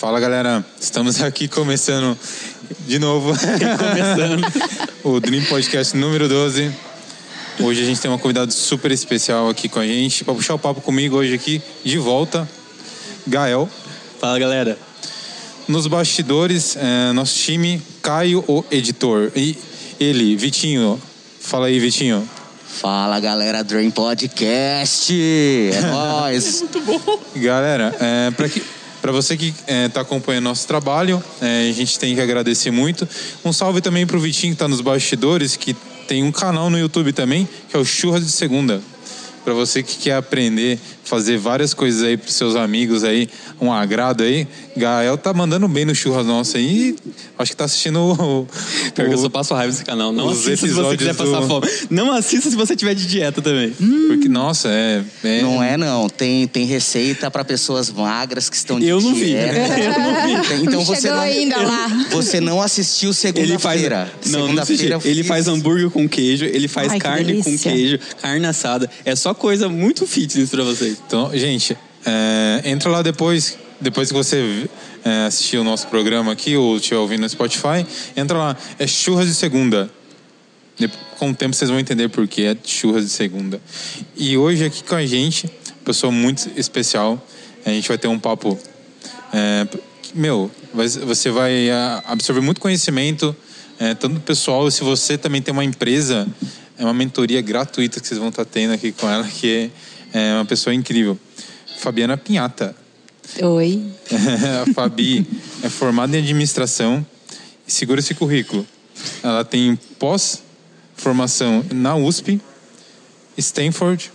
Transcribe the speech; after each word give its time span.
Fala 0.00 0.18
galera, 0.18 0.64
estamos 0.80 1.22
aqui 1.22 1.46
começando 1.46 2.18
de 2.86 2.98
novo 2.98 3.34
Começando. 3.34 4.42
o 5.04 5.20
Dream 5.20 5.44
Podcast 5.44 5.94
número 5.94 6.26
12. 6.26 6.72
Hoje 7.60 7.82
a 7.82 7.84
gente 7.84 8.00
tem 8.00 8.10
uma 8.10 8.16
convidada 8.16 8.50
super 8.50 8.90
especial 8.92 9.50
aqui 9.50 9.68
com 9.68 9.78
a 9.78 9.86
gente 9.86 10.24
para 10.24 10.32
puxar 10.32 10.54
o 10.54 10.58
papo 10.58 10.80
comigo 10.80 11.16
hoje 11.16 11.34
aqui 11.34 11.60
de 11.84 11.98
volta, 11.98 12.48
Gael. 13.26 13.68
Fala, 14.18 14.38
galera. 14.38 14.78
Nos 15.68 15.86
bastidores, 15.86 16.76
é, 16.76 17.12
nosso 17.12 17.34
time, 17.34 17.82
Caio, 18.00 18.42
o 18.48 18.64
editor. 18.70 19.30
E 19.36 19.54
ele, 20.00 20.34
Vitinho. 20.34 20.98
Fala 21.40 21.66
aí, 21.66 21.78
Vitinho. 21.78 22.26
Fala 22.66 23.20
galera 23.20 23.62
Dream 23.62 23.90
Podcast! 23.90 25.12
É 25.12 25.80
nóis! 25.92 26.64
Galera, 27.36 27.94
é, 28.00 28.30
para 28.30 28.48
que 28.48 28.62
para 29.00 29.12
você 29.12 29.36
que 29.36 29.54
está 29.66 30.02
acompanhando 30.02 30.44
nosso 30.44 30.66
trabalho, 30.66 31.22
é, 31.40 31.68
a 31.68 31.72
gente 31.72 31.98
tem 31.98 32.14
que 32.14 32.20
agradecer 32.20 32.70
muito. 32.70 33.08
Um 33.44 33.52
salve 33.52 33.80
também 33.80 34.06
para 34.06 34.16
o 34.16 34.20
Vitinho 34.20 34.52
que 34.52 34.56
está 34.56 34.68
nos 34.68 34.80
bastidores, 34.80 35.56
que 35.56 35.74
tem 36.06 36.22
um 36.22 36.32
canal 36.32 36.68
no 36.68 36.78
YouTube 36.78 37.12
também, 37.12 37.48
que 37.68 37.76
é 37.76 37.78
o 37.78 37.84
Churras 37.84 38.24
de 38.24 38.32
Segunda. 38.32 38.82
Para 39.44 39.54
você 39.54 39.82
que 39.82 39.96
quer 39.96 40.14
aprender, 40.16 40.78
fazer 41.02 41.38
várias 41.38 41.72
coisas 41.74 42.02
aí 42.02 42.16
para 42.16 42.30
seus 42.30 42.54
amigos 42.54 43.02
aí, 43.04 43.28
um 43.60 43.72
agrado 43.72 44.22
aí. 44.22 44.46
Gael 44.76 45.16
tá 45.18 45.32
mandando 45.34 45.66
bem 45.66 45.84
no 45.84 45.94
churras 45.94 46.24
nosso 46.26 46.56
aí. 46.56 46.94
Acho 47.38 47.50
que 47.50 47.56
tá 47.56 47.64
assistindo 47.64 47.98
o, 48.00 48.46
Pior 48.94 49.08
que 49.08 49.14
eu 49.14 49.18
o- 49.18 49.22
só 49.22 49.28
passo 49.28 49.54
raiva 49.54 49.72
nesse 49.72 49.84
canal. 49.84 50.12
Não 50.12 50.28
assista 50.28 50.66
se 50.66 50.72
você 50.72 50.96
quiser 50.96 51.10
episódios 51.10 51.16
passar 51.16 51.40
do- 51.40 51.48
fome. 51.48 51.68
Não 51.90 52.12
assista 52.12 52.50
se 52.50 52.54
você 52.56 52.76
tiver 52.76 52.94
de 52.94 53.06
dieta 53.06 53.40
também. 53.42 53.70
porque 54.08 54.28
nossa, 54.28 54.68
é, 54.68 55.02
é 55.24 55.42
Não 55.42 55.62
é 55.62 55.76
não, 55.76 56.08
tem, 56.08 56.46
tem 56.46 56.64
receita 56.66 57.30
para 57.30 57.44
pessoas 57.44 57.90
magras 57.90 58.48
que 58.50 58.56
estão 58.56 58.78
de 58.78 58.86
Eu 58.86 59.00
não 59.00 59.14
vi. 59.14 59.24
dieta. 59.24 59.56
Eu 59.80 59.98
não 59.98 60.14
vi. 60.42 60.48
Tem- 60.48 60.60
Então 60.62 60.72
Não 60.74 60.84
você 60.84 61.08
não, 61.10 61.18
ainda 61.20 61.56
lá. 61.62 61.88
você 62.10 62.40
não 62.40 62.60
assistiu 62.62 63.10
Ele 63.10 63.58
faz. 63.58 63.80
segunda-feira. 63.80 64.12
Não, 64.26 64.52
não 64.52 64.62
assisti. 64.62 64.82
Segunda-feira 64.84 64.94
eu 64.94 65.10
Ele 65.10 65.20
fiz- 65.22 65.28
faz 65.28 65.48
hambúrguer 65.48 65.90
com 65.90 66.08
queijo, 66.08 66.44
ele 66.44 66.68
faz 66.68 66.92
Ai, 66.92 66.98
que 66.98 67.02
carne 67.04 67.34
com 67.38 67.42
delícia. 67.42 67.72
queijo, 67.72 67.98
carne 68.22 68.46
assada. 68.46 68.88
É 69.04 69.16
só 69.16 69.34
coisa 69.40 69.70
muito 69.70 70.06
fitness 70.06 70.50
pra 70.50 70.62
vocês. 70.62 71.02
Então, 71.06 71.30
gente, 71.32 71.76
é, 72.04 72.60
entra 72.66 72.90
lá 72.90 73.00
depois, 73.00 73.56
depois 73.80 74.08
que 74.08 74.14
você 74.14 74.68
é, 75.02 75.24
assistir 75.24 75.56
o 75.56 75.64
nosso 75.64 75.88
programa 75.88 76.30
aqui 76.30 76.56
ou 76.56 76.76
estiver 76.76 76.98
ouvindo 76.98 77.22
no 77.22 77.28
Spotify, 77.28 77.86
entra 78.14 78.36
lá. 78.36 78.56
É 78.78 78.86
churras 78.86 79.26
de 79.26 79.34
segunda. 79.34 79.90
Com 81.18 81.30
o 81.30 81.34
tempo 81.34 81.54
vocês 81.54 81.70
vão 81.70 81.80
entender 81.80 82.08
por 82.08 82.28
que 82.28 82.44
é 82.44 82.56
churras 82.62 83.04
de 83.04 83.10
segunda. 83.10 83.60
E 84.14 84.36
hoje 84.36 84.64
aqui 84.64 84.84
com 84.84 84.94
a 84.94 85.06
gente, 85.06 85.50
pessoa 85.84 86.12
muito 86.12 86.50
especial. 86.54 87.20
A 87.64 87.70
gente 87.70 87.88
vai 87.88 87.96
ter 87.96 88.08
um 88.08 88.18
papo. 88.18 88.58
é, 89.32 89.66
meu, 90.14 90.50
você 90.74 91.30
vai 91.30 91.70
ah, 91.70 92.02
absorver 92.06 92.40
muito 92.40 92.60
conhecimento, 92.60 93.34
é, 93.78 93.94
tanto 93.94 94.20
pessoal, 94.20 94.70
se 94.70 94.82
você 94.82 95.16
também 95.16 95.40
tem 95.40 95.52
uma 95.52 95.64
empresa, 95.64 96.28
é 96.80 96.84
uma 96.84 96.94
mentoria 96.94 97.42
gratuita 97.42 98.00
que 98.00 98.08
vocês 98.08 98.18
vão 98.18 98.30
estar 98.30 98.46
tendo 98.46 98.72
aqui 98.72 98.90
com 98.90 99.06
ela, 99.06 99.22
que 99.24 99.70
é, 100.14 100.32
uma 100.32 100.46
pessoa 100.46 100.72
incrível. 100.72 101.18
Fabiana 101.78 102.16
Pinhata. 102.16 102.74
Oi. 103.42 103.84
a 104.62 104.72
Fabi 104.72 105.26
é 105.62 105.68
formada 105.68 106.16
em 106.16 106.22
administração 106.22 107.04
e 107.68 107.72
segura 107.72 108.00
esse 108.00 108.14
currículo. 108.14 108.66
Ela 109.22 109.44
tem 109.44 109.78
pós-formação 109.98 111.62
na 111.70 111.94
USP, 111.96 112.40
Stanford, 113.36 114.10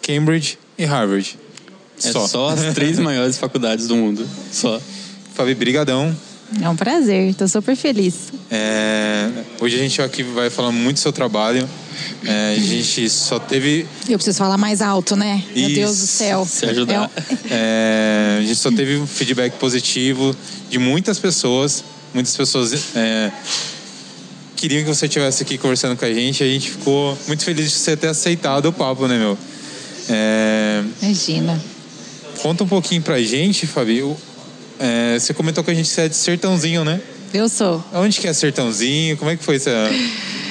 Cambridge 0.00 0.58
e 0.78 0.86
Harvard. 0.86 1.38
É 2.02 2.12
só, 2.12 2.48
as 2.48 2.72
três 2.72 2.96
maiores 2.98 3.36
faculdades 3.36 3.86
do 3.86 3.94
mundo. 3.94 4.26
Só. 4.50 4.80
Fabi, 5.34 5.54
brigadão. 5.54 6.16
É 6.62 6.68
um 6.68 6.74
prazer, 6.74 7.34
tô 7.34 7.46
super 7.46 7.76
feliz. 7.76 8.32
É, 8.50 9.30
hoje 9.60 9.76
a 9.76 9.78
gente 9.78 10.00
aqui 10.00 10.22
vai 10.22 10.48
falar 10.48 10.72
muito 10.72 10.96
do 10.96 11.00
seu 11.00 11.12
trabalho. 11.12 11.68
É, 12.24 12.54
a 12.56 12.60
gente 12.60 13.08
só 13.10 13.38
teve 13.38 13.86
Eu 14.08 14.16
preciso 14.18 14.38
falar 14.38 14.56
mais 14.56 14.80
alto, 14.82 15.16
né? 15.16 15.42
Meu 15.54 15.66
Isso. 15.68 15.74
Deus 15.74 15.98
do 15.98 16.06
céu. 16.06 16.46
Se 16.48 16.64
ajudar. 16.66 17.10
É, 17.50 18.36
a 18.38 18.42
gente 18.42 18.56
só 18.56 18.70
teve 18.70 18.96
um 18.98 19.06
feedback 19.06 19.52
positivo 19.54 20.34
de 20.68 20.78
muitas 20.78 21.18
pessoas. 21.18 21.82
Muitas 22.12 22.36
pessoas 22.36 22.72
é, 22.96 23.30
queriam 24.56 24.82
que 24.84 24.88
você 24.88 25.06
estivesse 25.06 25.42
aqui 25.42 25.56
conversando 25.58 25.96
com 25.96 26.04
a 26.04 26.12
gente. 26.12 26.42
A 26.42 26.46
gente 26.46 26.70
ficou 26.70 27.16
muito 27.26 27.44
feliz 27.44 27.66
de 27.66 27.72
você 27.78 27.96
ter 27.96 28.08
aceitado 28.08 28.66
o 28.66 28.72
papo, 28.72 29.06
né, 29.06 29.16
meu? 29.18 29.38
É, 30.08 30.82
Imagina. 31.02 31.62
conta 32.42 32.64
um 32.64 32.68
pouquinho 32.68 33.00
pra 33.02 33.20
gente, 33.22 33.66
Fabi. 33.66 34.02
o- 34.02 34.16
é, 34.78 35.18
você 35.18 35.32
comentou 35.34 35.62
com 35.62 35.70
a 35.70 35.74
gente 35.74 35.88
que 35.94 36.00
é 36.00 36.08
de 36.08 36.16
Sertãozinho, 36.16 36.84
né? 36.84 37.00
Eu 37.32 37.48
sou. 37.48 37.84
Onde 37.92 38.18
que 38.18 38.26
é 38.26 38.32
Sertãozinho? 38.32 39.16
Como 39.16 39.30
é 39.30 39.36
que 39.36 39.44
foi 39.44 39.56
essa, 39.56 39.70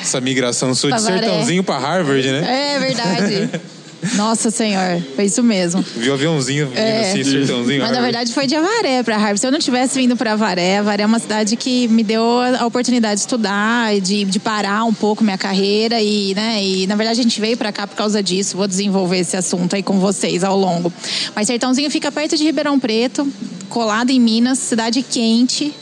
essa 0.09 0.21
migração 0.21 0.73
sua 0.73 0.91
de 0.91 0.97
Tavaré. 0.97 1.19
Sertãozinho 1.19 1.63
pra 1.63 1.77
Harvard, 1.77 2.27
né? 2.31 2.75
É 2.75 2.79
verdade. 2.79 3.49
Nossa 4.15 4.49
Senhora, 4.49 5.05
foi 5.13 5.25
isso 5.25 5.43
mesmo. 5.43 5.83
Viu 5.97 6.13
o 6.13 6.15
aviãozinho 6.15 6.67
vindo 6.67 6.77
É. 6.77 7.11
assim, 7.11 7.21
Sertãozinho. 7.21 7.81
Mas 7.81 7.91
na 7.91 7.99
verdade 8.01 8.33
foi 8.33 8.47
de 8.47 8.55
Avaré 8.55 9.03
para 9.03 9.17
Harvard. 9.17 9.41
Se 9.41 9.45
eu 9.45 9.51
não 9.51 9.59
tivesse 9.59 9.99
vindo 9.99 10.15
para 10.15 10.31
Avaré, 10.33 10.77
Avaré 10.77 11.03
é 11.03 11.05
uma 11.05 11.19
cidade 11.19 11.57
que 11.57 11.85
me 11.89 12.01
deu 12.01 12.23
a 12.57 12.65
oportunidade 12.65 13.15
de 13.15 13.21
estudar, 13.21 13.93
e 13.93 13.99
de, 13.99 14.23
de 14.23 14.39
parar 14.39 14.85
um 14.85 14.93
pouco 14.93 15.21
minha 15.21 15.37
carreira 15.37 16.01
e, 16.01 16.33
né, 16.33 16.63
e 16.63 16.87
na 16.87 16.95
verdade 16.95 17.19
a 17.19 17.23
gente 17.23 17.41
veio 17.41 17.57
para 17.57 17.73
cá 17.73 17.85
por 17.85 17.97
causa 17.97 18.23
disso. 18.23 18.55
Vou 18.55 18.67
desenvolver 18.67 19.17
esse 19.17 19.35
assunto 19.35 19.75
aí 19.75 19.83
com 19.83 19.99
vocês 19.99 20.45
ao 20.45 20.57
longo. 20.57 20.93
Mas 21.35 21.47
Sertãozinho 21.47 21.91
fica 21.91 22.09
perto 22.09 22.37
de 22.37 22.43
Ribeirão 22.45 22.79
Preto, 22.79 23.27
colado 23.67 24.11
em 24.11 24.19
Minas, 24.19 24.59
cidade 24.59 25.01
quente. 25.03 25.73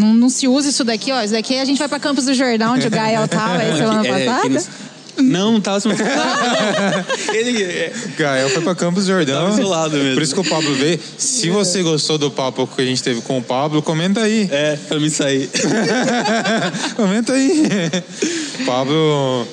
Não, 0.00 0.14
não 0.14 0.28
se 0.30 0.48
usa 0.48 0.68
isso 0.70 0.82
daqui, 0.84 1.12
ó. 1.12 1.22
Isso 1.22 1.32
daqui 1.32 1.58
a 1.58 1.64
gente 1.64 1.78
vai 1.78 1.88
para 1.88 1.98
Campos 2.00 2.24
do 2.24 2.34
Jordão, 2.34 2.74
onde 2.74 2.86
o 2.86 2.90
Gael 2.90 3.28
tava 3.28 3.58
aí 3.58 3.76
semana 3.76 4.06
É, 4.08 4.24
passada. 4.26 4.48
no- 4.48 4.90
Não, 5.24 5.52
não 5.52 5.60
tava 5.60 5.78
semana 5.80 6.02
Ele 7.34 7.62
é, 7.62 7.92
Gael 8.16 8.48
foi 8.50 8.62
pra 8.62 8.74
Campos 8.74 9.04
do 9.04 9.12
Jordão. 9.12 9.42
Tava 9.48 9.58
isolado 9.60 9.96
mesmo. 9.96 10.14
Por 10.14 10.22
isso 10.22 10.34
que 10.34 10.40
o 10.40 10.44
Pablo 10.44 10.74
veio. 10.74 10.98
Se 11.18 11.50
você 11.50 11.82
gostou 11.82 12.16
do 12.16 12.30
papo 12.30 12.66
que 12.66 12.80
a 12.80 12.84
gente 12.86 13.02
teve 13.02 13.20
com 13.20 13.38
o 13.38 13.42
Pablo, 13.42 13.82
comenta 13.82 14.20
aí. 14.22 14.48
é 14.50 14.76
pra 14.88 14.98
me 14.98 15.10
sair. 15.10 15.50
comenta 16.96 17.32
aí. 17.34 17.62
Pablo 18.64 19.46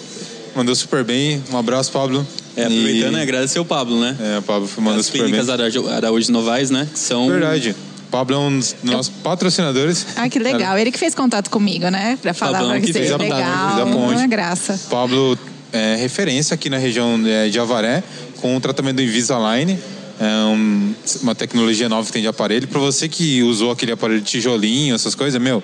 mandou 0.55 0.75
super 0.75 1.03
bem. 1.03 1.43
Um 1.51 1.57
abraço, 1.57 1.91
Pablo. 1.91 2.25
É, 2.55 2.63
aproveitando, 2.63 3.15
E- 3.15 3.19
é 3.19 3.21
agradecer 3.21 3.59
o 3.59 3.65
Pablo, 3.65 3.99
né? 3.99 4.15
É, 4.19 4.39
o 4.39 4.41
Pablo 4.41 4.67
mandou 4.77 4.99
As 4.99 5.05
super 5.05 5.19
bem. 5.23 5.31
clínicas 5.31 5.49
Araújo, 5.95 6.31
Novaes, 6.31 6.69
né? 6.71 6.87
São. 6.95 7.27
Verdade. 7.29 7.75
Pablo 8.11 8.35
é 8.35 8.39
um 8.39 8.57
dos 8.59 8.75
nossos 8.83 9.11
patrocinadores. 9.23 10.05
Ah, 10.15 10.29
que 10.29 10.39
legal. 10.39 10.77
Ele 10.77 10.91
que 10.91 10.97
fez 10.99 11.13
contato 11.13 11.49
comigo, 11.49 11.89
né? 11.89 12.17
Pra 12.21 12.33
falar 12.33 12.59
Fablão 12.59 12.71
pra 12.71 12.81
que 12.81 12.93
fez 12.93 13.11
a 13.11 13.17
legal. 13.17 13.37
fez 13.75 13.81
a 13.81 13.85
ponte. 13.91 14.15
Uma 14.15 14.27
graça. 14.27 14.79
Pablo 14.89 15.37
é 15.73 15.95
referência 15.97 16.53
aqui 16.55 16.69
na 16.69 16.77
região 16.77 17.19
é, 17.27 17.49
de 17.49 17.59
Avaré 17.59 18.01
com 18.41 18.55
o 18.55 18.59
tratamento 18.61 18.95
do 18.97 19.01
Invisalign. 19.03 19.77
É 20.19 20.25
um- 20.45 20.93
uma 21.21 21.35
tecnologia 21.35 21.87
nova 21.89 22.05
que 22.07 22.11
tem 22.13 22.21
de 22.21 22.27
aparelho. 22.27 22.67
Para 22.67 22.79
você 22.79 23.07
que 23.09 23.43
usou 23.43 23.71
aquele 23.71 23.91
aparelho 23.91 24.21
de 24.21 24.25
tijolinho, 24.27 24.95
essas 24.95 25.13
coisas, 25.13 25.39
meu, 25.41 25.61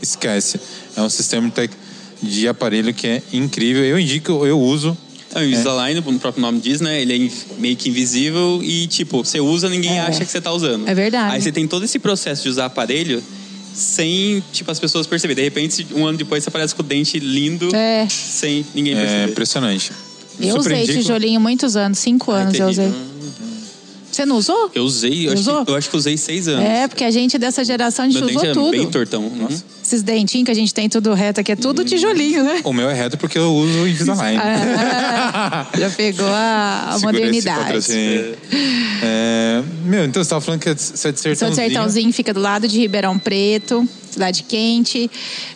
esquece. 0.00 0.60
É 0.96 1.00
um 1.02 1.08
sistema 1.08 1.46
de, 1.48 1.52
tec- 1.54 1.72
de 2.22 2.46
aparelho 2.46 2.92
que 2.94 3.06
é 3.06 3.22
incrível. 3.32 3.84
Eu 3.84 3.98
indico, 3.98 4.46
eu 4.46 4.60
uso. 4.60 4.96
É, 5.40 5.44
o 5.44 5.48
Invisalign, 5.48 6.02
como 6.02 6.16
o 6.16 6.20
próprio 6.20 6.40
nome 6.42 6.60
diz, 6.60 6.80
né? 6.80 7.00
Ele 7.02 7.26
é 7.26 7.58
meio 7.60 7.76
que 7.76 7.88
invisível 7.88 8.60
e, 8.62 8.86
tipo, 8.86 9.24
você 9.24 9.40
usa, 9.40 9.68
ninguém 9.68 9.98
É. 9.98 10.00
acha 10.00 10.24
que 10.24 10.30
você 10.30 10.40
tá 10.40 10.52
usando. 10.52 10.88
É 10.88 10.94
verdade. 10.94 11.34
Aí 11.34 11.40
você 11.42 11.50
tem 11.52 11.66
todo 11.66 11.84
esse 11.84 11.98
processo 11.98 12.42
de 12.42 12.48
usar 12.48 12.66
aparelho 12.66 13.22
sem, 13.74 14.42
tipo, 14.52 14.70
as 14.70 14.78
pessoas 14.78 15.06
perceberem. 15.06 15.42
De 15.44 15.48
repente, 15.48 15.86
um 15.94 16.06
ano 16.06 16.18
depois, 16.18 16.42
você 16.42 16.48
aparece 16.48 16.74
com 16.74 16.82
o 16.82 16.84
dente 16.84 17.18
lindo 17.18 17.74
É. 17.74 18.06
sem 18.08 18.64
ninguém 18.74 18.94
É 18.94 19.00
perceber. 19.00 19.30
impressionante. 19.32 19.92
Eu 20.40 20.48
Super 20.56 20.60
usei 20.72 20.82
indico. 20.84 20.98
tijolinho 20.98 21.40
muitos 21.40 21.74
anos, 21.76 21.98
cinco 21.98 22.30
Ai, 22.32 22.42
anos 22.42 22.54
eu 22.58 22.68
usei. 22.68 22.92
Você 24.18 24.26
não 24.26 24.36
usou? 24.36 24.68
Eu 24.74 24.82
usei, 24.82 25.28
eu 25.28 25.32
acho, 25.32 25.42
Usou? 25.42 25.64
que, 25.64 25.70
eu 25.70 25.76
acho 25.76 25.90
que 25.90 25.96
usei 25.96 26.16
seis 26.16 26.48
anos. 26.48 26.64
É, 26.64 26.88
porque 26.88 27.04
a 27.04 27.10
gente 27.12 27.38
dessa 27.38 27.62
geração, 27.62 28.04
a 28.04 28.08
gente 28.08 28.18
Meu 28.18 28.26
dente 28.26 28.38
usou 28.38 28.50
é 28.50 28.52
tudo. 28.52 28.70
bem 28.72 28.90
tortão. 28.90 29.30
Nossa. 29.30 29.64
Esses 29.80 30.02
dentinhos 30.02 30.44
que 30.46 30.50
a 30.50 30.54
gente 30.54 30.74
tem 30.74 30.88
tudo 30.88 31.14
reto 31.14 31.40
aqui, 31.40 31.52
é 31.52 31.56
tudo 31.56 31.84
tijolinho, 31.84 32.42
né? 32.42 32.60
O 32.64 32.72
meu 32.72 32.90
é 32.90 32.94
reto 32.94 33.16
porque 33.16 33.38
eu 33.38 33.54
uso 33.54 33.78
o 33.78 33.86
Invisalign. 33.86 34.36
Ah, 34.42 35.68
já 35.78 35.88
pegou 35.90 36.26
a, 36.26 36.94
a 36.94 36.98
modernidade. 36.98 37.94
É, 39.00 39.62
meu, 39.84 40.04
então 40.04 40.22
você 40.22 40.30
tava 40.30 40.40
falando 40.40 40.60
que 40.60 40.74
você 40.74 41.08
é 41.08 41.12
de 41.12 41.20
Sou 41.20 41.36
Sertãozinho. 41.36 41.50
de 41.50 41.72
Sertãozinho, 41.74 42.12
fica 42.12 42.34
do 42.34 42.40
lado 42.40 42.66
de 42.66 42.76
Ribeirão 42.76 43.16
Preto, 43.16 43.88
cidade 44.10 44.42
quente. 44.42 45.08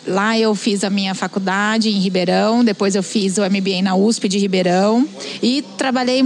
Lá 0.07 0.39
eu 0.39 0.55
fiz 0.55 0.85
a 0.85 0.89
minha 0.89 1.13
faculdade 1.13 1.89
em 1.89 1.99
Ribeirão, 1.99 2.63
depois 2.63 2.95
eu 2.95 3.03
fiz 3.03 3.37
o 3.37 3.41
MBA 3.41 3.81
na 3.83 3.93
USP 3.93 4.29
de 4.29 4.37
Ribeirão 4.37 5.05
e 5.41 5.61
trabalhei 5.77 6.23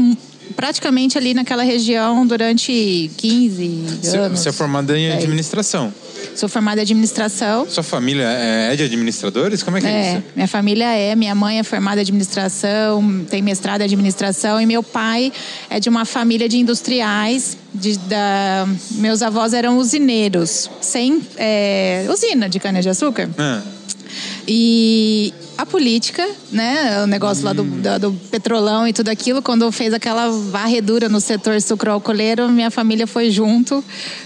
praticamente 0.56 1.18
ali 1.18 1.34
naquela 1.34 1.64
região 1.64 2.26
durante 2.26 3.10
15 3.18 3.84
Você- 4.02 4.18
anos. 4.18 4.40
Você 4.40 4.50
é 4.50 4.52
formada 4.52 4.98
em 4.98 5.06
É. 5.08 5.14
administração. 5.14 5.94
Sou 6.36 6.48
formada 6.50 6.80
em 6.82 6.84
administração. 6.84 7.68
Sua 7.70 7.84
família 7.84 8.24
é 8.28 8.76
de 8.76 8.84
administradores? 8.84 9.62
Como 9.64 9.78
é 9.78 9.82
que 9.82 9.88
é, 9.88 9.90
É, 9.92 10.14
isso? 10.14 10.24
minha 10.36 10.48
família 10.48 10.86
é. 10.94 11.16
Minha 11.16 11.34
mãe 11.36 11.60
é 11.60 11.64
formada 11.64 12.00
em 12.00 12.02
administração, 12.04 13.26
tem 13.30 13.42
mestrado 13.42 13.82
em 13.82 13.86
administração. 13.86 14.60
E 14.62 14.66
meu 14.66 14.82
pai 14.84 15.32
é 15.70 15.80
de 15.80 15.90
uma 15.90 16.06
família 16.06 16.48
de 16.50 16.58
industriais. 16.58 17.58
de- 17.74 17.98
da- 18.00 18.68
meus 18.94 19.22
avós 19.22 19.54
eram 19.54 19.78
usineiros, 19.78 20.68
sem 20.82 21.22
é, 21.38 22.08
usina 22.12 22.50
de 22.50 22.60
cana-de-açúcar. 22.60 23.30
Ah, 23.38 23.62
E 24.48 25.32
a 25.58 25.66
política, 25.66 26.28
né? 26.52 27.04
O 27.04 27.08
negócio 27.08 27.44
lá 27.44 27.52
do, 27.54 27.64
da- 27.64 27.98
do 27.98 28.12
petrolão 28.30 28.88
e 28.88 28.94
tudo 28.94 29.10
aquilo, 29.10 29.42
quando 29.42 29.72
fez 29.72 29.94
aquela 29.94 30.30
varredura 30.30 31.10
no 31.10 31.20
setor 31.20 31.60
sucroalcooleiro, 31.62 32.48
minha 32.50 32.70
família 32.70 33.08
foi 33.08 33.32
junto. 33.32 33.84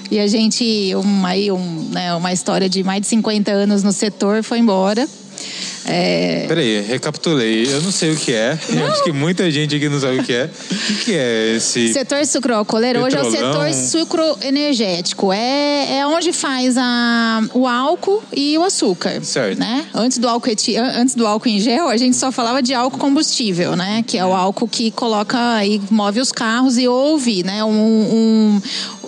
E 0.09 0.19
a 0.19 0.27
gente, 0.27 0.93
um, 0.95 1.25
aí, 1.25 1.49
um, 1.51 1.89
né, 1.91 2.13
uma 2.15 2.33
história 2.33 2.67
de 2.67 2.83
mais 2.83 3.01
de 3.01 3.07
50 3.07 3.49
anos 3.51 3.81
no 3.81 3.93
setor, 3.93 4.43
foi 4.43 4.59
embora. 4.59 5.07
É, 5.85 6.45
Peraí, 6.47 6.81
recapitulei. 6.81 7.65
Eu 7.65 7.81
não 7.81 7.91
sei 7.91 8.11
o 8.11 8.15
que 8.15 8.31
é. 8.33 8.51
Acho 8.91 9.03
que 9.03 9.11
muita 9.11 9.49
gente 9.49 9.75
aqui 9.75 9.89
não 9.89 9.99
sabe 9.99 10.19
o 10.19 10.23
que 10.23 10.31
é. 10.33 10.45
O 10.45 10.95
que 11.03 11.13
é 11.13 11.55
esse. 11.55 11.91
Setor 11.91 12.25
sucroalcooleiro 12.25 13.01
hoje 13.01 13.15
é 13.17 13.21
o 13.21 13.31
setor 13.31 13.73
sucroenergético. 13.73 15.33
É, 15.33 15.97
é 15.99 16.07
onde 16.07 16.31
faz 16.31 16.77
a, 16.77 17.41
o 17.53 17.67
álcool 17.67 18.23
e 18.35 18.57
o 18.57 18.63
açúcar. 18.63 19.23
Certo. 19.23 19.59
Né? 19.59 19.85
Antes, 19.93 20.17
do 20.17 20.27
álcool 20.27 20.49
antes 20.95 21.15
do 21.15 21.25
álcool 21.25 21.49
em 21.49 21.59
gel, 21.59 21.87
a 21.87 21.97
gente 21.97 22.15
só 22.15 22.31
falava 22.31 22.61
de 22.61 22.73
álcool 22.73 22.99
combustível, 22.99 23.75
né? 23.75 24.03
Que 24.05 24.17
é 24.17 24.25
o 24.25 24.33
álcool 24.33 24.67
que 24.67 24.91
coloca 24.91 25.65
e 25.65 25.81
move 25.89 26.19
os 26.19 26.31
carros 26.31 26.77
e 26.77 26.87
houve, 26.87 27.43
né? 27.43 27.63
Um, 27.63 27.71
um- 27.71 28.61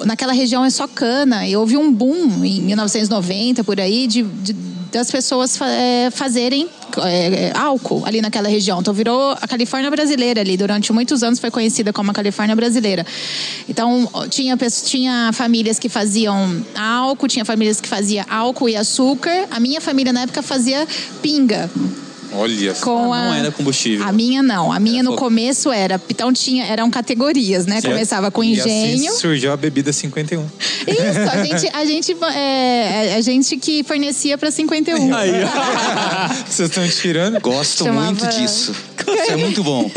naquela 0.06 0.33
região 0.33 0.65
é 0.65 0.69
só 0.69 0.88
cana 0.88 1.47
e 1.47 1.56
houve 1.56 1.77
um 1.77 1.91
boom 1.94 2.44
em 2.44 2.62
1990 2.62 3.63
por 3.63 3.79
aí 3.79 4.07
de, 4.07 4.24
de- 4.24 4.73
das 4.94 5.10
pessoas 5.10 5.60
é, 5.60 6.10
fazerem 6.12 6.69
é, 7.04 7.48
é, 7.48 7.57
álcool 7.57 8.04
ali 8.06 8.22
naquela 8.22 8.48
região. 8.48 8.80
Então 8.80 8.94
virou 8.94 9.31
a 9.31 9.48
Califórnia 9.48 9.90
brasileira 9.90 10.42
ali. 10.42 10.56
Durante 10.56 10.94
muitos 10.94 11.24
anos 11.24 11.40
foi 11.40 11.50
conhecida 11.50 11.92
como 11.92 12.12
a 12.12 12.13
Califórnia 12.13 12.56
brasileira. 12.56 13.06
Então 13.68 14.07
tinha, 14.30 14.56
tinha 14.86 15.31
famílias 15.34 15.80
que 15.80 15.90
faziam 15.90 16.63
álcool, 16.78 17.28
tinha 17.28 17.44
famílias 17.44 17.81
que 17.81 17.88
faziam 17.88 18.24
álcool 18.30 18.69
e 18.69 18.75
açúcar. 18.75 19.48
A 19.50 19.60
minha 19.60 19.81
família 19.81 20.13
na 20.13 20.22
época 20.22 20.44
fazia 20.44 20.88
pinga. 21.22 21.69
Olha 22.35 22.74
só. 22.75 22.85
Com 22.85 23.13
Ah, 23.13 23.25
não 23.25 23.31
a... 23.31 23.38
era 23.38 23.51
combustível. 23.51 24.06
A 24.07 24.12
minha 24.12 24.41
não. 24.44 24.71
A 24.71 24.80
minha 24.80 24.97
Era 25.00 25.03
no 25.03 25.12
fogo. 25.12 25.24
começo 25.24 25.71
era. 25.71 26.01
Então 26.09 26.31
tinha, 26.33 26.65
eram 26.65 26.89
categorias, 26.89 27.65
né? 27.65 27.80
Certo. 27.81 27.94
Começava 27.94 28.31
com 28.31 28.44
E 28.44 28.53
engenho. 28.53 29.09
assim 29.09 29.19
surgiu 29.19 29.51
a 29.53 29.57
bebida 29.57 29.91
51. 29.94 30.44
Isso, 30.88 31.30
a 31.31 31.44
gente, 31.45 31.69
a 31.75 31.85
gente, 31.85 32.18
é, 32.35 33.15
a 33.15 33.21
gente 33.21 33.57
que 33.57 33.83
fornecia 33.83 34.38
para 34.38 34.50
51. 34.51 35.13
Aí, 35.15 35.31
Vocês 36.47 36.69
estão 36.69 36.88
tirando? 36.88 37.39
Gosto 37.39 37.83
Chamava- 37.85 38.06
muito 38.07 38.27
disso. 38.27 38.71
Isso 39.06 39.31
é 39.31 39.36
muito 39.36 39.63
bom. 39.63 39.89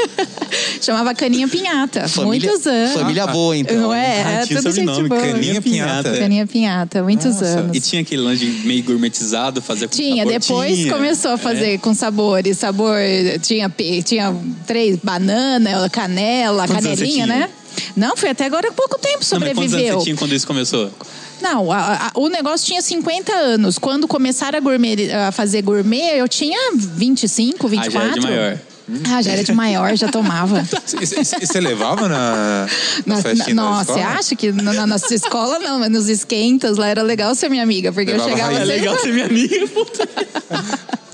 Chamava 0.81 1.15
Caninha 1.15 1.47
Pinhata. 1.47 2.09
Família, 2.09 2.51
muitos 2.51 2.67
anos. 2.67 2.93
família 2.93 3.27
boa, 3.27 3.57
então. 3.57 3.77
Não 3.77 3.95
é? 3.95 4.23
Ah, 4.23 4.31
Era 4.33 4.47
tinha 4.47 4.59
tudo 4.63 4.73
gente 4.75 4.87
sobrenome, 4.87 5.09
boa. 5.09 5.21
Caninha 5.21 5.63
Pinhata. 5.63 6.13
Caninha 6.19 6.47
Pinhata, 6.47 7.03
muitos 7.03 7.27
Nossa. 7.27 7.45
anos. 7.45 7.77
E 7.77 7.81
tinha 7.81 8.03
aquele 8.03 8.23
lanche 8.23 8.45
meio 8.65 8.83
gourmetizado, 8.83 9.63
fazer 9.63 9.89
com 9.89 9.95
Tinha, 9.97 10.25
sabor? 10.25 10.33
depois 10.41 10.77
Tinha. 10.77 10.93
começou 10.93 11.31
a 11.33 11.39
fazer 11.39 11.79
com 11.79 11.95
sabores. 12.27 12.59
Sabor, 12.59 12.97
tinha, 13.43 13.73
tinha 14.05 14.35
três, 14.67 14.97
banana, 15.03 15.89
canela, 15.91 16.67
Quantos 16.67 16.85
canelinha, 16.85 17.27
né? 17.27 17.51
Não, 17.97 18.17
foi 18.17 18.31
até 18.31 18.45
agora 18.47 18.71
pouco 18.73 18.99
tempo 18.99 19.19
Não, 19.31 19.41
mas 19.41 19.49
anos 19.49 19.55
sobreviveu. 19.55 19.99
você 19.99 20.05
tinha 20.05 20.17
quando 20.17 20.35
isso 20.35 20.47
começou? 20.47 20.91
Não, 21.41 21.71
a- 21.71 22.07
a- 22.07 22.11
o 22.19 22.29
negócio 22.29 22.67
tinha 22.67 22.81
50 22.81 23.33
anos. 23.33 23.79
Quando 23.79 24.09
começaram 24.09 24.57
a, 24.57 24.61
gourmet, 24.61 25.13
a 25.13 25.31
fazer 25.31 25.61
gourmet, 25.63 26.17
eu 26.19 26.27
tinha 26.29 26.73
25, 26.75 27.69
24. 27.69 27.99
Ah, 27.99 28.03
já 28.03 28.09
era 28.11 28.15
de 28.21 28.27
maior. 28.27 28.59
Ah, 29.13 29.21
já 29.23 29.33
era 29.33 29.45
de 29.45 29.53
maior, 29.53 29.97
já 29.97 30.09
tomava. 30.09 30.65
E- 31.01 31.05
e- 31.05 31.47
Você 31.47 31.61
levava 31.61 32.09
na, 32.09 32.67
na 33.05 33.17
Na- 33.17 33.23
festinha 33.23 33.55
nossa, 33.55 33.93
você 33.93 34.01
acha 34.01 34.35
que 34.37 34.51
na, 34.53 34.73
na 34.73 34.87
nossa 34.87 35.13
escola 35.15 35.59
não, 35.59 35.79
mas 35.81 35.91
nos 35.91 36.09
esquentas 36.09 36.79
lá 36.79 36.87
era 36.89 37.03
legal 37.03 37.35
ser 37.35 37.51
minha 37.51 37.63
amiga, 37.63 37.93
porque 37.93 38.11
Levava 38.13 38.31
eu 38.31 38.35
chegava 38.35 38.53
sempre, 38.53 38.65
legal 38.69 38.99
ser 38.99 39.13
minha 39.13 39.27
amiga, 39.27 39.67
puta. 39.69 40.09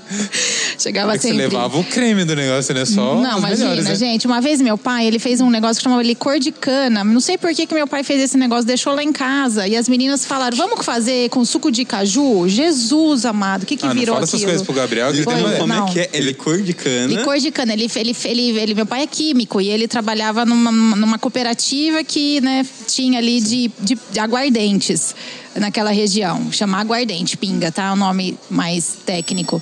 chegava 0.77 1.13
É 1.13 1.15
que 1.17 1.21
você 1.21 1.27
sempre. 1.29 1.43
levava 1.43 1.77
o 1.77 1.83
creme 1.83 2.25
do 2.25 2.35
negócio, 2.35 2.73
né? 2.73 2.85
Só 2.85 3.15
Não, 3.15 3.37
imagina, 3.39 3.69
melhores, 3.69 3.85
né? 3.85 3.95
gente. 3.95 4.25
Uma 4.27 4.41
vez 4.41 4.61
meu 4.61 4.77
pai, 4.77 5.05
ele 5.07 5.19
fez 5.19 5.41
um 5.41 5.49
negócio 5.49 5.77
que 5.77 5.83
chamava 5.83 6.03
licor 6.03 6.39
de 6.39 6.51
cana. 6.51 7.03
Não 7.03 7.19
sei 7.19 7.37
por 7.37 7.53
que, 7.53 7.65
que 7.65 7.73
meu 7.73 7.87
pai 7.87 8.03
fez 8.03 8.21
esse 8.21 8.37
negócio, 8.37 8.65
deixou 8.65 8.93
lá 8.93 9.03
em 9.03 9.11
casa. 9.13 9.67
E 9.67 9.75
as 9.75 9.87
meninas 9.89 10.25
falaram, 10.25 10.55
vamos 10.57 10.85
fazer 10.85 11.29
com 11.29 11.43
suco 11.45 11.71
de 11.71 11.85
caju? 11.85 12.47
Jesus 12.47 13.25
amado, 13.25 13.63
o 13.63 13.65
que 13.65 13.75
que 13.77 13.85
Ah, 13.85 13.89
não 13.89 13.95
virou 13.95 14.15
fala 14.15 14.23
essas 14.25 14.35
aquilo? 14.35 14.49
coisas 14.51 14.65
pro 14.65 14.73
Gabriel, 14.75 15.09
que 15.11 15.17
ele 15.17 15.23
Foi, 15.23 15.33
tem. 15.35 15.57
Como 15.59 15.73
é 15.73 15.91
que 15.91 15.99
é? 15.99 16.09
É 16.13 16.19
licor 16.19 16.61
de 16.61 16.73
cana. 16.73 17.07
Licor 17.07 17.37
de 17.37 17.51
cana. 17.51 17.73
Ele, 17.73 17.89
ele, 17.95 18.15
ele, 18.25 18.59
ele- 18.59 18.73
meu 18.75 18.85
pai 18.85 19.03
é 19.03 19.07
químico 19.07 19.59
e 19.61 19.69
ele 19.69 19.87
trabalhava 19.87 20.45
numa, 20.45 20.71
numa 20.71 21.17
cooperativa 21.19 22.03
que 22.03 22.41
né, 22.41 22.65
tinha 22.87 23.19
ali 23.19 23.39
de, 23.41 23.71
de, 23.79 23.97
de 24.11 24.19
aguardentes 24.19 25.15
naquela 25.55 25.91
região. 25.91 26.51
Chama 26.51 26.79
aguardente, 26.79 27.37
pinga, 27.37 27.71
tá? 27.71 27.93
O 27.93 27.95
nome 27.95 28.37
mais 28.49 28.97
técnico. 29.05 29.61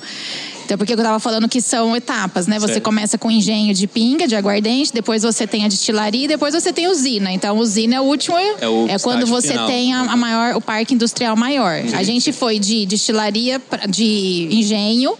Então, 0.64 0.78
porque 0.78 0.92
eu 0.92 0.96
tava 0.96 1.18
falando 1.18 1.48
que 1.48 1.60
são 1.60 1.94
etapas, 1.96 2.46
né? 2.46 2.58
Você 2.58 2.74
Certo. 2.74 2.84
começa 2.84 3.18
com 3.18 3.30
engenho 3.30 3.74
de 3.74 3.86
pinga, 3.86 4.28
de 4.28 4.36
aguardente, 4.36 4.92
depois 4.92 5.22
você 5.22 5.46
tem 5.46 5.64
a 5.64 5.68
destilaria 5.68 6.24
e 6.24 6.28
depois 6.28 6.54
você 6.54 6.72
tem 6.72 6.86
usina. 6.86 7.32
Então, 7.32 7.58
usina 7.58 7.96
é 7.96 8.00
o 8.00 8.04
último, 8.04 8.36
É 8.38 8.68
o 8.68 8.86
quando 9.02 9.24
estágio 9.24 9.26
você 9.26 9.48
final. 9.48 9.66
tem 9.66 9.92
a, 9.92 10.00
a 10.02 10.16
maior, 10.16 10.54
o 10.56 10.60
parque 10.60 10.94
industrial 10.94 11.36
maior. 11.36 11.82
A 11.94 12.02
gente 12.04 12.32
foi 12.32 12.58
de 12.60 12.86
destilaria, 12.86 13.58
pra- 13.58 13.86
de 13.86 14.48
engenho 14.52 15.14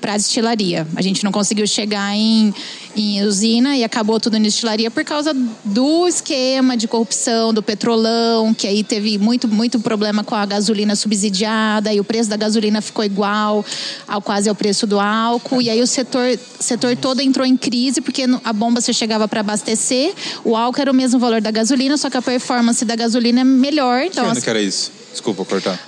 para 0.00 0.16
destilaria. 0.16 0.86
A 0.96 1.02
gente 1.02 1.22
não 1.24 1.32
conseguiu 1.32 1.66
chegar 1.66 2.14
em, 2.14 2.52
em 2.94 3.22
usina 3.22 3.76
e 3.76 3.84
acabou 3.84 4.18
tudo 4.20 4.36
em 4.36 4.42
destilaria 4.42 4.90
por 4.90 5.04
causa 5.04 5.34
do 5.64 6.06
esquema 6.08 6.76
de 6.76 6.86
corrupção 6.88 7.52
do 7.52 7.62
petrolão, 7.62 8.52
que 8.54 8.66
aí 8.66 8.82
teve 8.84 9.18
muito, 9.18 9.46
muito 9.48 9.80
problema 9.80 10.22
com 10.24 10.34
a 10.34 10.44
gasolina 10.46 10.94
subsidiada 10.96 11.92
e 11.92 12.00
o 12.00 12.04
preço 12.04 12.28
da 12.30 12.36
gasolina 12.36 12.80
ficou 12.80 13.04
igual 13.04 13.64
ao 14.06 14.20
quase 14.22 14.48
ao 14.48 14.54
preço 14.54 14.86
do 14.86 14.98
álcool. 15.00 15.60
E 15.62 15.70
aí 15.70 15.80
o 15.82 15.86
setor, 15.86 16.38
setor 16.58 16.96
todo 16.96 17.20
entrou 17.20 17.46
em 17.46 17.56
crise 17.56 18.00
porque 18.00 18.24
a 18.44 18.52
bomba 18.52 18.80
você 18.80 18.92
chegava 18.92 19.26
para 19.28 19.40
abastecer, 19.40 20.14
o 20.44 20.56
álcool 20.56 20.80
era 20.80 20.90
o 20.90 20.94
mesmo 20.94 21.18
valor 21.18 21.40
da 21.40 21.50
gasolina, 21.50 21.96
só 21.96 22.08
que 22.10 22.16
a 22.16 22.22
performance 22.22 22.84
da 22.84 22.96
gasolina 22.96 23.40
é 23.40 23.44
melhor. 23.44 24.02
Que 24.02 24.06
Então, 24.08 24.24
ano 24.24 24.32
as- 24.32 24.42
que 24.44 24.50
era 24.50 24.60
isso? 24.60 24.90
Desculpa 25.12 25.44
cortar. 25.44 25.78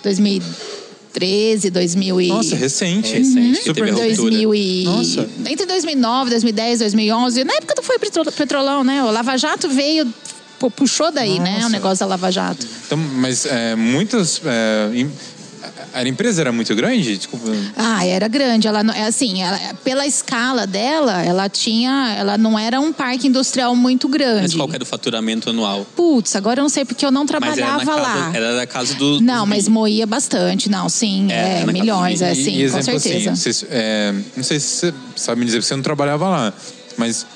2013, 1.19 1.71
2000 1.71 2.21
e... 2.21 2.29
Nossa, 2.29 2.57
recente. 2.57 3.13
Recente, 3.13 3.59
que 3.61 3.65
Super 3.65 3.75
teve 3.87 3.91
a 3.91 3.95
ruptura. 3.95 4.17
2000 4.31 4.55
e... 4.55 4.85
Nossa. 4.85 5.29
Entre 5.47 5.67
2009, 5.67 6.31
2010, 6.31 6.79
2011. 6.81 7.45
Na 7.45 7.55
época 7.55 7.75
do 7.75 7.83
foi 7.83 7.99
petro- 7.99 8.33
petrolão, 8.33 8.83
né? 8.85 9.03
O 9.05 9.11
Lava 9.11 9.37
Jato 9.37 9.69
veio, 9.69 10.07
pu- 10.59 10.71
puxou 10.71 11.11
daí, 11.11 11.39
né? 11.39 11.57
O 11.57 11.61
Nossa. 11.61 11.69
negócio 11.71 11.99
da 12.01 12.07
Lava 12.07 12.31
Jato. 12.31 12.67
Então, 12.87 12.99
mas 12.99 13.45
é, 13.47 13.75
muitas... 13.77 14.41
É, 14.45 14.89
a 15.95 15.99
a 16.01 16.09
empresa 16.09 16.41
era 16.43 16.53
muito 16.53 16.75
grande? 16.75 17.17
Desculpa. 17.17 17.47
Ah, 17.77 18.05
era 18.07 18.29
grande. 18.29 18.69
Ela 18.69 18.83
não- 18.83 18.95
é 18.95 19.05
assim, 19.07 19.43
ela- 19.43 19.59
pela 19.85 20.07
escala 20.07 20.67
dela, 20.67 21.23
ela 21.25 21.49
tinha, 21.49 22.15
ela 22.17 22.39
não 22.39 22.59
era 22.59 22.81
um 22.81 22.93
parque 22.93 23.27
industrial 23.27 23.75
muito 23.75 24.09
Mas 24.09 24.17
grande. 24.19 24.57
qual 24.57 24.69
que 24.69 24.75
era 24.75 24.85
o 24.85 24.87
faturamento 24.87 25.51
anual? 25.51 25.87
Putz, 25.97 26.37
agora 26.37 26.61
eu 26.61 26.63
não 26.63 26.69
sei 26.69 26.85
porque 26.85 27.05
eu 27.05 27.11
não 27.11 27.23
Mas 27.25 27.31
era, 27.31 27.41
na 27.41 27.55
trabalhava 27.57 27.85
casa, 27.85 28.01
lá. 28.01 28.33
era 28.37 28.57
da 28.57 28.67
casa 28.67 28.95
do. 28.95 29.21
Não, 29.21 29.45
mas 29.47 29.65
bi- 29.65 29.71
moía 29.71 30.07
bastante. 30.07 30.71
Não, 30.71 30.89
sim, 30.89 31.31
É, 31.33 31.61
é, 31.63 31.67
milhões, 31.67 32.23
é 32.23 32.35
sim, 32.35 32.45
com 32.45 32.51
exemplo 32.61 33.01
certeza. 33.01 33.31
assim, 33.33 33.37
vocês, 33.43 33.65
é, 33.71 34.15
não 34.37 34.45
sei 34.45 34.61
se 34.61 34.67
você 34.69 34.95
sabe 35.17 35.41
me 35.41 35.47
dizer, 35.47 35.59
porque 35.59 35.69
você 35.69 35.77
não 35.77 35.83
trabalhava 35.83 36.29
lá, 36.29 36.53
mas 36.97 37.27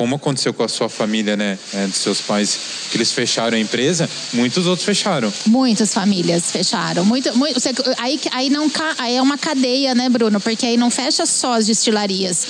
como 0.00 0.14
aconteceu 0.16 0.54
com 0.54 0.62
a 0.62 0.68
sua 0.68 0.88
família, 0.88 1.36
né, 1.36 1.58
é, 1.74 1.86
dos 1.86 1.96
seus 1.98 2.22
pais, 2.22 2.58
que 2.90 2.96
eles 2.96 3.12
fecharam 3.12 3.54
a 3.54 3.60
empresa, 3.60 4.08
muitos 4.32 4.66
outros 4.66 4.86
fecharam. 4.86 5.30
Muitas 5.46 5.92
famílias 5.92 6.50
fecharam. 6.50 7.04
Muito, 7.04 7.36
muito, 7.36 7.60
aí, 7.98 8.18
aí, 8.32 8.48
não, 8.48 8.70
aí 8.96 9.16
é 9.16 9.20
uma 9.20 9.36
cadeia, 9.36 9.94
né, 9.94 10.08
Bruno? 10.08 10.40
Porque 10.40 10.64
aí 10.64 10.78
não 10.78 10.90
fecha 10.90 11.26
só 11.26 11.52
as 11.52 11.66
destilarias. 11.66 12.46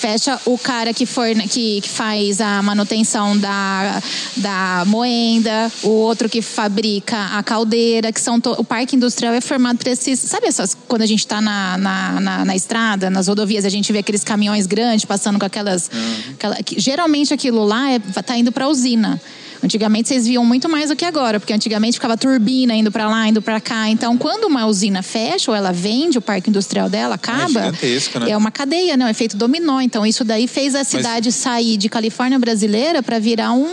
Fecha 0.00 0.38
o 0.46 0.56
cara 0.56 0.94
que, 0.94 1.04
for, 1.04 1.26
que, 1.50 1.80
que 1.80 1.88
faz 1.88 2.40
a 2.40 2.62
manutenção 2.62 3.36
da, 3.36 4.00
da 4.36 4.84
moenda, 4.86 5.72
o 5.82 5.88
outro 5.88 6.28
que 6.28 6.40
fabrica 6.40 7.16
a 7.36 7.42
caldeira, 7.42 8.12
que 8.12 8.20
são. 8.20 8.40
to- 8.40 8.54
o 8.58 8.64
parque 8.64 8.94
industrial 8.94 9.34
é 9.34 9.40
formado 9.40 9.78
por 9.78 9.88
esses. 9.88 10.20
Sabe 10.20 10.46
essas. 10.46 10.76
Quando 10.86 11.02
a 11.02 11.06
gente 11.06 11.18
está 11.20 11.40
na, 11.40 11.76
na, 11.76 12.20
na, 12.20 12.44
na 12.44 12.54
estrada, 12.56 13.10
nas 13.10 13.26
rodovias, 13.26 13.64
a 13.64 13.68
gente 13.68 13.92
vê 13.92 13.98
aqueles 13.98 14.22
caminhões 14.22 14.66
grandes 14.66 15.04
passando 15.04 15.36
com 15.40 15.46
aquelas. 15.46 15.90
aquela- 16.34 16.56
que- 16.62 16.78
geralmente 16.96 17.32
aquilo 17.32 17.64
lá 17.64 17.90
é, 17.90 17.98
tá 17.98 18.36
indo 18.36 18.52
para 18.52 18.68
usina. 18.68 19.20
Antigamente 19.64 20.08
vocês 20.08 20.26
viam 20.26 20.44
muito 20.44 20.68
mais 20.68 20.88
do 20.90 20.96
que 20.96 21.04
agora, 21.04 21.38
porque 21.38 21.52
antigamente 21.52 21.94
ficava 21.94 22.16
turbina 22.16 22.74
indo 22.74 22.90
para 22.90 23.08
lá, 23.08 23.28
indo 23.28 23.40
para 23.40 23.60
cá. 23.60 23.88
Então, 23.88 24.18
quando 24.18 24.44
uma 24.44 24.66
usina 24.66 25.02
fecha 25.02 25.50
ou 25.52 25.56
ela 25.56 25.72
vende 25.72 26.18
o 26.18 26.20
parque 26.20 26.50
industrial 26.50 26.90
dela, 26.90 27.14
acaba, 27.14 27.46
gigantesco, 27.48 28.18
né? 28.18 28.30
é 28.30 28.36
uma 28.36 28.50
cadeia, 28.50 28.96
né? 28.96 29.04
Um 29.04 29.08
efeito 29.08 29.36
dominó. 29.36 29.80
Então, 29.80 30.04
isso 30.04 30.24
daí 30.24 30.46
fez 30.48 30.74
a 30.74 30.82
cidade 30.84 31.30
sair 31.32 31.76
de 31.76 31.88
Califórnia 31.88 32.38
brasileira 32.38 33.02
para 33.02 33.18
virar 33.18 33.52
um 33.52 33.66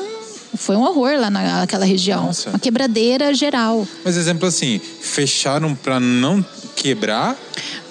Foi 0.56 0.76
um 0.76 0.82
horror 0.82 1.20
lá 1.20 1.30
na- 1.30 1.60
naquela 1.62 1.86
região. 1.86 2.26
Nossa. 2.28 2.50
Uma 2.50 2.60
quebradeira 2.60 3.34
geral. 3.36 3.88
Mas 4.06 4.16
exemplo 4.18 4.48
assim, 4.48 4.80
fecharam 5.02 5.76
pra 5.76 6.00
não 6.00 6.44
quebrar 6.76 7.36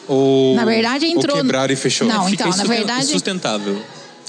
ou 0.08 0.54
Na 0.56 0.64
verdade, 0.64 1.06
entrou- 1.06 1.36
ou 1.36 1.42
quebraram 1.42 1.72
e 1.72 1.76
fechou? 1.76 2.08
Não, 2.08 2.26
Fica 2.28 2.48
então, 2.48 2.56
na 2.56 2.64
verdade- 2.64 3.04
Insustentável. 3.06 3.80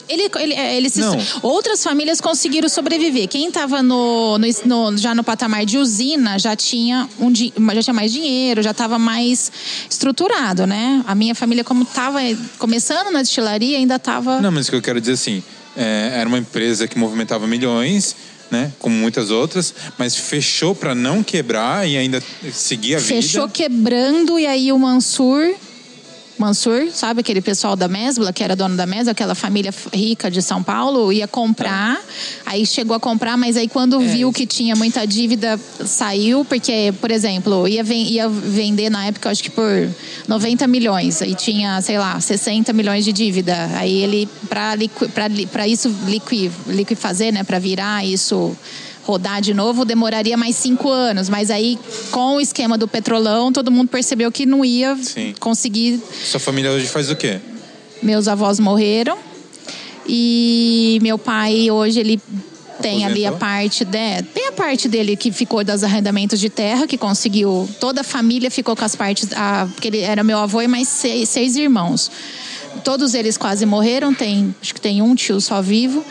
Ele, 0.10 0.28
ele, 0.40 0.54
é, 0.56 0.76
ele 0.76 0.90
se- 0.90 1.02
outras 1.44 1.84
famílias 1.84 2.20
conseguiram 2.20 2.68
sobreviver. 2.68 3.28
Quem 3.28 3.48
estava 3.48 3.84
no, 3.84 4.38
no- 4.40 4.48
no- 4.92 4.98
já 4.98 5.14
no 5.14 5.24
patamar 5.24 5.66
de 5.66 5.78
usina 5.78 6.40
já 6.40 6.56
tinha, 6.56 7.08
um, 7.20 7.32
já 7.76 7.84
tinha 7.84 7.94
mais 7.94 8.12
dinheiro, 8.12 8.64
já 8.64 8.72
estava 8.72 8.98
mais 8.98 9.52
estruturado, 9.90 10.66
né? 10.66 11.04
A 11.06 11.14
minha 11.14 11.36
família, 11.36 11.64
como 11.64 11.84
estava 11.84 12.20
começando 12.58 13.12
na 13.12 13.22
destilaria, 13.22 13.78
ainda 13.78 13.96
estava. 13.98 14.42
Não, 14.42 14.52
mas 14.52 14.68
o 14.68 14.72
que 14.72 14.78
eu 14.78 14.82
quero 14.82 15.00
dizer 15.00 15.14
assim, 15.14 15.44
é, 15.78 16.12
era 16.16 16.28
uma 16.28 16.40
empresa 16.40 16.88
que 16.88 16.98
movimentava 16.98 17.46
milhões, 17.48 18.16
né, 18.50 18.72
como 18.80 18.96
muitas 18.96 19.30
outras, 19.30 19.74
mas 19.96 20.16
fechou 20.16 20.74
pra 20.74 20.96
não 20.96 21.22
quebrar 21.22 21.88
e 21.88 21.96
ainda 21.96 22.24
seguir 22.52 22.96
a 22.96 23.00
Fechou 23.00 23.44
vida. 23.44 23.54
quebrando 23.54 24.40
e 24.40 24.48
aí 24.48 24.72
o 24.72 24.80
Mansur. 24.80 25.54
Mansur, 26.40 26.90
sabe 26.94 27.20
aquele 27.20 27.42
pessoal 27.42 27.76
da 27.76 27.88
Mesbla, 27.88 28.32
que 28.32 28.44
era 28.44 28.56
dono 28.56 28.76
da 28.78 28.86
Mesbla, 28.86 29.12
aquela 29.12 29.36
família 29.36 29.74
rica 29.94 30.32
de 30.32 30.42
São 30.42 30.64
Paulo, 30.64 31.12
ia 31.12 31.28
comprar. 31.28 32.00
Aí 32.46 32.66
chegou 32.66 32.96
a 32.96 33.00
comprar, 33.00 33.36
mas 33.38 33.58
aí 33.58 33.68
quando 33.68 34.00
viu 34.00 34.32
que 34.32 34.48
tinha 34.48 34.76
muita 34.76 35.06
dívida, 35.06 35.60
saiu, 35.86 36.46
porque, 36.46 36.94
por 37.02 37.12
exemplo, 37.12 37.68
ia, 37.68 37.84
ven- 37.84 38.08
ia 38.08 38.30
vender 38.30 38.90
na 38.90 39.06
época, 39.08 39.30
acho 39.30 39.44
que 39.44 39.50
por 39.50 39.90
90 40.28 40.66
milhões. 40.68 41.22
Aí 41.22 41.36
tinha, 41.36 41.82
sei 41.82 41.98
lá, 42.00 42.20
60 42.20 42.72
milhões 42.74 43.04
de 43.04 43.12
dívida. 43.12 43.70
Aí 43.76 43.98
ele, 44.02 44.30
para 44.50 45.68
isso 45.68 45.94
liqui, 46.08 46.50
liqui 46.68 46.96
fazer, 46.96 47.32
né, 47.34 47.44
para 47.44 47.60
virar 47.60 48.06
isso 48.06 48.56
rodar 49.10 49.42
de 49.42 49.54
novo 49.54 49.84
demoraria 49.84 50.38
mais 50.38 50.56
cinco 50.56 50.90
anos. 50.90 51.30
Mas 51.30 51.50
aí, 51.50 51.80
com 52.12 52.36
o 52.36 52.42
esquema 52.42 52.78
do 52.78 52.88
petrolão, 52.88 53.52
todo 53.52 53.72
mundo 53.72 53.90
percebeu 53.90 54.32
que 54.32 54.46
não 54.46 54.64
ia 54.64 54.96
Sim. 54.98 55.34
conseguir. 55.40 56.00
Sua 56.24 56.40
família 56.40 56.72
hoje 56.72 56.88
faz 56.88 57.10
o 57.10 57.16
quê? 57.16 57.40
Meus 58.04 58.28
avós 58.28 58.60
morreram. 58.60 59.18
E 60.08 61.00
meu 61.02 61.18
pai, 61.18 61.70
hoje, 61.70 62.00
ele 62.00 62.22
tem 62.82 63.06
ali 63.06 63.26
a 63.26 63.32
parte 63.32 63.84
de, 63.84 64.24
tem 64.34 64.48
a 64.48 64.52
parte 64.54 64.88
dele 64.88 65.16
que 65.18 65.32
ficou 65.32 65.64
das 65.66 65.84
arrendamentos 65.84 66.40
de 66.40 66.50
terra 66.50 66.88
que 66.88 66.98
conseguiu 66.98 67.70
toda 67.78 68.00
a 68.00 68.04
família 68.06 68.50
ficou 68.50 68.74
com 68.74 68.86
as 68.86 68.96
partes 68.96 69.28
a, 69.36 69.68
porque 69.74 69.90
ele 69.90 70.00
era 70.00 70.24
meu 70.24 70.40
avô 70.40 70.62
e 70.62 70.68
mais 70.68 70.88
seis, 70.88 71.28
seis 71.28 71.58
irmãos 71.58 72.10
todos 72.82 73.14
eles 73.16 73.36
quase 73.38 73.66
morreram 73.66 74.14
tem 74.14 74.56
acho 74.62 74.74
que 74.74 74.80
tem 74.80 75.02
um 75.02 75.14
tio 75.14 75.42
só 75.42 75.62
vivo 75.62 76.06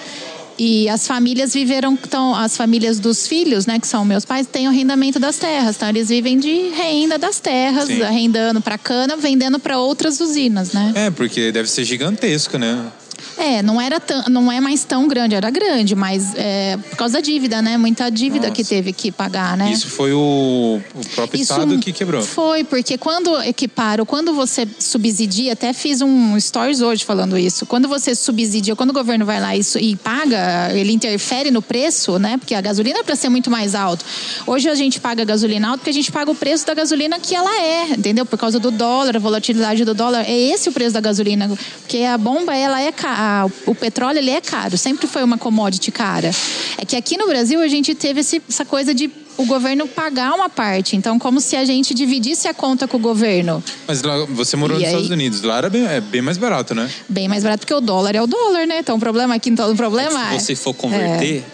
e 0.58 0.88
as 0.88 1.06
famílias 1.06 1.54
viveram 1.54 1.92
então 1.92 2.34
as 2.34 2.56
famílias 2.56 2.98
dos 2.98 3.26
filhos 3.26 3.66
né 3.66 3.78
que 3.78 3.86
são 3.86 4.04
meus 4.04 4.24
pais 4.24 4.46
têm 4.46 4.66
o 4.66 4.70
arrendamento 4.70 5.18
das 5.18 5.38
terras 5.38 5.76
então 5.76 5.88
eles 5.88 6.08
vivem 6.08 6.38
de 6.38 6.70
renda 6.70 7.16
das 7.18 7.38
terras 7.38 7.86
Sim. 7.86 8.02
arrendando 8.02 8.60
para 8.60 8.76
cana 8.76 9.16
vendendo 9.16 9.58
para 9.58 9.78
outras 9.78 10.20
usinas 10.20 10.72
né 10.72 10.92
É, 10.94 11.10
porque 11.10 11.52
deve 11.52 11.68
ser 11.68 11.84
gigantesco, 11.84 12.58
né? 12.58 12.90
É, 13.38 13.62
não 13.62 13.80
era 13.80 14.00
tão, 14.00 14.24
não 14.28 14.50
é 14.52 14.60
mais 14.60 14.84
tão 14.84 15.06
grande, 15.08 15.34
era 15.34 15.48
grande, 15.50 15.94
mas 15.94 16.34
é, 16.34 16.76
por 16.90 16.96
causa 16.96 17.14
da 17.14 17.20
dívida, 17.20 17.62
né? 17.62 17.76
Muita 17.76 18.10
dívida 18.10 18.48
Nossa. 18.48 18.54
que 18.62 18.64
teve 18.64 18.92
que 18.92 19.12
pagar, 19.12 19.56
né? 19.56 19.70
Isso 19.72 19.88
foi 19.88 20.12
o, 20.12 20.80
o 20.94 21.08
próprio 21.14 21.40
estado 21.40 21.78
que 21.78 21.92
quebrou. 21.92 22.22
Foi, 22.22 22.64
porque 22.64 22.98
quando 22.98 23.40
equiparam, 23.42 24.04
quando 24.04 24.34
você 24.34 24.66
subsidia, 24.78 25.52
até 25.52 25.72
fiz 25.72 26.00
um 26.00 26.38
stories 26.40 26.80
hoje 26.80 27.04
falando 27.04 27.38
isso. 27.38 27.64
Quando 27.66 27.88
você 27.88 28.14
subsidia, 28.14 28.74
quando 28.74 28.90
o 28.90 28.92
governo 28.94 29.24
vai 29.24 29.40
lá 29.40 29.56
e, 29.56 29.62
su- 29.62 29.78
e 29.78 29.94
paga, 29.96 30.70
ele 30.74 30.92
interfere 30.92 31.50
no 31.50 31.62
preço, 31.62 32.18
né? 32.18 32.36
Porque 32.38 32.54
a 32.54 32.60
gasolina 32.60 32.98
é 33.00 33.02
para 33.02 33.14
ser 33.16 33.28
muito 33.28 33.50
mais 33.50 33.74
alto. 33.74 34.04
Hoje 34.46 34.68
a 34.68 34.74
gente 34.74 35.00
paga 35.00 35.24
gasolina 35.24 35.68
alto 35.68 35.78
porque 35.80 35.90
a 35.90 35.94
gente 35.94 36.10
paga 36.10 36.30
o 36.30 36.34
preço 36.34 36.66
da 36.66 36.74
gasolina 36.74 37.18
que 37.20 37.34
ela 37.34 37.54
é, 37.62 37.90
entendeu? 37.90 38.26
Por 38.26 38.38
causa 38.38 38.58
do 38.58 38.70
dólar, 38.70 39.16
a 39.16 39.18
volatilidade 39.20 39.84
do 39.84 39.94
dólar. 39.94 40.24
É 40.26 40.36
esse 40.36 40.68
o 40.68 40.72
preço 40.72 40.94
da 40.94 41.00
gasolina. 41.00 41.48
Porque 41.82 41.98
a 41.98 42.18
bomba, 42.18 42.54
ela 42.56 42.80
é 42.80 42.90
cara. 42.90 43.27
O 43.66 43.74
petróleo, 43.74 44.18
ele 44.18 44.30
é 44.30 44.40
caro. 44.40 44.76
Sempre 44.78 45.06
foi 45.06 45.22
uma 45.22 45.38
commodity 45.38 45.90
cara. 45.90 46.30
É 46.76 46.84
que 46.84 46.96
aqui 46.96 47.16
no 47.16 47.26
Brasil 47.26 47.60
a 47.60 47.68
gente 47.68 47.94
teve 47.94 48.20
esse- 48.20 48.42
essa 48.48 48.64
coisa 48.64 48.94
de 48.94 49.10
o 49.36 49.44
governo 49.46 49.86
pagar 49.86 50.34
uma 50.34 50.48
parte. 50.48 50.96
Então, 50.96 51.16
como 51.18 51.40
se 51.40 51.54
a 51.54 51.64
gente 51.64 51.94
dividisse 51.94 52.48
a 52.48 52.54
conta 52.54 52.88
com 52.88 52.96
o 52.96 53.00
governo. 53.00 53.62
Mas 53.86 54.02
lá, 54.02 54.24
você 54.26 54.56
morou 54.56 54.76
E 54.76 54.80
nos 54.80 54.88
aí? 54.88 54.94
Estados 54.94 55.10
Unidos. 55.10 55.42
Lá 55.42 55.58
era 55.58 55.70
bem, 55.70 55.86
é 55.86 56.00
bem 56.00 56.20
mais 56.20 56.36
barato, 56.36 56.74
né? 56.74 56.90
Bem 57.08 57.28
mais 57.28 57.44
barato, 57.44 57.60
porque 57.60 57.74
o 57.74 57.80
dólar 57.80 58.16
é 58.16 58.20
o 58.22 58.26
dólar, 58.26 58.66
né? 58.66 58.80
Então, 58.80 58.96
o 58.96 59.00
problema 59.00 59.36
aqui, 59.36 59.48
então, 59.50 59.70
o 59.70 59.76
problema 59.76 60.32
Se 60.32 60.40
você 60.40 60.56
for 60.56 60.74
converter, 60.74 61.44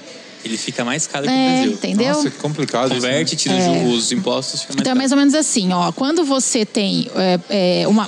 ele 0.44 0.56
fica 0.58 0.84
mais 0.84 1.06
caro 1.06 1.24
que 1.26 1.30
o 1.32 1.34
É, 1.34 1.52
Brasil. 1.56 1.72
entendeu? 1.72 2.08
Nossa, 2.14 2.30
que 2.30 2.38
complicado. 2.38 2.86
isso, 2.92 2.94
Converte, 2.96 3.34
né? 3.34 3.38
tira 3.40 3.54
É. 3.54 3.86
os 3.86 4.12
impostos, 4.12 4.60
fica 4.62 4.74
mais 4.74 4.80
Então 4.80 4.90
é 4.90 4.94
caro. 4.94 4.98
mais 4.98 5.12
ou 5.12 5.18
menos 5.18 5.34
assim, 5.34 5.72
ó. 5.72 5.90
Quando 5.92 6.24
você 6.24 6.64
tem 6.66 7.08
é, 7.16 7.80
é, 7.82 7.88
uma, 7.88 8.06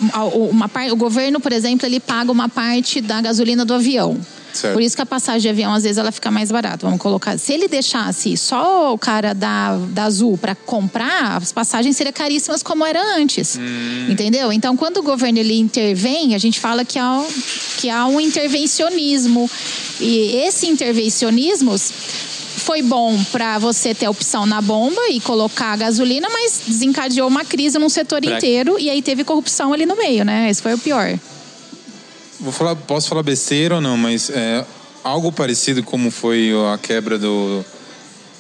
uma 0.51 0.69
parte, 0.69 0.93
o 0.93 0.97
governo, 0.97 1.41
por 1.41 1.53
exemplo, 1.53 1.87
ele 1.87 2.01
paga 2.01 2.31
uma 2.31 2.49
parte 2.49 3.01
da 3.01 3.21
gasolina 3.21 3.65
do 3.65 3.75
avião. 3.75 4.19
Certo. 4.57 4.73
Por 4.75 4.83
isso 4.83 4.97
que 4.97 5.03
a 5.03 5.07
passagem 5.07 5.43
de 5.43 5.49
avião 5.49 5.73
às 5.75 5.83
vezes 5.83 5.99
ela 5.99 6.11
fica 6.11 6.31
mais 6.31 6.51
barata. 6.51 6.87
Vamos 6.87 7.01
colocar. 7.01 7.39
Se 7.39 7.53
ele 7.53 7.69
deixasse 7.69 8.37
só 8.37 8.93
o 8.95 8.99
cara 8.99 9.35
da, 9.35 9.77
da 9.91 10.05
Azul 10.05 10.39
para 10.39 10.55
comprar, 10.55 11.37
as 11.37 11.53
passagens 11.53 11.97
seriam 11.97 12.13
caríssimas 12.13 12.63
como 12.63 12.85
era 12.85 13.01
antes. 13.17 13.59
Entendeu? 14.09 14.53
Então, 14.53 14.77
quando 14.77 14.99
o 14.99 15.03
governo 15.03 15.39
ele 15.39 15.59
intervém, 15.59 16.35
a 16.35 16.39
gente 16.39 16.59
fala 16.59 16.85
que 16.85 16.99
há, 16.99 17.25
que 17.77 17.91
há 17.91 18.07
um 18.07 18.21
intervencionismo. 18.21 19.51
E 20.01 20.37
esse 20.47 20.67
intervencionismo 20.67 21.75
foi 21.79 22.83
bom 22.83 23.23
para 23.31 23.59
você 23.59 23.95
ter 23.95 24.07
a 24.07 24.11
opção 24.11 24.47
na 24.47 24.61
bomba 24.61 25.01
e 25.11 25.21
colocar 25.21 25.73
a 25.73 25.77
gasolina, 25.77 26.29
mas 26.33 26.63
desencadeou 26.67 27.29
uma 27.29 27.45
crise 27.45 27.79
num 27.79 27.89
setor 27.89 28.21
Pra- 28.21 28.37
inteiro 28.37 28.77
e 28.79 28.89
aí 28.91 29.03
teve 29.03 29.23
corrupção 29.25 29.73
ali 29.73 29.87
no 29.87 29.95
meio, 29.97 30.25
né? 30.25 30.49
Esse 30.51 30.63
foi 30.63 30.75
o 30.75 30.79
pior. 30.79 31.19
Vou 32.41 32.53
falar, 32.53 32.77
posso 32.77 33.09
falar 33.09 33.23
besteira 33.23 33.77
ou 33.77 33.81
não, 33.81 33.97
mas 33.97 34.31
é, 34.31 34.65
algo 35.03 35.33
parecido 35.33 35.83
como 35.83 36.11
foi 36.11 36.53
a 36.73 36.79
quebra 36.79 37.19
do 37.19 37.65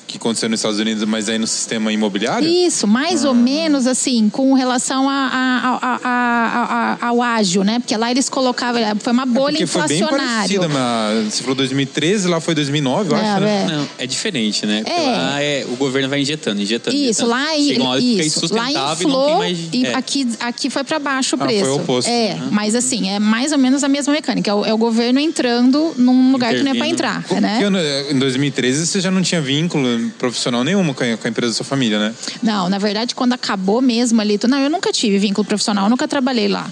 que 0.07 0.17
aconteceu 0.17 0.49
nos 0.49 0.61
Estados 0.61 0.79
Unidos, 0.79 1.05
mas 1.05 1.29
aí 1.29 1.39
no 1.39 1.47
sistema 1.47 1.93
imobiliário? 1.93 2.49
Isso, 2.49 2.87
mais 2.87 3.25
Ah. 3.25 3.29
ou 3.29 3.35
menos 3.35 3.87
assim, 3.87 4.29
com 4.31 4.53
relação 4.55 5.09
a, 5.09 5.13
a- 5.13 5.79
a- 5.83 6.01
a- 6.05 6.97
a- 7.03 7.09
ao 7.09 7.21
ágio, 7.23 7.63
né? 7.65 7.79
Porque 7.79 7.97
lá 7.97 8.11
eles 8.11 8.29
colocavam, 8.29 8.81
foi 8.99 9.13
uma 9.13 9.27
bolha 9.27 9.53
Porque 9.59 9.67
foi 9.67 9.87
bem 9.89 9.97
inflacionária. 9.99 10.59
parecida, 10.59 10.69
mas 10.69 11.35
você 11.35 11.43
falou 11.43 11.55
2013, 11.57 12.29
lá 12.29 12.41
foi 12.41 12.55
2009, 12.55 13.13
eu 13.13 13.17
É, 13.17 13.21
acho, 13.31 13.41
né? 13.41 13.63
é. 13.71 13.73
Não, 13.77 13.89
é 13.99 14.07
diferente, 14.07 14.65
né? 14.67 14.83
Porque 14.85 15.01
É. 15.01 15.11
lá 15.11 15.43
é, 15.43 15.67
o 15.69 15.77
governo 15.77 16.09
vai 16.09 16.21
injetando, 16.21 16.61
injetando. 16.61 16.97
Isso, 16.97 17.23
injetando. 17.25 17.31
lá, 17.31 17.57
e- 17.57 17.67
Chega 17.69 17.81
uma 17.83 17.91
hora 17.91 18.01
que 18.01 18.11
fica 18.13 18.23
isso, 18.27 18.41
lá 18.55 18.71
insustentável 18.71 19.09
e 19.09 19.13
não 19.13 19.25
tem 19.25 19.25
inflou 19.25 19.39
mais. 19.39 19.59
e 19.73 19.87
é. 19.87 19.95
aqui, 19.95 20.29
aqui 20.41 20.71
foi 20.71 20.85
para 20.85 20.99
baixo 20.99 21.37
o 21.37 21.43
Ah, 21.43 21.45
foi 21.47 21.55
preço. 21.57 21.71
o 21.71 21.77
oposto. 21.77 22.09
É, 22.09 22.37
mas 22.51 22.75
assim, 22.75 23.09
é 23.11 23.19
mais 23.19 23.53
ou 23.53 23.59
menos 23.59 23.83
a 23.85 23.89
mesma 23.89 24.13
mecânica. 24.13 24.51
É 24.51 24.55
o, 24.55 24.65
é 24.65 24.73
o 24.73 24.79
governo 24.79 25.19
entrando 25.19 25.95
num 25.97 26.33
lugar 26.33 26.55
que 26.55 26.63
não 26.63 26.71
é 26.71 26.75
para 26.75 26.87
Intervindo. 26.89 26.95
entrar, 26.95 27.25
Como 27.25 27.41
né? 27.41 27.59
que 27.59 27.65
eu- 27.65 28.13
em 28.15 28.19
2013 28.19 28.87
você 28.87 29.01
já 29.01 29.11
não 29.11 29.23
tinha 29.23 29.41
vínculo 29.41 29.96
profissional 30.19 30.63
nenhum 30.65 30.93
com 30.95 31.03
a, 31.05 31.09
empresa 31.29 31.53
da 31.53 31.57
sua 31.57 31.65
família, 31.67 31.99
né? 31.99 32.15
Não, 32.43 32.69
na 32.69 32.79
verdade, 32.79 33.15
quando 33.15 33.33
acabou 33.33 33.81
mesmo 33.83 34.21
ali, 34.21 34.39
não, 34.49 34.59
eu 34.59 34.71
nunca 34.71 34.93
tive 34.93 35.19
vínculo 35.19 35.45
profissional, 35.47 35.89
nunca 35.89 36.07
trabalhei 36.07 36.49
lá. 36.49 36.71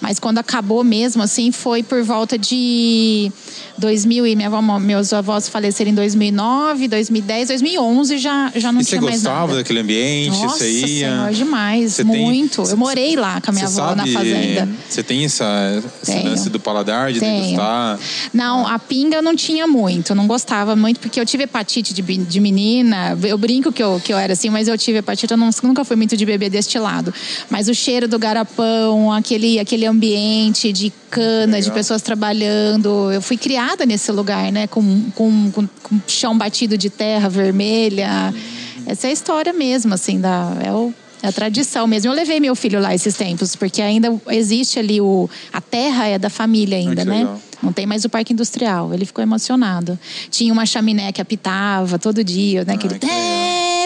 Mas 0.00 0.18
quando 0.18 0.38
acabou 0.38 0.82
mesmo, 0.84 1.22
assim, 1.22 1.50
foi 1.52 1.82
por 1.82 2.02
volta 2.02 2.38
de 2.38 3.30
2000 3.78 4.26
e 4.26 4.36
minha 4.36 4.48
avó, 4.48 4.60
meus 4.78 5.12
avós 5.12 5.48
faleceram 5.48 5.90
em 5.90 5.94
2009, 5.94 6.88
2010, 6.88 7.48
2011 7.48 8.18
já 8.18 8.52
já 8.54 8.72
não 8.72 8.80
e 8.80 8.84
você 8.84 8.90
tinha 8.90 9.02
mais 9.02 9.16
gostava 9.22 9.46
nada. 9.48 9.54
daquele 9.58 9.80
ambiente? 9.80 10.30
Nossa 10.38 10.58
você 10.58 10.70
ia? 10.70 10.86
senhora, 11.08 11.32
demais, 11.32 11.92
Você 11.94 12.04
tem- 12.04 12.22
muito. 12.24 12.62
Eu 12.62 12.76
morei 12.76 13.16
lá 13.16 13.40
com 13.40 13.50
a 13.50 13.54
minha 13.54 13.66
Você 13.68 13.80
avó 13.80 13.94
na 13.94 14.02
sabe- 14.04 14.12
fazenda. 14.12 14.68
Você 14.88 15.02
tem 15.02 15.24
essa, 15.24 15.82
esse 16.02 16.18
lance 16.22 16.48
do 16.50 16.58
paladar, 16.60 17.12
de 17.12 17.20
Tenho. 17.20 17.42
degustar? 17.42 17.98
Não, 18.32 18.66
a 18.66 18.78
pinga 18.78 19.16
eu 19.16 19.22
não 19.22 19.34
tinha 19.36 19.66
muito, 19.66 20.14
não 20.14 20.26
gostava 20.26 20.74
muito, 20.76 21.00
porque 21.00 21.20
eu 21.20 21.26
tive 21.26 21.44
hepatite 21.44 21.92
de, 21.92 22.02
de 22.02 22.40
menina. 22.66 23.16
Eu 23.22 23.38
brinco 23.38 23.72
que 23.72 23.82
eu, 23.82 24.00
que 24.02 24.12
eu 24.12 24.18
era 24.18 24.32
assim, 24.32 24.50
mas 24.50 24.68
eu 24.68 24.76
tive 24.76 24.98
hepatite, 24.98 25.32
eu 25.32 25.36
não- 25.38 25.50
nunca 25.62 25.84
fui 25.84 25.96
muito 25.96 26.16
de 26.16 26.26
beber 26.26 26.50
destilado. 26.50 27.12
Mas 27.48 27.68
o 27.68 27.74
cheiro 27.74 28.08
do 28.08 28.18
garapão, 28.18 29.12
aquele, 29.12 29.58
aquele 29.58 29.86
ambiente 29.86 30.72
de 30.72 30.92
cana, 31.10 31.58
de 31.58 31.64
Legal. 31.68 31.74
pessoas 31.74 32.02
trabalhando. 32.02 33.10
Eu 33.12 33.22
fui 33.22 33.36
criada 33.36 33.86
nesse 33.86 34.10
lugar, 34.12 34.50
né? 34.52 34.66
Com, 34.66 35.10
com, 35.14 35.50
com, 35.52 35.66
com 35.82 36.00
chão 36.06 36.36
batido 36.36 36.76
de 36.76 36.90
terra 36.90 37.28
vermelha. 37.28 38.34
Essa 38.86 39.06
é 39.06 39.10
a 39.10 39.12
história 39.12 39.52
mesmo, 39.52 39.94
assim, 39.94 40.20
da. 40.20 40.52
É 40.64 40.72
o, 40.72 40.92
é 41.22 41.28
a 41.28 41.32
tradição 41.32 41.86
mesmo. 41.86 42.10
Eu 42.10 42.14
levei 42.14 42.38
meu 42.40 42.54
filho 42.54 42.80
lá 42.80 42.94
esses 42.94 43.16
tempos, 43.16 43.56
porque 43.56 43.80
ainda 43.82 44.14
existe 44.28 44.78
ali 44.78 45.00
o. 45.00 45.28
A 45.52 45.60
terra 45.60 46.06
é 46.06 46.18
da 46.18 46.30
família 46.30 46.76
ainda, 46.78 47.02
que 47.02 47.08
né? 47.08 47.18
legal. 47.18 47.40
Não 47.62 47.72
tem 47.72 47.86
mais 47.86 48.04
o 48.04 48.08
parque 48.08 48.32
industrial. 48.32 48.92
Ele 48.92 49.04
ficou 49.04 49.22
emocionado. 49.22 49.98
Tinha 50.30 50.52
uma 50.52 50.66
chaminé 50.66 51.12
que 51.12 51.20
apitava 51.20 51.98
todo 51.98 52.22
dia, 52.22 52.64
né? 52.64 52.74
Aquele 52.74 52.98
que 52.98 53.06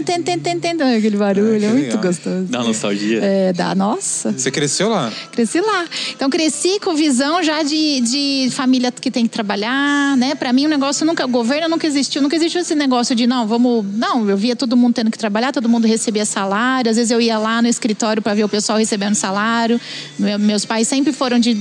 ten, 0.03 0.23
ten, 0.23 0.39
ten, 0.39 0.59
ten, 0.59 0.77
ten, 0.77 0.97
aquele 0.97 1.17
barulho, 1.17 1.53
Ah, 1.53 1.57
é 1.57 1.69
muito 1.69 1.87
legal. 1.87 2.03
gostoso. 2.03 2.45
Dá 2.49 2.63
nostalgia. 2.63 3.21
É, 3.23 3.53
dá, 3.53 3.75
nossa. 3.75 4.33
Você 4.33 4.51
cresceu 4.51 4.89
lá? 4.89 5.13
Cresci 5.33 5.61
lá. 5.61 5.87
Então, 6.15 6.29
cresci 6.31 6.79
com 6.81 6.95
visão 6.95 7.43
já 7.43 7.63
de, 7.63 8.01
de 8.01 8.51
família 8.53 8.91
que 8.93 9.11
tem 9.11 9.25
que 9.25 9.31
trabalhar, 9.31 10.17
né? 10.17 10.35
Pra 10.35 10.53
mim, 10.53 10.67
o 10.67 10.69
negócio 10.69 11.05
nunca. 11.07 11.25
O 11.25 11.29
governo 11.29 11.69
nunca 11.69 11.87
existiu. 11.87 12.21
Nunca 12.23 12.37
existiu 12.37 12.61
esse 12.61 12.75
negócio 12.75 13.15
de, 13.15 13.27
não, 13.27 13.47
vamos. 13.47 13.85
Não, 13.95 14.29
eu 14.29 14.37
via 14.37 14.55
todo 14.57 14.77
mundo 14.77 14.95
tendo 14.95 15.11
que 15.11 15.19
trabalhar, 15.19 15.53
todo 15.53 15.69
mundo 15.69 15.87
recebia 15.87 16.25
salário. 16.25 16.91
Às 16.91 16.97
vezes 16.97 17.11
eu 17.11 17.21
ia 17.21 17.39
lá 17.39 17.61
no 17.63 17.69
escritório 17.69 18.23
pra 18.23 18.35
ver 18.35 18.45
o 18.45 18.49
pessoal 18.49 18.79
recebendo 18.79 19.15
salário. 19.15 19.81
Meu- 20.19 20.39
meus 20.39 20.65
pais 20.65 20.87
sempre 20.89 21.13
foram 21.13 21.39
de 21.39 21.57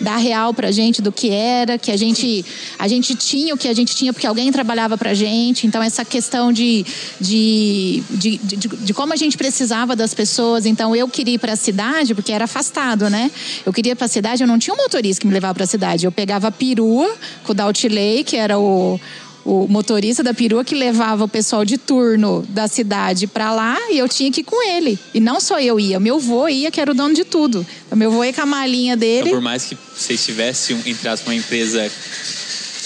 dar 0.00 0.16
real 0.16 0.52
pra 0.54 0.70
gente 0.70 1.00
do 1.02 1.10
que 1.12 1.30
era, 1.30 1.78
que 1.78 1.90
a 1.90 1.96
gente, 1.96 2.44
a 2.78 2.86
gente 2.88 3.14
tinha 3.14 3.54
o 3.54 3.56
que 3.58 3.68
a 3.68 3.74
gente 3.74 3.94
tinha 3.96 4.12
porque 4.12 4.26
alguém 4.26 4.50
trabalhava 4.52 4.96
pra 4.98 5.14
gente. 5.14 5.66
Então, 5.66 5.82
essa 5.82 6.04
questão 6.04 6.52
de, 6.52 6.84
de, 7.20 7.77
de, 8.10 8.36
de, 8.38 8.56
de- 8.56 8.68
de 8.86 8.94
como 8.94 9.12
a 9.12 9.16
gente 9.16 9.36
precisava 9.36 9.94
das 9.96 10.12
pessoas. 10.14 10.66
Então, 10.66 10.94
eu 10.94 11.08
queria 11.08 11.34
ir 11.34 11.38
para 11.38 11.52
a 11.52 11.56
cidade, 11.56 12.14
porque 12.14 12.32
era 12.32 12.44
afastado, 12.44 13.08
né? 13.08 13.30
Eu 13.64 13.72
queria 13.72 13.92
ir 13.92 13.96
para 13.96 14.06
a 14.06 14.08
cidade, 14.08 14.42
eu 14.42 14.46
não 14.48 14.58
tinha 14.58 14.74
um 14.74 14.76
motorista 14.76 15.20
que 15.20 15.26
me 15.26 15.32
levava 15.32 15.54
para 15.54 15.64
a 15.64 15.66
cidade. 15.66 16.04
Eu 16.06 16.12
pegava 16.12 16.48
a 16.48 16.50
perua 16.52 17.08
com 17.44 17.52
o 17.52 17.54
Daltilei, 17.54 18.22
que 18.24 18.36
era 18.36 18.58
o, 18.58 19.00
o 19.44 19.66
motorista 19.68 20.22
da 20.22 20.34
perua 20.34 20.62
que 20.64 20.74
levava 20.74 21.24
o 21.24 21.28
pessoal 21.28 21.64
de 21.64 21.78
turno 21.78 22.44
da 22.50 22.66
cidade 22.68 23.26
para 23.26 23.50
lá 23.52 23.76
e 23.90 23.98
eu 23.98 24.08
tinha 24.08 24.30
que 24.30 24.40
ir 24.40 24.44
com 24.44 24.62
ele. 24.76 24.98
E 25.14 25.20
não 25.20 25.40
só 25.40 25.58
eu 25.60 25.78
ia, 25.80 25.98
meu 25.98 26.16
avô 26.16 26.48
ia, 26.48 26.70
que 26.70 26.80
era 26.80 26.90
o 26.90 26.94
dono 26.94 27.14
de 27.14 27.24
tudo. 27.24 27.66
Então, 27.86 27.96
meu 27.96 28.10
avô 28.10 28.22
ia 28.24 28.32
com 28.32 28.42
a 28.42 28.46
malinha 28.46 28.96
dele. 28.96 29.28
Então, 29.28 29.38
por 29.40 29.42
mais 29.42 29.64
que 29.64 29.76
vocês 29.96 30.22
tivessem, 30.24 30.76
um- 30.76 30.82
entre 30.84 31.08
aspas, 31.08 31.26
uma 31.26 31.34
empresa 31.34 31.90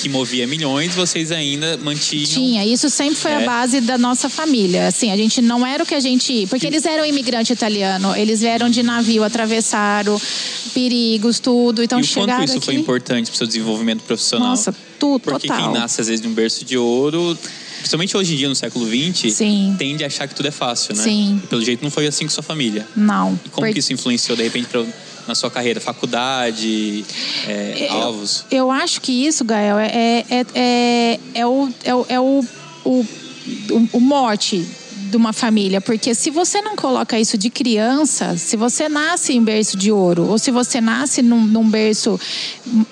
que 0.02 0.09
movia 0.09 0.47
milhões, 0.47 0.94
vocês 0.94 1.30
ainda 1.32 1.76
mantinham. 1.78 2.25
Tinha, 2.26 2.66
isso 2.66 2.90
sempre 2.90 3.16
foi 3.16 3.32
a 3.35 3.40
É. 3.40 3.44
base 3.47 3.80
da 3.80 3.97
nossa 3.97 4.28
família. 4.28 4.88
Assim, 4.88 5.11
a 5.11 5.16
gente 5.16 5.40
não 5.40 5.66
era 5.66 5.82
o 5.82 5.87
que 5.87 5.94
a 5.94 6.00
gente. 6.00 6.47
Porque 6.49 6.66
eles 6.66 6.85
eram 6.85 7.06
imigrante 7.06 7.52
italiano, 7.52 8.14
eles 8.16 8.40
vieram 8.40 8.68
de 8.68 8.82
navio, 8.82 9.23
atravessaram 9.25 10.21
perigos, 10.75 11.38
tudo. 11.38 11.82
Então 11.82 11.99
e 11.99 12.02
o 12.02 12.04
chegaram 12.04 12.40
quanto 12.40 12.49
isso 12.49 12.56
aqui. 12.59 12.66
foi 12.66 12.75
importante 12.75 13.26
para 13.26 13.35
o 13.35 13.38
seu 13.38 13.47
desenvolvimento 13.47 14.02
profissional? 14.02 14.49
Nossa, 14.50 14.75
tudo, 14.99 15.21
Porque 15.21 15.47
total. 15.49 15.64
quem 15.73 15.80
nasce, 15.80 16.00
às 16.00 16.09
vezes, 16.09 16.25
num 16.25 16.32
berço 16.32 16.64
de 16.64 16.76
ouro, 16.76 17.37
principalmente 17.78 18.16
hoje 18.16 18.35
em 18.35 18.37
dia, 18.37 18.49
no 18.49 18.54
século 18.54 18.87
XX, 18.87 19.32
Sim. 19.32 19.75
tende 19.78 20.04
a 20.04 20.06
achar 20.06 20.26
que 20.28 20.35
tudo 20.35 20.47
é 20.49 20.52
fácil, 20.52 20.94
né? 20.97 21.02
Sim. 21.02 21.40
E 21.42 21.47
pelo 21.47 21.64
jeito 21.64 21.82
não 21.82 21.90
foi 21.90 22.06
assim 22.06 22.25
com 22.25 22.30
sua 22.30 22.42
família. 22.42 22.87
Não. 22.97 23.38
E 23.44 23.49
como 23.50 23.66
Por- 23.66 23.73
que 23.73 23.78
isso 23.80 23.92
influenciou, 23.92 24.37
de 24.37 24.42
repente, 24.42 24.66
pra, 24.68 24.85
na 25.26 25.34
sua 25.34 25.50
carreira? 25.50 25.80
Faculdade, 25.80 27.04
é, 27.46 27.88
Eu- 27.88 27.92
alvos? 28.02 28.44
Eu 28.50 28.70
acho 28.70 29.00
que 29.00 29.26
isso, 29.26 29.44
Gael, 29.44 29.78
é, 29.78 30.24
é, 30.28 30.46
é, 30.54 31.20
é 31.34 31.46
o, 31.46 31.68
é, 31.84 31.94
o, 31.94 32.06
é 32.08 32.20
o, 32.20 32.44
o, 32.84 33.06
o 33.92 34.00
mote 34.00 34.66
de 35.12 35.16
uma 35.19 35.33
família, 35.33 35.78
porque 35.78 36.14
se 36.14 36.31
você 36.31 36.62
não 36.62 36.75
coloca 36.75 37.21
isso 37.21 37.37
de 37.37 37.50
criança, 37.50 38.37
se 38.38 38.57
você 38.57 38.88
nasce 38.88 39.35
em 39.35 39.45
berço 39.45 39.76
de 39.76 39.92
ouro, 39.92 40.26
ou 40.26 40.38
se 40.38 40.50
você 40.50 40.81
nasce 40.81 41.21
num, 41.21 41.45
num 41.45 41.69
berço 41.69 42.19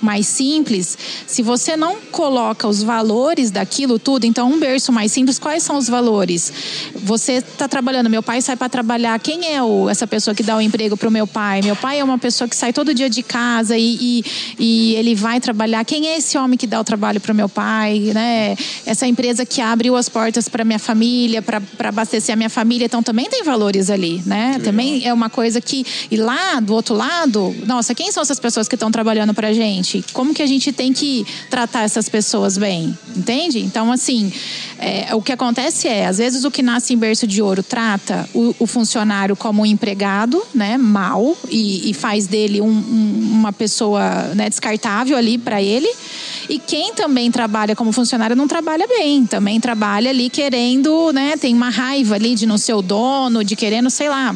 mais 0.02 0.26
simples, 0.26 0.98
se 1.26 1.42
você 1.42 1.78
não 1.78 1.96
coloca 2.12 2.68
os 2.68 2.82
valores 2.82 3.50
daquilo 3.50 3.98
tudo, 3.98 4.26
então 4.26 4.52
um 4.52 4.60
berço 4.60 4.92
mais 4.92 5.10
simples, 5.10 5.38
quais 5.38 5.62
são 5.62 5.76
os 5.78 5.88
valores? 5.88 6.52
Você 6.94 7.34
está 7.34 7.66
trabalhando, 7.66 8.10
meu 8.10 8.22
pai 8.22 8.42
sai 8.42 8.54
para 8.54 8.68
trabalhar, 8.68 9.18
quem 9.18 9.54
é 9.54 9.62
o, 9.62 9.88
essa 9.88 10.06
pessoa 10.06 10.34
que 10.34 10.42
dá 10.42 10.56
o 10.56 10.60
emprego 10.60 10.98
para 10.98 11.08
o 11.08 11.10
meu 11.10 11.26
pai? 11.26 11.62
Meu 11.62 11.74
pai 11.74 12.00
é 12.00 12.04
uma 12.04 12.18
pessoa 12.18 12.46
que 12.46 12.54
sai 12.54 12.70
todo 12.70 12.92
dia 12.92 13.08
de 13.08 13.22
casa 13.22 13.78
e, 13.78 13.96
e, 13.98 14.24
e 14.58 14.94
ele 14.96 15.14
vai 15.14 15.40
trabalhar. 15.40 15.82
Quem 15.86 16.06
é 16.08 16.18
esse 16.18 16.36
homem 16.36 16.58
que 16.58 16.66
dá 16.66 16.78
o 16.78 16.84
trabalho 16.84 17.18
para 17.18 17.32
o 17.32 17.34
meu 17.34 17.48
pai? 17.48 18.12
Né? 18.12 18.56
Essa 18.84 19.06
empresa 19.06 19.46
que 19.46 19.62
abriu 19.62 19.96
as 19.96 20.06
portas 20.06 20.50
para 20.50 20.64
minha 20.64 20.78
família, 20.78 21.40
para 21.40 21.90
abastecer 22.10 22.32
a 22.32 22.36
minha 22.36 22.50
família, 22.50 22.84
então 22.86 23.02
também 23.02 23.28
tem 23.30 23.44
valores 23.44 23.88
ali, 23.88 24.20
né? 24.26 24.60
Também 24.62 25.06
é 25.06 25.14
uma 25.14 25.30
coisa 25.30 25.60
que 25.60 25.86
e 26.10 26.16
lá 26.16 26.58
do 26.60 26.74
outro 26.74 26.94
lado, 26.94 27.54
nossa, 27.66 27.94
quem 27.94 28.10
são 28.10 28.22
essas 28.22 28.40
pessoas 28.40 28.66
que 28.68 28.74
estão 28.74 28.90
trabalhando 28.90 29.32
para 29.32 29.52
gente? 29.52 30.04
Como 30.12 30.34
que 30.34 30.42
a 30.42 30.46
gente 30.46 30.72
tem 30.72 30.92
que 30.92 31.24
tratar 31.48 31.82
essas 31.82 32.08
pessoas 32.08 32.58
bem? 32.58 32.96
Entende? 33.16 33.60
Então 33.60 33.92
assim, 33.92 34.32
é, 34.78 35.14
o 35.14 35.22
que 35.22 35.32
acontece 35.32 35.86
é, 35.86 36.06
às 36.06 36.18
vezes 36.18 36.44
o 36.44 36.50
que 36.50 36.62
nasce 36.62 36.92
em 36.94 36.96
berço 36.98 37.26
de 37.26 37.40
ouro 37.40 37.62
trata 37.62 38.28
o, 38.34 38.54
o 38.58 38.66
funcionário 38.66 39.36
como 39.36 39.62
um 39.62 39.66
empregado, 39.66 40.42
né, 40.54 40.76
mal 40.76 41.36
e, 41.48 41.90
e 41.90 41.94
faz 41.94 42.26
dele 42.26 42.60
um- 42.60 42.66
um- 42.66 43.28
uma 43.32 43.52
pessoa 43.52 44.32
né, 44.34 44.48
descartável 44.48 45.16
ali 45.16 45.38
para 45.38 45.62
ele. 45.62 45.88
E 46.48 46.58
quem 46.58 46.92
também 46.94 47.30
trabalha 47.30 47.76
como 47.76 47.92
funcionário 47.92 48.34
não 48.34 48.48
trabalha 48.48 48.86
bem, 48.88 49.24
também 49.24 49.60
trabalha 49.60 50.10
ali 50.10 50.28
querendo, 50.28 51.12
né, 51.12 51.36
tem 51.36 51.54
uma 51.54 51.68
raiva 51.68 51.99
ali 52.14 52.34
de 52.34 52.46
não 52.46 52.58
ser 52.58 52.74
o 52.74 52.82
dono, 52.82 53.42
de 53.44 53.54
querendo, 53.56 53.90
sei 53.90 54.08
lá, 54.08 54.34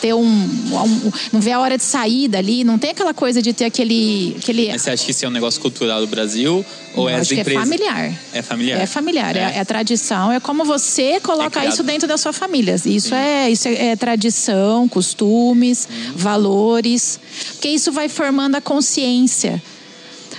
ter 0.00 0.14
um, 0.14 0.20
um- 0.24 1.12
não 1.32 1.40
vê 1.40 1.50
a 1.50 1.58
hora 1.58 1.76
de 1.76 1.82
sair 1.82 2.28
dali, 2.28 2.62
não 2.62 2.78
tem 2.78 2.90
aquela 2.90 3.12
coisa 3.12 3.42
de 3.42 3.52
ter 3.52 3.64
aquele 3.64 4.36
aquele 4.38 4.68
Mas 4.70 4.82
você 4.82 4.90
acha 4.90 5.04
que 5.04 5.10
isso 5.10 5.24
é 5.24 5.28
um 5.28 5.32
negócio 5.32 5.60
cultural 5.60 6.00
do 6.00 6.06
Brasil? 6.06 6.64
Ou 6.94 7.08
é 7.08 7.14
as 7.16 7.22
acho 7.22 7.30
que 7.30 7.34
é 7.36 7.40
empresas? 7.40 7.62
familiar. 7.64 8.12
É 8.32 8.40
familiar. 8.42 8.80
É 8.80 8.86
familiar, 8.86 9.36
é, 9.36 9.40
É. 9.40 9.58
é 9.58 9.64
tradição, 9.64 10.30
é 10.30 10.38
como 10.38 10.64
você 10.64 11.18
coloca 11.20 11.46
É 11.46 11.50
criado. 11.50 11.72
isso 11.72 11.82
dentro 11.82 12.06
da 12.06 12.16
sua 12.16 12.32
família. 12.32 12.76
Isso 12.84 13.12
é 13.12 13.50
isso 13.50 13.66
é, 13.66 13.88
é 13.88 13.96
tradição, 13.96 14.86
costumes, 14.88 15.88
valores, 16.14 17.18
porque 17.54 17.68
isso 17.68 17.90
vai 17.90 18.08
formando 18.08 18.54
a 18.54 18.60
consciência. 18.60 19.60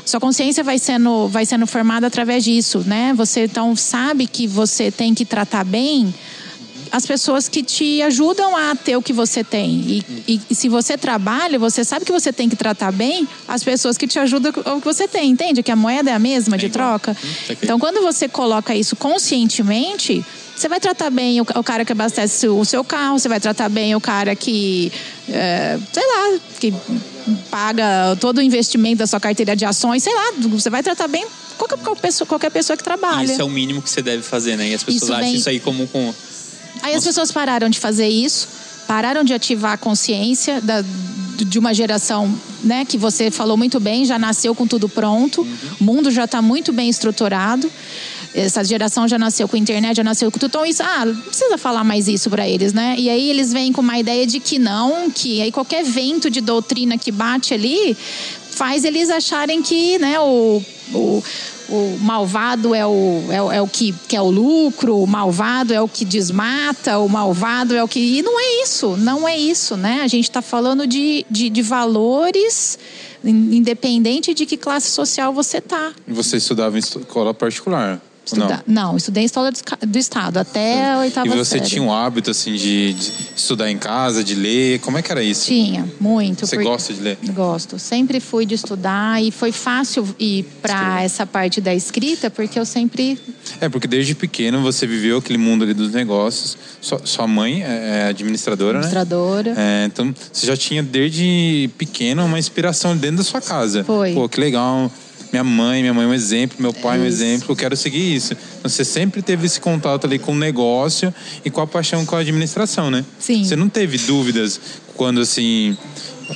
Sua 0.09 0.19
consciência 0.19 0.63
vai 0.63 0.79
sendo 0.79 1.27
vai 1.27 1.45
sendo 1.45 1.67
formada 1.67 2.07
através 2.07 2.43
disso, 2.43 2.83
né? 2.87 3.13
Você 3.15 3.43
então 3.45 3.75
sabe 3.75 4.25
que 4.25 4.47
você 4.47 4.89
tem 4.89 5.13
que 5.13 5.23
tratar 5.23 5.63
bem 5.63 6.11
as 6.91 7.05
pessoas 7.05 7.47
que 7.47 7.61
te 7.61 8.01
ajudam 8.01 8.57
a 8.57 8.75
ter 8.75 8.97
o 8.97 9.01
que 9.03 9.13
você 9.13 9.43
tem. 9.43 9.69
E, 9.69 10.05
e- 10.27 10.41
e 10.49 10.55
se 10.55 10.67
você 10.67 10.97
trabalha, 10.97 11.59
você 11.59 11.83
sabe 11.83 12.03
que 12.05 12.11
você 12.11 12.33
tem 12.33 12.49
que 12.49 12.55
tratar 12.55 12.91
bem 12.91 13.27
as 13.47 13.63
pessoas 13.63 13.95
que 13.99 14.07
te 14.07 14.17
ajudam 14.17 14.51
com 14.51 14.61
o 14.77 14.81
que 14.81 14.85
você 14.87 15.07
tem, 15.07 15.29
entende? 15.29 15.61
Que 15.61 15.71
a 15.71 15.75
moeda 15.75 16.09
é 16.09 16.13
a 16.15 16.17
mesma 16.19 16.57
de 16.57 16.65
É 16.65 16.69
igual. 16.69 16.97
troca. 16.99 17.11
Hum, 17.11 17.29
saquei. 17.47 17.57
Então, 17.61 17.77
quando 17.77 18.01
você 18.01 18.27
coloca 18.27 18.73
isso 18.75 18.95
conscientemente, 18.95 20.25
você 20.59 20.67
vai 20.67 20.79
tratar 20.79 21.09
bem 21.09 21.39
o, 21.39 21.45
o 21.55 21.63
cara 21.63 21.85
que 21.85 21.91
abastece 21.91 22.47
o 22.47 22.65
seu 22.65 22.83
carro, 22.83 23.17
você 23.17 23.29
vai 23.29 23.39
tratar 23.39 23.69
bem 23.69 23.95
o 23.95 24.01
cara 24.01 24.35
que, 24.35 24.91
é, 25.29 25.79
sei 25.93 26.03
lá, 26.05 26.39
que 26.59 26.73
paga 27.49 28.17
todo 28.19 28.39
o 28.39 28.41
investimento 28.41 28.97
da 28.97 29.07
sua 29.07 29.19
carteira 29.19 29.55
de 29.55 29.65
ações, 29.65 30.03
sei 30.03 30.13
lá, 30.13 30.33
você 30.49 30.69
vai 30.69 30.83
tratar 30.83 31.07
bem 31.07 31.25
qualquer, 31.57 31.77
qualquer 31.77 32.01
pessoa, 32.01 32.27
qualquer 32.27 32.51
pessoa 32.51 32.75
que 32.77 32.83
trabalha. 32.83 33.31
Isso 33.31 33.41
é 33.41 33.43
o 33.43 33.49
mínimo 33.49 33.81
que 33.81 33.89
você 33.89 34.01
deve 34.01 34.23
fazer, 34.23 34.57
né? 34.57 34.69
E 34.69 34.73
as 34.73 34.83
pessoas 34.83 35.03
Isso 35.03 35.13
acham 35.13 35.25
vem- 35.25 35.35
isso 35.35 35.49
aí 35.49 35.59
como 35.59 35.87
com. 35.87 36.13
Aí 36.81 36.93
as 36.95 37.03
pessoas 37.03 37.31
pararam 37.31 37.69
de 37.69 37.79
fazer 37.79 38.07
isso, 38.07 38.47
pararam 38.87 39.23
de 39.23 39.33
ativar 39.33 39.73
a 39.73 39.77
consciência 39.77 40.61
da- 40.61 40.83
de 41.37 41.57
uma 41.57 41.73
geração, 41.73 42.33
né, 42.63 42.83
que 42.83 42.97
você 42.97 43.31
falou 43.31 43.55
muito 43.55 43.79
bem, 43.79 44.03
já 44.03 44.19
nasceu 44.19 44.53
com 44.53 44.67
tudo 44.67 44.89
pronto, 44.89 45.47
o 45.79 45.83
mundo 45.83 46.11
já 46.11 46.25
está 46.25 46.41
muito 46.41 46.73
bem 46.73 46.89
estruturado. 46.89 47.71
Essa 48.33 48.63
geração 48.63 49.07
já 49.07 49.17
nasceu 49.17 49.47
com 49.47 49.57
internet, 49.57 49.97
já 49.97 50.03
nasceu 50.03 50.31
com 50.31 50.37
tudo. 50.37 50.49
Então, 50.49 50.65
isso, 50.65 50.83
ah, 50.83 51.05
não 51.05 51.15
precisa 51.15 51.57
falar 51.57 51.83
mais 51.83 52.07
isso 52.07 52.29
para 52.29 52.47
eles, 52.47 52.73
né? 52.73 52.95
E 52.97 53.09
aí 53.09 53.29
eles 53.29 53.51
vêm 53.51 53.73
com 53.73 53.81
uma 53.81 53.97
ideia 53.97 54.25
de 54.27 54.39
que 54.39 54.59
não, 54.59 55.09
que 55.09 55.41
aí 55.41 55.51
qualquer 55.51 55.83
vento 55.83 56.29
de 56.29 56.39
doutrina 56.39 56.97
que 56.97 57.11
bate 57.11 57.53
ali 57.53 57.97
faz 58.51 58.83
eles 58.83 59.09
acharem 59.09 59.61
que, 59.61 59.97
né, 59.99 60.19
o, 60.19 60.61
o, 60.93 61.23
o 61.69 61.97
malvado 62.01 62.75
é 62.75 62.85
o, 62.85 63.23
é, 63.29 63.57
é 63.57 63.61
o 63.61 63.67
que 63.67 63.95
quer 64.07 64.21
o 64.21 64.29
lucro, 64.29 64.97
o 65.01 65.07
malvado 65.07 65.73
é 65.73 65.81
o 65.81 65.87
que 65.87 66.03
desmata, 66.05 66.99
o 66.99 67.07
malvado 67.07 67.73
é 67.75 67.83
o 67.83 67.87
que. 67.87 67.99
E 67.99 68.21
não 68.21 68.39
é 68.39 68.63
isso, 68.63 68.95
não 68.97 69.27
é 69.27 69.37
isso, 69.37 69.75
né? 69.77 70.01
A 70.03 70.07
gente 70.07 70.25
está 70.25 70.41
falando 70.41 70.85
de, 70.85 71.25
de, 71.31 71.49
de 71.49 71.61
valores, 71.61 72.77
in- 73.23 73.55
independente 73.55 74.33
de 74.33 74.45
que 74.45 74.57
classe 74.57 74.91
social 74.91 75.33
você 75.33 75.59
tá. 75.61 75.93
E 76.07 76.11
você 76.13 76.37
estudava 76.37 76.75
em 76.75 76.79
escola 76.79 77.33
particular? 77.33 77.99
Ou 78.31 78.37
não? 78.37 78.59
Não, 78.67 78.97
estudei 78.97 79.23
em 79.23 79.25
escola 79.25 79.51
do 79.85 79.97
Estado, 79.97 80.37
até 80.37 80.91
a 80.91 80.99
oitava 80.99 81.27
E 81.27 81.29
você 81.31 81.57
série. 81.57 81.69
tinha 81.69 81.81
um 81.81 81.91
hábito 81.91 82.31
assim 82.31 82.53
de, 82.53 82.93
de 82.93 83.11
estudar 83.35 83.69
em 83.69 83.77
casa, 83.77 84.23
de 84.23 84.35
ler? 84.35 84.79
Como 84.79 84.97
é 84.97 85.01
que 85.01 85.11
era 85.11 85.23
isso? 85.23 85.45
Tinha, 85.47 85.87
muito. 85.99 86.45
Você 86.45 86.57
gosta 86.57 86.93
de 86.93 87.01
ler? 87.01 87.17
Gosto. 87.33 87.79
Sempre 87.79 88.19
fui 88.19 88.45
de 88.45 88.55
estudar 88.55 89.21
e 89.21 89.31
foi 89.31 89.51
fácil 89.51 90.07
ir 90.19 90.45
para 90.61 91.01
essa 91.03 91.25
parte 91.25 91.59
da 91.59 91.73
escrita, 91.73 92.29
porque 92.29 92.59
eu 92.59 92.65
sempre 92.65 93.17
É, 93.59 93.67
porque 93.67 93.87
desde 93.87 94.13
pequeno 94.15 94.61
você 94.61 94.85
viveu 94.85 95.17
aquele 95.17 95.37
mundo 95.37 95.63
ali 95.63 95.73
dos 95.73 95.91
negócios. 95.91 96.57
Sua, 96.81 97.01
sua 97.03 97.27
mãe 97.27 97.63
é 97.63 97.79
é 97.89 98.07
administradora, 98.09 98.79
né? 98.79 98.85
administradora. 98.85 99.53
É, 99.57 99.85
então 99.85 100.13
você 100.31 100.45
já 100.45 100.55
tinha 100.55 100.83
desde 100.83 101.69
pequeno 101.77 102.25
uma 102.25 102.37
inspiração 102.39 102.95
dentro 102.95 103.17
da 103.17 103.23
sua 103.23 103.41
casa. 103.41 103.83
Foi. 103.83 104.13
Pô, 104.13 104.27
que 104.29 104.39
legal. 104.39 104.91
Minha 105.31 105.43
mãe, 105.43 105.81
minha 105.81 105.93
mãe 105.93 106.05
é 106.05 106.07
um 106.07 106.13
exemplo, 106.13 106.57
meu 106.59 106.73
pai 106.73 106.97
é 106.97 107.01
um 107.01 107.05
exemplo, 107.05 107.51
eu 107.51 107.55
quero 107.55 107.75
seguir 107.77 108.15
isso. 108.15 108.35
Você 108.63 108.83
sempre 108.83 109.21
teve 109.21 109.45
esse 109.45 109.61
contato 109.61 110.05
ali 110.05 110.17
com 110.17 110.31
o 110.31 110.35
negócio 110.35 111.13
e 111.45 111.49
com 111.51 111.61
a 111.61 111.67
paixão 111.67 112.05
com 112.05 112.15
a 112.15 112.19
administração, 112.19 112.89
né? 112.89 113.05
Sim. 113.19 113.43
Você 113.43 113.55
não 113.55 113.69
teve 113.69 113.97
dúvidas 113.99 114.59
quando 114.95 115.21
assim 115.21 115.77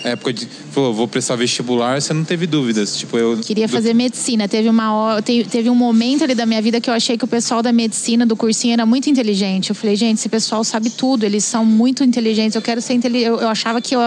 época 0.03 0.34
de. 0.34 0.47
Falou, 0.71 0.93
vou 0.93 1.08
prestar 1.08 1.36
vestibular, 1.36 2.01
você 2.01 2.13
não 2.13 2.23
teve 2.23 2.47
dúvidas. 2.47 2.97
Tipo, 2.97 3.17
eu. 3.17 3.38
Queria 3.38 3.67
fazer 3.67 3.93
medicina. 3.93 4.47
Teve 4.47 4.67
uma 4.69 4.93
hora, 4.93 5.21
te- 5.21 5.43
teve 5.43 5.69
um 5.69 5.75
momento 5.75 6.23
ali 6.23 6.34
da 6.34 6.45
minha 6.45 6.62
vida 6.62 6.82
que 6.82 6.89
eu 6.89 6.93
achei 6.93 7.15
que 7.17 7.23
o 7.23 7.27
pessoal 7.27 7.62
da 7.62 7.71
medicina, 7.71 8.25
do 8.25 8.36
cursinho, 8.36 8.73
era 8.73 8.86
muito 8.86 9.10
inteligente. 9.10 9.69
Eu 9.69 9.75
falei, 9.75 9.95
gente, 9.95 10.17
esse 10.17 10.29
pessoal 10.29 10.63
sabe 10.63 10.89
tudo, 10.89 11.25
eles 11.25 11.43
são 11.43 11.63
muito 11.63 12.03
inteligentes. 12.03 12.56
Eu 12.56 12.62
quero 12.62 12.82
ser 12.82 12.93
inteligente. 12.93 13.27
Eu, 13.27 13.39
eu 13.41 13.49
achava 13.49 13.79
que 13.82 13.95
eu, 13.95 13.99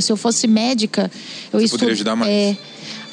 se 0.00 0.10
eu 0.10 0.16
fosse 0.16 0.46
médica, 0.46 1.10
eu 1.52 1.60
poderia 1.68 1.92
ajudar 1.92 2.16
mais. 2.16 2.30
É. 2.30 2.56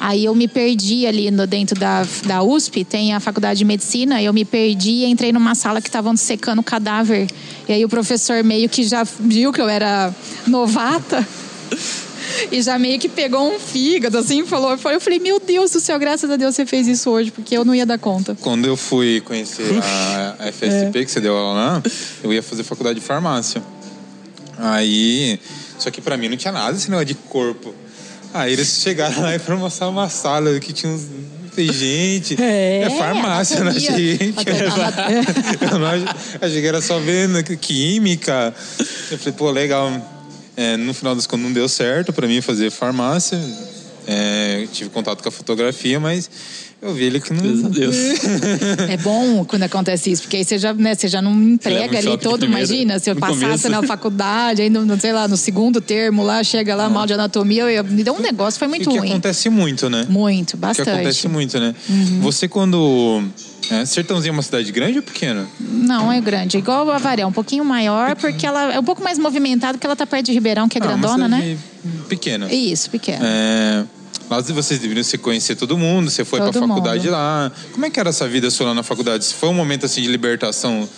Aí 0.04 0.24
eu 0.24 0.34
me 0.34 0.48
perdi 0.48 1.06
ali 1.06 1.30
no, 1.30 1.46
dentro 1.46 1.78
da, 1.78 2.04
da 2.26 2.42
USP, 2.42 2.84
tem 2.84 3.14
a 3.14 3.20
faculdade 3.20 3.58
de 3.58 3.64
medicina, 3.64 4.20
eu 4.20 4.32
me 4.32 4.44
perdi 4.44 4.90
e 4.90 5.04
entrei 5.04 5.32
numa 5.32 5.54
sala 5.54 5.80
que 5.80 5.88
estavam 5.88 6.16
secando 6.16 6.60
cadáver. 6.60 7.28
E 7.68 7.72
aí 7.72 7.84
o 7.84 7.88
professor 7.88 8.42
meio 8.42 8.68
que 8.68 8.82
já 8.82 9.04
viu 9.04 9.52
que 9.52 9.60
eu 9.60 9.68
era 9.68 10.12
novata. 10.46 11.24
E 12.50 12.62
já 12.62 12.78
meio 12.78 12.98
que 12.98 13.08
pegou 13.08 13.52
um 13.52 13.58
fígado, 13.58 14.16
assim, 14.16 14.46
falou. 14.46 14.78
Eu 14.84 15.00
falei, 15.00 15.18
meu 15.18 15.38
Deus 15.38 15.72
do 15.72 15.80
céu, 15.80 15.98
graças 15.98 16.30
a 16.30 16.36
Deus 16.36 16.54
você 16.54 16.64
fez 16.64 16.86
isso 16.86 17.10
hoje, 17.10 17.30
porque 17.30 17.54
eu 17.54 17.64
não 17.64 17.74
ia 17.74 17.84
dar 17.84 17.98
conta. 17.98 18.36
Quando 18.40 18.64
eu 18.64 18.76
fui 18.76 19.20
conhecer 19.20 19.70
a 19.82 20.36
a 20.38 20.52
FSP, 20.52 20.98
É. 20.98 21.04
que 21.04 21.10
você 21.10 21.20
deu 21.20 21.36
aula 21.36 21.52
lá, 21.52 21.82
eu 22.22 22.32
ia 22.32 22.42
fazer 22.42 22.62
faculdade 22.62 23.00
de 23.00 23.04
farmácia. 23.04 23.62
Aí. 24.56 25.38
Só 25.78 25.90
que 25.90 26.00
pra 26.00 26.16
mim 26.16 26.28
não 26.28 26.36
tinha 26.36 26.52
nada 26.52 26.76
esse 26.76 26.88
negócio 26.88 27.06
de 27.06 27.14
corpo. 27.14 27.74
Aí 28.34 28.52
eles 28.52 28.80
chegaram 28.82 29.20
lá 29.20 29.34
e 29.34 29.38
foram 29.38 29.58
mostrar 29.58 29.88
uma 29.88 30.08
sala 30.08 30.58
que 30.58 30.72
tinha 30.72 30.92
uns. 30.92 31.08
Tem 31.54 31.70
gente. 31.70 32.42
É, 32.42 32.88
farmácia, 32.98 33.58
eu 33.58 33.64
não 33.64 33.72
anatomia. 33.72 34.18
era. 34.46 34.72
Anatomia. 34.72 35.22
Eu 35.70 35.78
não 35.78 35.86
achei, 36.40 36.60
que 36.62 36.66
era 36.66 36.80
só 36.80 36.98
vendo 36.98 37.44
química. 37.58 38.54
Eu 39.10 39.18
falei, 39.18 39.34
pô, 39.34 39.50
legal. 39.50 39.90
É, 40.56 40.76
no 40.78 40.94
final 40.94 41.14
das 41.14 41.26
contas 41.26 41.44
não 41.44 41.52
deu 41.52 41.68
certo 41.68 42.12
pra 42.12 42.26
mim 42.26 42.40
fazer 42.40 42.70
farmácia. 42.70 43.38
É, 44.06 44.66
tive 44.72 44.88
contato 44.90 45.22
com 45.22 45.28
a 45.28 45.32
fotografia, 45.32 46.00
mas 46.00 46.30
eu 46.82 46.92
vi 46.94 47.04
ele 47.04 47.20
que 47.20 47.32
não. 47.32 47.40
Graças 47.42 47.64
a 47.64 47.68
Deus. 47.68 47.96
É 48.90 48.96
bom 48.96 49.44
quando 49.44 49.62
acontece 49.62 50.10
isso, 50.10 50.22
porque 50.22 50.38
aí 50.38 50.44
você 50.44 50.58
já, 50.58 50.74
né, 50.74 50.94
você 50.94 51.06
já 51.06 51.22
não 51.22 51.32
emprega 51.32 51.94
um 51.94 51.98
ali 51.98 52.18
todo. 52.18 52.44
Imagina, 52.44 52.98
se 52.98 53.08
eu 53.10 53.14
passasse 53.16 53.40
começo. 53.62 53.68
na 53.70 53.82
faculdade, 53.84 54.62
aí 54.62 54.68
no, 54.68 54.84
no, 54.84 55.00
sei 55.00 55.12
lá, 55.12 55.28
no 55.28 55.36
segundo 55.36 55.80
termo 55.80 56.22
lá, 56.24 56.42
chega 56.42 56.74
lá, 56.74 56.88
mal 56.90 57.06
de 57.06 57.12
anatomia, 57.14 57.62
eu, 57.70 57.84
me 57.84 58.02
deu 58.02 58.14
um 58.14 58.20
negócio, 58.20 58.58
foi 58.58 58.66
E 58.66 58.70
muito 58.70 58.90
que 58.90 58.98
ruim. 58.98 59.10
acontece 59.10 59.48
muito, 59.48 59.88
né? 59.88 60.06
Muito, 60.08 60.50
Que 60.52 60.56
bastante. 60.56 60.90
acontece 60.90 61.28
muito, 61.28 61.58
né? 61.60 61.74
Uhum. 61.88 62.20
Você 62.22 62.48
quando. 62.48 63.22
É, 63.70 63.84
Sertãozinho 63.86 64.30
é 64.30 64.34
uma 64.34 64.42
cidade 64.42 64.70
grande 64.72 64.98
ou 64.98 65.02
pequena? 65.04 65.46
Não, 65.60 66.12
é 66.12 66.20
grande. 66.20 66.58
Igual 66.58 66.90
a 66.90 66.98
Varé, 66.98 67.24
um 67.24 67.30
pouquinho 67.32 67.64
maior, 67.64 68.16
porque 68.16 68.44
ela 68.44 68.74
é 68.74 68.78
um 68.78 68.84
pouco 68.84 69.02
mais 69.02 69.18
movimentada, 69.18 69.74
porque 69.74 69.86
ela 69.86 69.94
tá 69.96 70.04
perto 70.04 70.26
de 70.26 70.32
Ribeirão, 70.32 70.68
que 70.68 70.76
é 70.76 70.80
Ah, 70.82 70.88
uma 70.88 70.96
grandona, 70.98 71.28
né? 71.28 71.56
Pequena. 72.08 72.52
Isso, 72.52 72.90
pequena. 72.90 73.20
É, 73.24 73.84
lá 74.40 74.52
vocês 74.52 74.80
deveriam 74.80 75.04
se 75.04 75.18
conhecer 75.18 75.56
todo 75.56 75.76
mundo, 75.76 76.10
você 76.10 76.24
foi 76.24 76.40
Todo 76.40 76.52
pra 76.52 76.60
faculdade 76.66 77.04
mundo. 77.06 77.12
lá. 77.12 77.52
Como 77.72 77.84
é 77.86 77.90
que 77.90 78.00
era 78.00 78.10
essa 78.10 78.26
vida 78.28 78.50
sua 78.50 78.68
lá 78.68 78.74
na 78.74 78.82
faculdade? 78.82 79.24
Se 79.24 79.34
foi 79.34 79.48
um 79.48 79.54
momento 79.54 79.86
assim 79.86 80.00
de 80.02 80.08
libertação 80.08 80.88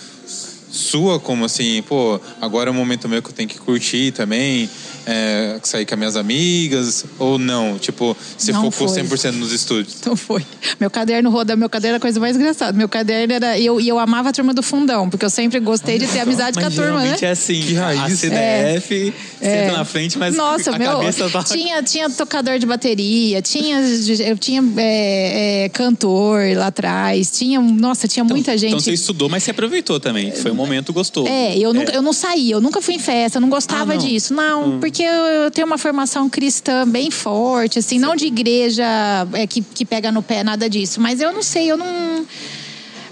sua, 0.70 1.20
como 1.20 1.44
assim, 1.44 1.82
pô, 1.82 2.20
agora 2.40 2.68
é 2.68 2.72
um 2.72 2.74
momento 2.74 3.08
meu 3.08 3.22
que 3.22 3.28
eu 3.28 3.32
tenho 3.32 3.48
que 3.48 3.58
curtir 3.58 4.12
também, 4.12 4.68
é, 5.06 5.58
sair 5.62 5.84
com 5.86 5.94
as 5.94 5.98
minhas 5.98 6.16
amigas, 6.16 7.04
ou 7.18 7.38
não? 7.38 7.78
Tipo, 7.78 8.16
você 8.36 8.52
Não 8.52 8.70
focou 8.70 8.88
foi. 8.88 9.02
100% 9.02 9.32
nos 9.32 9.52
estudos? 9.52 9.96
Então 10.00 10.16
foi. 10.16 10.44
Meu 10.80 10.90
caderno 10.90 11.30
roda, 11.30 11.56
meu 11.56 11.68
caderno 11.68 11.94
era 11.94 11.98
a 11.98 12.00
coisa 12.00 12.18
mais 12.20 12.36
engraçada. 12.36 12.76
Meu 12.76 12.88
caderno 12.88 13.32
era. 13.32 13.58
E 13.58 13.66
eu, 13.66 13.80
eu 13.80 13.98
amava 13.98 14.30
a 14.30 14.32
turma 14.32 14.52
do 14.54 14.62
fundão, 14.62 15.08
porque 15.10 15.24
eu 15.24 15.30
sempre 15.30 15.60
gostei 15.60 15.98
de 15.98 16.06
ter 16.06 16.20
amizade 16.20 16.54
com 16.58 16.60
a 16.64 16.70
Mas 16.70 16.74
turma, 16.74 17.00
né? 17.00 17.16
é 17.20 17.30
assim. 17.30 17.60
Que 17.60 17.74
raiz. 17.74 18.00
A 18.00 18.16
CDF 18.16 19.14
senta 19.40 19.72
na 19.76 19.84
frente, 19.84 20.18
mas 20.18 20.34
Nossa, 20.34 20.74
a 20.74 20.78
meu, 20.78 20.92
cabeça 20.92 21.28
tá... 21.30 21.42
tinha, 21.42 21.82
tinha 21.82 22.08
tocador 22.10 22.58
de 22.58 22.66
bateria, 22.66 23.42
tinha, 23.42 23.78
eu 24.26 24.38
tinha 24.38 24.62
é, 24.76 25.64
é, 25.64 25.68
cantor 25.68 26.40
lá 26.56 26.68
atrás, 26.68 27.30
tinha, 27.30 27.60
nossa, 27.60 28.08
tinha 28.08 28.24
muita 28.24 28.56
gente. 28.56 28.70
Então 28.70 28.80
você 28.80 28.92
estudou, 28.92 29.28
mas 29.28 29.42
você 29.42 29.50
aproveitou 29.50 29.98
também. 30.00 30.32
Foi 30.32 30.50
um 30.50 30.54
momento 30.54 30.92
gostoso. 30.92 31.28
É, 31.28 31.56
eu, 31.58 31.72
Nunca, 31.74 31.92
eu 31.92 32.02
não 32.02 32.12
saía, 32.12 32.54
eu 32.54 32.60
nunca 32.60 32.80
fui 32.80 32.94
em 32.94 32.98
festa, 32.98 33.38
eu 33.38 33.40
não 33.42 33.48
gostava 33.50 33.92
Ah, 33.92 33.96
não. 33.96 34.04
disso. 34.04 34.32
Não, 34.32 34.78
porque 34.78 34.93
eu, 35.02 35.12
eu 35.12 35.50
tenho 35.50 35.66
uma 35.66 35.78
formação 35.78 36.28
cristã 36.28 36.86
bem 36.86 37.10
forte, 37.10 37.78
assim, 37.78 37.98
não 37.98 38.14
de 38.14 38.26
igreja 38.26 38.84
é, 39.32 39.46
que, 39.46 39.60
que 39.60 39.84
pega 39.84 40.12
no 40.12 40.22
pé, 40.22 40.44
nada 40.44 40.68
disso. 40.68 41.00
Mas 41.00 41.20
eu 41.20 41.32
não 41.32 41.42
sei, 41.42 41.70
eu 41.70 41.76
não. 41.76 42.26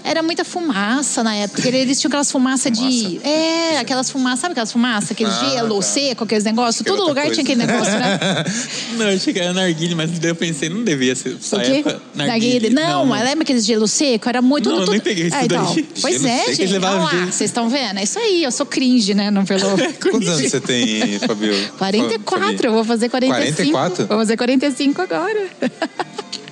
Era 0.05 0.21
muita 0.21 0.43
fumaça 0.43 1.23
na 1.23 1.33
época. 1.35 1.65
Eles 1.67 1.99
tinham 1.99 2.09
aquelas 2.09 2.29
fumaças 2.31 2.71
de. 2.71 3.19
É, 3.23 3.77
aquelas 3.79 4.09
fumaças, 4.09 4.39
sabe 4.41 4.51
aquelas 4.51 4.71
fumaças? 4.71 5.11
Aquele 5.11 5.29
Ah, 5.29 5.49
gelo 5.51 5.75
tá. 5.77 5.81
seco, 5.81 6.23
aqueles 6.25 6.43
negócios. 6.43 6.83
Que 6.83 6.89
é 6.89 6.93
Todo 6.93 7.07
lugar 7.07 7.31
tinha 7.31 7.35
coisa. 7.35 7.41
aquele 7.53 7.65
negócio, 7.65 7.93
né? 7.99 8.19
Não, 8.97 9.09
eu 9.09 9.15
achei 9.15 9.33
que 9.33 9.39
era 9.39 9.53
narguile, 9.53 9.95
mas 9.95 10.11
daí 10.19 10.29
eu 10.31 10.35
pensei, 10.35 10.67
não 10.69 10.83
devia 10.83 11.15
ser. 11.15 11.29
O 11.35 11.59
quê? 11.59 11.71
época, 11.77 12.01
Narguilé. 12.13 12.69
Não, 12.69 13.05
mas 13.05 13.23
lembra 13.23 13.43
aqueles 13.43 13.65
gelo 13.65 13.87
seco? 13.87 14.27
Era 14.29 14.41
muito. 14.41 14.69
Não, 14.69 14.75
eu 14.75 14.81
tudo- 14.81 14.91
nem 14.91 14.99
peguei 15.01 15.27
isso 15.27 15.35
Ah, 15.35 15.45
então. 15.45 15.73
daí. 15.73 15.83
Pois 16.01 16.21
Gelo 16.21 16.27
é, 16.27 16.53
gente. 16.53 16.73
Olha 16.75 16.79
lá, 16.89 17.09
vocês 17.25 17.49
estão 17.49 17.69
vendo? 17.69 17.97
É 17.99 18.03
isso 18.03 18.19
aí, 18.19 18.43
eu 18.43 18.51
sou 18.51 18.65
cringe, 18.65 19.13
né? 19.13 19.31
Não 19.31 19.45
pelo. 19.45 19.61
Quantos 20.01 20.27
anos 20.27 20.51
você 20.51 20.59
tem, 20.59 21.17
Fabiola? 21.19 21.57
44, 21.77 22.67
eu 22.67 22.73
vou 22.73 22.83
fazer 22.83 23.09
45. 23.09 23.71
44? 23.71 24.07
Vou 24.07 24.17
fazer 24.17 24.37
45 24.37 25.01
agora. 25.01 25.47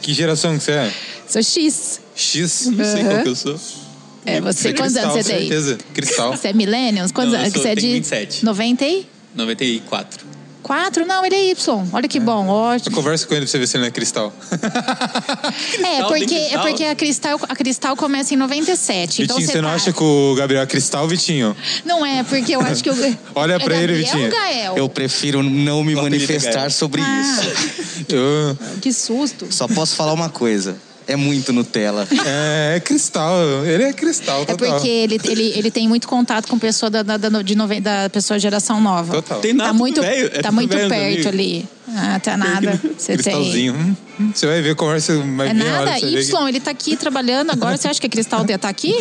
Que 0.01 0.13
geração 0.13 0.57
que 0.57 0.63
você 0.63 0.71
é? 0.71 0.91
Sou 1.27 1.43
X. 1.43 1.99
X? 2.21 2.67
Não 2.71 2.85
sei 2.85 3.03
qual 3.03 3.23
que 3.23 3.29
eu 3.29 3.35
sou. 3.35 3.59
É, 4.25 4.39
você, 4.39 4.73
quantos 4.73 4.93
Cristal, 4.93 5.11
anos 5.13 5.25
você 5.25 5.33
tem? 5.33 5.39
certeza. 5.47 5.77
Cristal. 5.93 6.31
Você 6.37 6.47
é 6.49 6.53
millennials? 6.53 7.11
Quantos 7.11 7.33
eu 7.33 7.39
anos? 7.39 7.53
sou- 7.53 7.61
Você 7.63 7.69
é 7.69 7.75
de 7.75 7.87
27. 7.93 8.45
94? 8.45 10.25
94. 10.61 11.05
Não, 11.07 11.25
ele 11.25 11.35
é 11.35 11.49
Y. 11.49 11.83
Olha 11.91 12.07
que 12.07 12.19
bom, 12.19 12.47
ótimo. 12.47 12.95
Conversa 12.95 13.25
com 13.25 13.33
ele 13.33 13.45
pra 13.45 13.51
você 13.51 13.57
ver 13.57 13.67
se 13.67 13.75
ele 13.77 13.81
não 13.81 13.87
é 13.87 13.91
cristal. 13.91 14.31
É, 15.83 16.03
Cristal, 16.03 16.07
porque, 16.07 16.25
tem 16.27 16.53
é 16.53 16.57
porque 16.59 16.83
a 16.83 16.95
Cristal, 16.95 17.39
a 17.49 17.55
Cristal 17.55 17.95
começa 17.95 18.33
em 18.33 18.37
97. 18.37 19.23
então 19.23 19.37
Vitinho, 19.37 19.51
você 19.51 19.61
não 19.61 19.69
tá- 19.69 19.75
acha 19.75 19.91
que 19.91 20.03
o 20.03 20.35
Gabriel 20.35 20.61
é 20.63 20.65
cristal, 20.67 21.07
Vitinho? 21.07 21.55
Não 21.83 22.05
é, 22.05 22.23
porque 22.23 22.55
eu 22.55 22.61
acho 22.61 22.83
que 22.83 22.89
eu... 22.89 22.95
Olha 23.35 23.53
é 23.53 23.59
pra 23.59 23.75
ele, 23.75 23.95
Vitinho. 23.95 24.29
Gael? 24.29 24.77
Eu 24.77 24.87
prefiro 24.87 25.41
não 25.43 25.83
me 25.83 25.95
O 25.95 25.99
é 25.99 26.01
manifestar 26.03 26.71
sobre 26.71 27.01
Ah. 27.01 27.21
isso. 27.21 28.05
Eu, 28.09 28.57
Que 28.81 28.93
susto. 28.93 29.47
Só 29.49 29.67
posso 29.67 29.95
falar 29.95 30.13
uma 30.13 30.29
coisa. 30.29 30.77
É 31.11 31.15
muito 31.15 31.51
Nutella. 31.53 32.07
é, 32.25 32.75
é 32.77 32.79
cristal. 32.79 33.35
Ele 33.65 33.83
é 33.83 33.93
cristal, 33.93 34.41
É 34.43 34.45
total. 34.45 34.73
porque 34.75 34.87
ele, 34.87 35.19
ele, 35.25 35.53
ele 35.57 35.71
tem 35.71 35.87
muito 35.87 36.07
contato 36.07 36.47
com 36.47 36.57
pessoa 36.57 36.89
da, 36.89 37.03
da, 37.03 37.17
da, 37.17 37.41
de 37.41 37.55
nove- 37.55 37.81
da 37.81 38.09
pessoa 38.09 38.39
geração 38.39 38.79
nova. 38.81 39.13
Total. 39.15 39.39
Tem 39.41 39.53
nada 39.53 39.69
Tá 39.69 39.73
muito, 39.73 40.01
velho. 40.01 40.25
é 40.27 40.29
tá 40.29 40.41
tudo 40.43 40.53
muito 40.55 40.75
velho, 40.75 40.89
perto 40.89 41.27
ali. 41.27 41.65
Ah, 41.93 42.19
tá 42.19 42.37
nada. 42.37 42.79
Você. 42.97 43.13
Cristalzinho. 43.13 43.73
Hum, 43.73 43.95
hum, 44.19 44.31
Você 44.33 44.47
vai 44.47 44.61
ver, 44.61 44.75
conversa 44.75 45.13
mais 45.15 45.49
É 45.49 45.53
hora 45.53 45.85
nada, 45.85 45.99
ver 45.99 46.19
Y, 46.21 46.47
ele 46.47 46.59
tá 46.61 46.71
aqui 46.71 46.95
trabalhando 46.95 47.51
agora. 47.51 47.75
Você 47.75 47.87
acha 47.89 47.99
que 47.99 48.07
a 48.07 48.09
Cristal 48.09 48.45
tá 48.57 48.69
aqui? 48.69 48.95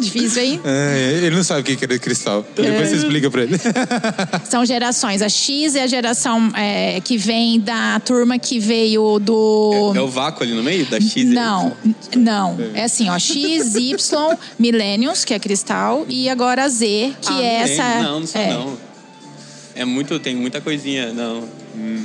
Difícil, 0.00 0.42
hein? 0.42 0.60
É, 0.64 1.20
ele 1.22 1.36
não 1.36 1.44
sabe 1.44 1.60
o 1.60 1.76
que 1.76 1.84
é 1.84 1.98
cristal. 1.98 2.44
Depois 2.54 2.88
você 2.88 2.96
explica 2.96 3.30
pra 3.30 3.42
ele. 3.42 3.56
São 4.48 4.64
gerações. 4.64 5.22
A 5.22 5.28
X 5.28 5.74
é 5.74 5.82
a 5.82 5.86
geração 5.86 6.50
é, 6.56 7.00
que 7.00 7.16
vem 7.16 7.60
da 7.60 8.00
turma 8.00 8.38
que 8.38 8.58
veio 8.58 9.18
do. 9.18 9.92
É 9.94 10.00
o 10.00 10.08
vácuo 10.08 10.42
ali 10.42 10.52
no 10.52 10.62
meio 10.62 10.86
da 10.86 11.00
X? 11.00 11.24
Não, 11.26 11.76
não. 12.16 12.58
É 12.74 12.84
assim, 12.84 13.08
ó, 13.08 13.18
X, 13.18 13.74
Y, 13.74 14.36
Millennials, 14.58 15.24
que 15.24 15.34
é 15.34 15.38
cristal, 15.38 16.04
e 16.08 16.28
agora 16.28 16.64
a 16.64 16.68
Z, 16.68 17.14
que 17.20 17.32
Ah, 17.32 17.42
é 17.42 17.54
essa. 17.62 18.02
Não, 18.02 18.20
não 18.20 18.26
sou 18.26 18.40
é. 18.40 18.52
não. 18.52 18.78
É 19.74 19.84
muito, 19.84 20.18
tem 20.18 20.34
muita 20.34 20.60
coisinha, 20.60 21.12
não. 21.12 21.44
Hum. 21.76 22.04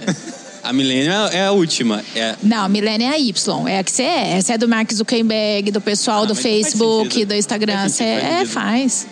A 0.70 0.72
Millennium 0.72 1.26
é 1.32 1.46
a 1.46 1.50
última. 1.50 2.00
É, 2.14 2.36
Não, 2.44 2.68
Millennium 2.68 3.10
é 3.10 3.14
a 3.14 3.18
Y, 3.18 3.66
é 3.68 3.78
a 3.80 3.82
que 3.82 3.90
você 3.90 4.04
é. 4.04 4.36
Essa 4.38 4.54
é 4.54 4.58
do 4.58 4.68
Mark 4.68 4.88
Zuckerberg, 4.92 5.72
do 5.72 5.80
pessoal 5.80 6.22
Ah, 6.22 6.26
do 6.26 6.34
Facebook, 6.36 7.24
do 7.24 7.34
Instagram. 7.34 7.74
Faz 7.74 7.92
Você 7.92 8.04
sentido, 8.04 8.20
faz 8.22 8.40
é, 8.40 8.46
faz. 8.46 9.06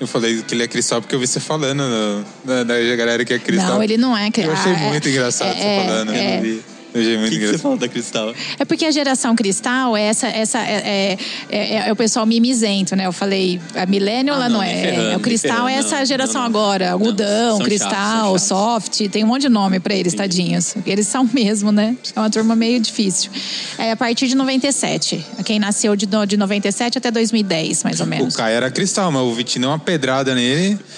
Eu 0.00 0.08
falei 0.08 0.42
que 0.42 0.54
ele 0.54 0.64
é 0.64 0.66
cristal 0.66 1.00
porque 1.00 1.14
eu 1.14 1.20
vi 1.20 1.26
você 1.28 1.38
falando 1.38 1.84
no- 1.84 2.24
da, 2.64 2.64
galera 2.96 3.24
que 3.24 3.32
é 3.32 3.38
cristal. 3.38 3.74
Não, 3.76 3.82
ele 3.82 3.96
não 3.96 4.16
é. 4.18 4.28
Eu 4.38 4.52
achei 4.52 4.72
ah, 4.72 4.80
é- 4.80 4.88
muito 4.88 5.08
engraçado 5.08 5.56
é- 5.56 5.80
você 5.80 5.86
falando. 5.86 6.12
é- 6.12 6.38
Eu 6.38 6.42
vi. 6.42 6.62
Achei 6.98 7.16
o 7.16 7.20
muito 7.20 7.32
que, 7.32 7.38
que 7.38 7.40
você 7.40 7.44
engraçado. 7.46 7.62
fala 7.62 7.76
da 7.76 7.88
Cristal? 7.88 8.34
É 8.58 8.64
porque 8.64 8.84
a 8.84 8.90
geração 8.90 9.34
cristal 9.36 9.96
é 9.96 10.02
essa, 10.02 10.26
essa 10.28 10.58
é, 10.58 11.16
é- 11.50 11.56
é- 11.56 11.88
é 11.88 11.92
o 11.92 11.96
pessoal 11.96 12.26
mimizento, 12.26 12.94
né? 12.96 13.06
Eu 13.06 13.12
falei, 13.12 13.60
a 13.74 13.86
millennial 13.86 14.36
Ah, 14.36 14.40
ela 14.40 14.48
não, 14.48 14.56
não, 14.58 14.62
é. 14.62 14.74
ferrando, 14.82 15.16
o 15.16 15.20
cristal 15.20 15.50
ferrando, 15.50 15.68
é 15.70 15.74
essa 15.74 15.98
não, 15.98 16.04
geração 16.06 16.42
não, 16.42 16.50
não. 16.50 16.60
agora. 16.60 16.86
Não, 16.86 16.92
Algodão, 16.92 17.58
cristal, 17.60 17.90
chatos, 17.90 18.42
soft, 18.42 19.08
tem 19.10 19.24
um 19.24 19.28
monte 19.28 19.42
de 19.42 19.48
nome 19.48 19.80
pra 19.80 19.94
eles, 19.94 20.14
tadinhos. 20.14 20.74
Eles 20.86 21.06
são 21.06 21.28
mesmo, 21.32 21.70
né? 21.72 21.96
É 22.14 22.20
uma 22.20 22.30
turma 22.30 22.54
meio 22.56 22.80
difícil. 22.80 23.30
É 23.78 23.92
a 23.92 23.96
partir 23.96 24.28
de 24.28 24.34
97. 24.34 25.24
Quem 25.44 25.58
nasceu 25.58 25.94
de, 25.96 26.06
de 26.26 26.36
97 26.36 26.98
até 26.98 27.10
2010, 27.10 27.84
mais 27.84 28.00
ou 28.00 28.06
O 28.06 28.08
menos. 28.08 28.36
Caio 28.36 28.56
era 28.56 28.70
cristal, 28.70 29.10
mas 29.12 29.22
o 29.22 29.32
Vitinho 29.34 29.62
deu 29.62 29.70
uma 29.70 29.78
pedrada 29.78 30.34
nele. 30.34 30.78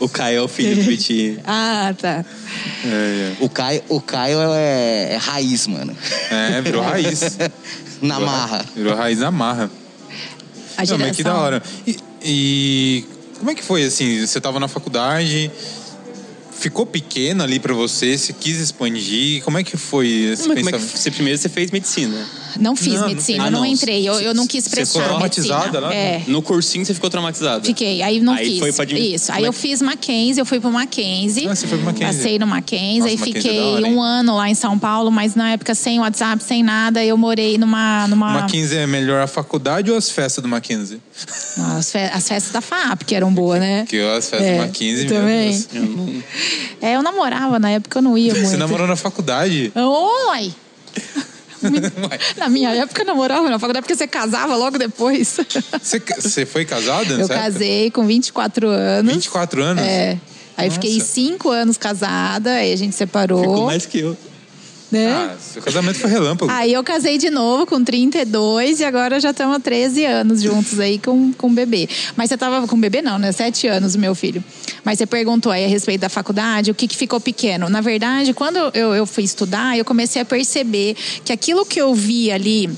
O 0.00 0.08
Caio 0.08 0.38
é 0.38 0.42
o 0.42 0.48
filho 0.48 0.76
do 0.76 0.82
Vitinho. 0.88 1.40
Ah, 1.46 1.94
tá. 2.00 2.24
É, 2.84 3.32
O 3.40 3.48
Caio, 3.48 3.82
o 3.88 4.00
Caio 4.00 4.38
é, 4.54 5.14
é 5.14 5.16
raiz, 5.16 5.66
mano. 5.66 5.96
é. 6.30 6.58
É, 6.58 6.60
virou 6.62 6.82
raiz. 6.82 7.36
Na 8.02 8.16
Virou 8.16 8.30
marra. 8.30 8.56
ra- 8.58 8.64
Virou 8.76 8.94
raiz 8.94 9.18
na 9.20 9.30
marra. 9.30 9.70
A 10.76 10.84
Não, 10.84 10.98
mas 10.98 11.16
que 11.16 11.22
da 11.24 11.34
hora. 11.34 11.62
E, 11.86 11.96
e 12.22 13.04
Como 13.38 13.50
é 13.50 13.54
que 13.54 13.62
foi, 13.62 13.84
assim, 13.84 14.24
você 14.26 14.38
tava 14.38 14.60
na 14.60 14.68
faculdade, 14.68 15.50
ficou 16.58 16.86
pequena 16.86 17.44
ali 17.44 17.58
pra 17.58 17.74
você, 17.74 18.16
você 18.16 18.32
quis 18.32 18.58
expandir, 18.58 19.42
como 19.44 19.58
é 19.58 19.64
que 19.64 19.76
foi 19.76 20.08
esse 20.08 20.48
Mas 20.48 20.58
como 20.58 20.68
é 20.70 20.72
que 20.72 20.78
você 20.78 21.10
primeiro 21.10 21.38
você 21.38 21.48
fez 21.48 21.70
medicina? 21.70 22.16
Não 22.58 22.74
fiz 22.74 22.94
Não, 22.94 23.00
não 23.02 23.08
medicina, 23.08 23.42
fez. 23.42 23.46
eu 23.46 23.50
não, 23.52 23.58
Ah, 23.58 23.66
não. 23.66 23.66
entrei. 23.66 24.08
Eu, 24.08 24.14
eu 24.14 24.32
não 24.34 24.46
quis 24.46 24.64
Você 24.64 24.70
prestar 24.70 24.92
ficou 25.00 25.08
traumatizada 25.08 25.78
lá? 25.78 25.94
É. 25.94 26.22
No 26.26 26.40
cursinho 26.40 26.86
você 26.86 26.94
ficou 26.94 27.10
traumatizada? 27.10 27.62
Fiquei, 27.62 28.00
aí 28.02 28.18
não 28.18 28.32
Aí 28.32 28.48
quis. 28.48 28.58
foi 28.60 28.72
pra 28.72 28.82
admi- 28.84 29.14
Isso. 29.14 29.26
Como 29.26 29.38
Aí 29.38 29.44
é 29.44 29.48
eu 29.48 29.52
que- 29.52 29.58
fiz 29.58 29.82
Mackenzie, 29.82 30.40
eu 30.40 30.46
fui 30.46 30.58
pro 30.58 30.72
Mackenzie. 30.72 31.46
Ah, 31.46 31.54
você 31.54 31.66
foi 31.66 31.76
pro 31.76 31.84
Mackenzie. 31.86 32.16
Passei 32.16 32.38
no 32.38 32.46
Mackenzie, 32.46 32.98
Nossa, 33.00 33.08
aí 33.10 33.16
Mackenzie 33.18 33.38
é 33.38 33.42
fiquei 33.52 33.60
hora, 33.74 33.86
um 33.86 34.00
ano 34.02 34.36
lá 34.36 34.48
em 34.48 34.54
São 34.54 34.78
Paulo, 34.78 35.10
mas 35.10 35.34
na 35.34 35.50
época 35.52 35.74
sem 35.74 36.00
WhatsApp, 36.00 36.42
sem 36.42 36.62
nada, 36.62 37.04
eu 37.04 37.18
morei 37.18 37.58
numa. 37.58 38.08
numa 38.08 38.26
O 38.30 38.34
Mackenzie 38.40 38.78
é 38.78 38.86
melhor 38.86 39.20
a 39.20 39.26
faculdade 39.26 39.90
ou 39.90 39.96
as 39.98 40.10
festas 40.10 40.40
do 40.42 40.48
Mackenzie? 40.48 40.98
as, 41.76 41.90
fe- 41.92 42.10
as 42.12 42.26
festas 42.26 42.52
da 42.52 42.62
FAP, 42.62 43.02
que 43.04 43.14
eram 43.14 43.32
boas, 43.34 43.60
né? 43.60 43.82
Porque 43.82 43.98
as 43.98 44.30
festas 44.30 44.48
É, 44.48 44.54
do 44.56 44.60
Mackenzie, 44.62 45.06
meu 45.08 45.20
também. 45.20 45.50
Deus. 45.50 46.24
É, 46.80 46.96
eu 46.96 47.02
namorava 47.02 47.58
na 47.58 47.70
época, 47.70 47.98
eu 47.98 48.02
não 48.02 48.18
ia 48.18 48.32
muito. 48.32 48.48
Você 48.48 48.56
namorou 48.56 48.86
na 48.86 48.96
faculdade? 48.96 49.72
Oi! 49.74 50.54
Na 52.36 52.48
minha 52.48 52.70
época 52.74 53.02
eu 53.02 53.06
namorava 53.06 53.48
na 53.48 53.58
faculdade 53.58 53.82
porque 53.82 53.96
você 53.96 54.06
casava 54.06 54.54
logo 54.56 54.78
depois. 54.78 55.38
Você, 55.82 55.98
você 56.00 56.46
foi 56.46 56.64
casada? 56.64 57.14
Eu 57.14 57.26
casei 57.26 57.90
com 57.90 58.06
24 58.06 58.68
anos. 58.68 59.14
24 59.14 59.62
anos? 59.62 59.82
É. 59.82 60.18
Aí 60.56 60.70
fiquei 60.70 60.94
Nossa. 60.94 61.06
cinco 61.06 61.50
anos 61.50 61.76
casada, 61.76 62.52
aí 62.52 62.72
a 62.72 62.76
gente 62.76 62.94
separou. 62.94 63.40
Ficou 63.40 63.66
mais 63.66 63.84
que 63.84 63.98
eu. 63.98 64.16
Né? 64.90 65.12
Ah, 65.12 65.36
seu 65.40 65.62
casamento 65.62 65.98
foi 65.98 66.10
relâmpago. 66.10 66.50
Aí 66.50 66.72
eu 66.72 66.82
casei 66.84 67.18
de 67.18 67.30
novo 67.30 67.66
com 67.66 67.82
32 67.82 68.80
e 68.80 68.84
agora 68.84 69.18
já 69.18 69.30
estamos 69.30 69.56
há 69.56 69.60
13 69.60 70.04
anos 70.04 70.42
juntos 70.42 70.78
aí 70.78 70.98
com, 70.98 71.32
com 71.32 71.48
o 71.48 71.50
bebê. 71.50 71.88
Mas 72.14 72.28
você 72.28 72.36
tava 72.36 72.66
com 72.66 72.76
o 72.76 72.78
bebê 72.78 73.02
não, 73.02 73.18
né? 73.18 73.32
Sete 73.32 73.66
anos, 73.66 73.94
o 73.94 73.98
meu 73.98 74.14
filho. 74.14 74.42
Mas 74.84 74.98
você 74.98 75.06
perguntou 75.06 75.50
aí 75.50 75.64
a 75.64 75.68
respeito 75.68 76.00
da 76.02 76.08
faculdade, 76.08 76.70
o 76.70 76.74
que, 76.74 76.86
que 76.86 76.96
ficou 76.96 77.20
pequeno. 77.20 77.68
Na 77.68 77.80
verdade, 77.80 78.32
quando 78.32 78.56
eu, 78.74 78.94
eu 78.94 79.06
fui 79.06 79.24
estudar, 79.24 79.76
eu 79.76 79.84
comecei 79.84 80.22
a 80.22 80.24
perceber 80.24 80.96
que 81.24 81.32
aquilo 81.32 81.66
que 81.66 81.80
eu 81.80 81.94
vi 81.94 82.30
ali 82.30 82.70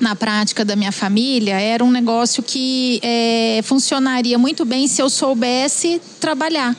na 0.00 0.14
prática 0.14 0.64
da 0.64 0.76
minha 0.76 0.92
família 0.92 1.58
era 1.58 1.82
um 1.82 1.90
negócio 1.90 2.42
que 2.42 3.00
é, 3.02 3.60
funcionaria 3.62 4.36
muito 4.36 4.64
bem 4.64 4.86
se 4.86 5.00
eu 5.00 5.08
soubesse 5.08 6.00
trabalhar. 6.20 6.76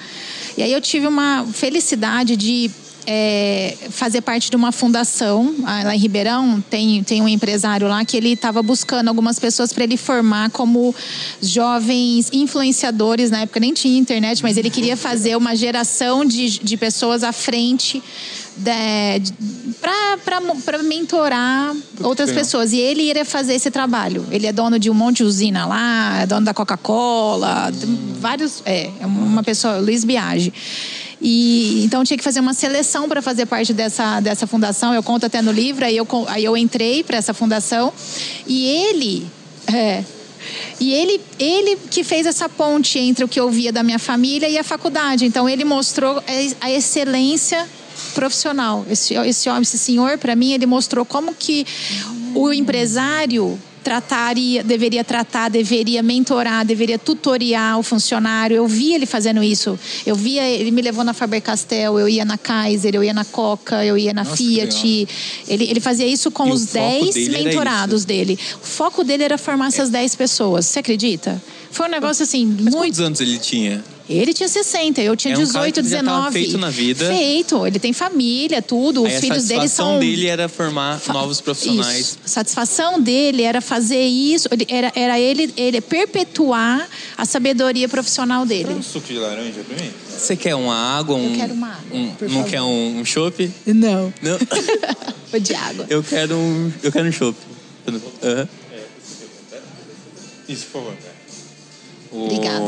E 0.57 0.63
aí 0.63 0.71
eu 0.71 0.81
tive 0.81 1.07
uma 1.07 1.45
felicidade 1.53 2.35
de 2.35 2.69
é, 3.09 3.73
fazer 3.89 4.19
parte 4.19 4.49
de 4.49 4.55
uma 4.57 4.73
fundação 4.73 5.55
ah, 5.63 5.83
lá 5.85 5.95
em 5.95 5.97
Ribeirão 5.97 6.61
tem, 6.69 7.01
tem 7.03 7.21
um 7.21 7.27
empresário 7.27 7.87
lá 7.87 8.03
que 8.03 8.17
ele 8.17 8.33
estava 8.33 8.61
buscando 8.61 9.07
algumas 9.07 9.39
pessoas 9.39 9.71
para 9.71 9.85
ele 9.85 9.95
formar 9.95 10.49
como 10.49 10.93
jovens 11.41 12.29
influenciadores. 12.33 13.31
Na 13.31 13.41
época 13.41 13.61
nem 13.61 13.73
tinha 13.73 13.97
internet 13.97 14.43
mas 14.43 14.57
ele 14.57 14.69
queria 14.69 14.97
fazer 14.97 15.37
uma 15.37 15.55
geração 15.55 16.25
de, 16.25 16.59
de 16.59 16.75
pessoas 16.75 17.23
à 17.23 17.31
frente 17.31 18.03
para 20.65 20.83
mentorar 20.83 21.73
outras 22.01 22.31
pessoas. 22.31 22.73
E 22.73 22.77
ele 22.77 23.03
iria 23.03 23.23
fazer 23.23 23.53
esse 23.53 23.71
trabalho. 23.71 24.25
Ele 24.31 24.47
é 24.47 24.51
dono 24.51 24.77
de 24.77 24.89
um 24.89 24.93
monte 24.93 25.17
de 25.17 25.23
usina 25.23 25.65
lá 25.65 26.21
é 26.21 26.25
dono 26.25 26.45
da 26.45 26.53
Coca-Cola 26.53 27.71
tem 27.71 27.97
vários 28.19 28.61
é, 28.65 28.89
é 28.99 29.05
uma 29.05 29.43
pessoa 29.43 29.77
Luiz 29.77 30.03
Biagi 30.03 30.51
e 31.21 31.83
então 31.83 32.03
tinha 32.03 32.17
que 32.17 32.23
fazer 32.23 32.39
uma 32.39 32.53
seleção 32.53 33.09
para 33.09 33.21
fazer 33.21 33.45
parte 33.45 33.73
dessa, 33.73 34.19
dessa 34.19 34.45
fundação. 34.45 34.93
Eu 34.93 35.01
conto 35.01 35.25
até 35.25 35.41
no 35.41 35.51
livro. 35.51 35.85
Aí 35.85 35.97
eu, 35.97 36.07
aí 36.27 36.43
eu 36.43 36.55
entrei 36.55 37.03
para 37.03 37.17
essa 37.17 37.33
fundação 37.33 37.91
e 38.45 38.65
ele. 38.65 39.27
É, 39.73 40.03
e 40.79 40.93
ele, 40.93 41.19
ele 41.39 41.77
que 41.89 42.03
fez 42.03 42.25
essa 42.25 42.47
ponte 42.47 42.99
entre 42.99 43.25
o 43.25 43.27
que 43.27 43.39
eu 43.39 43.49
via 43.49 43.71
da 43.71 43.81
minha 43.81 43.99
família 43.99 44.47
e 44.47 44.57
a 44.57 44.63
faculdade. 44.63 45.25
Então 45.25 45.49
ele 45.49 45.65
mostrou 45.65 46.23
a 46.61 46.71
excelência 46.71 47.67
profissional. 48.13 48.85
Esse, 48.89 49.15
esse 49.15 49.49
homem, 49.49 49.63
esse 49.63 49.77
senhor, 49.77 50.17
para 50.17 50.35
mim, 50.35 50.53
ele 50.53 50.65
mostrou 50.65 51.03
como 51.03 51.33
que 51.33 51.65
o 52.35 52.53
empresário 52.53 53.59
trataria, 53.87 54.65
deveria 54.65 55.01
tratar, 55.01 55.47
deveria 55.47 56.03
mentorar, 56.03 56.65
deveria 56.65 56.99
tutoriar 56.99 57.79
o 57.79 57.83
funcionário. 57.83 58.57
Eu 58.57 58.67
via 58.67 58.95
ele 58.95 59.05
fazendo 59.05 59.41
isso. 59.41 59.79
Eu 60.05 60.13
via, 60.13 60.43
ele 60.43 60.71
me 60.71 60.81
levou 60.81 61.05
na 61.05 61.13
Faber-Castell, 61.13 61.97
eu 61.97 62.09
ia 62.09 62.25
na 62.25 62.37
Kaiser, 62.37 62.93
eu 62.93 63.01
ia 63.01 63.13
na 63.13 63.23
Coca, 63.23 63.85
eu 63.85 63.97
ia 63.97 64.13
na 64.13 64.25
Nossa, 64.25 64.35
Fiat. 64.35 65.07
Ele, 65.47 65.69
ele 65.69 65.79
fazia 65.79 66.05
isso 66.05 66.29
com 66.29 66.49
E 66.49 66.51
os 66.51 66.65
foco 66.65 66.73
10 66.73 67.13
dele 67.15 67.35
era 67.35 67.43
mentorados 67.45 68.03
dele. 68.03 68.37
O 68.61 68.65
foco 68.65 69.05
dele 69.05 69.23
era 69.23 69.37
formar 69.37 69.67
essas 69.67 69.89
10 69.89 70.15
pessoas. 70.17 70.65
Você 70.65 70.79
acredita? 70.79 71.41
Foi 71.71 71.87
um 71.87 71.91
negócio 71.91 72.23
assim, 72.23 72.45
Mas 72.45 72.73
muito. 72.73 72.77
quantos 72.77 72.99
anos 72.99 73.21
ele 73.21 73.37
tinha? 73.37 73.81
Ele 74.09 74.33
tinha 74.33 74.47
60, 74.47 75.01
eu 75.01 75.15
tinha 75.17 75.33
É 75.33 75.37
um 75.37 75.41
cara 75.47 75.65
18, 75.69 75.83
que 75.83 75.89
já 75.89 75.97
tava 76.03 76.29
19. 76.29 76.33
feito 76.33 76.57
na 76.57 76.69
vida. 76.69 77.07
Feito, 77.07 77.67
ele 77.67 77.77
tem 77.77 77.91
família, 77.91 78.61
tudo. 78.61 79.01
Os 79.03 79.09
Aí 79.09 79.17
a 79.17 79.19
filhos 79.19 79.43
dele 79.45 79.59
satisfação 79.61 79.91
são. 79.93 79.99
dele 79.99 80.27
era 80.27 80.47
formar 80.47 80.99
Fa- 80.99 81.11
novos 81.13 81.41
profissionais. 81.41 81.99
Isso. 81.99 82.19
A 82.23 82.27
satisfação 82.27 83.01
dele 83.01 83.43
era 83.43 83.59
fazer 83.59 84.01
isso, 84.01 84.47
ele- 84.51 84.65
era, 84.69 84.91
era 84.95 85.19
ele, 85.19 85.53
ele 85.57 85.81
perpetuar 85.81 86.87
a 87.17 87.25
sabedoria 87.25 87.89
profissional 87.89 88.45
dele. 88.45 88.73
Um 88.73 88.81
suco 88.81 89.07
de 89.07 89.19
laranja 89.19 89.59
pra 89.67 89.75
mim? 89.83 89.91
Você 90.17 90.35
quer 90.37 90.55
uma 90.55 90.75
água? 90.97 91.15
Um, 91.17 91.35
quero 91.35 91.53
uma 91.53 91.67
água, 91.67 91.83
um- 91.97 92.11
por 92.15 92.27
não 92.29 92.35
favor. 92.37 92.49
quer 92.49 92.61
um, 92.61 92.99
um 92.99 93.05
chopp? 93.05 93.51
Não. 93.65 94.13
Não. 94.21 94.37
Foi 95.29 95.39
de 95.41 95.53
água. 95.53 95.85
eu 95.89 96.01
quero 96.01 96.35
um. 96.35 96.71
Eu 96.81 96.91
quero 96.93 97.07
um 97.09 97.11
chopp. 97.11 97.37
Aham. 98.23 98.47
Isso, 100.47 100.65
por 100.71 100.81
favor. 100.81 100.95
Obrigada. 102.11 102.65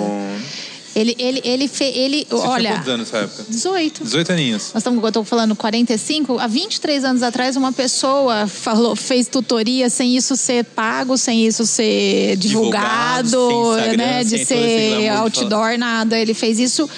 Ele, 1.00 1.16
ele, 1.18 1.42
ele, 1.46 1.68
fe, 1.70 1.86
ele 1.86 2.28
Você 2.30 2.46
olha. 2.46 2.72
quantos 2.74 2.90
anos 2.90 3.12
nessa 3.12 3.24
época? 3.24 3.46
18. 3.48 4.04
18 4.04 4.32
aninhos. 4.34 4.64
Nós 4.74 4.82
estamos, 4.82 5.02
eu 5.02 5.08
estou 5.08 5.24
falando 5.24 5.56
45. 5.56 6.38
Há 6.38 6.46
23 6.46 7.06
anos 7.06 7.24
atrás, 7.24 7.56
uma 7.56 7.72
pessoa 7.72 8.48
falou, 8.48 8.98
fez 8.98 9.30
tutoria 9.30 9.90
sem 9.90 10.18
isso 10.18 10.36
ser 10.36 10.66
pago, 10.66 11.18
sem 11.18 11.48
isso 11.48 11.66
ser 11.66 12.36
divulgado, 12.36 13.30
Divulgado, 13.30 13.98
né, 13.98 14.24
de 14.26 14.46
ser 14.46 15.08
outdoor, 15.10 15.78
nada. 15.78 16.20
Ele 16.20 16.34
fez 16.34 16.60
isso 16.60 16.90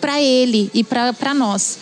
para 0.00 0.22
ele 0.22 0.70
e 0.72 0.82
para 0.82 1.34
nós. 1.34 1.78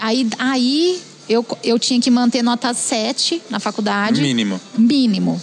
Aí, 0.00 0.28
aí 0.38 1.00
eu, 1.28 1.44
eu 1.64 1.80
tinha 1.80 2.00
que 2.00 2.12
manter 2.12 2.42
nota 2.42 2.72
7 2.72 3.42
na 3.50 3.58
faculdade. 3.58 4.22
Mínimo. 4.22 4.60
Mínimo. 4.78 5.42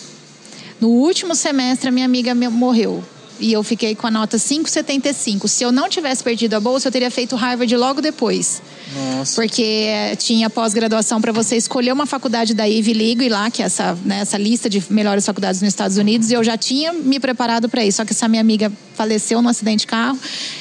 No 0.79 0.87
último 0.87 1.35
semestre, 1.35 1.89
a 1.89 1.91
minha 1.91 2.05
amiga 2.05 2.33
morreu. 2.33 3.03
E 3.43 3.51
eu 3.51 3.61
fiquei 3.61 3.93
com 3.93 4.07
a 4.07 4.11
nota 4.11 4.37
5,75. 4.37 5.49
Se 5.49 5.65
eu 5.65 5.69
não 5.69 5.89
tivesse 5.89 6.23
perdido 6.23 6.53
a 6.53 6.61
bolsa, 6.61 6.87
eu 6.87 6.91
teria 6.93 7.11
feito 7.11 7.35
Harvard 7.35 7.75
logo 7.75 7.99
depois. 7.99 8.61
Nossa. 8.95 9.35
Porque 9.35 9.61
eh, 9.61 10.15
tinha 10.15 10.49
pós-graduação 10.49 11.19
para 11.19 11.33
você 11.33 11.57
escolher 11.57 11.91
uma 11.91 12.05
faculdade 12.05 12.53
da 12.53 12.63
Ivy 12.63 12.93
League 12.93 13.27
lá, 13.27 13.51
que 13.51 13.61
é 13.61 13.65
essa, 13.65 13.97
né, 14.05 14.21
essa 14.21 14.37
lista 14.37 14.69
de 14.69 14.81
melhores 14.89 15.25
faculdades 15.25 15.61
nos 15.61 15.67
Estados 15.67 15.97
Unidos, 15.97 16.31
e 16.31 16.35
eu 16.35 16.41
já 16.41 16.57
tinha 16.57 16.93
me 16.93 17.19
preparado 17.19 17.67
para 17.67 17.83
isso. 17.83 17.97
Só 17.97 18.05
que 18.05 18.13
essa 18.13 18.29
minha 18.29 18.39
amiga 18.41 18.71
faleceu 18.95 19.41
num 19.41 19.49
acidente 19.49 19.79
de 19.79 19.87
carro, 19.87 20.17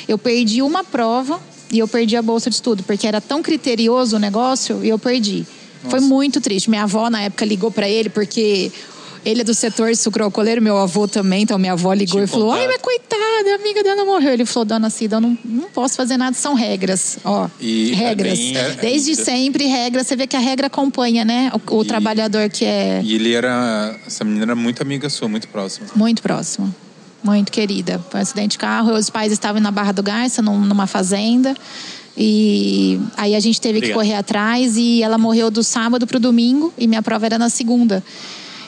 eu 0.08 0.18
perdi 0.18 0.60
uma 0.60 0.82
prova 0.82 1.40
e 1.70 1.78
eu 1.78 1.86
perdi 1.86 2.16
a 2.16 2.22
bolsa 2.22 2.50
de 2.50 2.56
estudo, 2.56 2.82
porque 2.82 3.06
era 3.06 3.20
tão 3.20 3.44
criterioso 3.44 4.16
o 4.16 4.18
negócio 4.18 4.84
e 4.84 4.88
eu 4.88 4.98
perdi. 4.98 5.46
Foi 5.88 6.00
muito 6.00 6.40
triste. 6.40 6.70
Minha 6.70 6.84
avó, 6.84 7.10
na 7.10 7.22
época, 7.22 7.44
ligou 7.44 7.70
para 7.70 7.88
ele, 7.88 8.08
porque 8.08 8.70
ele 9.24 9.42
é 9.42 9.44
do 9.44 9.54
setor 9.54 9.94
sucroalcooleiro, 9.96 10.60
meu 10.60 10.76
avô 10.76 11.06
também, 11.06 11.42
então 11.42 11.58
minha 11.58 11.72
avó 11.72 11.92
ligou 11.92 12.14
Tinha 12.14 12.24
e 12.24 12.26
falou: 12.26 12.48
contato. 12.48 12.60
Ai, 12.62 12.66
mas 12.68 12.82
coitada, 12.82 13.52
a 13.52 13.54
amiga 13.54 13.82
dela 13.82 14.04
morreu. 14.04 14.32
Ele 14.32 14.44
falou: 14.44 14.64
Dona 14.64 14.90
Cida, 14.90 15.16
eu 15.16 15.20
não, 15.20 15.38
não 15.44 15.68
posso 15.70 15.94
fazer 15.96 16.16
nada, 16.16 16.34
são 16.36 16.54
regras. 16.54 17.18
Ó, 17.24 17.48
E 17.60 17.92
é 17.92 17.94
regras. 17.94 18.38
bem- 18.38 18.54
Desde 18.80 19.14
sempre, 19.16 19.66
regras. 19.66 20.06
Você 20.06 20.16
vê 20.16 20.26
que 20.26 20.36
a 20.36 20.40
regra 20.40 20.66
acompanha, 20.66 21.24
né? 21.24 21.50
O, 21.54 21.76
o 21.76 21.82
E- 21.82 21.86
trabalhador 21.86 22.48
que 22.50 22.64
é 22.64 23.00
E 23.02 23.14
ele 23.14 23.32
era. 23.32 23.96
Essa 24.06 24.24
menina 24.24 24.44
era 24.44 24.54
muito 24.56 24.82
amiga 24.82 25.08
sua, 25.08 25.28
muito 25.28 25.48
próxima. 25.48 25.86
muito 25.94 26.22
próximo. 26.22 26.74
Muito 27.24 27.52
querida. 27.52 28.04
Foi 28.10 28.18
um 28.18 28.22
acidente 28.24 28.52
de 28.52 28.58
carro. 28.58 28.92
Os 28.94 29.08
pais 29.08 29.30
estavam 29.32 29.60
na 29.60 29.70
Barra 29.70 29.92
do 29.92 30.02
Garça, 30.02 30.42
num- 30.42 30.58
numa 30.64 30.88
fazenda. 30.88 31.54
E 32.16 33.00
aí 33.16 33.34
a 33.34 33.40
gente 33.40 33.60
teve 33.60 33.80
que 33.80 33.86
Obrigado. 33.86 33.98
correr 33.98 34.14
atrás 34.14 34.76
e 34.76 35.02
ela 35.02 35.16
morreu 35.16 35.50
do 35.50 35.62
sábado 35.62 36.06
pro 36.06 36.20
domingo 36.20 36.72
e 36.76 36.86
minha 36.86 37.00
prova 37.02 37.24
era 37.26 37.38
na 37.38 37.48
segunda. 37.48 38.02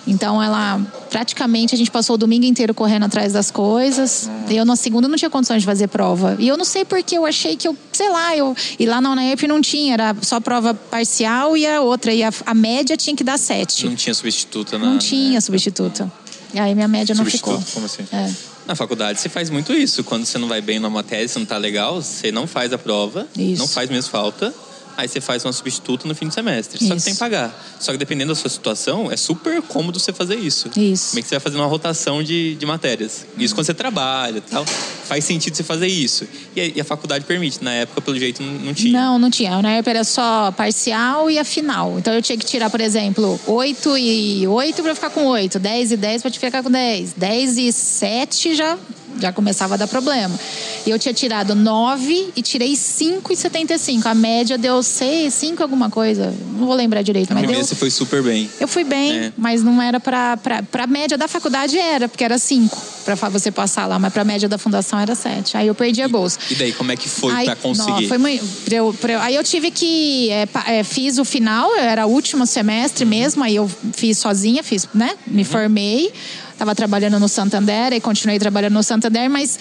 Então 0.06 0.42
ela 0.42 0.80
praticamente 1.10 1.74
a 1.74 1.78
gente 1.78 1.90
passou 1.90 2.14
o 2.14 2.18
domingo 2.18 2.44
inteiro 2.44 2.74
correndo 2.74 3.04
atrás 3.04 3.32
das 3.32 3.50
coisas. 3.50 4.28
Eu 4.50 4.64
na 4.64 4.76
segunda 4.76 5.08
não 5.08 5.16
tinha 5.16 5.30
condições 5.30 5.60
de 5.62 5.66
fazer 5.66 5.88
prova. 5.88 6.36
E 6.38 6.46
eu 6.48 6.56
não 6.56 6.64
sei 6.64 6.84
porque 6.84 7.16
eu 7.16 7.24
achei 7.24 7.56
que 7.56 7.66
eu, 7.66 7.76
sei 7.92 8.10
lá, 8.10 8.36
eu 8.36 8.54
e 8.78 8.84
lá 8.86 9.00
na 9.00 9.12
UNEP 9.12 9.46
não 9.46 9.60
tinha, 9.60 9.94
era 9.94 10.14
só 10.22 10.40
prova 10.40 10.74
parcial 10.74 11.56
e 11.56 11.66
a 11.66 11.80
outra 11.80 12.12
e 12.12 12.22
a, 12.22 12.30
a 12.44 12.54
média 12.54 12.96
tinha 12.96 13.16
que 13.16 13.24
dar 13.24 13.38
sete. 13.38 13.86
Não 13.86 13.96
tinha 13.96 14.12
substituta 14.14 14.78
na. 14.78 14.86
Não 14.86 14.98
tinha 14.98 15.40
substituta. 15.40 16.10
E 16.52 16.58
aí 16.60 16.74
minha 16.74 16.86
média 16.86 17.14
não 17.14 17.24
Substituto? 17.24 17.60
ficou. 17.60 17.72
Como 17.74 17.86
assim? 17.86 18.04
É, 18.12 18.30
Na 18.66 18.76
faculdade 18.76 19.18
você 19.20 19.28
faz 19.28 19.50
muito 19.50 19.72
isso. 19.72 20.04
Quando 20.04 20.24
você 20.24 20.38
não 20.38 20.46
vai 20.46 20.60
bem 20.60 20.78
na 20.78 20.88
matéria, 20.88 21.26
você 21.26 21.38
não 21.38 21.46
tá 21.46 21.56
legal, 21.56 22.00
você 22.00 22.30
não 22.30 22.46
faz 22.46 22.72
a 22.72 22.78
prova, 22.78 23.26
Isso. 23.36 23.58
não 23.60 23.66
faz 23.66 23.90
mesmo 23.90 24.10
falta, 24.10 24.54
aí 24.96 25.08
você 25.08 25.20
faz 25.20 25.44
uma 25.44 25.52
substituta 25.52 26.06
no 26.06 26.14
fim 26.14 26.28
do 26.28 26.34
semestre. 26.34 26.78
Só 26.78 26.90
que 26.90 26.96
Isso. 26.96 27.04
tem 27.04 27.14
que 27.14 27.20
pagar. 27.20 27.54
Só 27.78 27.92
que 27.92 27.98
dependendo 27.98 28.32
da 28.32 28.34
sua 28.34 28.50
situação, 28.50 29.10
é 29.10 29.16
super 29.16 29.60
cômodo 29.62 29.98
você 29.98 30.12
fazer 30.12 30.36
isso. 30.36 30.70
Isso. 30.76 31.10
Como 31.10 31.18
é 31.18 31.22
que 31.22 31.28
você 31.28 31.34
vai 31.34 31.40
fazendo 31.40 31.60
uma 31.60 31.66
rotação 31.66 32.22
de, 32.22 32.54
de 32.54 32.66
matérias. 32.66 33.26
Isso 33.36 33.54
quando 33.54 33.66
você 33.66 33.74
trabalha 33.74 34.38
e 34.38 34.40
tal. 34.40 34.64
Faz 34.66 35.24
sentido 35.24 35.54
você 35.54 35.62
fazer 35.62 35.86
isso. 35.86 36.26
E 36.54 36.60
a, 36.60 36.64
e 36.66 36.80
a 36.80 36.84
faculdade 36.84 37.24
permite. 37.24 37.62
Na 37.62 37.72
época, 37.72 38.00
pelo 38.00 38.18
jeito, 38.18 38.42
não, 38.42 38.52
não 38.52 38.74
tinha. 38.74 38.92
Não, 38.92 39.18
não 39.18 39.30
tinha. 39.30 39.60
Na 39.62 39.70
época 39.72 39.90
era 39.90 40.04
só 40.04 40.52
parcial 40.52 41.30
e 41.30 41.38
a 41.38 41.44
final. 41.44 41.98
Então 41.98 42.12
eu 42.14 42.22
tinha 42.22 42.38
que 42.38 42.46
tirar, 42.46 42.70
por 42.70 42.80
exemplo, 42.80 43.38
8 43.46 43.98
e 43.98 44.46
8 44.46 44.82
para 44.82 44.94
ficar 44.94 45.10
com 45.10 45.26
8, 45.26 45.58
10 45.58 45.92
e 45.92 45.96
10 45.96 46.22
para 46.22 46.30
te 46.30 46.38
ficar 46.38 46.62
com 46.62 46.70
10, 46.70 47.14
10 47.16 47.58
e 47.58 47.72
7 47.72 48.54
já 48.54 48.78
já 49.20 49.32
começava 49.32 49.74
a 49.74 49.76
dar 49.76 49.86
problema. 49.86 50.38
E 50.86 50.90
eu 50.90 50.98
tinha 50.98 51.14
tirado 51.14 51.54
9 51.54 52.30
e 52.36 52.42
tirei 52.42 52.74
5,75. 52.74 54.06
A 54.06 54.14
média 54.14 54.58
deu 54.58 54.82
6, 54.82 55.32
5 55.32 55.62
alguma 55.62 55.88
coisa. 55.90 56.32
Não 56.56 56.66
vou 56.66 56.74
lembrar 56.74 57.02
direito, 57.02 57.28
Na 57.30 57.34
mas 57.36 57.42
primeira 57.42 57.60
deu 57.62 57.68
você 57.68 57.74
foi 57.74 57.90
super 57.90 58.22
bem. 58.22 58.48
eu 58.60 58.68
fui 58.68 58.84
bem, 58.84 59.12
É. 59.18 59.32
mas 59.36 59.62
não 59.62 59.80
era 59.80 59.98
pra, 60.00 60.36
pra, 60.36 60.62
pra 60.62 60.86
média 60.86 61.16
da 61.16 61.26
faculdade 61.28 61.78
era, 61.78 62.08
porque 62.08 62.24
era 62.24 62.38
5 62.38 62.76
pra 63.04 63.16
fa- 63.16 63.28
você 63.28 63.50
passar 63.50 63.86
lá, 63.86 63.98
mas 63.98 64.12
pra 64.12 64.24
média 64.24 64.48
da 64.48 64.56
fundação 64.58 64.98
era 64.98 65.14
7. 65.14 65.56
Aí 65.56 65.66
eu 65.66 65.74
perdi 65.74 66.02
a 66.02 66.08
bolsa. 66.08 66.38
E 66.50 66.54
daí, 66.54 66.72
como 66.72 66.92
é 66.92 66.96
que 66.96 67.08
foi 67.08 67.44
pra 67.44 67.56
conseguir? 67.56 68.02
Não, 68.02 68.08
foi 68.08 68.18
muito, 68.18 68.44
pra 68.64 68.76
eu- 68.76 68.94
pra 69.00 69.12
eu- 69.12 69.20
aí 69.20 69.34
eu 69.34 69.44
tive 69.44 69.70
que. 69.70 70.30
é, 70.30 70.48
é, 70.66 70.84
fiz 70.84 71.18
o 71.18 71.24
final, 71.24 71.74
era 71.76 72.06
o 72.06 72.10
último 72.10 72.46
semestre 72.46 73.04
mesmo, 73.04 73.42
aí 73.44 73.56
eu 73.56 73.70
fiz 73.92 74.18
sozinha, 74.18 74.62
fiz, 74.62 74.88
né? 74.94 75.10
Me 75.26 75.42
Uhum. 75.42 75.44
formei, 75.48 76.12
estava 76.54 76.74
trabalhando 76.74 77.18
no 77.20 77.28
Santander 77.28 77.92
e 77.92 78.00
continuei 78.00 78.38
trabalhando 78.38 78.72
no 78.74 78.82
Santander, 78.82 79.28
mas 79.28 79.58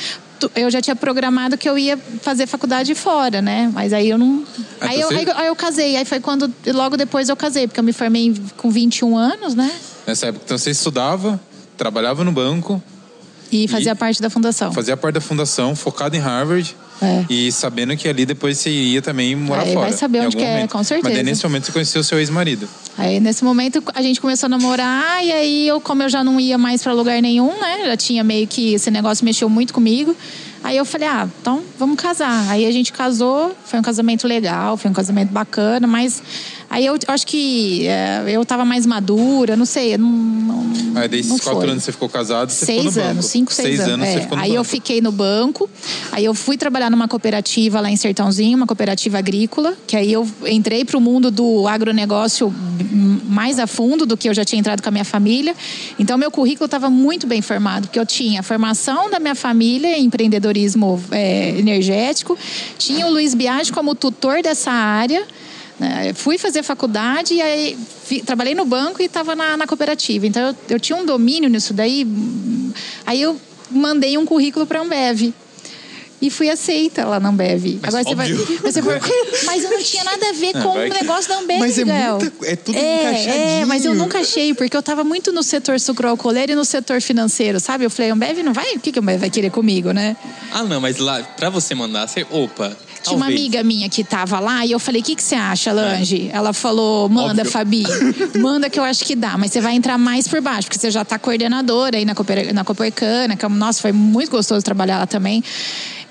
eu 0.56 0.70
já 0.70 0.82
tinha 0.82 0.96
programado 0.96 1.58
que 1.58 1.68
eu 1.70 1.78
ia 1.78 1.98
fazer 2.22 2.48
faculdade 2.48 2.94
fora, 2.96 3.42
né? 3.42 3.70
Mas 3.74 3.92
aí 3.94 4.10
eu 4.10 4.18
não. 4.18 4.44
Ah, 4.80 4.88
Aí 4.90 5.02
eu, 5.02 5.08
você- 5.08 5.16
aí, 5.16 5.26
eu- 5.26 5.38
aí 5.38 5.48
eu 5.48 5.56
casei, 5.56 5.96
aí 5.98 6.06
foi 6.06 6.20
quando. 6.20 6.52
Logo 6.68 6.96
depois 6.98 7.30
eu 7.30 7.36
casei, 7.36 7.68
porque 7.68 7.80
eu 7.80 7.84
me 7.84 7.94
formei 7.94 8.34
com 8.58 8.70
21 8.70 9.18
anos, 9.18 9.56
né? 9.56 9.72
Nessa 10.06 10.28
época, 10.28 10.44
então 10.46 10.58
você 10.58 10.72
estudava, 10.72 11.40
trabalhava 11.78 12.24
no 12.24 12.32
banco, 12.32 12.82
E 13.54 13.68
fazia 13.68 13.96
parte 13.96 14.22
da 14.22 14.30
fundação. 14.30 14.72
fazia 14.72 14.98
parte 14.98 15.16
da 15.16 15.22
fundação, 15.22 15.76
focado 15.76 16.16
em 16.16 16.20
Harvard. 16.20 16.76
É. 17.02 17.26
E 17.30 17.52
sabendo 17.52 17.96
que 17.98 18.08
ali 18.08 18.26
depois 18.26 18.58
você 18.58 18.70
iria 18.70 19.02
também 19.02 19.36
morar 19.36 19.64
Aí 19.64 19.74
fora. 19.74 19.90
vai 19.90 19.98
saber 19.98 20.22
onde 20.22 20.38
que 20.38 20.44
é, 20.44 20.54
momento. 20.54 20.72
com 20.72 20.84
certeza. 20.84 21.10
Mas 21.10 21.14
daí 21.16 21.24
nesse 21.24 21.44
momento 21.44 21.66
você 21.66 21.72
conheceu 21.72 22.02
o 22.02 22.04
seu 22.04 22.18
ex-marido. 22.20 22.68
Aí 22.98 23.20
nesse 23.20 23.44
momento 23.44 23.84
a 23.94 24.02
gente 24.02 24.22
começou 24.22 24.48
a 24.48 24.50
namorar 24.50 25.24
e 25.24 25.32
aí 25.32 25.68
eu, 25.68 25.82
como 25.82 26.04
eu 26.04 26.10
já 26.10 26.24
não 26.24 26.40
ia 26.40 26.58
mais 26.58 26.82
pra 26.82 26.94
lugar 26.94 27.22
nenhum, 27.22 27.60
né? 27.60 27.86
Já 27.86 27.98
tinha 27.98 28.24
meio 28.24 28.48
que 28.48 28.74
esse 28.76 28.90
negócio 28.90 29.26
mexeu 29.26 29.50
muito 29.50 29.74
comigo. 29.74 30.16
Aí 30.64 30.78
eu 30.78 30.86
falei, 30.86 31.10
ah, 31.10 31.28
então 31.42 31.62
vamos 31.78 31.98
casar. 31.98 32.50
Aí 32.50 32.66
a 32.66 32.72
gente 32.72 32.94
casou, 32.94 33.54
foi 33.66 33.80
um 33.80 33.82
casamento 33.82 34.26
legal, 34.26 34.78
foi 34.78 34.90
um 34.90 34.94
casamento 34.94 35.30
bacana, 35.30 35.86
mas 35.86 36.24
aí 36.74 36.86
eu 36.86 36.98
acho 37.08 37.28
que 37.28 37.88
é, 37.88 38.24
eu 38.28 38.44
tava 38.46 38.66
mais 38.66 38.86
madura, 38.86 39.56
não 39.56 39.66
sei, 39.66 39.94
eu 39.96 40.00
não, 40.00 40.10
não, 40.10 40.74
Aí 41.02 41.08
desses 41.08 41.30
não 41.32 41.40
quatro 41.40 41.62
foi. 41.62 41.70
anos 41.72 41.84
você 41.84 41.92
ficou 41.92 42.10
casado, 42.10 42.50
você 42.52 42.66
ficou 42.66 42.84
no 42.84 42.92
Seis 42.92 42.96
banco. 42.96 43.10
anos, 43.12 43.26
cinco, 43.26 43.54
seis, 43.54 43.80
anos. 43.80 44.08
você 44.08 44.18
é. 44.18 44.22
ficou 44.22 44.38
no 44.38 44.44
Aí 44.44 44.50
eu 44.50 44.56
banco. 44.62 44.70
fiquei 44.70 45.02
no 45.02 45.12
banco, 45.12 45.70
aí 46.12 46.26
eu 46.26 46.34
fui 46.34 46.58
trabalhar 46.58 46.90
numa 46.90 47.08
cooperativa 47.08 47.80
lá 47.80 47.90
em 47.90 47.96
Sertãozinho, 47.96 48.58
uma 48.58 48.68
cooperativa 48.68 49.18
agrícola, 49.18 49.76
que 49.88 49.96
aí 49.96 50.12
eu 50.12 50.28
entrei 50.46 50.84
para 50.86 50.98
o 50.98 51.02
mundo 51.02 51.32
do 51.32 51.68
agronegócio 51.68 52.54
mais 53.28 53.58
a 53.60 53.66
fundo 53.66 54.06
do 54.06 54.16
que 54.16 54.30
eu 54.30 54.34
já 54.34 54.46
tinha 54.46 54.60
entrado 54.60 54.82
com 54.82 54.90
a 54.90 54.92
minha 54.92 55.06
família. 55.06 55.56
Então 55.98 56.18
meu 56.18 56.30
currículo 56.30 56.66
estava 56.66 56.90
muito 56.90 57.26
bem 57.26 57.42
formado, 57.42 57.88
porque 57.88 58.00
eu 58.00 58.06
tinha 58.06 58.42
a 58.42 58.44
formação 58.44 59.10
da 59.10 59.20
minha 59.20 59.36
família 59.36 59.98
em 59.98 60.06
empreendedorismo 60.06 61.02
é, 61.12 61.50
energético, 61.58 62.38
tinha 62.78 63.08
o 63.08 63.12
Luiz 63.12 63.34
Biagi 63.34 63.72
como 63.72 63.96
tutor 63.96 64.42
dessa 64.42 64.72
área. 64.72 65.24
Né? 65.80 66.14
Fui 66.14 66.38
fazer 66.38 66.64
faculdade 66.64 67.34
e 67.34 67.42
aí 67.42 67.78
trabalhei 68.26 68.54
no 68.56 68.66
banco 68.66 69.02
e 69.02 69.06
estava 69.06 69.36
na, 69.36 69.58
na 69.58 69.68
cooperativa. 69.68 70.26
Então 70.28 70.50
eu, 70.50 70.56
eu 70.70 70.80
tinha 70.80 70.98
um 70.98 71.06
domínio 71.06 71.50
nisso 71.50 71.74
daí. 71.74 72.08
Aí 73.06 73.22
eu 73.22 73.40
mandei 73.72 74.18
um 74.18 74.26
currículo 74.26 74.66
para 74.66 74.80
a 74.80 74.84
Ambev. 74.84 75.34
E 76.22 76.30
fui 76.30 76.50
aceita 76.50 77.04
lá 77.06 77.20
na 77.20 77.28
Ambev. 77.30 77.80
Mas 77.82 77.94
Agora 77.94 78.04
você 78.06 78.16
vai. 78.16 78.32
óbvio. 78.32 78.60
Mas, 78.64 78.74
você 78.76 79.46
mas 79.46 79.64
eu 79.66 79.70
não 79.72 79.84
tinha 79.84 80.04
nada 80.06 80.30
a 80.30 80.32
ver 80.32 80.54
com 80.54 80.74
vai 80.74 80.90
o 80.90 80.94
negócio 80.94 81.28
da 81.28 81.38
Ambev, 81.40 81.60
Mas 81.60 81.78
é 81.78 81.84
Miguel. 81.84 82.18
muita- 82.18 82.46
é 82.48 82.56
tudo 82.56 82.78
É, 82.78 82.82
é, 82.82 83.02
encaixadinho. 83.02 83.68
mas 83.68 83.84
eu 83.86 83.94
nunca 83.94 84.20
achei, 84.20 84.54
porque 84.54 84.74
eu 84.78 84.80
estava 84.80 85.04
muito 85.04 85.34
no 85.34 85.44
setor 85.44 85.78
sucroalcooleiro 85.82 86.54
e 86.54 86.56
no 86.56 86.64
setor 86.64 87.02
financeiro, 87.02 87.60
sabe? 87.60 87.84
Eu 87.84 87.90
falei, 87.90 88.10
Ambev 88.12 88.38
não 88.42 88.54
vai? 88.54 88.74
O 88.76 88.80
que, 88.80 88.94
que 88.94 89.00
a 89.00 89.02
Ambev 89.02 89.20
vai 89.20 89.30
querer 89.30 89.50
comigo, 89.52 89.92
né? 89.92 90.16
Ah, 90.54 90.64
não, 90.64 90.80
mas 90.80 90.98
lá, 90.98 91.22
pra 91.22 91.50
você 91.50 91.76
mandar, 91.76 92.08
você. 92.08 92.26
Opa. 92.32 92.78
Tinha 93.04 93.16
uma 93.18 93.28
amiga 93.28 93.64
minha 93.64 93.90
que 93.90 94.04
tava 94.04 94.40
lá 94.40 94.66
e 94.66 94.72
eu 94.72 94.80
falei: 94.80 95.02
o 95.02 95.04
que, 95.04 95.16
que 95.16 95.24
você 95.24 95.36
acha, 95.36 95.72
Lange? 95.72 96.30
Ela 96.32 96.54
falou: 96.54 97.10
manda, 97.10 97.42
Óbvio. 97.42 97.52
Fabi, 97.52 97.84
manda 98.40 98.70
que 98.70 98.80
eu 98.80 98.84
acho 98.84 99.04
que 99.06 99.16
dá, 99.16 99.38
mas 99.38 99.52
você 99.52 99.62
vai 99.62 99.76
entrar 99.76 99.98
mais 99.98 100.28
por 100.28 100.42
baixo, 100.42 100.68
porque 100.68 100.80
você 100.80 100.90
já 100.90 101.04
tá 101.04 101.20
coordenadora 101.20 101.98
aí 101.98 102.06
na, 102.06 102.14
na 102.54 102.64
Copercana, 102.64 103.36
que, 103.36 103.48
nossa, 103.48 103.82
foi 103.82 103.92
muito 103.92 104.32
gostoso 104.32 104.64
trabalhar 104.64 105.00
lá 105.00 105.08
também. 105.08 105.44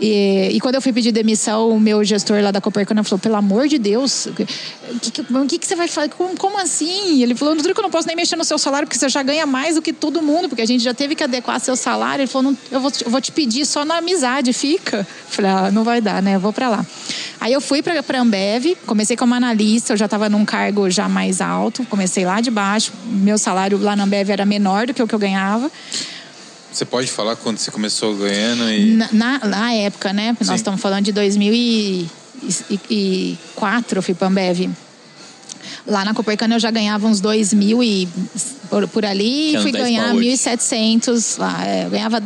E, 0.03 0.49
e 0.57 0.61
quando 0.61 0.75
eu 0.75 0.83
fui 0.83 0.93
pedir 0.93 1.12
demissão, 1.12 1.71
o 1.71 1.79
meu 1.79 2.03
gestor 2.03 2.43
lá 2.43 2.51
da 2.51 2.61
Copercana 2.61 3.05
falou: 3.05 3.21
pelo 3.21 3.37
amor 3.37 3.69
de 3.69 3.79
Deus, 3.79 4.27
o 4.27 4.33
que, 4.33 4.45
que, 5.01 5.11
que, 5.12 5.59
que 5.59 5.67
você 5.67 5.77
vai 5.77 5.87
fazer? 5.87 6.09
Como, 6.09 6.37
como 6.37 6.59
assim? 6.59 7.23
Ele 7.23 7.37
falou: 7.37 7.55
Rodrigo, 7.55 7.79
eu 7.79 7.85
não 7.85 7.91
posso 7.91 8.09
nem 8.09 8.17
mexer 8.17 8.35
no 8.35 8.43
seu 8.43 8.59
salário, 8.59 8.88
porque 8.88 8.99
você 8.99 9.09
já 9.09 9.23
ganha 9.23 9.47
mais 9.47 9.77
do 9.77 9.83
que 9.83 9.93
todo 9.93 10.21
mundo, 10.21 10.49
porque 10.49 10.61
a 10.61 10.67
gente 10.67 10.83
já 10.83 10.93
teve 10.93 11.15
que 11.15 11.23
adequar 11.23 11.61
seu 11.61 11.77
salário. 11.77 12.23
Ele 12.23 12.27
falou: 12.27 12.53
eu, 12.69 12.81
vou 12.81 12.91
eu 13.05 13.11
vou 13.12 13.21
te 13.21 13.31
pedir 13.31 13.65
só 13.65 13.85
na 13.85 13.99
amizade, 13.99 14.53
fica. 14.53 14.99
Eu 14.99 15.07
falei: 15.29 15.51
ah, 15.53 15.71
não 15.71 15.85
vai 15.85 16.01
dar, 16.01 16.21
né? 16.21 16.35
Eu 16.35 16.41
vou 16.41 16.53
pra 16.53 16.69
lá. 16.69 16.85
Aí 17.41 17.53
eu 17.53 17.61
fui 17.61 17.81
pra, 17.81 18.03
pra 18.03 18.21
Ambev, 18.21 18.77
comecei 18.85 19.17
como 19.17 19.35
analista, 19.35 19.93
eu 19.93 19.97
já 19.97 20.07
estava 20.07 20.29
num 20.29 20.45
cargo 20.45 20.91
já 20.91 21.09
mais 21.09 21.41
alto, 21.41 21.85
comecei 21.85 22.25
lá 22.25 22.41
de 22.41 22.51
baixo. 22.51 22.93
Meu 23.05 23.38
salário 23.38 23.79
lá 23.79 23.95
na 23.95 24.03
Ambev 24.03 24.31
era 24.31 24.45
menor 24.45 24.88
do 24.88 24.95
que 24.95 25.03
o 25.03 25.07
que 25.07 25.15
eu 25.15 25.19
ganhava. 25.19 25.71
Você 26.72 26.85
pode 26.85 27.08
falar 27.11 27.37
quando 27.37 27.58
você 27.58 27.70
começou 27.70 28.14
ganhando 28.16 28.68
e. 28.70 28.92
Na, 28.94 29.08
na, 29.12 29.38
na 29.40 29.72
época, 29.74 30.12
né? 30.12 30.37
Nós 30.40 30.48
Sim. 30.48 30.54
estamos 30.54 30.80
falando 30.80 31.04
de 31.04 31.12
2004, 31.12 33.98
eu 33.98 34.02
fui 34.02 34.14
para 34.14 34.28
Ambev. 34.28 34.70
Lá 35.87 36.04
na 36.04 36.14
Copercana 36.14 36.54
eu 36.54 36.61
já 36.61 36.70
ganhava 36.70 37.06
uns 37.06 37.20
2 37.20 37.52
mil 37.54 37.82
e 37.82 38.08
por, 38.70 38.87
por 38.88 39.04
ali 39.04 39.50
Que 39.52 39.58
e 39.58 39.62
fui 39.62 39.72
10 39.72 39.85
ganhar 39.85 40.04
pra 40.04 40.14
oito. 40.14 40.28
1.700 40.42 41.38
lá. 41.38 41.66
É, 41.66 41.85
eu 41.87 41.90
ganhava, 41.90 42.22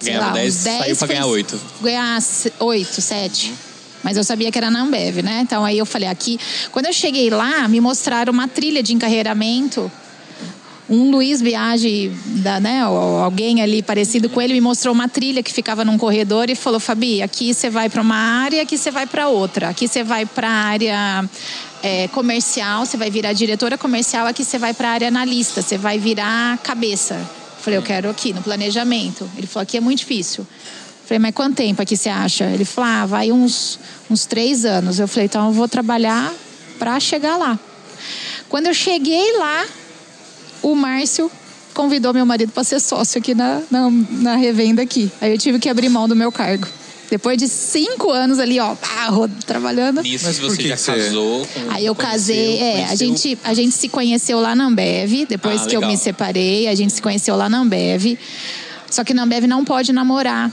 sei 0.00 0.12
Ganhava 0.12 0.26
lá, 0.28 0.32
10, 0.34 0.54
uns 0.56 0.62
10 0.64 0.78
saiu 0.78 0.96
foi- 0.96 1.08
ganhar 1.08 1.26
8. 1.26 1.60
Ganhar 1.82 2.18
8, 2.60 3.00
7. 3.00 3.52
Mas 4.02 4.16
eu 4.16 4.24
sabia 4.24 4.50
que 4.50 4.56
era 4.56 4.70
na 4.70 4.80
Ambev, 4.82 5.18
né? 5.22 5.40
Então 5.42 5.62
aí 5.64 5.76
eu 5.76 5.84
falei, 5.84 6.08
aqui. 6.08 6.38
Quando 6.72 6.86
eu 6.86 6.92
cheguei 6.92 7.28
lá, 7.30 7.68
me 7.68 7.80
mostraram 7.80 8.32
uma 8.32 8.48
trilha 8.48 8.82
de 8.82 8.94
encarreiramento 8.94 9.90
um 10.90 11.08
Luiz 11.08 11.40
Biagi, 11.40 12.10
da, 12.42 12.58
né, 12.58 12.80
alguém 12.80 13.62
ali 13.62 13.80
parecido 13.80 14.28
com 14.28 14.42
ele, 14.42 14.52
me 14.52 14.60
mostrou 14.60 14.92
uma 14.92 15.08
trilha 15.08 15.40
que 15.40 15.52
ficava 15.52 15.84
num 15.84 15.96
corredor 15.96 16.50
e 16.50 16.56
falou: 16.56 16.80
Fabi, 16.80 17.22
aqui 17.22 17.54
você 17.54 17.70
vai 17.70 17.88
para 17.88 18.02
uma 18.02 18.16
área, 18.16 18.60
aqui 18.62 18.76
você 18.76 18.90
vai 18.90 19.06
para 19.06 19.28
outra. 19.28 19.68
Aqui 19.68 19.86
você 19.86 20.02
vai 20.02 20.26
para 20.26 20.48
a 20.48 20.52
área 20.52 21.30
é, 21.80 22.08
comercial, 22.08 22.84
você 22.84 22.96
vai 22.96 23.08
virar 23.08 23.32
diretora 23.32 23.78
comercial, 23.78 24.26
aqui 24.26 24.44
você 24.44 24.58
vai 24.58 24.74
para 24.74 24.88
a 24.88 24.92
área 24.92 25.08
analista, 25.08 25.62
você 25.62 25.78
vai 25.78 25.96
virar 25.96 26.58
cabeça. 26.58 27.16
Falei: 27.60 27.78
Eu 27.78 27.82
quero 27.82 28.10
aqui, 28.10 28.32
no 28.32 28.42
planejamento. 28.42 29.30
Ele 29.38 29.46
falou: 29.46 29.62
Aqui 29.62 29.76
é 29.76 29.80
muito 29.80 30.00
difícil. 30.00 30.44
Falei, 31.04 31.18
mas 31.18 31.34
quanto 31.34 31.56
tempo 31.56 31.82
aqui 31.82 31.96
você 31.96 32.08
acha? 32.08 32.44
Ele 32.44 32.64
falou, 32.64 32.88
ah, 32.88 33.04
vai 33.04 33.32
uns, 33.32 33.80
uns 34.08 34.26
três 34.26 34.64
anos. 34.64 35.00
Eu 35.00 35.08
falei, 35.08 35.24
então 35.24 35.48
eu 35.48 35.52
vou 35.52 35.66
trabalhar 35.66 36.32
para 36.78 37.00
chegar 37.00 37.36
lá. 37.36 37.58
Quando 38.48 38.68
eu 38.68 38.74
cheguei 38.74 39.36
lá, 39.36 39.66
o 40.62 40.74
Márcio 40.74 41.30
convidou 41.74 42.12
meu 42.12 42.26
marido 42.26 42.52
para 42.52 42.64
ser 42.64 42.80
sócio 42.80 43.18
aqui 43.18 43.34
na, 43.34 43.62
na, 43.70 43.88
na 44.10 44.36
revenda 44.36 44.82
aqui. 44.82 45.10
Aí 45.20 45.32
eu 45.32 45.38
tive 45.38 45.58
que 45.58 45.68
abrir 45.68 45.88
mão 45.88 46.08
do 46.08 46.16
meu 46.16 46.30
cargo. 46.32 46.66
Depois 47.10 47.36
de 47.38 47.48
cinco 47.48 48.10
anos 48.12 48.38
ali, 48.38 48.60
ó, 48.60 48.74
pá, 48.76 49.08
trabalhando. 49.44 50.00
Nisso 50.02 50.26
Mas 50.26 50.38
você 50.38 50.62
já 50.68 50.76
você- 50.76 50.92
casou. 50.92 51.44
com- 51.46 51.70
Aí 51.70 51.84
eu 51.86 51.94
conheceu- 51.94 52.12
casei, 52.12 52.58
é, 52.58 52.84
a 52.84 52.94
gente, 52.94 53.36
a 53.42 53.52
gente 53.52 53.74
se 53.74 53.88
conheceu 53.88 54.38
lá 54.40 54.54
na 54.54 54.66
Ambev, 54.66 55.26
depois 55.28 55.62
Ah, 55.62 55.66
que 55.66 55.74
eu 55.76 55.80
legal. 55.80 55.90
me 55.90 55.98
separei, 55.98 56.68
a 56.68 56.74
gente 56.74 56.92
se 56.92 57.02
conheceu 57.02 57.34
lá 57.36 57.48
na 57.48 57.58
Ambev. 57.58 58.16
Só 58.88 59.02
que 59.02 59.12
na 59.12 59.24
Ambev 59.24 59.46
não 59.46 59.64
pode 59.64 59.92
namorar. 59.92 60.52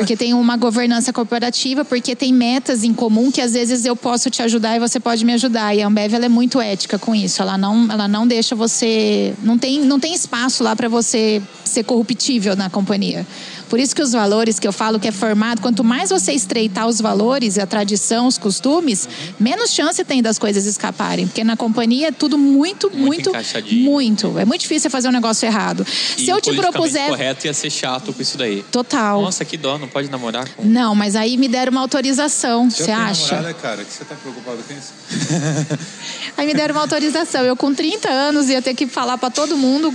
Porque 0.00 0.16
tem 0.16 0.34
uma 0.34 0.56
governança 0.56 1.12
corporativa, 1.12 1.84
porque 1.84 2.14
tem 2.14 2.32
metas 2.32 2.84
em 2.84 2.92
comum 2.92 3.30
que 3.30 3.40
às 3.40 3.52
vezes 3.52 3.84
eu 3.84 3.96
posso 3.96 4.30
te 4.30 4.42
ajudar 4.42 4.76
e 4.76 4.78
você 4.78 5.00
pode 5.00 5.24
me 5.24 5.32
ajudar. 5.32 5.74
E 5.74 5.82
a 5.82 5.86
Ambev 5.86 6.14
ela 6.14 6.26
é 6.26 6.28
muito 6.28 6.60
ética 6.60 6.98
com 6.98 7.14
isso. 7.14 7.42
Ela 7.42 7.56
não, 7.56 7.90
ela 7.90 8.06
não 8.06 8.26
deixa 8.26 8.54
você. 8.54 9.34
Não 9.42 9.58
tem, 9.58 9.80
não 9.80 9.98
tem 9.98 10.14
espaço 10.14 10.62
lá 10.62 10.76
para 10.76 10.88
você 10.88 11.42
ser 11.64 11.84
corruptível 11.84 12.56
na 12.56 12.70
companhia. 12.70 13.26
Por 13.68 13.78
isso 13.80 13.94
que 13.94 14.02
os 14.02 14.12
valores 14.12 14.58
que 14.58 14.66
eu 14.66 14.72
falo 14.72 14.98
que 15.00 15.08
é 15.08 15.12
formado, 15.12 15.60
quanto 15.60 15.82
mais 15.84 16.10
você 16.10 16.32
estreitar 16.32 16.86
os 16.86 17.00
valores, 17.00 17.58
a 17.58 17.66
tradição, 17.66 18.26
os 18.26 18.38
costumes, 18.38 19.08
menos 19.38 19.70
chance 19.72 20.02
tem 20.04 20.22
das 20.22 20.38
coisas 20.38 20.64
escaparem. 20.66 21.26
Porque 21.26 21.42
na 21.44 21.56
companhia 21.56 22.08
é 22.08 22.12
tudo 22.12 22.38
muito, 22.38 22.88
Muito 22.90 23.06
muito, 23.06 23.30
encaixadinho. 23.30 23.84
muito. 23.90 24.38
É 24.38 24.44
muito 24.44 24.60
difícil 24.62 24.90
fazer 24.90 25.08
um 25.08 25.12
negócio 25.12 25.46
errado. 25.46 25.86
E 26.16 26.24
Se 26.24 26.30
eu 26.30 26.40
te 26.40 26.52
propuser. 26.54 27.08
correto 27.08 27.46
ia 27.46 27.54
ser 27.54 27.70
chato 27.70 28.12
com 28.12 28.22
isso 28.22 28.36
daí. 28.38 28.62
Total. 28.70 29.20
Nossa, 29.22 29.44
que 29.44 29.56
dó, 29.56 29.78
não 29.78 29.88
pode 29.88 30.10
namorar 30.10 30.48
com. 30.50 30.64
Não, 30.64 30.94
mas 30.94 31.16
aí 31.16 31.36
me 31.36 31.48
deram 31.48 31.72
uma 31.72 31.80
autorização, 31.80 32.70
você 32.70 32.90
acha? 32.90 33.34
namorada, 33.36 33.54
cara? 33.54 33.84
Que 33.84 33.92
você 33.92 34.04
tá 34.04 34.14
preocupado 34.14 34.58
com 34.66 34.74
isso? 34.74 34.92
Aí 36.36 36.46
me 36.46 36.54
deram 36.54 36.74
uma 36.74 36.82
autorização. 36.82 37.42
Eu 37.42 37.56
com 37.56 37.72
30 37.74 38.08
anos 38.08 38.48
ia 38.48 38.60
ter 38.60 38.74
que 38.74 38.86
falar 38.86 39.16
pra 39.18 39.30
todo 39.30 39.56
mundo, 39.56 39.94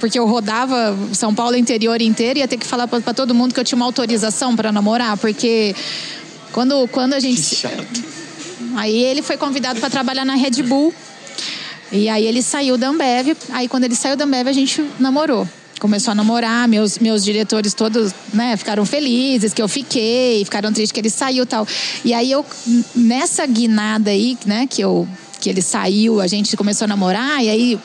porque 0.00 0.18
eu 0.18 0.26
rodava 0.26 0.96
São 1.12 1.34
Paulo 1.34 1.56
interior 1.56 2.00
inteiro, 2.00 2.38
ia 2.40 2.48
ter 2.48 2.56
que 2.56 2.66
falar 2.66 2.88
pra 3.02 3.08
pra 3.08 3.14
todo 3.14 3.34
mundo 3.34 3.54
que 3.54 3.60
eu 3.60 3.64
tinha 3.64 3.76
uma 3.76 3.86
autorização 3.86 4.54
pra 4.54 4.70
namorar, 4.70 5.16
porque 5.16 5.74
quando, 6.52 6.86
quando 6.88 7.14
a 7.14 7.20
gente. 7.20 7.42
Chato. 7.42 8.04
Aí 8.76 8.96
ele 8.96 9.22
foi 9.22 9.36
convidado 9.36 9.80
para 9.80 9.88
trabalhar 9.88 10.24
na 10.24 10.34
Red 10.34 10.62
Bull. 10.62 10.92
E 11.90 12.08
aí 12.08 12.26
ele 12.26 12.42
saiu 12.42 12.76
da 12.76 12.88
Ambev. 12.88 13.36
Aí 13.50 13.66
quando 13.66 13.84
ele 13.84 13.94
saiu 13.94 14.16
da 14.16 14.24
Ambev, 14.24 14.48
a 14.48 14.52
gente 14.52 14.84
namorou. 14.98 15.48
Começou 15.80 16.12
a 16.12 16.14
namorar, 16.14 16.68
meus, 16.68 16.98
meus 16.98 17.24
diretores 17.24 17.72
todos, 17.72 18.12
né, 18.34 18.56
ficaram 18.56 18.84
felizes 18.84 19.54
que 19.54 19.62
eu 19.62 19.68
fiquei, 19.68 20.44
ficaram 20.44 20.72
tristes 20.72 20.90
que 20.90 20.98
ele 20.98 21.08
saiu 21.08 21.44
e 21.44 21.46
tal. 21.46 21.66
E 22.04 22.12
aí 22.12 22.32
eu, 22.32 22.44
nessa 22.96 23.46
guinada 23.46 24.10
aí, 24.10 24.36
né, 24.44 24.66
que, 24.68 24.82
eu, 24.82 25.06
que 25.40 25.48
ele 25.48 25.62
saiu, 25.62 26.20
a 26.20 26.26
gente 26.26 26.56
começou 26.56 26.84
a 26.86 26.88
namorar, 26.88 27.44
e 27.44 27.48
aí 27.48 27.80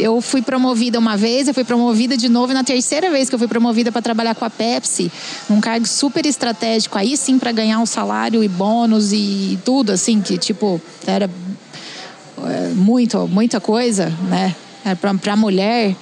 eu 0.00 0.20
fui 0.20 0.42
promovida 0.42 0.98
uma 0.98 1.16
vez, 1.16 1.48
eu 1.48 1.54
fui 1.54 1.64
promovida 1.64 2.16
de 2.16 2.28
novo, 2.28 2.52
e 2.52 2.54
na 2.54 2.64
terceira 2.64 3.10
vez 3.10 3.28
que 3.28 3.34
eu 3.34 3.38
fui 3.38 3.48
promovida 3.48 3.92
para 3.92 4.02
trabalhar 4.02 4.34
com 4.34 4.44
a 4.44 4.50
Pepsi, 4.50 5.10
num 5.48 5.60
cargo 5.60 5.86
super 5.86 6.24
estratégico, 6.26 6.98
aí 6.98 7.16
sim 7.16 7.38
para 7.38 7.52
ganhar 7.52 7.78
um 7.78 7.86
salário 7.86 8.42
e 8.42 8.48
bônus 8.48 9.12
e 9.12 9.58
tudo, 9.64 9.92
assim, 9.92 10.20
que 10.20 10.38
tipo, 10.38 10.80
era 11.06 11.30
é, 12.46 12.68
muito, 12.74 13.28
muita 13.28 13.60
coisa, 13.60 14.12
né? 14.28 14.54
Para 15.20 15.36
mulher, 15.36 15.94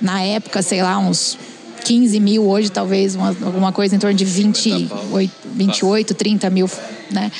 na 0.00 0.22
época, 0.22 0.60
sei 0.60 0.82
lá, 0.82 0.98
uns 0.98 1.38
15 1.84 2.20
mil, 2.20 2.48
hoje 2.48 2.70
talvez 2.70 3.14
uma, 3.14 3.28
alguma 3.28 3.72
coisa 3.72 3.94
em 3.94 3.98
torno 3.98 4.16
de 4.16 4.24
28, 4.24 4.94
28 5.54 6.14
30 6.14 6.50
mil, 6.50 6.70
né? 7.10 7.30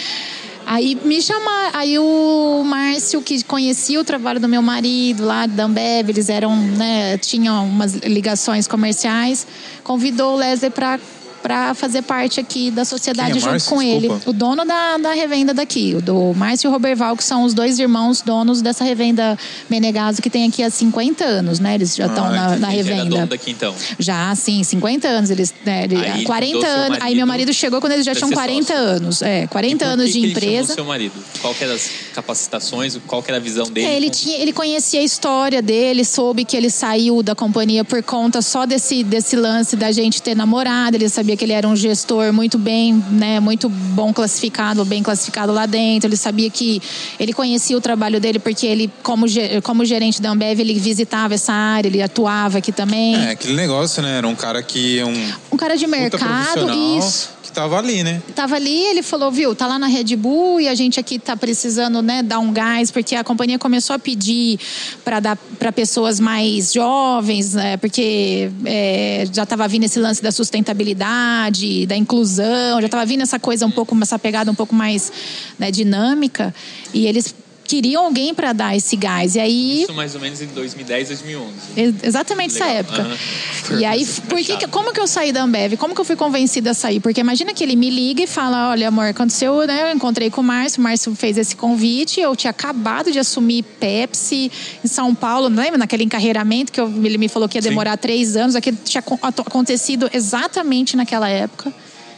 Aí 0.71 0.99
me 1.03 1.23
chamaram, 1.23 1.71
aí 1.79 1.99
o 1.99 2.63
Márcio, 2.63 3.23
que 3.23 3.43
conhecia 3.43 3.99
o 3.99 4.05
trabalho 4.05 4.39
do 4.39 4.47
meu 4.47 4.61
marido 4.61 5.25
lá 5.25 5.47
da 5.47 5.65
Ambev, 5.65 6.11
eles 6.11 6.29
eram, 6.29 6.55
né, 6.55 7.17
tinham 7.17 7.65
umas 7.65 7.95
ligações 7.95 8.69
comerciais, 8.69 9.47
convidou 9.83 10.35
o 10.35 10.37
Leslie 10.37 10.69
para 10.69 11.01
para 11.43 11.75
fazer 11.75 12.03
parte 12.03 12.41
aqui 12.41 12.71
da 12.71 12.85
sociedade 12.85 13.33
é 13.33 13.35
junto 13.41 13.51
Márcio? 13.51 13.71
com 13.71 13.83
ele. 13.83 14.01
Desculpa. 14.09 14.31
O 14.31 14.33
dono 14.33 14.65
da, 14.65 14.97
da 14.99 15.13
revenda 15.13 15.55
daqui, 15.55 15.95
o 15.97 16.03
do 16.03 16.35
Márcio 16.35 16.67
e 16.67 16.69
o 16.69 16.73
Roberval, 16.73 17.17
que 17.17 17.25
são 17.25 17.45
os 17.45 17.55
dois 17.55 17.79
irmãos 17.79 18.21
donos 18.23 18.61
dessa 18.63 18.85
revenda 18.85 19.39
Menegaso 19.71 20.21
que 20.23 20.31
tem 20.31 20.47
aqui 20.49 20.63
há 20.63 20.71
50 20.71 21.25
anos, 21.25 21.59
né? 21.61 21.75
Eles 21.75 21.95
já 21.95 22.07
estão 22.07 22.25
Ah, 22.27 22.31
na, 22.31 22.57
na 22.57 22.73
Ele 22.75 22.81
era 22.81 22.95
revenda. 22.97 23.17
dono 23.17 23.27
daqui 23.27 23.51
então. 23.51 23.75
Já, 23.99 24.35
sim, 24.35 24.63
50 24.63 25.07
anos. 25.09 25.31
Eles, 25.31 25.55
né, 25.65 25.85
ele- 25.85 25.97
Aí 25.97 26.25
40 26.25 26.55
fundou 26.57 26.63
seu 26.71 26.81
anos. 26.81 26.99
Aí 27.01 27.15
meu 27.15 27.27
marido 27.27 27.53
chegou 27.53 27.81
quando 27.81 27.93
eles 27.93 28.05
já 28.05 28.15
tinham 28.15 28.29
ser 28.29 28.35
40 28.35 28.67
sócio. 28.75 28.83
anos. 28.89 29.23
É, 29.23 29.47
40 29.47 29.85
E 29.85 29.89
por 29.89 29.93
anos 29.93 30.07
que 30.07 30.13
de 30.13 30.19
que 30.21 30.25
ele 30.27 30.35
chamou 30.35 30.49
empresa. 30.55 30.75
seu 30.75 30.85
marido? 30.85 31.13
Qual 31.41 31.55
que 31.55 31.65
eram 31.65 31.75
as 31.75 31.91
capacitações? 32.15 32.99
Qual 33.07 33.23
que 33.23 33.31
era 33.31 33.39
a 33.39 33.41
visão 33.41 33.67
dele? 33.71 33.87
É, 33.87 33.97
ele, 33.97 34.11
tinha, 34.11 34.39
ele 34.39 34.53
conhecia 34.53 35.01
a 35.01 35.03
história 35.03 35.61
dele, 35.63 36.05
soube 36.05 36.45
que 36.45 36.57
ele 36.57 36.71
saiu 36.71 37.23
da 37.23 37.35
companhia 37.35 37.85
por 37.85 38.03
conta 38.03 38.43
só 38.43 38.67
desse, 38.67 39.03
desse 39.03 39.37
lance 39.37 39.77
da 39.77 39.91
gente 39.93 40.21
ter 40.23 40.35
namorado. 40.35 40.97
Ele 40.97 41.09
sabia 41.09 41.28
que 41.37 41.45
ele 41.45 41.53
era 41.53 41.67
um 41.67 41.77
gestor 41.77 42.33
muito 42.33 42.59
bem, 42.59 42.95
né, 43.11 43.41
muito 43.41 43.69
bom 43.69 44.13
classificado, 44.13 44.85
bem 44.85 45.03
classificado 45.03 45.53
lá 45.53 45.67
dentro. 45.67 46.09
Ele 46.09 46.17
sabia 46.17 46.51
que 46.51 46.81
ele 47.19 47.33
conhecia 47.33 47.77
o 47.77 47.81
trabalho 47.81 48.21
dele 48.21 48.39
porque 48.39 48.67
ele, 48.67 48.91
como, 49.03 49.27
como 49.63 49.85
gerente 49.85 50.21
da 50.21 50.31
Ambev, 50.31 50.61
ele 50.61 50.75
visitava 50.75 51.35
essa 51.35 51.53
área, 51.53 51.89
ele 51.89 52.03
atuava 52.03 52.59
aqui 52.59 52.73
também. 52.73 53.15
É, 53.17 53.31
aquele 53.31 53.55
negócio, 53.55 54.03
né? 54.03 54.19
Era 54.19 54.29
um 54.29 54.35
cara 54.35 54.63
que 54.63 54.99
é 54.99 55.05
um 55.05 55.33
Um 55.53 55.57
cara 55.57 55.77
de 55.77 55.87
mercado, 55.87 56.71
isso. 56.99 57.38
Tava 57.59 57.77
ali, 57.77 58.05
né? 58.05 58.23
Tava 58.37 58.55
ali, 58.55 58.85
ele 58.87 59.03
falou, 59.03 59.33
viu, 59.33 59.53
tá 59.53 59.67
lá 59.67 59.81
na 59.81 59.89
Red 59.89 60.15
Bull 60.15 60.61
e 60.61 60.69
a 60.69 60.75
gente 60.77 61.01
aqui 61.01 61.19
tá 61.19 61.37
precisando, 61.37 62.01
né, 62.01 62.23
dar 62.23 62.39
um 62.39 62.53
gás, 62.53 62.91
porque 62.93 63.17
a 63.17 63.25
companhia 63.25 63.59
começou 63.59 63.97
a 63.97 63.99
pedir 63.99 64.61
para 65.05 65.19
dar 65.19 65.37
para 65.59 65.73
pessoas 65.73 66.21
mais 66.21 66.73
jovens, 66.73 67.55
né, 67.55 67.77
porque 67.77 68.49
é, 68.65 69.25
já 69.33 69.45
tava 69.45 69.67
vindo 69.67 69.85
esse 69.85 69.99
lance 69.99 70.23
da 70.23 70.31
sustentabilidade, 70.31 71.85
da 71.87 71.97
inclusão, 71.97 72.81
já 72.81 72.89
tava 72.89 73.05
vindo 73.05 73.23
essa 73.23 73.41
coisa 73.41 73.67
um 73.67 73.71
pouco, 73.73 73.97
essa 74.01 74.19
pegada 74.19 74.51
um 74.51 74.55
pouco 74.55 74.75
mais 74.75 75.11
né, 75.59 75.73
dinâmica, 75.73 76.55
e 76.95 77.07
eles 77.07 77.35
queriam 77.69 78.05
alguém 78.07 78.35
para 78.35 78.53
dar 78.53 78.75
esse 78.77 78.97
gás. 78.97 79.37
E 79.37 79.41
aí 79.41 79.83
Isso 79.83 79.93
mais 79.95 80.15
ou 80.15 80.21
menos 80.21 80.41
em 80.43 80.47
2010, 80.47 81.09
2011. 81.09 81.53
Ex- 81.77 81.95
Exatamente 82.03 82.55
essa 82.57 82.65
Legal. 82.65 82.79
época. 82.81 83.03
Aham. 83.03 83.81
E 83.81 83.85
aí, 83.85 84.07
por 84.29 84.39
que, 84.43 84.67
como 84.69 84.93
que 84.93 84.99
eu 84.99 85.07
saí 85.07 85.31
da 85.31 85.43
Ambev? 85.43 85.77
Como 85.77 85.95
que 85.95 86.01
eu 86.01 86.05
fui 86.05 86.17
convencida 86.17 86.71
a 86.71 86.75
sair? 86.75 86.99
Porque 87.01 87.21
imagina 87.21 87.53
que 87.53 87.63
ele 87.63 87.77
me 87.77 87.91
liga 87.91 88.23
e 88.23 88.27
fala: 88.27 88.71
Olha, 88.71 88.89
amor, 88.89 89.05
aconteceu, 89.07 89.67
né? 89.67 89.91
Eu 89.91 89.95
encontrei 89.95 90.31
com 90.31 90.41
o 90.41 90.45
Márcio, 90.45 90.81
o 90.81 90.83
Márcio 90.83 91.15
fez 91.15 91.37
esse 91.37 91.55
convite. 91.55 92.19
Eu 92.21 92.35
tinha 92.35 92.51
acabado 92.51 93.13
de 93.13 93.19
assumir 93.19 93.63
Pepsi 93.79 94.51
em 94.83 94.89
São 94.89 95.15
Paulo, 95.15 95.51
não 95.51 95.63
lembra? 95.63 95.77
Naquele 95.79 96.05
encarreiramento 96.05 96.73
que 96.73 96.81
eu- 96.81 96.89
ele 97.05 97.19
me 97.19 97.29
falou 97.29 97.47
que 97.49 97.59
ia 97.59 97.63
Sim. 97.63 97.69
demorar 97.69 97.97
três 97.99 98.35
anos. 98.35 98.57
Aquilo 98.57 98.79
tinha 98.83 99.05
acontecido 99.23 100.09
exatamente 100.13 100.97
naquela 100.97 101.29
época. 101.29 101.71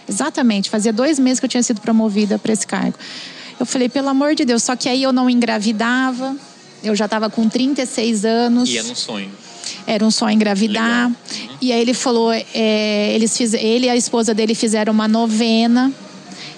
Exatamente. 0.08 0.70
Fazia 0.70 0.92
dois 0.92 1.18
meses 1.18 1.40
que 1.40 1.46
eu 1.46 1.50
tinha 1.50 1.62
sido 1.62 1.80
promovida 1.80 2.38
para 2.38 2.52
esse 2.52 2.66
cargo. 2.66 2.94
Eu 3.60 3.66
falei, 3.66 3.90
pelo 3.90 4.08
amor 4.08 4.34
de 4.34 4.44
Deus, 4.46 4.62
só 4.62 4.74
que 4.74 4.88
aí 4.88 5.02
eu 5.02 5.12
não 5.12 5.28
engravidava. 5.28 6.34
Eu 6.82 6.96
já 6.96 7.04
estava 7.04 7.28
com 7.28 7.46
36 7.46 8.24
anos. 8.24 8.70
E 8.70 8.78
era 8.78 8.88
um 8.88 8.94
sonho. 8.94 9.30
Era 9.86 10.04
um 10.04 10.10
só 10.10 10.30
engravidar. 10.30 11.08
Legal. 11.08 11.50
E 11.60 11.70
aí 11.70 11.80
ele 11.80 11.92
falou, 11.92 12.32
é, 12.32 13.12
eles 13.14 13.36
fiz, 13.36 13.52
ele 13.52 13.86
e 13.86 13.90
a 13.90 13.96
esposa 13.96 14.32
dele 14.32 14.54
fizeram 14.54 14.92
uma 14.92 15.06
novena. 15.06 15.92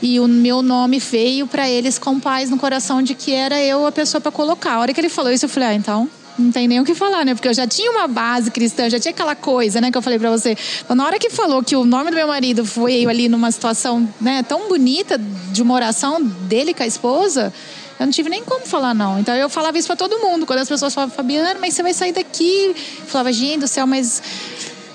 E 0.00 0.20
o 0.20 0.28
meu 0.28 0.62
nome 0.62 1.00
veio 1.00 1.46
para 1.48 1.68
eles 1.68 1.98
com 1.98 2.20
paz 2.20 2.50
no 2.50 2.57
coração 2.57 3.03
de 3.03 3.14
que 3.14 3.32
era 3.32 3.61
eu 3.61 3.84
a 3.84 3.90
pessoa 3.90 4.20
para 4.20 4.30
colocar. 4.30 4.74
A 4.74 4.78
hora 4.78 4.94
que 4.94 5.00
ele 5.00 5.09
falou 5.09 5.32
isso, 5.32 5.44
eu 5.44 5.48
falei, 5.48 5.70
ah, 5.70 5.74
então 5.74 6.09
não 6.39 6.51
tem 6.51 6.66
nem 6.66 6.80
o 6.80 6.85
que 6.85 6.95
falar, 6.95 7.24
né? 7.24 7.35
Porque 7.35 7.49
eu 7.49 7.55
já 7.55 7.66
tinha 7.66 7.91
uma 7.91 8.07
base 8.09 8.51
cristã, 8.51 8.89
já 8.89 8.99
tinha 8.99 9.12
aquela 9.12 9.35
coisa, 9.35 9.80
né, 9.80 9.91
que 9.91 9.99
eu 9.99 10.03
falei 10.03 10.18
para 10.18 10.30
você. 10.30 10.57
Então, 10.85 10.97
na 10.97 11.05
hora 11.05 11.18
que 11.18 11.28
falou 11.30 11.62
que 11.62 11.76
o 11.76 11.85
nome 11.85 12.11
do 12.11 12.16
meu 12.16 12.26
marido 12.26 12.64
foi 12.64 13.05
ali 13.07 13.28
numa 13.28 13.51
situação, 13.51 14.09
né, 14.20 14.43
tão 14.43 14.68
bonita 14.68 15.18
de 15.53 15.61
uma 15.62 15.74
oração 15.74 16.22
dele 16.22 16.72
com 16.74 16.83
a 16.83 16.87
esposa, 16.87 17.53
eu 18.01 18.07
não 18.07 18.12
tive 18.12 18.28
nem 18.30 18.43
como 18.43 18.64
falar 18.66 18.95
não. 18.95 19.18
Então 19.18 19.35
eu 19.35 19.49
falava 19.49 19.76
isso 19.78 19.87
para 19.87 19.97
todo 19.97 20.18
mundo. 20.20 20.47
Quando 20.47 20.59
as 20.61 20.68
pessoas 20.68 20.93
falavam, 20.95 21.14
Fabiana, 21.14 21.59
mas 21.61 21.74
você 21.74 21.83
vai 21.83 21.93
sair 21.95 22.12
daqui? 22.12 22.74
Eu 23.01 23.07
falava, 23.07 23.33
gente 23.33 23.61
do 23.61 23.68
céu, 23.68 23.87
mas 23.87 24.22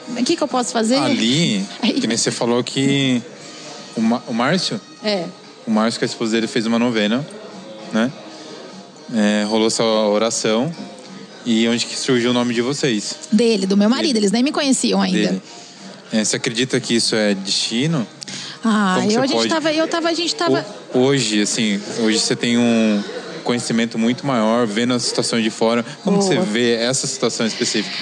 o 0.10 0.24
que, 0.24 0.36
que 0.36 0.42
eu 0.44 0.48
posso 0.48 0.72
fazer? 0.74 0.98
Ali, 0.98 1.64
Aí- 1.82 1.94
que 1.94 2.08
nem 2.08 2.18
você 2.18 2.32
falou 2.32 2.64
que 2.64 3.22
o, 3.96 4.02
Ma- 4.02 4.22
o 4.28 4.34
Márcio, 4.34 4.82
É. 5.04 5.26
o 5.66 5.72
Márcio 5.72 6.00
com 6.00 6.06
a 6.06 6.08
esposa 6.08 6.32
dele 6.34 6.48
fez 6.48 6.66
uma 6.66 6.80
novena, 6.80 7.26
né? 7.94 8.12
É, 9.14 9.46
rolou 9.48 9.68
essa 9.68 9.84
oração. 9.84 10.74
E 11.50 11.66
onde 11.70 11.86
que 11.86 11.96
surgiu 11.98 12.32
o 12.32 12.34
nome 12.34 12.54
de 12.54 12.62
vocês? 12.62 13.16
Dele, 13.32 13.66
do 13.66 13.78
meu 13.78 13.90
marido. 13.90 14.18
Eles 14.18 14.34
nem 14.34 14.44
me 14.44 14.52
conheciam 14.52 15.02
ainda. 15.02 15.18
Dele. 15.30 15.42
É, 16.12 16.22
você 16.24 16.36
acredita 16.36 16.78
que 16.80 16.94
isso 16.96 17.16
é 17.16 17.34
destino? 17.34 18.06
Ah, 18.66 18.98
eu, 19.10 19.22
a 19.22 19.26
gente 19.26 19.36
pode- 19.38 19.50
tava, 19.50 19.72
eu 19.72 19.88
tava, 19.88 20.10
a 20.10 20.14
gente 20.14 20.36
tava. 20.36 20.66
Ho- 20.94 21.00
Hoje, 21.00 21.42
assim, 21.42 21.80
hoje 22.02 22.20
você 22.20 22.36
tem 22.36 22.58
um 22.58 23.02
conhecimento 23.46 23.98
muito 23.98 24.28
maior, 24.28 24.68
vendo 24.68 24.94
as 24.94 25.04
situações 25.04 25.42
de 25.42 25.50
fora. 25.50 25.86
Como 26.04 26.22
você 26.22 26.38
vê 26.38 26.74
essa 26.74 27.08
situação 27.08 27.46
específica? 27.48 27.96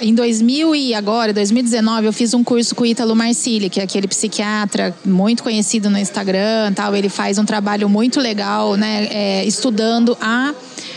Em 0.00 0.14
2000 0.14 0.74
e 0.74 0.94
agora, 0.94 1.32
2019, 1.34 2.06
eu 2.06 2.12
fiz 2.12 2.32
um 2.34 2.42
curso 2.44 2.74
com 2.74 2.82
o 2.84 2.86
Ítalo 2.86 3.14
Marcilli, 3.14 3.68
que 3.70 3.80
é 3.80 3.82
aquele 3.82 4.06
psiquiatra 4.08 4.94
muito 5.04 5.42
conhecido 5.42 5.88
no 5.90 5.98
Instagram, 5.98 6.72
tal. 6.74 6.94
Ele 6.94 7.08
faz 7.08 7.36
um 7.38 7.44
trabalho 7.44 7.88
muito 7.88 8.20
legal, 8.20 8.74
né, 8.76 9.08
é, 9.10 9.44
estudando 9.44 10.16
a 10.20 10.54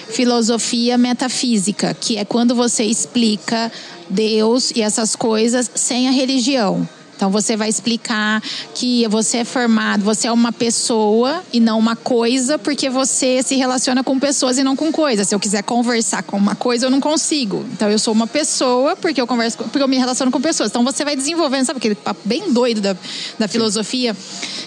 filosofia 0.10 0.98
metafísica, 0.98 1.94
que 1.94 2.18
é 2.18 2.26
quando 2.26 2.56
você 2.56 2.84
explica 2.84 3.72
Deus 4.10 4.72
e 4.76 4.82
essas 4.82 5.16
coisas 5.16 5.70
sem 5.76 6.08
a 6.08 6.12
religião. 6.12 6.88
Então 7.16 7.30
você 7.30 7.58
vai 7.58 7.68
explicar 7.68 8.42
que 8.74 9.06
você 9.10 9.40
é 9.40 9.44
formado, 9.44 10.06
você 10.06 10.28
é 10.28 10.32
uma 10.32 10.54
pessoa 10.54 11.44
e 11.52 11.60
não 11.60 11.78
uma 11.78 11.94
coisa, 11.94 12.58
porque 12.58 12.90
você 12.90 13.44
se 13.44 13.56
relaciona 13.58 14.02
com 14.06 14.18
pessoas 14.18 14.58
e 14.58 14.64
não 14.64 14.74
com 14.74 14.90
coisas. 14.90 15.28
Se 15.28 15.36
eu 15.36 15.40
quiser 15.40 15.62
conversar 15.64 16.24
com 16.24 16.38
uma 16.38 16.56
coisa, 16.56 16.86
eu 16.86 16.90
não 16.90 17.02
consigo. 17.02 17.66
Então 17.74 17.90
eu 17.92 18.00
sou 18.00 18.14
uma 18.14 18.26
pessoa 18.26 18.96
porque 18.96 19.20
eu 19.20 19.28
converso, 19.28 19.58
com- 19.58 19.66
porque 19.66 19.84
eu 19.84 19.88
me 19.90 19.98
relaciono 19.98 20.32
com 20.32 20.40
pessoas. 20.40 20.70
Então 20.70 20.82
você 20.82 21.04
vai 21.04 21.14
desenvolvendo, 21.14 21.66
sabe 21.66 21.80
aquele 21.80 21.96
papo 21.96 22.22
bem 22.24 22.54
doido 22.54 22.80
da, 22.80 22.96
da 23.38 23.50
filosofia, 23.50 24.16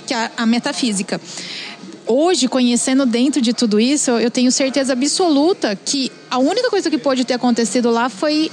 que 0.07 0.13
é 0.13 0.19
a, 0.19 0.31
a 0.37 0.45
metafísica. 0.45 1.19
Hoje, 2.07 2.49
conhecendo 2.49 3.07
dentro 3.07 3.41
de 3.41 3.53
tudo 3.53 3.79
isso, 3.79 4.11
eu 4.13 4.31
tenho 4.31 4.51
certeza 4.51 4.93
absoluta 4.93 5.77
que 5.77 6.11
a 6.31 6.39
única 6.39 6.69
coisa 6.69 6.91
que 6.91 6.99
pode 6.99 7.25
ter 7.25 7.35
acontecido 7.35 7.91
lá 7.91 8.09
foi 8.09 8.51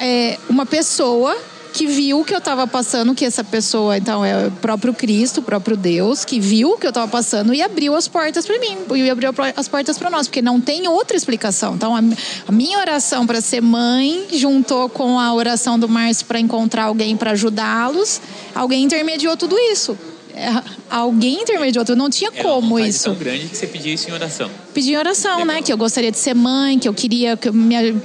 é, 0.00 0.38
uma 0.48 0.64
pessoa 0.64 1.36
que 1.72 1.86
viu 1.86 2.24
que 2.24 2.34
eu 2.34 2.38
estava 2.38 2.66
passando, 2.66 3.14
que 3.14 3.24
essa 3.24 3.44
pessoa, 3.44 3.96
então, 3.96 4.24
é 4.24 4.46
o 4.46 4.50
próprio 4.50 4.92
Cristo, 4.92 5.38
o 5.38 5.42
próprio 5.42 5.76
Deus, 5.76 6.24
que 6.24 6.40
viu 6.40 6.76
que 6.76 6.86
eu 6.86 6.90
estava 6.90 7.06
passando 7.06 7.54
e 7.54 7.62
abriu 7.62 7.94
as 7.94 8.08
portas 8.08 8.46
para 8.46 8.58
mim, 8.58 8.78
e 8.96 9.08
abriu 9.08 9.30
as 9.54 9.68
portas 9.68 9.98
para 9.98 10.10
nós, 10.10 10.26
porque 10.26 10.42
não 10.42 10.60
tem 10.60 10.88
outra 10.88 11.16
explicação. 11.16 11.74
Então, 11.74 11.94
a, 11.94 12.52
minha 12.52 12.78
oração 12.78 13.26
para 13.26 13.40
ser 13.40 13.60
mãe 13.60 14.26
juntou 14.32 14.88
com 14.88 15.20
a 15.20 15.32
oração 15.32 15.78
do 15.78 15.88
Márcio 15.88 16.26
para 16.26 16.40
encontrar 16.40 16.84
alguém 16.84 17.16
para 17.16 17.32
ajudá-los, 17.32 18.20
alguém 18.54 18.82
intermediou 18.82 19.36
tudo 19.36 19.56
isso. 19.58 19.96
É, 20.38 20.62
alguém 20.88 21.42
intermediou, 21.42 21.84
eu 21.88 21.96
não 21.96 22.08
tinha 22.08 22.30
Era 22.32 22.44
como 22.44 22.78
isso. 22.78 23.04
tão 23.04 23.14
grande 23.16 23.48
que 23.48 23.56
você 23.56 23.66
pediu 23.66 23.92
isso 23.92 24.08
em 24.08 24.12
oração. 24.12 24.48
Pedi 24.72 24.92
em 24.92 24.96
oração, 24.96 25.44
né? 25.44 25.60
Que 25.60 25.72
eu 25.72 25.76
gostaria 25.76 26.12
de 26.12 26.18
ser 26.18 26.32
mãe, 26.32 26.78
que 26.78 26.88
eu 26.88 26.94
queria. 26.94 27.36
Que 27.36 27.48
eu 27.48 27.54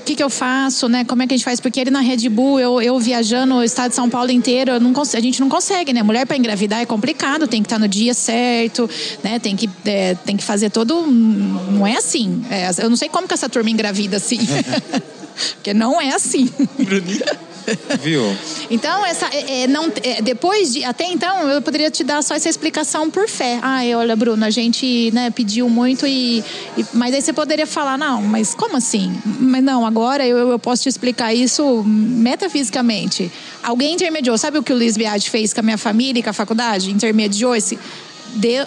que, 0.03 0.15
que 0.15 0.23
eu 0.23 0.31
faço, 0.31 0.89
né? 0.89 1.05
Como 1.05 1.21
é 1.21 1.27
que 1.27 1.35
a 1.35 1.37
gente 1.37 1.45
faz? 1.45 1.59
Porque 1.59 1.79
ele 1.79 1.91
na 1.91 1.99
Red 1.99 2.27
Bull, 2.29 2.59
eu, 2.59 2.81
eu 2.81 2.97
viajando 2.99 3.53
o 3.55 3.63
estado 3.63 3.89
de 3.89 3.95
São 3.95 4.09
Paulo 4.09 4.31
inteiro, 4.31 4.79
não 4.79 4.93
a 4.99 5.19
gente 5.19 5.39
não 5.39 5.49
consegue, 5.49 5.93
né? 5.93 6.01
Mulher 6.01 6.25
para 6.25 6.35
engravidar 6.35 6.81
é 6.81 6.85
complicado, 6.85 7.47
tem 7.47 7.61
que 7.61 7.67
estar 7.67 7.77
no 7.77 7.87
dia 7.87 8.15
certo, 8.15 8.89
né? 9.23 9.37
Tem 9.37 9.55
que, 9.55 9.69
é, 9.85 10.15
tem 10.15 10.35
que 10.35 10.43
fazer 10.43 10.71
todo. 10.71 11.05
Não 11.05 11.85
é 11.85 11.97
assim. 11.97 12.43
É, 12.49 12.71
eu 12.83 12.89
não 12.89 12.97
sei 12.97 13.09
como 13.09 13.27
que 13.27 13.33
essa 13.35 13.47
turma 13.47 13.69
engravida 13.69 14.17
assim. 14.17 14.39
Porque 15.55 15.73
não 15.73 16.01
é 16.01 16.13
assim. 16.13 16.49
Viu? 18.01 18.23
Então, 18.69 19.05
essa, 19.05 19.27
é, 19.27 19.63
é, 19.63 19.67
não, 19.67 19.91
é, 20.03 20.21
depois 20.21 20.73
de. 20.73 20.83
Até 20.83 21.05
então, 21.05 21.49
eu 21.49 21.61
poderia 21.61 21.89
te 21.89 22.03
dar 22.03 22.21
só 22.21 22.35
essa 22.35 22.49
explicação 22.49 23.09
por 23.09 23.27
fé. 23.27 23.59
Ah, 23.61 23.81
olha, 23.97 24.15
Bruno, 24.15 24.43
a 24.43 24.49
gente 24.49 25.11
né, 25.13 25.29
pediu 25.31 25.69
muito 25.69 26.05
e, 26.05 26.43
e- 26.77 26.85
Mas 26.93 27.13
aí 27.13 27.21
você 27.21 27.33
poderia 27.33 27.65
falar, 27.67 27.97
não, 27.97 28.21
mas 28.21 28.53
como 28.53 28.75
assim? 28.77 29.13
Mas 29.25 29.63
não, 29.63 29.85
agora 29.85 30.25
eu, 30.25 30.37
eu 30.49 30.59
posso 30.59 30.83
te 30.83 30.89
explicar 30.89 31.33
isso 31.33 31.83
metafisicamente. 31.85 33.31
Alguém 33.61 33.93
intermediou. 33.93 34.37
Sabe 34.37 34.57
o 34.57 34.63
que 34.63 34.73
o 34.73 34.75
Luiz 34.75 34.97
Biagi 34.97 35.29
fez 35.29 35.53
com 35.53 35.59
a 35.61 35.63
minha 35.63 35.77
família 35.77 36.19
e 36.19 36.23
com 36.23 36.29
a 36.29 36.33
faculdade? 36.33 36.91
Intermediou 36.91 37.55
esse. 37.55 37.77
De- 38.33 38.65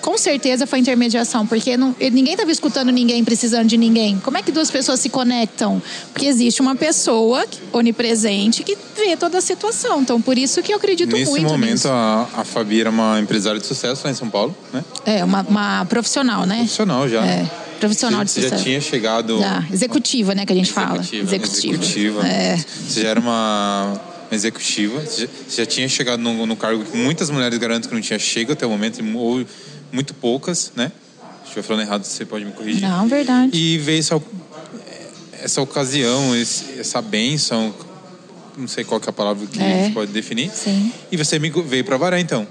com 0.00 0.18
certeza 0.18 0.66
foi 0.66 0.78
intermediação, 0.80 1.46
porque 1.46 1.76
não- 1.76 1.94
ninguém 2.00 2.32
estava 2.34 2.50
escutando 2.50 2.90
ninguém 2.90 3.22
precisando 3.24 3.66
de 3.66 3.76
ninguém. 3.76 4.18
Como 4.18 4.36
é 4.36 4.42
que 4.42 4.50
duas 4.52 4.70
pessoas 4.70 4.98
se 5.00 5.08
conectam? 5.08 5.80
Porque 6.12 6.26
existe 6.26 6.60
uma 6.60 6.74
pessoa 6.74 7.44
onipresente 7.72 8.62
que 8.64 8.76
vê 8.96 9.16
toda 9.16 9.38
a 9.38 9.40
situação. 9.40 10.00
Então, 10.02 10.20
por 10.20 10.36
isso 10.36 10.62
que 10.62 10.72
eu 10.72 10.76
acredito 10.76 11.12
Nesse 11.16 11.30
muito 11.30 11.48
momento, 11.48 11.70
nisso. 11.72 11.88
a, 11.88 12.28
a 12.36 12.44
Fabi 12.44 12.80
era 12.80 12.90
uma 12.90 13.20
empresária 13.20 13.60
de 13.60 13.66
sucesso 13.66 14.02
lá 14.04 14.10
em 14.10 14.14
São 14.14 14.28
Paulo, 14.28 14.54
né? 14.72 14.84
É, 15.06 15.24
uma, 15.24 15.42
uma 15.48 15.84
profissional, 15.86 16.44
né? 16.46 16.56
Profissional 16.56 17.08
já. 17.08 17.24
É, 17.24 17.48
profissional 17.80 18.24
de 18.24 18.30
Você 18.30 18.40
já 18.42 18.48
sucesso. 18.48 18.64
tinha 18.64 18.80
chegado. 18.80 19.38
Já, 19.38 19.64
executiva, 19.72 20.34
né, 20.34 20.44
que 20.46 20.52
a 20.52 20.56
gente 20.56 20.72
fala. 20.72 20.98
Executiva. 21.00 21.34
Executiva. 21.36 21.74
Executiva. 21.84 22.26
É. 22.28 22.56
Você 22.88 23.02
já 23.02 23.08
era 23.08 23.20
uma 23.20 24.00
executiva. 24.34 25.00
Você 25.00 25.22
já, 25.26 25.28
já 25.62 25.66
tinha 25.66 25.88
chegado 25.88 26.20
no, 26.20 26.46
no 26.46 26.56
cargo 26.56 26.84
que 26.84 26.96
muitas 26.96 27.30
mulheres 27.30 27.58
garantem 27.58 27.88
que 27.88 27.94
não 27.94 28.02
tinha 28.02 28.18
chego 28.18 28.52
até 28.52 28.66
o 28.66 28.70
momento, 28.70 29.00
ou 29.16 29.44
muito 29.92 30.14
poucas, 30.14 30.72
né? 30.74 30.90
Estiver 31.44 31.62
falando 31.62 31.82
errado, 31.82 32.04
você 32.04 32.24
pode 32.24 32.44
me 32.44 32.52
corrigir. 32.52 32.82
Não, 32.88 33.06
verdade. 33.08 33.50
E 33.56 33.76
veio 33.78 33.98
essa, 34.00 34.20
essa 35.42 35.60
ocasião, 35.60 36.34
esse- 36.34 36.78
essa 36.78 37.02
bênção, 37.02 37.74
não 38.56 38.66
sei 38.68 38.84
qual 38.84 39.00
que 39.00 39.08
é 39.08 39.10
a 39.10 39.12
palavra 39.12 39.46
que 39.46 39.60
É. 39.60 39.64
a 39.80 39.84
gente 39.84 39.94
pode 39.94 40.12
definir. 40.12 40.50
Sim. 40.50 40.92
E 41.10 41.16
você 41.16 41.38
me- 41.38 41.50
veio 41.50 41.84
para 41.84 41.96
Varé, 41.96 42.20
então. 42.20 42.46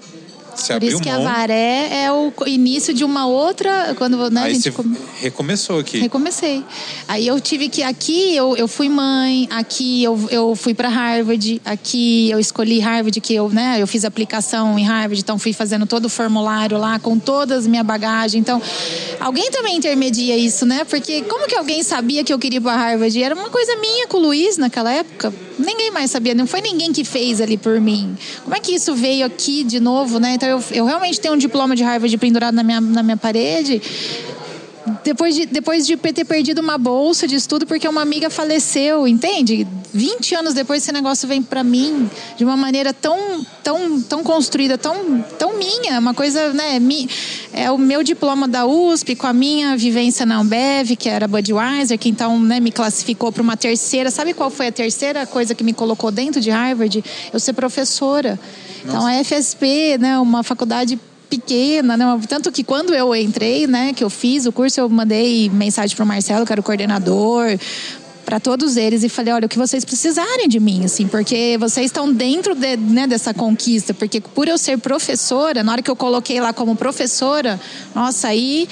Você 0.56 0.74
Por 0.74 0.84
isso 0.84 1.00
que 1.02 1.10
a 1.10 1.16
mão, 1.16 1.24
Varé 1.24 1.90
é 2.04 2.12
o 2.12 2.32
início 2.46 2.94
de 2.94 3.04
uma 3.04 3.26
outra. 3.26 3.96
Quando 3.98 4.30
né, 4.30 4.42
a 4.42 4.44
aí 4.46 4.54
gente 4.54 4.64
você 4.64 4.72
come- 4.72 4.98
recomeçou 5.20 5.80
aqui. 5.80 6.00
Recomecei. 6.00 6.64
Aí 7.08 7.28
eu 7.28 7.40
tive 7.40 7.70
que 7.70 7.84
aqui 7.84 8.36
eu, 8.36 8.56
eu 8.56 8.68
fui 8.68 8.90
mãe, 8.90 9.48
aqui 9.52 10.04
eu, 10.04 10.28
eu 10.30 10.56
fui 10.56 10.74
para 10.74 10.90
Harvard, 10.90 11.62
aqui 11.66 12.30
eu 12.30 12.40
escolhi 12.40 12.80
Harvard 12.80 13.20
que 13.22 13.34
eu, 13.34 13.50
né, 13.50 13.78
eu 13.80 13.88
fiz 13.88 14.06
aplicação 14.06 14.78
em 14.78 14.84
Harvard, 14.84 15.20
então 15.20 15.38
fui 15.38 15.54
fazendo 15.54 15.86
todo 15.86 16.06
o 16.06 16.10
formulário 16.10 16.78
lá 16.78 17.00
com 17.00 17.18
todas 17.18 17.60
as 17.60 17.68
minha 17.68 17.84
bagagem. 17.84 18.40
Então, 18.40 18.62
alguém 19.20 19.50
também 19.52 19.78
intermedia 19.78 20.38
isso, 20.38 20.66
né? 20.66 20.84
Porque 20.84 21.22
como 21.24 21.48
que 21.48 21.56
alguém 21.56 21.84
sabia 21.84 22.24
que 22.24 22.34
eu 22.34 22.40
queria 22.40 22.58
ir 22.58 22.62
para 22.62 22.76
Harvard? 22.76 23.22
Era 23.22 23.36
uma 23.36 23.50
coisa 23.50 23.76
minha 23.78 24.08
com 24.08 24.18
o 24.18 24.22
Luiz 24.22 24.58
naquela 24.58 24.92
época. 24.92 25.34
Ninguém 25.60 25.92
mais 25.92 26.10
sabia, 26.10 26.34
não 26.34 26.48
foi 26.48 26.62
ninguém 26.62 26.92
que 26.92 27.04
fez 27.04 27.40
ali 27.40 27.56
por 27.58 27.80
mim. 27.80 28.18
Como 28.44 28.56
é 28.56 28.60
que 28.60 28.74
isso 28.74 28.96
veio 28.96 29.26
aqui 29.26 29.64
de 29.64 29.80
novo, 29.80 30.20
né? 30.20 30.38
Então 30.42 30.50
eu, 30.50 30.64
eu 30.72 30.86
realmente 30.86 31.22
tenho 31.22 31.36
um 31.36 31.38
diploma 31.38 31.76
de 31.76 31.84
Harvard 31.84 32.18
pendurado 32.18 32.56
na 32.56 32.64
minha, 32.64 32.82
na 32.82 33.04
minha 33.04 33.18
parede 33.18 33.80
depois 35.04 35.36
de, 35.36 35.46
depois 35.46 35.86
de 35.86 35.96
ter 35.96 36.26
perdido 36.26 36.60
uma 36.60 36.78
bolsa 36.78 37.28
de 37.28 37.36
estudo 37.36 37.68
porque 37.68 37.88
uma 37.88 38.02
amiga 38.02 38.30
faleceu, 38.30 39.08
entende? 39.08 39.68
20 39.94 40.36
anos 40.36 40.54
depois 40.54 40.82
esse 40.82 40.92
negócio 40.92 41.28
vem 41.28 41.44
para 41.44 41.64
mim 41.64 42.10
de 42.38 42.44
uma 42.44 42.58
maneira 42.58 42.94
tão 42.94 43.46
tão 43.64 44.02
tão 44.02 44.24
construída, 44.24 44.78
tão 44.78 45.22
tão 45.38 45.58
minha, 45.58 46.00
uma 46.00 46.14
coisa, 46.14 46.52
né, 46.54 46.80
mi, 46.80 47.08
é 47.54 47.70
o 47.70 47.78
meu 47.78 48.02
diploma 48.02 48.48
da 48.48 48.66
USP 48.66 49.16
com 49.16 49.28
a 49.28 49.34
minha 49.34 49.78
vivência 49.78 50.26
na 50.26 50.38
Ambev, 50.38 50.96
que 50.98 51.08
era 51.08 51.28
Budweiser, 51.28 52.00
que 52.00 52.10
então, 52.10 52.40
né, 52.40 52.60
me 52.60 52.72
classificou 52.72 53.32
para 53.32 53.44
uma 53.44 53.56
terceira. 53.56 54.10
Sabe 54.10 54.34
qual 54.34 54.50
foi 54.50 54.68
a 54.68 54.72
terceira 54.72 55.28
coisa 55.28 55.54
que 55.54 55.64
me 55.64 55.74
colocou 55.74 56.10
dentro 56.10 56.42
de 56.42 56.50
Harvard? 56.50 57.04
Eu 57.32 57.40
ser 57.40 57.54
professora. 57.54 58.40
Então 58.84 59.06
a 59.06 59.24
FSP, 59.24 59.98
né, 60.00 60.18
uma 60.20 60.44
faculdade 60.44 61.00
pequena, 61.30 61.96
né? 61.96 62.06
Tanto 62.28 62.52
que 62.52 62.64
quando 62.64 62.94
eu 62.94 63.16
entrei, 63.16 63.66
né, 63.66 63.94
que 63.94 64.04
eu 64.04 64.10
fiz 64.10 64.46
o 64.46 64.52
curso, 64.52 64.80
eu 64.80 64.90
mandei 64.90 65.50
mensagem 65.50 65.96
para 65.96 66.04
o 66.04 66.08
Marcelo, 66.08 66.46
que 66.46 66.52
era 66.52 66.60
o 66.60 66.64
coordenador, 66.64 67.58
para 68.26 68.40
todos 68.40 68.78
eles 68.78 69.04
e 69.04 69.10
falei, 69.10 69.34
olha, 69.34 69.46
o 69.46 69.50
que 69.50 69.58
vocês 69.58 69.84
precisarem 69.84 70.48
de 70.48 70.60
mim, 70.60 70.86
assim, 70.86 71.08
porque 71.08 71.58
vocês 71.60 71.88
estão 71.88 72.12
dentro 72.12 72.54
de, 72.54 72.78
né, 72.78 73.08
dessa 73.08 73.34
conquista, 73.34 73.94
porque 73.94 74.22
por 74.22 74.48
eu 74.48 74.58
ser 74.58 74.78
professora, 74.78 75.64
na 75.64 75.72
hora 75.72 75.82
que 75.82 75.90
eu 75.90 75.96
coloquei 75.96 76.40
lá 76.40 76.54
como 76.54 76.76
professora, 76.76 77.60
nossa, 77.96 78.28
aí 78.28 78.68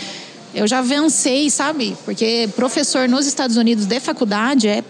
eu 0.53 0.67
já 0.67 0.81
vencei, 0.81 1.49
sabe? 1.49 1.95
Porque 2.05 2.49
professor 2.55 3.07
nos 3.07 3.25
Estados 3.27 3.55
Unidos 3.55 3.85
de 3.85 3.99
faculdade 3.99 4.67
é 4.67 4.83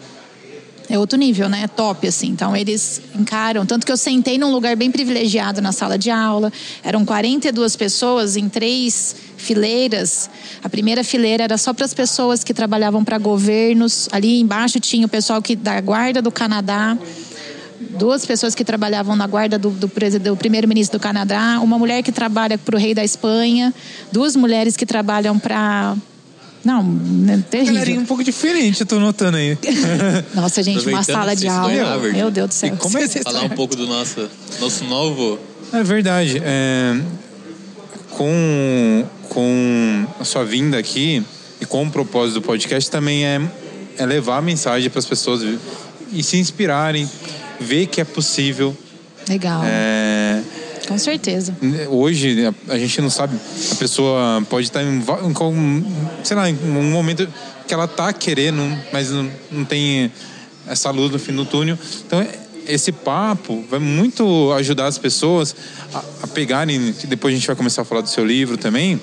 é 0.89 0.97
outro 0.97 1.19
nível, 1.19 1.47
né? 1.47 1.61
É 1.63 1.67
top, 1.67 2.07
assim. 2.07 2.29
Então, 2.29 2.55
eles 2.55 2.99
encaram. 3.17 3.63
Tanto 3.65 3.85
que 3.85 3.91
eu 3.91 3.97
sentei 3.97 4.39
num 4.39 4.51
lugar 4.51 4.75
bem 4.75 4.89
privilegiado 4.89 5.61
na 5.61 5.71
sala 5.71 5.97
de 5.97 6.09
aula. 6.09 6.51
Eram 6.83 7.05
42 7.05 7.75
pessoas 7.75 8.35
em 8.35 8.49
três 8.49 9.15
fileiras. 9.37 10.29
A 10.63 10.69
primeira 10.69 11.03
fileira 11.03 11.43
era 11.43 11.57
só 11.59 11.73
para 11.73 11.85
as 11.85 11.93
pessoas 11.93 12.43
que 12.43 12.55
trabalhavam 12.55 13.03
para 13.03 13.19
governos. 13.19 14.09
Ali 14.11 14.39
embaixo 14.39 14.79
tinha 14.79 15.05
o 15.05 15.09
pessoal 15.09 15.41
que, 15.41 15.55
da 15.55 15.79
Guarda 15.79 16.23
do 16.23 16.31
Canadá. 16.31 16.97
Duas 17.97 18.25
pessoas 18.25 18.55
que 18.55 18.65
trabalhavam 18.65 19.15
na 19.15 19.27
guarda 19.27 19.57
do, 19.57 19.69
do, 19.69 19.87
do 20.19 20.35
primeiro-ministro 20.35 20.99
do 20.99 21.01
Canadá. 21.01 21.59
Uma 21.61 21.77
mulher 21.77 22.01
que 22.01 22.11
trabalha 22.11 22.57
para 22.57 22.75
o 22.75 22.79
rei 22.79 22.93
da 22.93 23.03
Espanha. 23.03 23.73
Duas 24.11 24.35
mulheres 24.35 24.75
que 24.75 24.85
trabalham 24.85 25.37
para. 25.37 25.95
Não, 26.63 26.83
né, 26.83 27.43
terrível. 27.49 27.73
Galerinha 27.75 28.01
um 28.01 28.05
pouco 28.05 28.23
diferente, 28.23 28.81
eu 28.81 28.85
tô 28.85 28.99
notando 28.99 29.37
aí. 29.37 29.57
Nossa, 30.35 30.61
gente, 30.61 30.87
uma 30.87 31.03
sala 31.03 31.35
de 31.35 31.47
aula. 31.47 31.71
Harvard. 31.71 32.17
Meu 32.17 32.29
Deus 32.29 32.49
do 32.49 32.53
céu. 32.53 32.73
E 32.73 32.77
como 32.77 32.97
é 32.97 33.07
que 33.07 33.23
Falar 33.23 33.43
um 33.43 33.49
pouco 33.49 33.75
do 33.75 33.87
nosso, 33.87 34.29
nosso 34.59 34.83
novo. 34.83 35.39
É 35.71 35.83
verdade. 35.83 36.41
É, 36.43 36.99
com, 38.11 39.05
com 39.29 40.07
a 40.19 40.25
sua 40.25 40.43
vinda 40.43 40.77
aqui 40.77 41.23
e 41.61 41.65
com 41.65 41.83
o 41.83 41.91
propósito 41.91 42.35
do 42.35 42.41
podcast 42.41 42.89
também 42.91 43.25
é, 43.25 43.41
é 43.97 44.05
levar 44.05 44.37
a 44.37 44.41
mensagem 44.41 44.89
para 44.89 44.99
as 44.99 45.05
pessoas 45.05 45.41
e 46.11 46.23
se 46.23 46.37
inspirarem, 46.37 47.09
ver 47.59 47.87
que 47.87 48.01
é 48.01 48.03
possível. 48.03 48.75
Legal. 49.27 49.61
É, 49.63 50.18
Com 50.89 50.97
certeza. 50.97 51.55
hoje 51.87 52.35
a, 52.67 52.77
gente 52.79 52.99
não 52.99 53.11
sabe, 53.11 53.37
a 53.71 53.75
pessoa 53.75 54.43
pode 54.49 54.65
estar 54.67 54.81
em, 54.83 54.97
em 54.97 55.33
sei 56.23 56.35
lá, 56.35 56.49
em 56.49 56.55
um 56.65 56.89
momento 56.91 57.27
que 57.67 57.73
ela 57.75 57.87
tá 57.87 58.11
querendo, 58.11 58.63
mas 58.91 59.11
não, 59.11 59.31
não 59.51 59.63
tem 59.63 60.11
essa 60.65 60.89
luz 60.89 61.11
no 61.11 61.19
fim 61.19 61.31
do 61.33 61.45
túnel. 61.45 61.77
Então 62.07 62.25
esse 62.67 62.91
papo 62.91 63.63
vai 63.69 63.79
muito 63.79 64.51
ajudar 64.53 64.87
as 64.87 64.97
pessoas 64.97 65.55
a, 65.93 66.03
a 66.23 66.27
pegarem, 66.27 66.91
depois 67.05 67.35
a 67.35 67.37
gente 67.37 67.45
vai 67.45 67.55
começar 67.55 67.83
a 67.83 67.85
falar 67.85 68.01
do 68.01 68.09
seu 68.09 68.25
livro 68.25 68.57
também, 68.57 68.99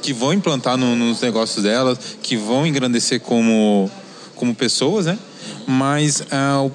que 0.00 0.12
vão 0.12 0.32
implantar 0.32 0.76
no- 0.76 0.94
nos 0.94 1.20
negócios 1.20 1.64
delas, 1.64 1.98
que 2.22 2.36
vão 2.36 2.64
engrandecer 2.64 3.20
como, 3.20 3.90
como 4.36 4.54
pessoas, 4.54 5.06
né? 5.06 5.18
Mas 5.66 6.22
o 6.64 6.70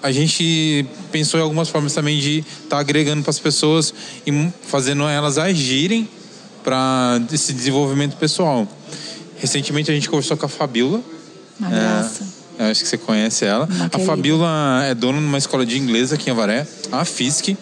a 0.00 0.12
gente 0.12 0.86
pensou 1.08 1.40
em 1.40 1.42
algumas 1.42 1.68
formas 1.68 1.92
também 1.92 2.18
de 2.18 2.38
estar 2.38 2.76
tá 2.76 2.78
agregando 2.78 3.22
para 3.22 3.30
as 3.30 3.38
pessoas 3.38 3.92
e 4.26 4.50
fazendo 4.62 5.04
elas 5.04 5.38
agirem 5.38 6.08
para 6.62 7.20
esse 7.32 7.52
desenvolvimento 7.52 8.16
pessoal. 8.16 8.66
Recentemente 9.38 9.90
a 9.90 9.94
gente 9.94 10.08
conversou 10.08 10.36
com 10.36 10.46
a 10.46 10.48
Fabiola. 10.48 11.00
Uma 11.58 11.70
graça. 11.70 12.26
eu 12.58 12.66
acho 12.66 12.82
que 12.82 12.88
você 12.88 12.98
conhece 12.98 13.44
ela. 13.44 13.66
Uma 13.66 13.86
a 13.86 13.88
querida. 13.88 14.06
Fabiola 14.06 14.84
é 14.84 14.94
dona 14.94 15.18
de 15.18 15.24
uma 15.24 15.38
escola 15.38 15.64
de 15.64 15.78
inglês 15.78 16.12
aqui 16.12 16.28
em 16.28 16.32
Avaré, 16.32 16.66
a 16.92 17.04
FISC. 17.04 17.56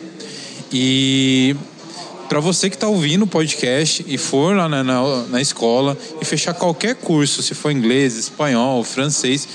E 0.73 1.55
para 2.29 2.41
você 2.41 2.69
que 2.69 2.77
está 2.77 2.89
ouvindo 2.89 3.23
o 3.23 3.27
podcast 3.27 4.05
e 4.07 4.19
for 4.19 4.57
lá 4.57 4.69
na, 4.69 4.83
na, 4.83 5.23
na 5.29 5.41
escola 5.41 5.97
e 6.21 6.25
fechar 6.25 6.55
qualquer 6.55 6.97
curso, 6.97 7.43
se 7.43 7.55
for 7.55 7.71
inglês, 7.71 8.17
espanhol, 8.17 8.83
francês, 8.83 9.47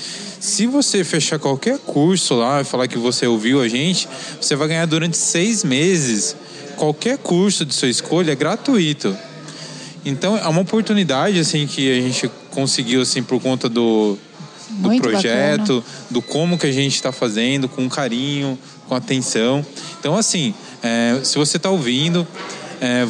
Se 0.42 0.66
você 0.66 1.04
fechar 1.04 1.38
qualquer 1.38 1.78
curso 1.78 2.34
lá 2.34 2.60
e 2.60 2.64
falar 2.64 2.88
que 2.88 2.98
você 2.98 3.28
ouviu 3.28 3.60
a 3.60 3.68
gente, 3.68 4.08
você 4.40 4.56
vai 4.56 4.66
ganhar 4.66 4.86
durante 4.86 5.16
seis 5.16 5.62
meses. 5.62 6.34
Qualquer 6.74 7.16
curso 7.16 7.64
de 7.64 7.72
sua 7.72 7.88
escolha 7.88 8.32
é 8.32 8.34
gratuito. 8.34 9.16
Então 10.04 10.36
é 10.36 10.48
uma 10.48 10.62
oportunidade 10.62 11.38
assim 11.38 11.64
que 11.64 11.96
a 11.96 12.00
gente 12.00 12.28
conseguiu 12.50 13.02
assim 13.02 13.22
por 13.22 13.40
conta 13.40 13.68
do, 13.68 14.18
do 14.68 14.88
Muito 14.88 15.02
projeto, 15.02 15.76
bacana. 15.76 15.84
do 16.10 16.20
como 16.20 16.58
que 16.58 16.66
a 16.66 16.72
gente 16.72 16.96
está 16.96 17.12
fazendo, 17.12 17.68
com 17.68 17.88
carinho, 17.88 18.58
com 18.88 18.96
atenção. 18.96 19.64
Então 20.00 20.16
assim, 20.16 20.52
é, 20.82 21.20
se 21.22 21.38
você 21.38 21.56
está 21.56 21.70
ouvindo, 21.70 22.26
é, 22.80 23.06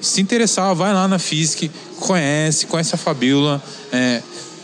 se 0.00 0.22
interessar, 0.22 0.74
vai 0.74 0.94
lá 0.94 1.06
na 1.06 1.18
FISC, 1.18 1.70
conhece, 2.00 2.64
conhece 2.64 2.94
a 2.94 2.98
Fabiola. 2.98 3.62
É, 3.92 4.22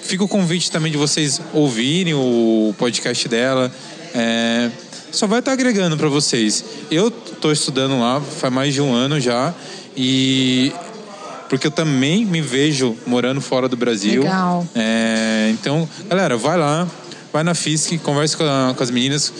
fica 0.09 0.25
o 0.25 0.29
convite 0.29 0.71
também 0.71 0.91
de 0.91 0.97
vocês 0.99 1.41
ouvirem 1.53 2.15
o 2.15 2.75
podcast 2.79 3.29
dela. 3.29 3.71
É, 4.15 4.71
só 5.13 5.27
vai 5.27 5.39
estar 5.41 5.53
agregando 5.53 5.97
para 5.99 6.09
vocês. 6.09 6.65
Eu 6.91 7.09
estou 7.09 7.53
estudando 7.53 8.01
lá 8.01 8.21
faz 8.21 8.53
mais 8.53 8.73
de 8.75 8.81
um 8.81 8.93
ano 8.95 9.21
já 9.21 9.55
e 9.97 10.73
porque 11.51 11.67
eu 11.67 11.71
também 11.71 12.25
me 12.25 12.41
vejo 12.41 12.97
morando 13.07 13.41
fora 13.41 13.69
do 13.69 13.77
Brasil. 13.77 14.23
Legal. 14.23 14.67
É, 14.75 15.49
então, 15.53 15.87
galera, 16.09 16.37
vai 16.37 16.57
lá, 16.59 16.87
vai 17.33 17.43
na 17.43 17.55
FISC, 17.55 17.99
conversa 17.99 18.37
com, 18.37 18.45
a- 18.45 18.75
com 18.77 18.83
as 18.83 18.91
meninas, 18.91 19.33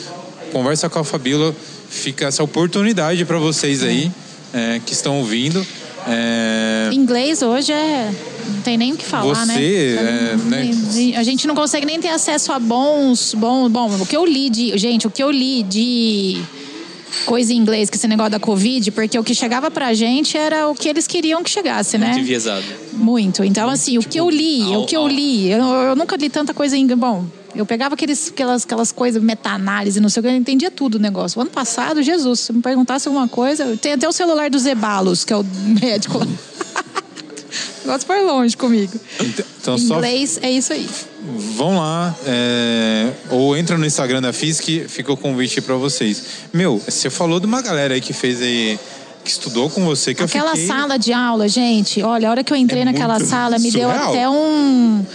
conversa 0.53 0.89
com 0.91 0.99
a 0.99 1.05
Fabíola, 1.05 1.55
fica 1.89 2.27
essa 2.27 2.43
oportunidade 2.43 3.25
para 3.25 3.39
vocês 3.39 3.83
aí 3.83 4.11
é, 4.53 4.81
que 4.85 4.93
estão 4.93 5.19
ouvindo. 5.19 5.67
É, 6.07 6.91
Inglês 6.93 7.43
hoje 7.43 7.73
é. 7.73 8.11
Não 8.49 8.63
tem 8.63 8.77
nem 8.79 8.93
o 8.93 8.97
que 8.97 9.05
falar, 9.05 9.45
né? 9.47 9.55
Você, 9.55 9.97
é, 9.99 10.37
né? 10.37 10.71
A 11.17 11.23
gente 11.23 11.47
não 11.47 11.55
consegue 11.55 11.85
nem 11.87 12.01
ter 12.01 12.09
acesso 12.09 12.53
a 12.53 12.59
bons. 12.59 13.35
Bom, 13.35 13.69
bom, 13.69 13.91
o 14.01 14.07
que 14.07 14.17
eu 14.17 14.25
li 14.25 14.49
de. 14.51 14.77
Gente, 14.79 15.07
o 15.07 15.11
que 15.11 15.23
eu 15.23 15.31
li 15.31 15.63
de 15.63 16.41
coisa 17.25 17.53
em 17.53 17.57
inglês, 17.57 17.89
que 17.91 17.97
esse 17.97 18.07
negócio 18.07 18.33
da 18.33 18.39
Covid, 18.41 18.91
porque 18.93 19.19
o 19.19 19.25
que 19.25 19.35
chegava 19.35 19.71
pra 19.71 19.95
gente 19.95 20.37
era 20.37 20.69
o 20.69 20.75
que 20.75 20.89
eles 20.89 21.07
queriam 21.07 21.43
que 21.43 21.51
chegasse, 21.51 21.97
né? 21.99 22.09
Muito 22.09 22.21
enviesado. 22.21 22.65
Muito. 22.93 23.45
Então, 23.45 23.69
assim, 23.69 23.97
o 23.99 24.03
que 24.03 24.19
eu 24.21 24.29
li, 24.29 24.63
ao- 24.63 24.83
o 24.83 24.87
que 24.87 24.97
eu 24.97 25.07
li, 25.09 25.51
eu, 25.51 25.59
eu 25.63 25.97
nunca 25.97 26.17
li 26.17 26.29
tanta 26.29 26.53
coisa 26.53 26.77
em. 26.77 26.87
Bom, 26.87 27.25
eu 27.55 27.65
pegava 27.65 27.95
aqueles, 27.95 28.29
aquelas, 28.29 28.65
aquelas 28.65 28.93
coisas, 28.93 29.23
meta-análise, 29.23 30.01
não 30.01 30.09
sei 30.09 30.21
o 30.21 30.23
que, 30.25 30.29
eu 30.31 30.37
entendia 30.37 30.71
tudo 30.71 30.97
o 30.97 30.99
negócio. 30.99 31.39
O 31.39 31.43
ano 31.43 31.51
passado, 31.51 32.03
Jesus, 32.03 32.41
se 32.41 32.53
me 32.53 32.61
perguntasse 32.61 33.09
alguma 33.09 33.27
coisa. 33.29 33.77
Tem 33.81 33.93
até 33.95 34.07
o 34.09 34.13
celular 34.13 34.51
do 34.51 34.59
Zebalos, 34.59 35.25
que 35.25 35.33
é 35.33 35.37
o 35.37 35.45
médico 35.81 36.19
lá. 36.19 36.27
O 37.89 37.91
negócio 37.91 38.07
foi 38.07 38.23
longe 38.23 38.55
comigo. 38.55 38.93
então, 39.59 39.79
só 39.79 39.95
Inglês 39.97 40.39
é 40.43 40.51
isso 40.51 40.75
aí. 40.75 40.87
vão 41.57 41.79
lá 41.79 42.15
é, 42.27 43.11
ou 43.31 43.57
entra 43.57 43.79
no 43.79 43.87
Instagram 43.87 44.21
da 44.21 44.31
FISC, 44.31 44.85
fica 44.89 45.11
o 45.11 45.17
convite 45.17 45.63
para 45.63 45.75
vocês. 45.75 46.23
Meu, 46.53 46.79
você 46.87 47.09
falou 47.09 47.41
de 47.41 47.47
uma 47.47 47.63
galera 47.63 47.95
aí 47.95 48.01
que 48.03 48.13
fez 48.13 48.43
aí, 48.43 48.79
que 49.25 49.31
estudou 49.31 49.71
com 49.71 49.87
você, 49.87 50.15
que 50.15 50.23
Aquela 50.23 50.51
eu 50.51 50.57
fiquei... 50.57 50.67
sala 50.67 50.99
de 50.99 51.15
aula, 51.15 51.49
gente, 51.49 52.03
olha, 52.03 52.29
a 52.29 52.31
hora 52.31 52.45
que 52.45 52.53
eu 52.53 52.57
entrei 52.59 52.83
É 52.83 52.85
naquela 52.85 53.19
sala, 53.21 53.59
me 53.59 53.71
deu 53.71 53.89
surreal. 53.89 54.11
até 54.11 54.29
um. 54.29 55.07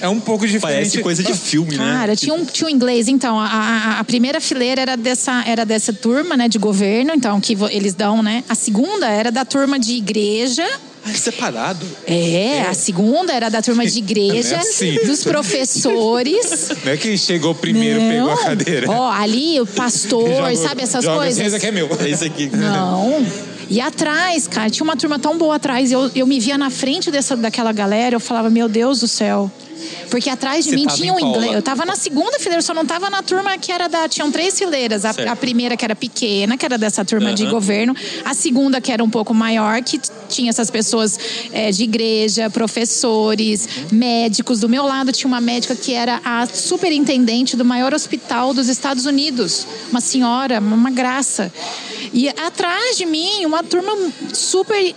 É 0.00 0.08
um 0.08 0.18
pouco 0.18 0.44
diferente. 0.48 0.78
Parece 0.78 1.00
coisa 1.00 1.22
de 1.22 1.32
filme, 1.32 1.76
né? 1.76 1.84
Cara, 1.94 2.16
tinha 2.16 2.34
um, 2.34 2.44
tinha 2.44 2.66
um 2.66 2.70
inglês, 2.70 3.06
então, 3.06 3.38
a, 3.38 3.46
a- 3.46 4.00
a 4.00 4.04
primeira 4.04 4.40
fileira 4.40 4.82
era 4.82 4.96
dessa, 4.96 5.44
era 5.46 5.64
dessa 5.64 5.92
turma, 5.92 6.36
né, 6.36 6.48
de 6.48 6.58
governo, 6.58 7.12
então, 7.14 7.40
que 7.40 7.56
eles 7.70 7.94
dão, 7.94 8.20
né? 8.20 8.42
A 8.48 8.54
segunda 8.56 9.06
era 9.06 9.30
da 9.30 9.44
turma 9.44 9.78
de 9.78 9.92
igreja. 9.92 10.66
Ah, 11.04 11.10
é 11.10 11.14
separado. 11.14 11.84
É, 12.06 12.62
a 12.62 12.74
segunda 12.74 13.32
era 13.32 13.48
da 13.48 13.60
turma 13.60 13.84
de 13.84 13.98
igreja, 13.98 14.50
Não 14.50 14.56
é 14.56 14.60
assim. 14.60 14.94
dos 15.04 15.24
professores. 15.24 16.68
Não 16.84 16.92
é 16.92 16.96
quem 16.96 17.16
chegou 17.16 17.54
primeiro 17.54 18.00
pegou 18.00 18.30
a 18.30 18.34
Não. 18.36 18.42
cadeira. 18.44 18.90
Ó, 18.90 19.10
ali 19.10 19.60
o 19.60 19.66
pastor, 19.66 20.28
Joga- 20.28 20.56
sabe 20.56 20.82
essas 20.82 21.04
joga 21.04 21.18
coisas? 21.18 21.44
esse 21.46 21.56
aqui 21.56 21.66
é 21.66 21.70
meu. 21.72 21.88
É 22.00 22.08
isso 22.08 22.24
aqui. 22.24 22.50
Não. 22.54 23.24
E 23.68 23.80
atrás, 23.80 24.46
cara, 24.46 24.68
tinha 24.70 24.84
uma 24.84 24.96
turma 24.96 25.18
tão 25.18 25.38
boa 25.38 25.56
atrás. 25.56 25.90
Eu, 25.90 26.10
eu 26.14 26.26
me 26.26 26.38
via 26.38 26.58
na 26.58 26.68
frente 26.70 27.10
dessa, 27.10 27.36
daquela 27.36 27.72
galera, 27.72 28.14
eu 28.16 28.20
falava, 28.20 28.50
meu 28.50 28.68
Deus 28.68 29.00
do 29.00 29.08
céu. 29.08 29.50
Porque 30.10 30.28
atrás 30.28 30.64
de 30.64 30.70
Você 30.70 30.76
mim 30.76 30.86
tinha 30.86 31.12
um 31.12 31.18
inglês. 31.18 31.52
Eu 31.52 31.62
tava 31.62 31.84
na 31.84 31.96
segunda 31.96 32.38
fileira, 32.38 32.62
só 32.62 32.74
não 32.74 32.84
tava 32.84 33.08
na 33.10 33.22
turma 33.22 33.56
que 33.58 33.72
era 33.72 33.88
da. 33.88 34.08
Tinham 34.08 34.30
três 34.30 34.58
fileiras. 34.58 35.04
A, 35.04 35.10
a 35.10 35.36
primeira 35.36 35.76
que 35.76 35.84
era 35.84 35.94
pequena, 35.94 36.56
que 36.56 36.64
era 36.64 36.76
dessa 36.78 37.04
turma 37.04 37.32
de 37.32 37.44
Aham. 37.44 37.52
governo. 37.52 37.96
A 38.24 38.34
segunda 38.34 38.80
que 38.80 38.92
era 38.92 39.02
um 39.02 39.10
pouco 39.10 39.32
maior, 39.32 39.82
que 39.82 40.00
tinha 40.28 40.50
essas 40.50 40.70
pessoas 40.70 41.18
é, 41.52 41.70
de 41.70 41.84
igreja, 41.84 42.50
professores, 42.50 43.68
médicos. 43.90 44.60
Do 44.60 44.68
meu 44.68 44.84
lado 44.84 45.12
tinha 45.12 45.28
uma 45.28 45.40
médica 45.40 45.74
que 45.74 45.92
era 45.92 46.20
a 46.24 46.46
superintendente 46.46 47.56
do 47.56 47.64
maior 47.64 47.94
hospital 47.94 48.54
dos 48.54 48.68
Estados 48.68 49.06
Unidos. 49.06 49.66
Uma 49.90 50.00
senhora, 50.00 50.58
uma 50.60 50.90
graça. 50.90 51.52
E 52.12 52.28
atrás 52.28 52.96
de 52.96 53.06
mim, 53.06 53.44
uma 53.46 53.62
turma 53.62 53.92
super 54.32 54.94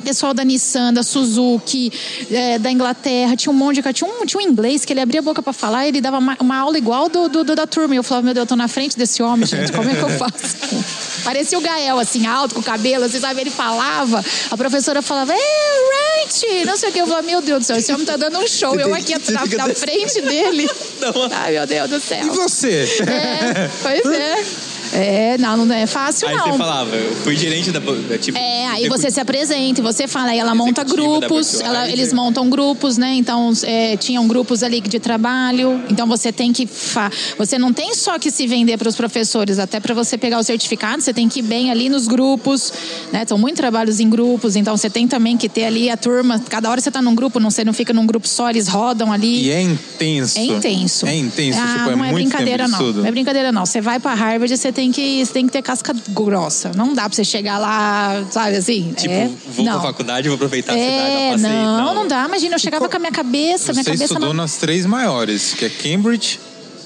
pessoal 0.00 0.32
da 0.34 0.44
Nissan, 0.44 0.92
da 0.92 1.02
Suzuki, 1.02 1.92
é, 2.30 2.58
da 2.58 2.70
Inglaterra, 2.70 3.36
tinha 3.36 3.52
um 3.52 3.56
monte 3.56 3.76
de 3.76 3.82
cara. 3.82 3.92
Tinha 3.92 4.08
um, 4.10 4.24
tinha 4.26 4.38
um 4.40 4.42
inglês 4.46 4.84
que 4.84 4.92
ele 4.92 5.00
abria 5.00 5.20
a 5.20 5.22
boca 5.22 5.42
pra 5.42 5.52
falar 5.52 5.86
ele 5.86 6.00
dava 6.00 6.18
uma, 6.18 6.36
uma 6.40 6.56
aula 6.58 6.76
igual 6.78 7.08
do, 7.08 7.28
do- 7.28 7.44
do- 7.44 7.54
da 7.56 7.66
turma. 7.66 7.94
Eu 7.94 8.02
falava, 8.02 8.24
meu 8.24 8.34
Deus, 8.34 8.44
eu 8.44 8.48
tô 8.48 8.56
na 8.56 8.68
frente 8.68 8.96
desse 8.96 9.22
homem, 9.22 9.46
gente, 9.46 9.72
como 9.72 9.88
é 9.90 9.94
que 9.94 10.02
eu 10.02 10.10
faço? 10.10 10.56
Parecia 11.24 11.58
o 11.58 11.60
Gael, 11.60 11.98
assim, 11.98 12.26
alto, 12.26 12.54
com 12.54 12.60
o 12.60 12.64
cabelo, 12.64 13.04
assim, 13.04 13.20
sabe? 13.20 13.40
Ele 13.42 13.50
falava, 13.50 14.24
a 14.50 14.56
professora 14.56 15.02
falava, 15.02 15.32
é, 15.34 15.36
right, 15.36 16.64
não 16.64 16.76
sei 16.76 16.88
o 16.88 16.92
que. 16.92 16.98
Eu 17.00 17.06
falava, 17.06 17.26
meu 17.26 17.42
Deus 17.42 17.58
do 17.60 17.64
céu, 17.66 17.76
esse 17.76 17.92
homem 17.92 18.06
tá 18.06 18.16
dando 18.16 18.38
um 18.38 18.46
show, 18.48 18.74
eu 18.80 18.94
aqui 18.94 19.14
na, 19.30 19.66
na 19.66 19.74
frente 19.74 20.20
dele. 20.22 20.68
Ai, 21.32 21.52
meu 21.52 21.66
Deus 21.66 21.90
do 21.90 22.00
céu. 22.00 22.24
E 22.26 22.30
você? 22.30 22.84
É, 23.06 23.70
pois 23.82 24.06
é. 24.14 24.44
É, 24.92 25.38
não, 25.38 25.56
não 25.64 25.74
é 25.74 25.86
fácil, 25.86 26.26
Aí 26.28 26.34
não. 26.36 26.52
você 26.52 26.58
falava, 26.58 26.94
eu 26.96 27.14
fui 27.16 27.36
gerente 27.36 27.70
da. 27.70 27.80
Tipo, 28.18 28.36
É, 28.38 28.66
aí 28.68 28.88
você 28.88 29.10
se 29.10 29.20
apresenta 29.20 29.80
e 29.80 29.82
você 29.82 30.06
fala, 30.08 30.30
aí 30.30 30.38
ela 30.38 30.54
monta 30.54 30.82
grupos, 30.82 31.60
ela- 31.60 31.88
eles 31.88 32.12
montam 32.12 32.48
grupos, 32.50 32.96
né? 32.98 33.14
Então, 33.14 33.52
é, 33.62 33.96
tinham 33.96 34.26
grupos 34.26 34.62
ali 34.62 34.80
de 34.80 34.98
trabalho. 34.98 35.80
Então, 35.88 36.06
você 36.06 36.32
tem 36.32 36.52
que. 36.52 36.66
fa- 36.66 37.10
Você 37.38 37.58
não 37.58 37.72
tem 37.72 37.94
só 37.94 38.18
que 38.18 38.30
se 38.30 38.46
vender 38.46 38.76
para 38.78 38.88
os 38.88 38.96
professores, 38.96 39.58
até 39.58 39.78
para 39.80 39.94
você 39.94 40.16
pegar 40.18 40.38
o 40.38 40.42
certificado, 40.42 41.02
você 41.02 41.12
tem 41.12 41.28
que 41.28 41.38
ir 41.40 41.42
bem 41.42 41.70
ali 41.70 41.88
nos 41.88 42.06
grupos, 42.08 42.72
né? 43.12 43.24
São 43.26 43.38
muitos 43.38 43.58
trabalhos 43.60 44.00
em 44.00 44.08
grupos, 44.10 44.56
então 44.56 44.76
você 44.76 44.90
tem 44.90 45.06
também 45.06 45.36
que 45.36 45.48
ter 45.48 45.64
ali 45.64 45.88
a 45.90 45.96
turma. 45.96 46.38
Cada 46.48 46.68
hora 46.70 46.80
você 46.80 46.90
tá 46.90 47.00
num 47.00 47.14
grupo, 47.14 47.38
não, 47.38 47.50
você 47.50 47.64
não 47.64 47.72
fica 47.72 47.92
num 47.92 48.06
grupo 48.06 48.26
só, 48.26 48.48
eles 48.50 48.66
rodam 48.68 49.12
ali. 49.12 49.44
E 49.46 49.50
é 49.50 49.62
intenso. 49.62 50.38
É 50.38 50.42
intenso. 50.44 51.06
É 51.06 51.16
intenso, 51.16 51.58
Ah, 51.60 51.66
tipo, 51.78 51.90
é 51.90 51.96
não 51.96 52.04
é 52.04 52.10
muito 52.12 52.14
brincadeira, 52.28 52.66
não. 52.68 52.92
Não 52.92 53.06
é 53.06 53.10
brincadeira, 53.10 53.52
não. 53.52 53.64
Você 53.66 53.80
vai 53.80 53.98
pra 54.00 54.14
Harvard, 54.14 54.56
você 54.56 54.72
tem 54.72 54.79
que, 54.88 55.26
você 55.26 55.32
tem 55.32 55.46
que 55.46 55.52
ter 55.52 55.62
casca 55.62 55.92
grossa. 56.10 56.70
Não 56.76 56.94
dá 56.94 57.02
pra 57.02 57.12
você 57.16 57.24
chegar 57.24 57.58
lá, 57.58 58.24
sabe 58.30 58.56
assim? 58.56 58.94
Tipo, 58.96 59.12
é, 59.12 59.28
vou 59.48 59.64
não. 59.64 59.72
pra 59.72 59.88
faculdade, 59.88 60.28
vou 60.28 60.36
aproveitar 60.36 60.74
a 60.74 60.76
cidade, 60.76 60.94
É, 60.96 61.30
dar 61.30 61.32
passeio. 61.32 61.52
não, 61.52 61.94
não 61.96 62.06
dá. 62.06 62.24
Imagina, 62.24 62.54
eu 62.54 62.58
chegava 62.60 62.88
com 62.88 62.96
a 62.96 63.00
minha 63.00 63.10
cabeça, 63.10 63.72
minha 63.72 63.82
Você 63.82 63.90
cabeça 63.90 64.04
estudou 64.04 64.32
na 64.32 64.42
nas 64.42 64.56
três 64.58 64.86
maiores, 64.86 65.54
que 65.54 65.64
é 65.64 65.68
Cambridge, 65.68 66.38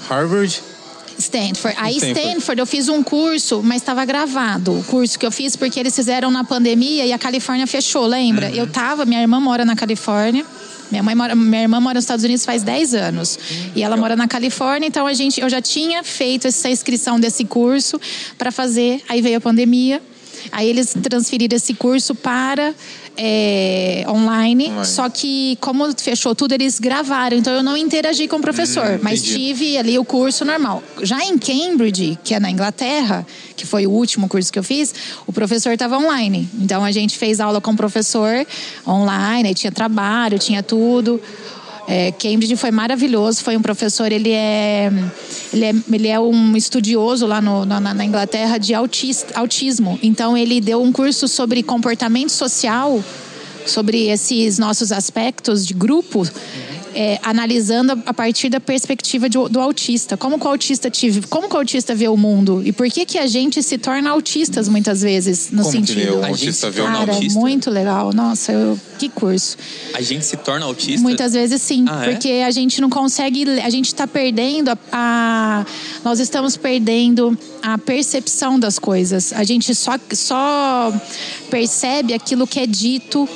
Harvard. 0.09 0.63
Stanford. 1.19 1.77
Aí 1.79 1.97
Stanford. 1.97 2.21
Stanford 2.21 2.61
eu 2.61 2.67
fiz 2.67 2.89
um 2.89 3.03
curso, 3.03 3.63
mas 3.63 3.83
estava 3.83 4.05
gravado. 4.05 4.73
O 4.79 4.85
curso 4.85 5.19
que 5.19 5.25
eu 5.25 5.31
fiz 5.31 5.55
porque 5.55 5.79
eles 5.79 5.95
fizeram 5.95 6.31
na 6.31 6.43
pandemia 6.43 7.07
e 7.07 7.13
a 7.13 7.19
Califórnia 7.19 7.67
fechou, 7.67 8.07
lembra? 8.07 8.49
Uhum. 8.49 8.55
Eu 8.55 8.67
tava, 8.67 9.05
minha 9.05 9.21
irmã 9.21 9.39
mora 9.39 9.65
na 9.65 9.77
Califórnia. 9.77 10.45
Minha, 10.95 11.03
mãe 11.03 11.15
mora, 11.17 11.35
minha 11.35 11.63
irmã 11.63 11.81
mora 11.81 11.95
nos 11.95 12.05
Estados 12.05 12.25
Unidos 12.25 12.45
faz 12.45 12.63
10 12.63 12.95
anos. 12.95 13.37
E 13.75 13.83
ela 13.83 13.97
mora 13.97 14.15
na 14.15 14.29
Califórnia, 14.29 14.87
então 14.87 15.09
a 15.09 15.13
gente, 15.13 15.41
eu 15.41 15.51
já 15.51 15.61
tinha 15.61 16.05
feito 16.05 16.47
essa 16.47 16.71
inscrição 16.71 17.19
desse 17.19 17.45
curso 17.45 18.01
para 18.39 18.53
fazer. 18.53 19.03
Aí 19.09 19.21
veio 19.21 19.39
a 19.39 19.41
pandemia. 19.41 20.01
Aí 20.53 20.69
eles 20.69 20.95
transferiram 21.03 21.57
esse 21.57 21.75
curso 21.75 22.15
para 22.15 22.73
é, 23.17 24.05
online, 24.09 24.45
Online. 24.69 24.87
Só 24.87 25.09
que, 25.09 25.57
como 25.61 25.93
fechou 25.97 26.35
tudo, 26.35 26.53
eles 26.53 26.79
gravaram. 26.79 27.37
Então 27.37 27.53
eu 27.53 27.63
não 27.63 27.77
interagi 27.77 28.27
com 28.29 28.37
o 28.37 28.41
professor, 28.41 28.99
mas 29.03 29.21
entendi. 29.21 29.47
tive 29.47 29.79
ali 29.79 29.99
o 29.99 30.05
curso 30.05 30.45
normal. 30.45 30.83
Já 31.03 31.25
em 31.25 31.39
Cambridge, 31.39 32.19
que 32.23 32.35
é 32.35 32.41
na 32.41 32.51
Inglaterra, 32.51 33.27
que 33.57 33.67
foi 33.67 33.87
o 33.87 33.91
último 33.91 34.29
curso 34.29 34.53
que 34.53 34.59
eu 34.59 34.65
fiz, 34.65 34.95
o 35.27 35.33
professor 35.33 35.73
estava 35.73 35.97
online. 35.97 36.49
Então 36.55 36.85
a 36.85 36.91
gente 36.91 37.17
fez 37.17 37.41
aula 37.41 37.61
com 37.61 37.73
o 37.73 37.77
professor 37.77 38.47
online, 38.87 39.49
aí 39.49 39.55
tinha 39.55 39.73
trabalho, 39.73 40.39
tinha 40.39 40.63
tudo. 40.63 41.21
É, 41.87 42.13
Cambridge 42.13 42.57
foi 42.57 42.71
maravilhoso, 42.71 43.43
foi 43.43 43.57
um 43.57 43.63
professor, 43.63 44.11
ele 44.11 44.31
é, 44.31 44.91
ele 45.53 45.65
é, 45.67 45.75
ele 45.93 46.09
é 46.09 46.19
um 46.19 46.57
estudioso 46.57 47.27
lá 47.27 47.43
no- 47.43 47.67
na, 47.67 47.79
na 47.81 48.05
Inglaterra 48.05 48.57
de 48.59 48.73
autis- 48.75 49.27
autismo. 49.35 49.99
Então 50.03 50.37
ele 50.37 50.61
deu 50.61 50.83
um 50.83 50.91
curso 50.91 51.29
sobre 51.29 51.63
comportamento 51.63 52.31
social, 52.31 53.03
sobre 53.67 54.09
esses 54.09 54.59
nossos 54.59 54.93
aspectos 54.93 55.67
de 55.67 55.75
grupo 55.75 56.27
é, 56.95 57.19
analisando 57.23 58.01
a- 58.07 58.15
partir 58.15 58.49
da 58.49 58.61
perspectiva 58.61 59.29
de- 59.29 59.37
do 59.51 59.61
autista. 59.61 60.17
Como 60.17 60.39
que 60.39 60.47
o 60.47 60.49
autista 60.49 60.89
tive, 60.91 61.23
como 61.27 61.49
que 61.49 61.55
o 61.55 61.59
autista 61.59 61.95
vê 61.95 62.09
o 62.09 62.17
mundo 62.17 62.63
e 62.65 62.73
por 62.73 62.89
que 62.89 63.05
que 63.05 63.19
a 63.19 63.27
gente 63.27 63.63
se 63.63 63.77
torna 63.79 64.11
autistas 64.11 64.69
muitas 64.69 65.03
vezes 65.03 65.51
no 65.51 65.63
Como 65.63 65.71
que 65.83 65.87
sentido. 65.89 65.99
lê 65.99 66.11
o 66.11 66.25
autista 66.25 66.71
vê 66.71 66.81
o 66.81 66.85
Cara, 66.85 67.13
autista? 67.13 67.39
muito 67.39 67.71
legal. 67.71 68.13
Nossa, 68.13 68.53
eu- 68.53 68.79
que 68.99 69.09
curso. 69.09 69.57
A 69.93 70.01
gente 70.01 70.25
se 70.25 70.37
torna 70.37 70.67
autista? 70.67 71.01
Muitas 71.03 71.33
vezes 71.33 71.61
sim, 71.61 71.85
Ah, 71.89 72.07
é? 72.07 72.13
porque 72.13 72.29
a 72.47 72.51
gente 72.53 72.81
não 72.81 72.89
consegue, 72.89 73.45
a 73.61 73.69
gente 73.69 73.87
está 73.87 74.07
perdendo 74.07 74.71
a, 74.71 74.79
a- 74.93 75.67
nós 76.05 76.21
estamos 76.21 76.57
perdendo 76.57 77.37
a 77.63 77.77
percepção 77.79 78.59
das 78.59 78.79
coisas. 78.79 79.33
A 79.33 79.43
gente 79.43 79.75
só, 79.75 79.95
só 80.13 80.93
percebe 81.51 82.15
aquilo 82.15 82.47
que 82.47 82.61
é 82.61 82.67
dito 82.67 83.29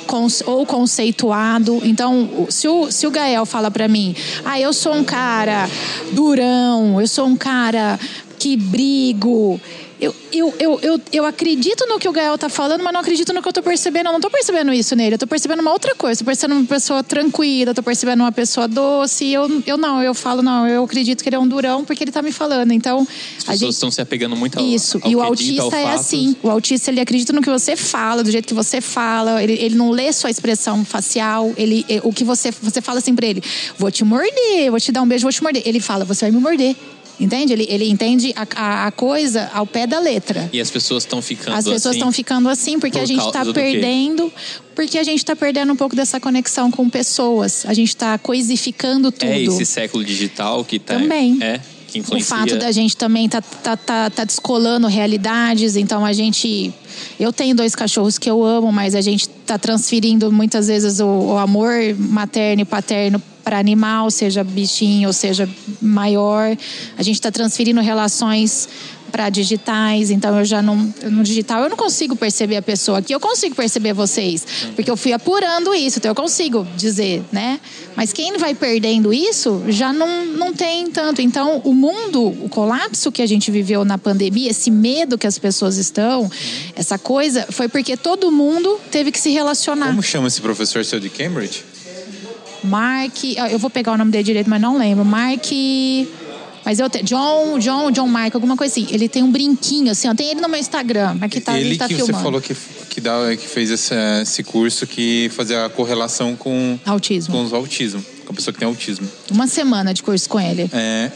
ou 0.45 0.65
conceituado. 0.65 1.79
Então, 1.83 2.47
se 2.49 2.67
o, 2.67 2.91
se 2.91 3.05
o 3.07 3.11
Gael 3.11 3.45
fala 3.49 3.69
para 3.71 3.87
mim, 3.87 4.15
ah, 4.45 4.59
eu 4.59 4.71
sou 4.71 4.93
um 4.93 5.03
cara 5.03 5.67
durão, 6.13 7.01
eu 7.01 7.07
sou 7.07 7.25
um 7.25 7.35
cara 7.35 7.99
que 8.37 8.55
brigo. 8.55 9.59
Eu, 10.01 10.15
eu, 10.31 10.53
eu, 10.59 10.79
eu, 10.81 11.01
eu 11.11 11.25
acredito 11.25 11.85
no 11.85 11.99
que 11.99 12.07
o 12.07 12.11
Gael 12.13 12.37
tá 12.37 12.47
falando, 12.47 12.81
mas 12.81 12.93
não 12.93 13.01
acredito 13.01 13.33
no 13.33 13.41
que 13.41 13.47
eu 13.49 13.51
tô 13.51 13.61
percebendo. 13.61 14.07
Eu 14.07 14.13
não 14.13 14.21
tô 14.21 14.29
percebendo 14.29 14.71
isso 14.71 14.95
nele. 14.95 15.15
Eu 15.15 15.19
tô 15.19 15.27
percebendo 15.27 15.59
uma 15.59 15.71
outra 15.71 15.93
coisa. 15.93 16.19
Tô 16.19 16.25
percebendo 16.25 16.57
uma 16.59 16.65
pessoa 16.67 17.03
tranquila, 17.03 17.73
tô 17.73 17.83
percebendo 17.83 18.21
uma 18.21 18.31
pessoa 18.31 18.65
doce. 18.65 19.25
E 19.25 19.33
eu, 19.33 19.61
eu 19.65 19.77
não, 19.77 20.01
eu 20.01 20.13
falo, 20.13 20.41
não, 20.41 20.65
eu 20.67 20.85
acredito 20.85 21.21
que 21.21 21.27
ele 21.27 21.35
é 21.35 21.39
um 21.39 21.47
durão 21.47 21.83
porque 21.83 22.03
ele 22.03 22.11
tá 22.11 22.21
me 22.21 22.31
falando. 22.31 22.71
Então, 22.71 23.01
As 23.01 23.43
pessoas 23.43 23.59
gente. 23.59 23.73
estão 23.73 23.91
se 23.91 23.99
apegando 23.99 24.37
muito 24.37 24.57
ao 24.57 24.65
Isso, 24.65 24.99
ao 25.03 25.11
e 25.11 25.15
o 25.17 25.21
é 25.21 25.25
autista 25.25 25.63
dito, 25.63 25.75
é 25.75 25.83
fato. 25.83 25.99
assim. 25.99 26.35
O 26.41 26.49
autista, 26.49 26.89
ele 26.91 27.01
acredita 27.01 27.33
no 27.33 27.41
que 27.41 27.49
você 27.49 27.75
fala, 27.75 28.23
do 28.23 28.31
jeito 28.31 28.47
que 28.47 28.53
você 28.53 28.79
fala. 28.79 29.43
Ele, 29.43 29.53
ele 29.53 29.75
não 29.75 29.89
lê 29.91 30.13
sua 30.13 30.29
expressão 30.29 30.85
facial. 30.85 31.53
Ele, 31.57 31.85
eh, 31.89 31.99
o 32.03 32.13
que 32.13 32.23
você, 32.23 32.51
você 32.51 32.81
fala 32.81 32.99
assim 32.99 33.13
pra 33.13 33.27
ele, 33.27 33.43
vou 33.77 33.91
te 33.91 34.05
morder, 34.05 34.69
vou 34.69 34.79
te 34.79 34.93
dar 34.93 35.01
um 35.01 35.07
beijo, 35.07 35.23
vou 35.23 35.31
te 35.33 35.43
morder. 35.43 35.61
Ele 35.65 35.81
fala, 35.81 36.05
você 36.05 36.23
vai 36.25 36.31
me 36.31 36.39
morder. 36.39 36.73
Entende? 37.19 37.51
Ele, 37.53 37.65
ele 37.69 37.89
entende 37.89 38.33
a, 38.35 38.47
a, 38.55 38.87
a 38.87 38.91
coisa 38.91 39.49
ao 39.53 39.67
pé 39.67 39.85
da 39.85 39.99
letra. 39.99 40.49
E 40.53 40.61
as 40.61 40.69
pessoas 40.69 41.03
estão 41.03 41.21
ficando 41.21 41.55
As 41.57 41.65
pessoas 41.65 41.87
assim. 41.87 41.97
estão 41.97 42.11
ficando 42.11 42.47
assim 42.47 42.79
porque 42.79 42.97
por 42.97 43.03
a 43.03 43.05
gente 43.05 43.25
está 43.25 43.45
perdendo, 43.45 44.31
porque 44.73 44.97
a 44.97 45.03
gente 45.03 45.17
está 45.17 45.35
perdendo 45.35 45.73
um 45.73 45.75
pouco 45.75 45.95
dessa 45.95 46.19
conexão 46.19 46.71
com 46.71 46.89
pessoas. 46.89 47.65
A 47.65 47.73
gente 47.73 47.89
está 47.89 48.17
coisificando 48.17 49.11
tudo. 49.11 49.29
É 49.29 49.41
esse 49.41 49.65
século 49.65 50.03
digital 50.03 50.63
que 50.63 50.79
tá. 50.79 50.93
Também. 50.95 51.37
É, 51.41 51.59
que 51.89 51.99
O 51.99 52.01
influencia. 52.01 52.37
fato 52.37 52.55
da 52.57 52.71
gente 52.71 52.95
também 52.95 53.27
tá, 53.27 53.41
tá, 53.41 53.75
tá, 53.75 54.09
tá 54.09 54.23
descolando 54.23 54.87
realidades, 54.87 55.75
então 55.75 56.05
a 56.05 56.13
gente. 56.13 56.73
Eu 57.19 57.33
tenho 57.33 57.55
dois 57.55 57.75
cachorros 57.75 58.17
que 58.17 58.29
eu 58.29 58.43
amo, 58.43 58.71
mas 58.71 58.95
a 58.95 59.01
gente 59.01 59.27
tá 59.27 59.57
transferindo 59.57 60.31
muitas 60.31 60.67
vezes 60.67 60.99
o, 60.99 61.05
o 61.05 61.37
amor 61.37 61.73
materno 61.97 62.61
e 62.61 62.65
paterno 62.65 63.21
para 63.49 63.57
animal, 63.57 64.11
seja 64.11 64.43
bichinho 64.43 65.07
ou 65.07 65.13
seja 65.13 65.49
maior. 65.81 66.55
A 66.95 67.01
gente 67.01 67.15
está 67.15 67.31
transferindo 67.31 67.81
relações 67.81 68.69
para 69.11 69.27
digitais, 69.27 70.11
então 70.11 70.37
eu 70.37 70.45
já 70.45 70.61
não 70.61 70.75
no 71.05 71.23
digital 71.23 71.63
eu 71.63 71.69
não 71.69 71.75
consigo 71.75 72.15
perceber 72.15 72.57
a 72.57 72.61
pessoa 72.61 72.99
aqui, 72.99 73.11
eu 73.11 73.19
consigo 73.19 73.55
perceber 73.55 73.91
vocês, 73.91 74.45
porque 74.75 74.91
eu 74.91 74.95
fui 74.95 75.13
apurando 75.13 75.73
isso, 75.73 75.97
então 75.97 76.11
eu 76.11 76.15
consigo 76.15 76.63
dizer, 76.77 77.23
né? 77.31 77.59
Mas 77.95 78.13
quem 78.13 78.37
vai 78.37 78.53
perdendo 78.53 79.11
isso 79.11 79.63
já 79.67 79.91
não, 79.91 80.27
não 80.27 80.53
tem 80.53 80.91
tanto. 80.91 81.23
Então, 81.23 81.59
o 81.65 81.73
mundo, 81.73 82.27
o 82.27 82.49
colapso 82.49 83.11
que 83.11 83.23
a 83.23 83.27
gente 83.27 83.49
viveu 83.49 83.83
na 83.83 83.97
pandemia, 83.97 84.51
esse 84.51 84.69
medo 84.69 85.17
que 85.17 85.25
as 85.25 85.39
pessoas 85.39 85.77
estão, 85.77 86.29
essa 86.75 86.99
coisa, 86.99 87.47
foi 87.49 87.67
porque 87.67 87.97
todo 87.97 88.31
mundo 88.31 88.79
teve 88.91 89.11
que 89.11 89.19
se 89.19 89.31
relacionar. 89.31 89.87
Como 89.87 90.03
chama 90.03 90.27
esse 90.27 90.39
professor 90.39 90.85
seu 90.85 90.99
de 90.99 91.09
Cambridge? 91.09 91.63
Mark, 92.63 93.15
ah, 93.37 93.49
eu 93.49 93.59
vou 93.59 93.69
pegar 93.69 93.93
o 93.93 93.97
nome 93.97 94.11
dele 94.11 94.23
direito, 94.23 94.49
mas 94.49 94.61
não 94.61 94.77
lembro. 94.77 95.05
Mark. 95.05 95.45
Mas 96.65 96.77
eu 96.79 96.89
tenho. 96.89 97.05
John, 97.05 97.57
John, 97.57 97.91
John 97.91 98.07
Mark, 98.07 98.35
alguma 98.35 98.55
coisa 98.57 98.71
assim. 98.71 98.87
Ele 98.91 99.07
tem 99.07 99.23
um 99.23 99.31
brinquinho, 99.31 99.91
assim, 99.91 100.07
ó. 100.09 100.13
Tem 100.13 100.29
ele 100.31 100.41
no 100.41 100.49
meu 100.49 100.59
Instagram, 100.59 101.15
mas 101.19 101.31
que 101.31 101.39
tá, 101.39 101.57
Ele 101.57 101.69
ele 101.69 101.77
tá 101.77 101.87
que 101.87 101.95
filmando. 101.95 102.17
você 102.17 102.23
falou 102.23 102.41
que, 102.41 102.55
que, 102.89 103.01
dá, 103.01 103.35
que 103.35 103.47
fez 103.47 103.71
esse, 103.71 103.93
esse 104.21 104.43
curso 104.43 104.85
que 104.85 105.29
fazia 105.33 105.65
a 105.65 105.69
correlação 105.69 106.35
com, 106.35 106.77
Autismo. 106.85 107.33
com 107.33 107.43
os 107.43 107.53
autismo, 107.53 108.03
com 108.25 108.33
a 108.33 108.35
pessoa 108.35 108.53
que 108.53 108.59
tem 108.59 108.67
autismo. 108.67 109.07
Uma 109.31 109.47
semana 109.47 109.93
de 109.93 110.03
curso 110.03 110.27
com 110.29 110.39
ele. 110.39 110.69
É, 110.73 111.11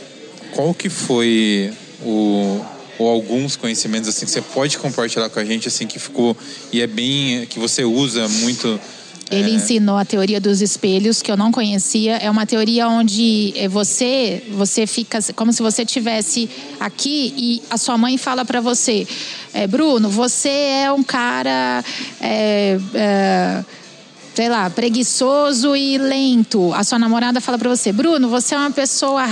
qual 0.53 0.73
que 0.73 0.89
foi 0.89 1.71
o 2.01 2.61
ou 2.99 3.09
alguns 3.09 3.55
conhecimentos 3.55 4.07
assim 4.07 4.23
que 4.23 4.31
você 4.31 4.41
pode 4.41 4.77
compartilhar 4.77 5.27
com 5.27 5.39
a 5.39 5.43
gente 5.43 5.67
assim 5.67 5.87
que 5.87 5.97
ficou 5.97 6.37
e 6.71 6.79
é 6.79 6.85
bem 6.85 7.43
que 7.47 7.57
você 7.57 7.83
usa 7.83 8.29
muito 8.29 8.79
Ele 9.31 9.51
é, 9.51 9.53
ensinou 9.53 9.97
a 9.97 10.05
teoria 10.05 10.39
dos 10.39 10.61
espelhos, 10.61 11.21
que 11.21 11.31
eu 11.31 11.37
não 11.37 11.51
conhecia. 11.51 12.17
É 12.17 12.29
uma 12.29 12.45
teoria 12.45 12.87
onde 12.87 13.53
eh, 13.55 13.67
você, 13.67 14.43
você 14.51 14.85
fica 14.85 15.19
como 15.35 15.51
se 15.53 15.61
você 15.61 15.85
tivesse 15.85 16.49
aqui 16.79 17.33
e 17.37 17.61
a 17.69 17.77
sua 17.77 17.97
mãe 17.97 18.17
fala 18.17 18.43
para 18.45 18.59
você, 18.61 19.07
eh, 19.53 19.65
Bruno, 19.65 20.09
você 20.09 20.49
é 20.49 20.91
um 20.91 21.03
cara, 21.03 21.83
eh, 22.21 22.77
sei 24.35 24.49
lá, 24.49 24.69
preguiçoso 24.69 25.75
e 25.75 25.97
lento. 25.97 26.73
A 26.73 26.83
sua 26.83 26.99
namorada 26.99 27.39
fala 27.39 27.57
para 27.57 27.69
você, 27.69 27.91
Bruno, 27.91 28.29
você 28.29 28.55
é 28.55 28.57
uma 28.57 28.71
pessoa 28.71 29.23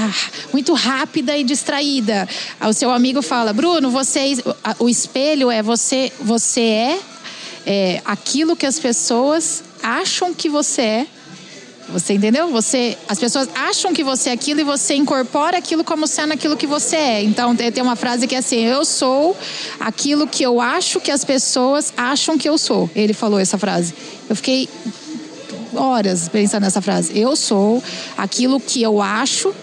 muito 0.54 0.74
rápida 0.74 1.38
e 1.38 1.44
distraída. 1.44 2.28
O 2.62 2.74
seu 2.74 2.92
amigo 2.92 3.22
fala, 3.22 3.52
Bruno, 3.52 3.92
você, 3.92 4.38
o 4.80 4.88
espelho 4.88 5.52
é 5.52 5.62
você, 5.62 6.12
você 6.24 6.62
é 6.62 7.00
é, 7.66 8.02
aquilo 8.06 8.56
que 8.56 8.66
as 8.66 8.80
pessoas 8.80 9.64
acham 9.84 10.34
que 10.34 10.50
você 10.50 10.82
é. 10.82 11.08
Você 11.90 12.14
entendeu? 12.14 12.50
Você, 12.52 12.98
as 13.08 13.20
pessoas 13.20 13.50
acham 13.54 13.92
que 13.92 14.04
você 14.04 14.30
é 14.30 14.34
aquilo 14.34 14.62
e 14.62 14.64
você 14.64 14.94
incorpora 14.94 15.58
aquilo 15.58 15.84
como 15.84 16.08
sendo 16.08 16.32
aquilo 16.32 16.56
que 16.56 16.66
você 16.66 16.96
é. 16.96 17.24
Então 17.24 17.56
tem 17.56 17.84
uma 17.84 17.96
frase 17.96 18.28
que 18.28 18.36
é 18.36 18.38
assim: 18.38 18.64
eu 18.64 18.86
sou 18.86 19.36
aquilo 19.80 20.26
que 20.26 20.42
eu 20.44 20.62
acho 20.62 21.02
que 21.02 21.12
as 21.12 21.26
pessoas 21.26 21.92
acham 21.98 22.38
que 22.38 22.48
eu 22.48 22.58
sou. 22.58 22.90
Ele 22.96 23.14
falou 23.14 23.40
essa 23.40 23.58
frase. 23.58 23.94
Eu 24.30 24.36
fiquei 24.36 24.70
horas 25.76 26.30
pensando 26.30 26.64
nessa 26.64 26.82
frase. 26.82 27.18
Eu 27.18 27.36
sou 27.36 27.84
aquilo 28.18 28.60
que 28.60 28.82
eu 28.82 29.02
acho 29.02 29.54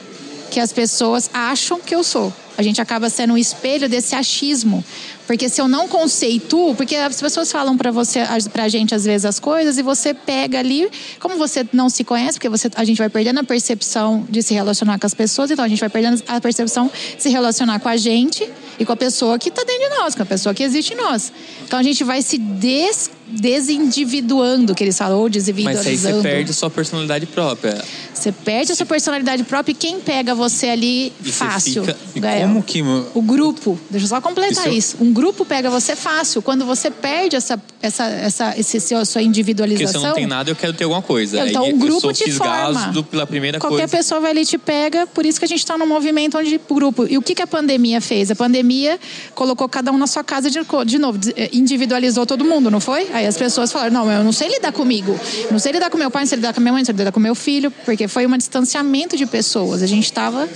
que 0.50 0.60
as 0.60 0.72
pessoas 0.72 1.30
acham 1.32 1.80
que 1.80 1.94
eu 1.94 2.02
sou. 2.02 2.32
A 2.56 2.62
gente 2.62 2.80
acaba 2.80 3.08
sendo 3.08 3.34
um 3.34 3.38
espelho 3.38 3.88
desse 3.88 4.14
achismo. 4.14 4.84
Porque 5.28 5.46
se 5.50 5.60
eu 5.60 5.68
não 5.68 5.86
conceituo, 5.86 6.74
porque 6.74 6.96
as 6.96 7.20
pessoas 7.20 7.52
falam 7.52 7.76
para 7.76 7.90
você, 7.90 8.20
pra 8.50 8.66
gente 8.66 8.94
às 8.94 9.04
vezes 9.04 9.26
as 9.26 9.38
coisas 9.38 9.76
e 9.76 9.82
você 9.82 10.14
pega 10.14 10.58
ali, 10.58 10.88
como 11.20 11.36
você 11.36 11.68
não 11.70 11.90
se 11.90 12.02
conhece, 12.02 12.38
porque 12.38 12.48
você, 12.48 12.70
a 12.74 12.82
gente 12.82 12.96
vai 12.96 13.10
perdendo 13.10 13.38
a 13.38 13.44
percepção 13.44 14.26
de 14.26 14.42
se 14.42 14.54
relacionar 14.54 14.98
com 14.98 15.04
as 15.04 15.12
pessoas, 15.12 15.50
então 15.50 15.62
a 15.62 15.68
gente 15.68 15.80
vai 15.80 15.90
perdendo 15.90 16.22
a 16.26 16.40
percepção 16.40 16.90
de 17.14 17.22
se 17.22 17.28
relacionar 17.28 17.78
com 17.78 17.90
a 17.90 17.96
gente 17.98 18.50
e 18.78 18.86
com 18.86 18.92
a 18.94 18.96
pessoa 18.96 19.38
que 19.38 19.50
está 19.50 19.62
dentro 19.64 19.82
de 19.82 19.96
nós, 19.98 20.14
com 20.14 20.22
a 20.22 20.26
pessoa 20.26 20.54
que 20.54 20.62
existe 20.62 20.94
em 20.94 20.96
nós. 20.96 21.30
Então 21.62 21.78
a 21.78 21.82
gente 21.82 22.02
vai 22.04 22.22
se 22.22 22.38
des, 22.38 23.10
desindividuando, 23.30 24.74
que 24.74 24.82
eles 24.84 24.96
falam, 24.96 25.18
ou 25.18 25.24
Mas 25.24 25.32
desindividualizando. 25.32 26.16
aí 26.16 26.22
você 26.22 26.28
perde 26.28 26.54
sua 26.54 26.70
personalidade 26.70 27.26
própria. 27.26 27.82
Você 28.14 28.32
perde 28.32 28.72
a 28.72 28.74
sua 28.74 28.86
personalidade 28.86 29.44
própria 29.44 29.72
e 29.72 29.74
quem 29.74 30.00
pega 30.00 30.34
você 30.34 30.66
ali 30.68 31.12
E 31.24 31.30
fácil, 31.30 31.84
fica- 31.84 31.96
Gael? 32.16 32.48
como 32.48 32.62
que 32.62 32.82
O 33.14 33.22
grupo, 33.22 33.78
deixa 33.90 34.06
eu 34.06 34.08
só 34.08 34.20
completar 34.20 34.66
Isso- 34.68 34.96
isso. 34.96 34.96
Um 35.00 35.12
grupo 35.12 35.44
pega 35.44 35.70
você 35.70 35.94
fácil. 35.94 36.42
Quando 36.42 36.64
você 36.64 36.90
perde 36.90 37.36
essa, 37.36 37.60
essa, 37.80 38.04
essa 38.06 38.54
esse, 38.58 38.80
seu- 38.80 39.04
sua 39.06 39.20
Porque 39.20 39.28
individualização. 39.28 40.00
se 40.00 40.06
eu 40.06 40.08
não 40.08 40.14
tenho 40.16 40.28
nada, 40.28 40.50
eu 40.50 40.56
quero 40.56 40.72
ter 40.72 40.84
alguma 40.84 41.02
coisa. 41.02 41.46
Então, 41.48 41.64
Aí 41.64 41.72
um 41.72 41.78
grupo 41.78 41.96
eu 41.96 42.00
sou 42.00 42.12
te 42.12 42.32
forma. 42.32 43.04
pela 43.10 43.26
primeira 43.26 43.60
Qualquer 43.60 43.82
coisa. 43.88 43.96
pessoa 43.96 44.20
vai 44.20 44.32
ali 44.32 44.40
e 44.42 44.46
te 44.46 44.58
pega, 44.58 45.06
por 45.06 45.24
isso 45.24 45.38
que 45.38 45.44
a 45.44 45.48
gente 45.48 45.60
está 45.60 45.78
num 45.78 45.86
movimento 45.86 46.36
onde 46.36 46.60
grupo. 46.68 47.06
E 47.08 47.16
o 47.16 47.22
que, 47.22 47.34
que 47.34 47.42
a 47.42 47.46
pandemia 47.46 48.00
fez? 48.00 48.30
A 48.30 48.34
pandemia 48.36 48.98
colocou 49.34 49.68
cada 49.68 49.92
um 49.92 49.98
na 49.98 50.06
sua 50.08 50.24
casa 50.24 50.50
de, 50.50 50.58
de 50.86 50.98
novo, 50.98 51.18
individualizou 51.52 52.26
todo 52.26 52.44
mundo, 52.44 52.70
não 52.70 52.80
foi? 52.80 53.06
Aí 53.18 53.26
as 53.26 53.36
pessoas 53.36 53.72
falaram: 53.72 53.92
não, 53.92 54.10
eu 54.10 54.22
não 54.24 54.32
sei 54.32 54.48
lidar 54.48 54.72
comigo, 54.72 55.18
eu 55.44 55.52
não 55.52 55.58
sei 55.58 55.72
lidar 55.72 55.90
com 55.90 55.98
meu 55.98 56.10
pai, 56.10 56.22
não 56.22 56.28
sei 56.28 56.36
lidar 56.36 56.54
com 56.54 56.60
minha 56.60 56.72
mãe, 56.72 56.80
não 56.82 56.86
sei 56.86 56.94
lidar 56.94 57.12
com 57.12 57.20
meu 57.20 57.34
filho, 57.34 57.70
porque 57.84 58.06
foi 58.06 58.26
um 58.26 58.36
distanciamento 58.36 59.16
de 59.16 59.26
pessoas. 59.26 59.82
A 59.82 59.86
gente 59.86 60.04
estava 60.04 60.48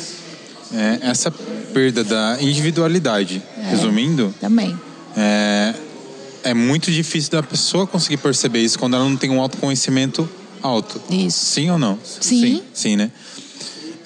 é, 0.72 0.98
essa 1.02 1.30
perda 1.30 2.04
da 2.04 2.38
individualidade 2.40 3.42
resumindo 3.70 4.32
também. 4.40 4.78
é, 5.16 5.74
é 6.44 6.54
muito 6.54 6.90
difícil 6.90 7.32
da 7.32 7.42
pessoa 7.42 7.86
conseguir 7.86 8.18
perceber 8.18 8.60
isso 8.60 8.78
quando 8.78 8.94
ela 8.94 9.04
não 9.08 9.16
tem 9.16 9.30
um 9.30 9.40
autoconhecimento 9.40 10.28
alto 10.62 11.00
Isso. 11.10 11.44
sim 11.46 11.70
ou 11.70 11.78
não 11.78 11.98
Sim. 12.04 12.40
sim, 12.40 12.62
sim, 12.72 12.96
né 12.96 13.10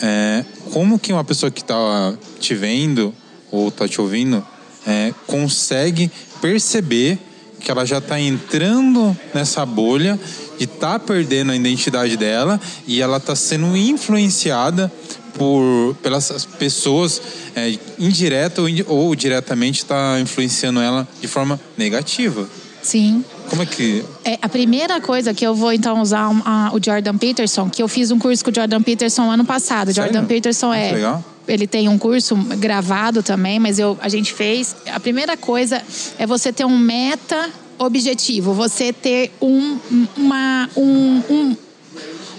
É, 0.00 0.44
como 0.72 0.98
que 0.98 1.12
uma 1.12 1.24
pessoa 1.24 1.50
que 1.50 1.61
está 1.62 2.14
te 2.38 2.54
vendo 2.54 3.14
ou 3.50 3.68
está 3.68 3.88
te 3.88 4.00
ouvindo 4.00 4.44
é, 4.86 5.12
consegue 5.26 6.11
perceber 6.40 7.18
que 7.66 7.70
ela 7.72 7.84
já 7.84 7.98
está 7.98 8.20
entrando 8.20 9.16
nessa 9.34 9.66
bolha 9.66 10.16
de 10.56 10.66
estar 10.66 11.00
perdendo 11.00 11.50
a 11.50 11.56
identidade 11.56 12.16
dela 12.16 12.60
e 12.86 13.02
ela 13.02 13.16
está 13.16 13.34
sendo 13.34 13.76
influenciada 13.76 14.90
por 15.34 15.96
pelas 16.00 16.46
pessoas 16.60 17.20
é, 17.56 17.76
indireta 17.98 18.62
ou, 18.62 18.68
ou 18.86 19.14
diretamente 19.16 19.78
está 19.80 20.20
influenciando 20.20 20.78
ela 20.78 21.08
de 21.20 21.26
forma 21.26 21.58
negativa 21.76 22.48
Sim. 22.80 23.24
Como 23.50 23.62
é 23.62 23.66
que. 23.66 24.04
É, 24.24 24.38
a 24.40 24.48
primeira 24.48 25.00
coisa 25.00 25.34
que 25.34 25.44
eu 25.44 25.56
vou 25.56 25.72
então 25.72 26.00
usar 26.00 26.28
um, 26.28 26.40
a- 26.44 26.70
o 26.72 26.78
Jordan 26.80 27.18
Peterson, 27.18 27.68
que 27.68 27.82
eu 27.82 27.88
fiz 27.88 28.12
um 28.12 28.18
curso 28.18 28.44
com 28.44 28.52
o 28.52 28.54
Jordan 28.54 28.80
Peterson 28.80 29.28
ano 29.28 29.44
passado. 29.44 29.92
Sério? 29.92 30.12
Jordan 30.12 30.24
Peterson 30.24 30.68
Muito 30.68 30.78
é. 30.80 30.92
legal. 30.92 31.24
Ele 31.49 31.66
tem 31.66 31.88
um 31.88 31.99
curso 31.99 32.34
gravado 32.59 33.22
também, 33.22 33.59
mas 33.59 33.78
eu, 33.78 33.97
a 34.01 34.09
gente 34.09 34.32
fez. 34.32 34.74
A 34.92 34.99
primeira 34.99 35.36
coisa 35.36 35.82
é 36.18 36.26
você 36.26 36.53
ter 36.53 36.64
um 36.64 36.76
meta 36.76 37.51
objetivo, 37.78 38.53
você 38.53 38.92
ter 38.92 39.32
um, 39.40 39.78
uma, 40.16 40.68
um, 40.76 41.22
um, 41.30 41.57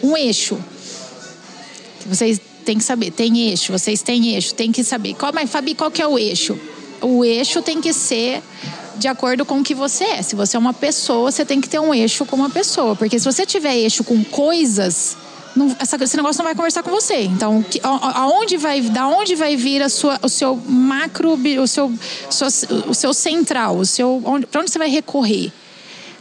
um 0.04 0.18
eixo. 0.18 0.58
Vocês 2.06 2.40
têm 2.66 2.78
que 2.78 2.84
saber, 2.84 3.12
tem 3.12 3.50
eixo, 3.50 3.72
vocês 3.72 4.02
têm 4.02 4.34
eixo, 4.34 4.54
tem 4.54 4.72
que 4.72 4.84
saber. 4.84 5.14
Qual, 5.14 5.32
mas, 5.34 5.50
Fabi, 5.50 5.74
qual 5.74 5.92
que 5.92 6.02
é 6.02 6.08
o 6.08 6.18
eixo? 6.18 6.58
O 7.02 7.24
eixo 7.24 7.62
tem 7.62 7.80
que 7.80 7.94
ser 7.94 8.42
de 8.98 9.08
acordo 9.08 9.46
com 9.46 9.60
o 9.60 9.64
que 9.64 9.76
você 9.76 10.04
é. 10.04 10.22
Se 10.22 10.36
você 10.36 10.58
é 10.58 10.60
uma 10.60 10.74
pessoa, 10.74 11.32
você 11.32 11.46
tem 11.46 11.62
que 11.62 11.70
ter 11.70 11.80
um 11.80 11.94
eixo 11.94 12.26
com 12.26 12.36
uma 12.36 12.50
pessoa. 12.50 12.96
Porque 12.96 13.20
se 13.20 13.26
você 13.26 13.46
tiver 13.46 13.76
eixo 13.76 14.04
com 14.04 14.24
coisas, 14.24 15.16
não- 15.58 15.76
essa- 15.80 16.02
esse 16.02 16.16
negócio 16.16 16.38
não 16.40 16.46
vai 16.46 16.56
conversar 16.56 16.84
com 16.84 16.92
você. 16.92 17.22
Então, 17.24 17.62
que- 17.64 17.82
a- 17.84 18.20
aonde 18.22 18.56
vai, 18.58 18.82
da 18.82 19.08
onde 19.08 19.36
vai 19.36 19.56
vir 19.56 19.82
a 19.82 19.90
sua, 19.90 20.20
o 20.22 20.30
seu 20.30 20.56
macro, 20.56 21.34
o 21.34 21.68
seu, 21.68 21.92
sua- 22.30 22.50
o 22.88 22.94
seu 22.94 23.14
central, 23.14 23.78
o 23.78 23.86
seu, 23.86 24.22
para 24.52 24.62
onde 24.62 24.72
você 24.72 24.78
vai 24.80 24.90
recorrer? 24.90 25.52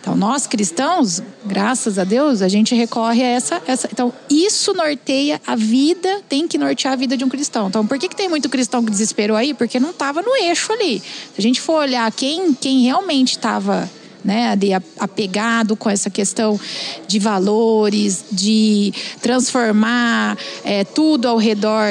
Então, 0.00 0.14
nós 0.14 0.46
cristãos, 0.46 1.20
graças 1.44 1.98
a 1.98 2.04
Deus, 2.04 2.40
a 2.40 2.46
gente 2.46 2.76
recorre 2.76 3.24
a 3.24 3.26
essa, 3.26 3.60
essa. 3.66 3.88
Então, 3.92 4.12
isso 4.30 4.72
norteia 4.72 5.40
a 5.44 5.56
vida, 5.56 6.20
tem 6.28 6.46
que 6.46 6.56
nortear 6.56 6.92
a 6.92 6.96
vida 6.96 7.16
de 7.16 7.24
um 7.24 7.28
cristão. 7.28 7.66
Então, 7.66 7.84
por 7.84 7.98
que, 7.98 8.08
que 8.08 8.14
tem 8.14 8.28
muito 8.28 8.48
cristão 8.48 8.84
que 8.84 8.90
desesperou 8.90 9.36
aí? 9.36 9.52
Porque 9.52 9.80
não 9.80 9.90
estava 9.90 10.22
no 10.22 10.36
eixo 10.36 10.72
ali. 10.72 11.00
Se 11.00 11.38
a 11.38 11.42
gente 11.42 11.60
for 11.60 11.80
olhar 11.80 12.08
quem, 12.12 12.54
quem 12.54 12.82
realmente 12.82 13.32
estava 13.32 13.90
né, 14.26 14.52
a- 14.74 14.82
apegado 15.04 15.76
com 15.76 15.88
essa 15.88 16.10
questão 16.10 16.58
de 17.06 17.18
valores, 17.18 18.24
de 18.32 18.92
transformar 19.22 20.36
é, 20.64 20.84
tudo 20.84 21.28
ao 21.28 21.38
redor 21.38 21.88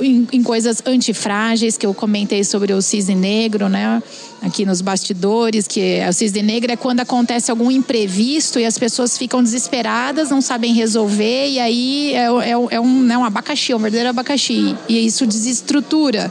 em, 0.00 0.26
em 0.32 0.42
coisas 0.42 0.82
antifrágeis, 0.84 1.76
que 1.76 1.86
eu 1.86 1.94
comentei 1.94 2.42
sobre 2.44 2.72
o 2.72 2.82
cisne 2.82 3.14
negro, 3.14 3.68
né? 3.68 4.02
Aqui 4.42 4.66
nos 4.66 4.80
bastidores, 4.80 5.68
que 5.68 5.80
é- 5.80 6.08
o 6.08 6.12
cisne 6.12 6.42
negro 6.42 6.72
é 6.72 6.76
quando 6.76 6.98
acontece 6.98 7.50
algum 7.50 7.70
imprevisto 7.70 8.58
e 8.58 8.64
as 8.64 8.76
pessoas 8.76 9.16
ficam 9.16 9.40
desesperadas, 9.40 10.30
não 10.30 10.40
sabem 10.40 10.74
resolver, 10.74 11.48
e 11.48 11.60
aí 11.60 12.12
é, 12.12 12.24
é, 12.24 12.50
é 12.50 12.80
um, 12.80 13.02
né, 13.04 13.16
um 13.16 13.24
abacaxi, 13.24 13.70
é 13.70 13.76
um 13.76 13.78
verdadeiro 13.78 14.10
abacaxi. 14.10 14.76
E 14.88 15.06
isso 15.06 15.24
desestrutura. 15.26 16.30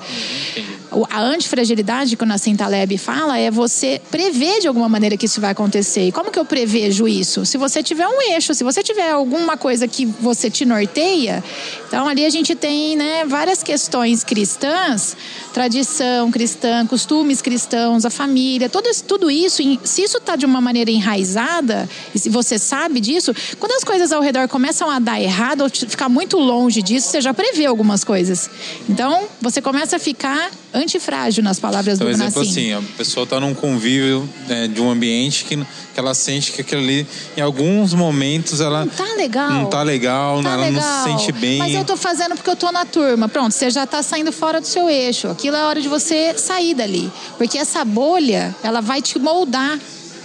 A 1.09 1.22
antifragilidade 1.22 2.18
que 2.18 2.24
o 2.24 2.28
Nassim 2.28 2.53
Taleb 2.53 2.97
fala 2.97 3.38
é 3.38 3.49
você 3.49 4.01
prever 4.12 4.59
de 4.59 4.68
alguma 4.68 4.89
maneira 4.89 5.16
que 5.16 5.26
isso 5.26 5.39
vai 5.39 5.51
acontecer. 5.51 6.07
E 6.07 6.12
como 6.12 6.30
que 6.30 6.38
eu 6.38 6.43
prevejo 6.43 7.07
isso? 7.07 7.45
Se 7.45 7.57
você 7.57 7.82
tiver 7.82 8.05
um 8.05 8.22
eixo, 8.34 8.53
se 8.53 8.62
você 8.62 8.84
tiver 8.84 9.09
alguma 9.09 9.55
coisa 9.55 9.88
que 9.88 10.05
você 10.05 10.49
te 10.49 10.66
norteia, 10.66 11.41
então 11.88 12.09
ali 12.09 12.26
a 12.26 12.30
gente 12.30 12.53
tem 12.55 12.97
né, 12.97 13.24
várias 13.26 13.64
questões 13.64 14.22
cristãs, 14.26 15.16
tradição 15.53 16.30
cristã, 16.30 16.86
costumes 16.86 17.41
cristãos, 17.41 18.01
a 18.06 18.10
família, 18.10 18.70
todo 18.70 18.88
isso, 18.88 19.04
tudo 19.04 19.32
isso, 19.32 19.62
se 19.84 20.04
isso 20.04 20.18
está 20.18 20.36
de 20.36 20.45
uma 20.45 20.62
maneira 20.62 20.91
enraizada, 20.91 21.89
e 22.14 22.20
se 22.20 22.30
você 22.30 22.58
sabe 22.60 22.99
disso, 22.99 23.34
quando 23.60 23.74
as 23.74 23.84
coisas 23.84 24.12
ao 24.12 24.22
redor 24.22 24.47
começam 24.47 24.89
a 24.89 24.99
dar 24.99 25.22
errado 25.22 25.62
ou 25.62 25.70
ficar 25.70 26.10
muito 26.10 26.38
longe 26.38 26.82
disso, 26.82 27.08
você 27.08 27.22
já 27.22 27.34
prevê 27.34 27.66
algumas 27.66 28.04
coisas. 28.04 28.49
Então, 28.89 29.28
você 29.41 29.62
começa 29.62 29.95
a 29.95 29.99
ficar 29.99 30.52
antifrágil 30.74 31.44
nas 31.44 31.60
palavras 31.60 31.96
Então, 31.96 32.08
do 32.08 32.12
exemplo 32.12 32.44
Nassim. 32.44 32.74
assim, 32.74 32.74
a 32.74 32.82
pessoa 32.98 33.24
está 33.26 33.40
num 33.40 33.54
convívio 33.54 34.28
né, 34.48 34.68
de 34.68 34.82
um 34.82 34.90
ambiente 34.90 35.44
que, 35.46 35.58
que 35.58 36.00
ela 36.00 36.14
sente 36.14 36.52
que 36.52 36.62
aquilo 36.62 36.82
ali, 36.82 37.06
em 37.36 37.42
alguns 37.42 37.94
momentos, 37.94 38.60
ela 38.62 38.86
Não 38.86 38.92
tá 38.94 39.14
legal. 39.16 39.50
não 39.52 39.66
tá 39.66 39.84
legal, 39.84 40.42
Tá 40.42 40.54
ela 40.54 40.66
legal. 40.66 40.82
não 40.82 41.18
se 41.18 41.26
sente 41.26 41.32
bem. 41.34 41.58
Mas 41.58 41.74
eu 41.74 41.84
tô 41.84 41.98
fazendo 41.98 42.36
porque 42.36 42.50
eu 42.50 42.56
tô 42.56 42.72
na 42.72 42.86
turma. 42.86 43.28
Pronto, 43.28 43.52
você 43.54 43.70
já 43.70 43.86
tá 43.86 44.02
saindo 44.02 44.32
fora 44.32 44.62
do 44.62 44.68
seu 44.68 44.90
eixo. 44.90 45.28
Aquilo 45.28 45.56
é 45.58 45.64
hora 45.66 45.82
de 45.82 45.88
você 45.90 46.34
sair 46.38 46.74
dali. 46.74 47.12
Porque 47.38 47.58
essa 47.58 47.84
bolha, 47.84 48.56
ela 48.64 48.82
vai 48.82 49.02
te 49.02 49.20
moldar. 49.20 49.78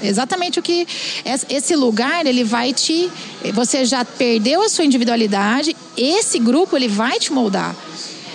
Exatamente 0.03 0.59
o 0.59 0.63
que 0.63 0.87
es- 1.25 1.47
esse 1.49 1.75
lugar 1.75 2.27
ele 2.27 2.45
vai 2.45 2.73
te 2.75 3.11
você 3.55 3.83
já 3.87 4.05
perdeu 4.05 4.61
a 4.63 4.69
sua 4.69 4.85
individualidade 4.85 5.75
esse 5.97 6.39
grupo 6.39 6.77
ele 6.77 6.87
vai 6.87 7.19
te 7.19 7.33
moldar 7.33 7.75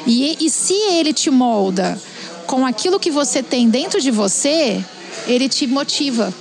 e, 0.05 0.37
e 0.39 0.49
se 0.49 0.73
ele 0.73 1.13
te 1.13 1.29
molda 1.29 1.99
com 2.47 2.65
aquilo 2.65 2.99
que 2.99 3.11
você 3.11 3.41
tem 3.41 3.69
dentro 3.69 4.01
de 4.01 4.11
você 4.11 4.83
ele 5.27 5.47
te 5.47 5.67
motiva 5.67 6.33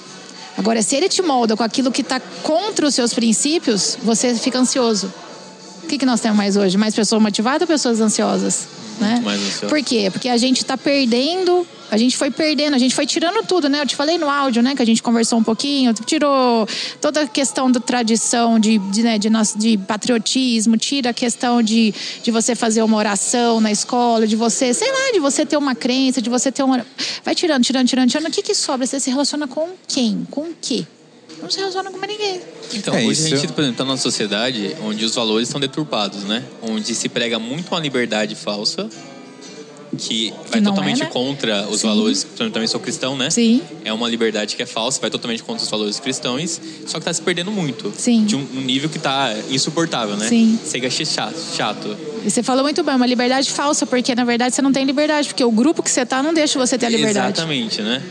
agora 0.57 0.83
se 0.83 0.97
ele 0.97 1.09
te 1.09 1.23
molda 1.23 1.57
com 1.57 1.63
aquilo 1.63 1.93
que 1.93 2.03
está 2.03 2.21
contra 2.43 2.87
os 2.87 2.95
seus 2.95 3.13
princípios 3.13 3.97
você 4.03 4.35
fica 4.35 4.59
ansioso 4.59 5.13
o 5.83 5.87
que, 5.87 5.99
que 5.99 6.07
nós 6.07 6.21
temos 6.21 6.37
mais 6.37 6.57
hoje? 6.57 6.77
Mais 6.77 6.95
pessoas 6.95 7.21
motivadas 7.21 7.63
ou 7.63 7.67
pessoas 7.67 8.01
ansiosas? 8.01 8.69
Né? 9.01 9.21
Por 9.69 9.83
quê? 9.83 10.11
Porque 10.13 10.29
a 10.29 10.37
gente 10.37 10.59
está 10.59 10.77
perdendo, 10.77 11.67
a 11.91 11.97
gente 11.97 12.17
foi 12.19 12.31
perdendo, 12.31 12.75
a 12.75 12.79
gente 12.79 12.95
foi 12.95 13.07
tirando 13.07 13.43
tudo, 13.47 13.67
né? 13.69 13.81
Eu 13.81 13.87
te 13.87 13.97
falei 13.97 14.19
no 14.19 14.29
áudio, 14.29 14.63
né? 14.63 14.75
Que 14.77 14.83
a 14.83 14.85
gente 14.85 15.03
conversou 15.03 15.39
um 15.39 15.43
pouquinho, 15.43 15.95
tirou 15.95 16.69
toda 17.01 17.23
a 17.23 17.27
questão 17.27 17.71
da 17.71 17.81
tradição, 17.81 18.59
de, 18.59 18.77
de, 18.79 19.03
né, 19.03 19.19
de, 19.19 19.31
nós- 19.31 19.55
de 19.57 19.79
patriotismo, 19.79 20.77
tira 20.77 21.11
a 21.11 21.15
questão 21.15 21.63
de, 21.63 21.95
de 22.23 22.31
você 22.31 22.55
fazer 22.55 22.83
uma 22.83 22.97
oração 22.99 23.61
na 23.61 23.73
escola, 23.73 24.27
de 24.27 24.37
você, 24.37 24.75
sei 24.75 24.93
lá, 24.93 25.13
de 25.13 25.19
você 25.19 25.47
ter 25.47 25.57
uma 25.57 25.75
crença, 25.75 26.21
de 26.21 26.29
você 26.29 26.53
ter 26.53 26.63
uma. 26.63 26.85
Vai 27.25 27.35
tirando, 27.35 27.65
tirando, 27.65 27.89
tirando, 27.89 28.09
tirando. 28.11 28.29
O 28.29 28.31
que, 28.31 28.43
que 28.43 28.55
sobra? 28.55 28.87
Você 28.87 29.01
se 29.01 29.09
relaciona 29.09 29.49
com 29.49 29.71
quem? 29.89 30.27
Com 30.31 30.43
o 30.43 30.55
quê? 30.61 30.85
Não 31.43 31.51
se 31.51 31.59
relaciona 31.59 31.91
com 31.91 31.99
mais 31.99 32.13
ninguém. 32.13 32.41
Então, 32.75 32.95
É 32.95 33.05
hoje 33.05 33.25
isso. 33.25 33.35
a 33.35 33.39
gente, 33.39 33.53
por 33.53 33.63
exemplo, 33.63 33.79
tá 33.79 33.85
numa 33.85 33.97
sociedade 33.97 34.77
onde 34.85 35.05
os 35.05 35.15
valores 35.15 35.49
estão 35.49 35.61
deturpados, 35.61 36.25
né? 36.25 36.45
Onde 36.63 36.95
se 36.95 37.09
prega 37.09 37.39
muito 37.39 37.69
uma 37.69 37.81
liberdade 37.81 38.35
falsa, 38.35 38.89
que 39.99 40.33
vai 40.51 40.61
não 40.61 40.71
é, 40.71 40.75
totalmente 40.75 41.01
né? 41.01 41.07
contra 41.07 41.67
os 41.69 41.81
Sim. 41.81 41.89
valores. 41.89 42.27
Eu 42.39 42.51
também 42.51 42.69
sou 42.69 42.81
cristão, 42.81 43.17
né? 43.17 43.31
Sim. 43.31 43.63
É 43.85 43.93
uma 43.93 44.09
liberdade 44.09 44.55
que 44.55 44.63
é 44.63 44.67
falsa, 44.67 45.01
vai 45.01 45.11
totalmente 45.11 45.43
contra 45.43 45.63
os 45.63 45.71
valores 45.71 45.99
cristãos, 45.99 46.61
só 46.87 46.99
que 46.99 47.05
tá 47.05 47.13
se 47.13 47.23
perdendo 47.23 47.51
muito. 47.51 47.93
Sim. 47.97 48.25
De 48.25 48.37
um, 48.37 48.47
um 48.55 48.61
nível 48.61 48.89
que 48.89 48.99
tá 48.99 49.35
insuportável, 49.51 50.17
né? 50.17 50.29
Sim. 50.29 50.59
Chega 50.71 50.89
a 50.89 50.91
ser 50.91 51.07
chato. 51.07 51.37
chato. 51.57 51.97
E 52.25 52.31
você 52.31 52.43
falou 52.43 52.63
muito 52.63 52.83
bem, 52.83 52.95
uma 52.95 53.07
liberdade 53.07 53.51
falsa, 53.51 53.87
porque 53.87 54.15
na 54.15 54.25
verdade 54.25 54.55
você 54.55 54.63
não 54.63 54.73
tem 54.73 54.85
liberdade, 54.85 55.29
porque 55.29 55.45
o 55.45 55.51
grupo 55.51 55.83
que 55.83 55.91
você 55.91 56.05
tá 56.05 56.23
não 56.23 56.35
deixa 56.35 56.59
você 56.59 56.77
ter 56.79 56.87
a 56.87 56.91
liberdade. 56.91 57.39
Exatamente, 57.39 57.83
né? 57.83 58.03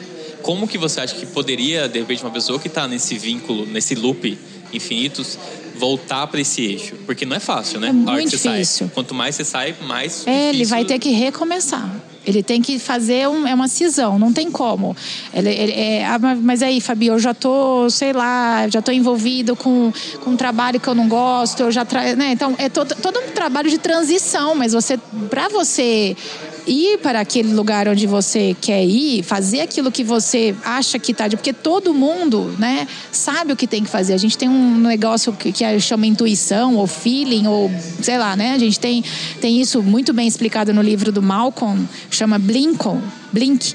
Como 0.42 0.68
que 0.68 0.78
você 0.78 1.02
acha 1.02 1.16
que 1.16 1.26
poderia, 1.26 1.88
de 1.88 2.00
repente, 2.00 2.24
uma 2.24 2.32
pessoa 2.32 2.60
que 2.60 2.68
está 2.68 2.88
nesse 2.88 3.18
vínculo, 3.18 3.66
nesse 3.66 3.94
loop 3.96 4.38
infinitos, 4.74 5.38
voltar 5.76 6.28
para 6.28 6.40
esse 6.42 6.62
eixo? 6.64 6.96
Porque 7.06 7.26
não 7.26 7.36
é 7.36 7.40
fácil, 7.40 7.80
né? 7.80 7.90
É 7.90 7.92
muito 7.92 8.30
você 8.32 8.38
sai. 8.38 8.54
difícil. 8.60 8.92
Quanto 8.94 9.14
mais 9.14 9.36
você 9.36 9.44
sai, 9.46 9.76
mais 9.88 10.26
É, 10.28 10.50
ele 10.50 10.52
difícil- 10.60 10.70
vai 10.76 10.86
ter 10.86 11.00
que 11.00 11.10
recomeçar. 11.12 11.90
Ele 12.26 12.44
tem 12.44 12.62
que 12.62 12.78
fazer 12.78 13.28
um, 13.28 13.48
é 13.48 13.56
uma 13.56 13.68
cisão, 13.68 14.20
não 14.20 14.32
tem 14.32 14.52
como. 14.52 14.96
Ele, 15.34 15.50
ele- 15.50 15.72
é, 15.72 16.06
ah, 16.06 16.20
mas- 16.20 16.40
mas 16.40 16.62
aí, 16.62 16.80
Fabi, 16.82 17.08
eu 17.08 17.18
já 17.18 17.34
tô, 17.34 17.90
sei 17.90 18.14
lá, 18.14 18.68
já 18.68 18.82
tô 18.82 18.92
envolvido 18.92 19.56
com, 19.56 19.92
com 20.24 20.32
um 20.32 20.36
trabalho 20.36 20.80
que 20.80 20.88
eu 20.88 20.94
não 20.94 21.08
gosto, 21.08 21.62
eu 21.62 21.72
já 21.72 21.86
tra... 21.86 22.16
né? 22.16 22.32
Então, 22.34 22.54
é 22.60 22.70
todo, 22.70 22.94
todo 23.02 23.20
um 23.20 23.32
trabalho 23.32 23.70
de 23.70 23.78
transição, 23.80 24.54
mas 24.54 24.74
você, 24.74 24.98
para 25.30 25.48
você 25.48 26.16
ir 26.68 27.00
para 27.00 27.20
aquele 27.20 27.54
lugar 27.54 27.88
onde 27.88 28.06
você 28.06 28.56
quer 28.60 28.84
ir, 28.84 29.24
fazer 29.24 29.62
aquilo 29.62 29.92
que 29.92 30.04
você 30.04 30.56
acha 30.64 30.98
que 31.00 31.14
tá, 31.14 31.28
de- 31.28 31.36
porque 31.36 31.54
todo 31.54 31.94
mundo, 31.94 32.54
né, 32.60 32.88
sabe 33.12 33.54
o 33.54 33.56
que 33.56 33.68
tem 33.68 33.84
que 33.84 33.90
fazer. 33.90 34.14
A 34.14 34.18
gente 34.18 34.38
tem 34.38 34.48
um 34.50 34.76
negócio 34.78 35.34
que, 35.34 35.52
que 35.52 35.80
chama 35.80 36.06
intuição 36.06 36.76
ou 36.76 36.88
feeling 36.88 37.48
ou 37.48 37.72
sei 38.02 38.18
lá, 38.18 38.36
né? 38.36 38.54
A 38.54 38.58
gente 38.58 38.80
tem 38.80 39.04
tem 39.42 39.60
isso 39.62 39.82
muito 39.82 40.14
bem 40.14 40.28
explicado 40.28 40.74
no 40.74 40.82
livro 40.82 41.12
do 41.12 41.22
Malcolm, 41.22 41.88
chama 42.12 42.38
Blinkon, 42.40 43.02
Blink, 43.32 43.74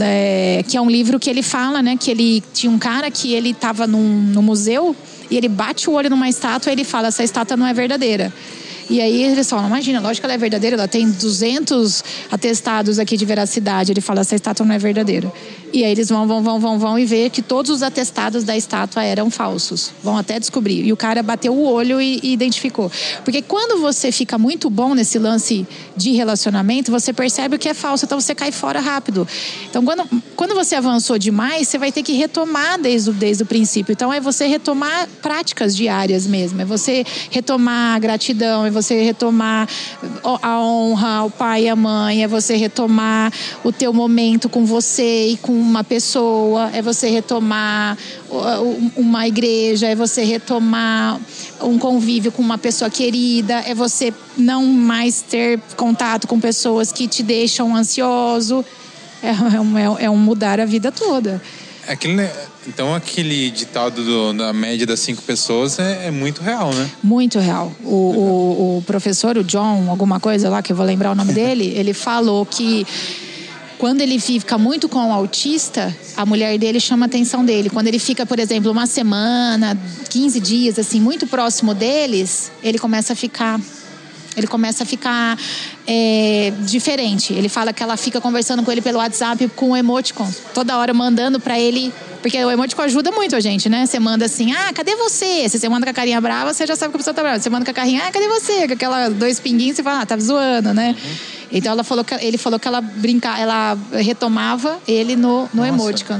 é, 0.00 0.64
que 0.68 0.76
é 0.76 0.80
um 0.80 0.90
livro 0.90 1.18
que 1.18 1.28
ele 1.30 1.42
fala, 1.42 1.82
né, 1.82 1.96
que 1.96 2.10
ele 2.10 2.42
tinha 2.52 2.70
um 2.70 2.78
cara 2.78 3.10
que 3.10 3.32
ele 3.32 3.50
estava 3.50 3.86
num, 3.86 4.02
no 4.32 4.42
museu 4.42 4.94
e 5.30 5.36
ele 5.36 5.48
bate 5.48 5.88
o 5.88 5.94
olho 5.94 6.10
numa 6.10 6.28
estátua 6.28 6.70
e 6.70 6.74
ele 6.74 6.84
fala 6.84 7.08
essa 7.08 7.24
estátua 7.24 7.56
não 7.56 7.66
é 7.66 7.72
verdadeira. 7.72 8.32
E 8.88 9.00
aí 9.00 9.22
eles 9.22 9.48
falam, 9.48 9.66
imagina, 9.66 10.00
lógico 10.00 10.22
que 10.22 10.26
ela 10.26 10.34
é 10.34 10.38
verdadeira, 10.38 10.76
ela 10.76 10.88
tem 10.88 11.10
200 11.10 12.04
atestados 12.30 12.98
aqui 12.98 13.16
de 13.16 13.24
veracidade. 13.24 13.92
Ele 13.92 14.00
fala, 14.00 14.20
essa 14.20 14.34
estátua 14.34 14.66
não 14.66 14.74
é 14.74 14.78
verdadeira. 14.78 15.32
E 15.74 15.84
aí 15.84 15.90
eles 15.90 16.08
vão, 16.08 16.24
vão, 16.24 16.40
vão, 16.40 16.60
vão, 16.60 16.78
vão 16.78 16.98
e 16.98 17.04
ver 17.04 17.30
que 17.30 17.42
todos 17.42 17.68
os 17.68 17.82
atestados 17.82 18.44
da 18.44 18.56
estátua 18.56 19.02
eram 19.02 19.28
falsos. 19.28 19.90
Vão 20.04 20.16
até 20.16 20.38
descobrir. 20.38 20.84
E 20.84 20.92
o 20.92 20.96
cara 20.96 21.20
bateu 21.20 21.52
o 21.52 21.64
olho 21.64 22.00
e, 22.00 22.20
e 22.22 22.32
identificou. 22.32 22.88
Porque 23.24 23.42
quando 23.42 23.80
você 23.80 24.12
fica 24.12 24.38
muito 24.38 24.70
bom 24.70 24.94
nesse 24.94 25.18
lance 25.18 25.66
de 25.96 26.12
relacionamento, 26.12 26.92
você 26.92 27.12
percebe 27.12 27.56
o 27.56 27.58
que 27.58 27.68
é 27.68 27.74
falso, 27.74 28.04
então 28.04 28.20
você 28.20 28.36
cai 28.36 28.52
fora 28.52 28.78
rápido. 28.78 29.26
Então 29.68 29.84
quando, 29.84 30.08
quando 30.36 30.54
você 30.54 30.76
avançou 30.76 31.18
demais, 31.18 31.66
você 31.66 31.76
vai 31.76 31.90
ter 31.90 32.04
que 32.04 32.12
retomar 32.12 32.80
desde, 32.80 33.10
desde 33.10 33.42
o 33.42 33.46
princípio. 33.46 33.92
Então 33.92 34.12
é 34.12 34.20
você 34.20 34.46
retomar 34.46 35.08
práticas 35.20 35.74
diárias 35.74 36.24
mesmo. 36.24 36.62
É 36.62 36.64
você 36.64 37.04
retomar 37.32 37.96
a 37.96 37.98
gratidão, 37.98 38.64
é 38.64 38.70
você 38.74 39.02
retomar 39.02 39.68
a 40.42 40.60
honra, 40.60 41.24
o 41.24 41.30
pai 41.30 41.64
e 41.64 41.68
a 41.68 41.76
mãe, 41.76 42.22
é 42.22 42.28
você 42.28 42.56
retomar 42.56 43.32
o 43.62 43.72
teu 43.72 43.92
momento 43.92 44.48
com 44.48 44.64
você 44.64 45.28
e 45.28 45.36
com 45.36 45.52
uma 45.52 45.82
pessoa, 45.82 46.70
é 46.74 46.82
você 46.82 47.08
retomar 47.08 47.96
uma 48.96 49.26
igreja, 49.26 49.86
é 49.86 49.94
você 49.94 50.24
retomar 50.24 51.20
um 51.62 51.78
convívio 51.78 52.32
com 52.32 52.42
uma 52.42 52.58
pessoa 52.58 52.90
querida, 52.90 53.54
é 53.66 53.74
você 53.74 54.12
não 54.36 54.66
mais 54.66 55.22
ter 55.22 55.60
contato 55.76 56.26
com 56.26 56.38
pessoas 56.40 56.92
que 56.92 57.06
te 57.06 57.22
deixam 57.22 57.74
ansioso. 57.74 58.64
É, 59.22 59.56
é, 59.56 59.60
um, 59.60 59.98
é 59.98 60.10
um 60.10 60.18
mudar 60.18 60.60
a 60.60 60.66
vida 60.66 60.92
toda. 60.92 61.40
Aquele, 61.88 62.28
então 62.66 62.94
aquele 62.94 63.50
ditado 63.50 64.04
do, 64.04 64.32
da 64.32 64.52
média 64.52 64.86
das 64.86 65.00
cinco 65.00 65.22
pessoas 65.22 65.78
é, 65.78 66.06
é 66.06 66.10
muito 66.10 66.42
real, 66.42 66.72
né? 66.72 66.90
Muito 67.02 67.38
real. 67.38 67.72
O, 67.82 67.88
o, 67.88 68.78
o, 68.78 68.82
professor, 68.82 69.36
o 69.36 69.44
John, 69.44 69.90
alguma 69.90 70.18
coisa 70.18 70.48
lá, 70.48 70.62
que 70.62 70.72
eu 70.72 70.76
vou 70.76 70.84
lembrar 70.84 71.12
o 71.12 71.14
nome 71.14 71.32
dele, 71.34 71.72
ele 71.76 71.92
falou 71.92 72.44
que 72.46 72.86
quando 73.78 74.00
ele 74.00 74.18
fica 74.18 74.56
muito 74.56 74.88
com 74.88 75.10
o 75.10 75.12
autista, 75.12 75.94
a 76.16 76.24
mulher 76.24 76.56
dele 76.58 76.80
chama 76.80 77.04
a 77.04 77.08
atenção 77.08 77.44
dele. 77.44 77.68
Quando 77.68 77.88
ele 77.88 77.98
fica, 77.98 78.24
por 78.24 78.38
exemplo, 78.38 78.70
uma 78.70 78.86
semana, 78.86 79.78
15 80.08 80.40
dias, 80.40 80.78
assim, 80.78 81.00
muito 81.00 81.26
próximo 81.26 81.74
deles, 81.74 82.50
ele 82.62 82.78
começa 82.78 83.12
a 83.12 83.16
ficar 83.16 83.60
ele 84.36 84.46
começa 84.46 84.82
a 84.82 84.86
ficar 84.86 85.38
é, 85.86 86.52
diferente. 86.60 87.32
Ele 87.32 87.48
fala 87.48 87.72
que 87.72 87.82
ela 87.82 87.96
fica 87.96 88.20
conversando 88.20 88.62
com 88.62 88.72
ele 88.72 88.80
pelo 88.80 88.98
WhatsApp 88.98 89.48
com 89.56 89.70
o 89.70 89.76
emoticon, 89.76 90.28
toda 90.52 90.76
hora 90.76 90.92
mandando 90.92 91.38
para 91.38 91.58
ele. 91.58 91.92
Porque 92.20 92.42
o 92.42 92.50
emoticon 92.50 92.82
ajuda 92.82 93.12
muito 93.12 93.36
a 93.36 93.40
gente, 93.40 93.68
né? 93.68 93.84
Você 93.84 93.98
manda 93.98 94.24
assim, 94.24 94.52
ah, 94.52 94.72
cadê 94.72 94.96
você? 94.96 95.46
Se 95.48 95.58
você 95.58 95.68
manda 95.68 95.84
com 95.84 95.90
a 95.90 95.94
carinha 95.94 96.20
brava, 96.20 96.54
você 96.54 96.66
já 96.66 96.74
sabe 96.74 96.90
que 96.90 96.96
a 96.96 96.98
pessoa 96.98 97.12
tá 97.12 97.22
brava. 97.22 97.38
Você 97.38 97.50
manda 97.50 97.64
com 97.64 97.70
a 97.70 97.74
carinha, 97.74 98.02
ah, 98.06 98.10
cadê 98.10 98.26
você? 98.28 98.66
Com 98.66 98.72
aquela 98.72 99.08
dois 99.10 99.38
pinguinhos, 99.38 99.76
você 99.76 99.82
fala, 99.82 100.00
ah, 100.00 100.06
tá 100.06 100.16
zoando, 100.16 100.72
né? 100.72 100.96
Uhum. 100.98 101.34
Então 101.52 101.72
ela 101.72 101.84
falou 101.84 102.02
que, 102.02 102.14
ele 102.14 102.38
falou 102.38 102.58
que 102.58 102.66
ela 102.66 102.80
brinca, 102.80 103.38
ela 103.38 103.78
retomava 103.92 104.80
ele 104.88 105.16
no, 105.16 105.48
no 105.52 105.64
emoticon. 105.64 106.18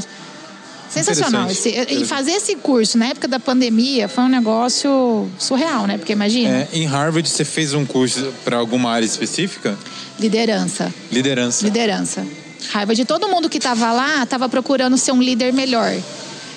Sensacional. 0.95 1.51
Esse, 1.51 1.71
e 1.71 2.05
fazer 2.05 2.33
esse 2.33 2.55
curso 2.57 2.97
na 2.97 3.07
época 3.07 3.27
da 3.27 3.41
pandemia 3.41 4.09
foi 4.09 4.25
um 4.25 4.29
negócio 4.29 5.29
surreal, 5.39 5.87
né? 5.87 5.99
Porque 5.99 6.13
imagina. 6.13 6.49
É, 6.49 6.69
em 6.73 6.87
Harvard 6.87 7.29
você 7.29 7.45
fez 7.45 7.75
um 7.75 7.85
curso 7.85 8.33
para 8.45 8.57
alguma 8.57 8.91
área 8.91 9.05
específica? 9.05 9.77
Liderança. 10.19 10.95
Liderança. 11.11 11.65
Liderança. 11.65 12.27
Harvard, 12.71 13.05
todo 13.05 13.29
mundo 13.29 13.49
que 13.49 13.59
estava 13.59 13.93
lá 13.93 14.23
estava 14.23 14.49
procurando 14.49 14.97
ser 14.97 15.13
um 15.13 15.21
líder 15.21 15.53
melhor. 15.53 15.93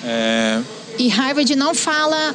É... 0.04 0.60
E 0.98 1.08
Harvard 1.08 1.54
não 1.54 1.74
fala 1.74 2.34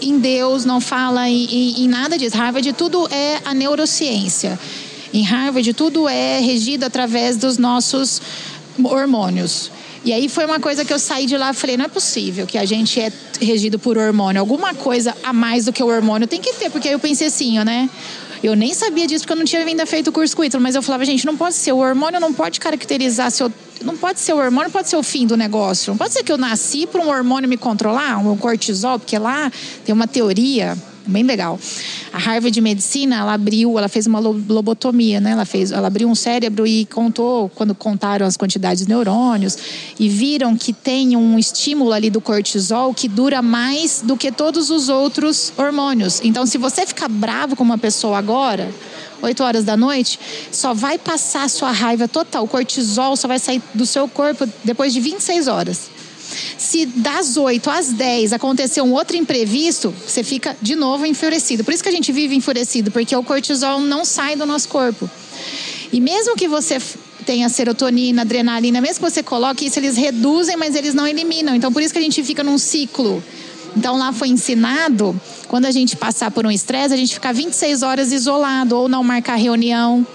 em 0.00 0.18
Deus, 0.18 0.64
não 0.64 0.80
fala 0.80 1.28
em, 1.28 1.44
em, 1.44 1.84
em 1.84 1.88
nada 1.88 2.18
disso. 2.18 2.36
Harvard 2.36 2.72
tudo 2.72 3.08
é 3.10 3.40
a 3.44 3.54
neurociência. 3.54 4.58
Em 5.12 5.22
Harvard 5.22 5.72
tudo 5.72 6.08
é 6.08 6.38
regido 6.38 6.84
através 6.84 7.36
dos 7.36 7.58
nossos 7.58 8.20
hormônios. 8.82 9.70
E 10.04 10.12
aí 10.12 10.28
foi 10.28 10.44
uma 10.44 10.60
coisa 10.60 10.84
que 10.84 10.92
eu 10.92 10.98
saí 10.98 11.26
de 11.26 11.36
lá 11.36 11.50
e 11.50 11.54
falei, 11.54 11.76
não 11.76 11.84
é 11.84 11.88
possível 11.88 12.46
que 12.46 12.56
a 12.56 12.64
gente 12.64 13.00
é 13.00 13.12
regido 13.40 13.78
por 13.78 13.98
hormônio. 13.98 14.40
Alguma 14.40 14.74
coisa 14.74 15.14
a 15.22 15.32
mais 15.32 15.64
do 15.64 15.72
que 15.72 15.82
o 15.82 15.86
hormônio 15.86 16.26
tem 16.26 16.40
que 16.40 16.52
ter, 16.54 16.70
porque 16.70 16.88
aí 16.88 16.94
eu 16.94 16.98
pensei 16.98 17.26
assim, 17.26 17.62
né? 17.64 17.90
Eu 18.42 18.54
nem 18.54 18.72
sabia 18.72 19.06
disso 19.06 19.24
porque 19.24 19.32
eu 19.32 19.36
não 19.38 19.44
tinha 19.44 19.64
ainda 19.64 19.84
feito 19.84 20.08
o 20.08 20.12
curso 20.12 20.36
com 20.36 20.44
Ítalo, 20.44 20.62
mas 20.62 20.74
eu 20.74 20.82
falava, 20.82 21.04
gente, 21.04 21.26
não 21.26 21.36
pode 21.36 21.56
ser. 21.56 21.72
O 21.72 21.78
hormônio 21.78 22.20
não 22.20 22.32
pode 22.32 22.60
caracterizar. 22.60 23.32
Não 23.82 23.96
pode 23.96 24.20
ser 24.20 24.32
o 24.32 24.36
hormônio, 24.36 24.70
pode 24.70 24.88
ser 24.88 24.96
o 24.96 25.02
fim 25.02 25.26
do 25.26 25.36
negócio. 25.36 25.92
Não 25.92 25.98
pode 25.98 26.12
ser 26.12 26.22
que 26.22 26.30
eu 26.30 26.38
nasci 26.38 26.86
para 26.86 27.02
um 27.02 27.08
hormônio 27.08 27.48
me 27.48 27.56
controlar, 27.56 28.18
um 28.18 28.36
cortisol, 28.36 28.98
porque 28.98 29.18
lá 29.18 29.50
tem 29.84 29.92
uma 29.92 30.06
teoria 30.06 30.76
bem 31.08 31.22
legal. 31.22 31.58
A 32.12 32.18
Harvard 32.18 32.50
de 32.50 32.60
Medicina, 32.60 33.16
ela 33.16 33.32
abriu, 33.32 33.78
ela 33.78 33.88
fez 33.88 34.06
uma 34.06 34.18
lobotomia, 34.18 35.20
né? 35.20 35.32
Ela 35.32 35.44
fez, 35.44 35.72
ela 35.72 35.86
abriu 35.86 36.08
um 36.08 36.14
cérebro 36.14 36.66
e 36.66 36.84
contou 36.86 37.48
quando 37.48 37.74
contaram 37.74 38.26
as 38.26 38.36
quantidades 38.36 38.84
de 38.84 38.88
neurônios 38.88 39.56
e 39.98 40.08
viram 40.08 40.56
que 40.56 40.72
tem 40.72 41.16
um 41.16 41.38
estímulo 41.38 41.92
ali 41.92 42.10
do 42.10 42.20
cortisol 42.20 42.92
que 42.92 43.08
dura 43.08 43.42
mais 43.42 44.02
do 44.04 44.16
que 44.16 44.30
todos 44.30 44.70
os 44.70 44.88
outros 44.88 45.52
hormônios. 45.56 46.20
Então, 46.22 46.46
se 46.46 46.58
você 46.58 46.86
ficar 46.86 47.08
bravo 47.08 47.56
com 47.56 47.64
uma 47.64 47.78
pessoa 47.78 48.18
agora, 48.18 48.68
8 49.22 49.42
horas 49.42 49.64
da 49.64 49.76
noite, 49.76 50.18
só 50.52 50.74
vai 50.74 50.98
passar 50.98 51.44
a 51.44 51.48
sua 51.48 51.72
raiva 51.72 52.06
total. 52.06 52.44
O 52.44 52.48
cortisol 52.48 53.16
só 53.16 53.26
vai 53.26 53.38
sair 53.38 53.62
do 53.74 53.86
seu 53.86 54.06
corpo 54.08 54.48
depois 54.62 54.92
de 54.92 55.00
26 55.00 55.48
horas. 55.48 55.97
Se 56.56 56.86
das 56.86 57.36
8 57.36 57.70
às 57.70 57.88
10 57.88 58.32
acontecer 58.32 58.80
um 58.82 58.92
outro 58.92 59.16
imprevisto, 59.16 59.94
você 60.06 60.22
fica 60.22 60.56
de 60.60 60.74
novo 60.74 61.06
enfurecido. 61.06 61.64
Por 61.64 61.72
isso 61.72 61.82
que 61.82 61.88
a 61.88 61.92
gente 61.92 62.12
vive 62.12 62.34
enfurecido, 62.34 62.90
porque 62.90 63.14
o 63.14 63.22
cortisol 63.22 63.80
não 63.80 64.04
sai 64.04 64.36
do 64.36 64.44
nosso 64.44 64.68
corpo. 64.68 65.08
E 65.92 66.00
mesmo 66.00 66.36
que 66.36 66.48
você 66.48 66.78
tenha 67.24 67.48
serotonina, 67.48 68.22
adrenalina, 68.22 68.80
mesmo 68.80 69.04
que 69.04 69.10
você 69.10 69.22
coloque 69.22 69.66
isso, 69.66 69.78
eles 69.78 69.96
reduzem, 69.96 70.56
mas 70.56 70.74
eles 70.74 70.94
não 70.94 71.06
eliminam. 71.06 71.54
Então, 71.54 71.72
por 71.72 71.82
isso 71.82 71.92
que 71.92 71.98
a 71.98 72.02
gente 72.02 72.22
fica 72.22 72.42
num 72.42 72.58
ciclo. 72.58 73.22
Então, 73.76 73.98
lá 73.98 74.12
foi 74.12 74.28
ensinado, 74.28 75.18
quando 75.46 75.66
a 75.66 75.70
gente 75.70 75.96
passar 75.96 76.30
por 76.30 76.46
um 76.46 76.50
estresse, 76.50 76.94
a 76.94 76.96
gente 76.96 77.14
ficar 77.14 77.32
26 77.32 77.82
horas 77.82 78.12
isolado, 78.12 78.76
ou 78.76 78.88
não 78.88 79.04
marcar 79.04 79.36
reunião, 79.36 80.06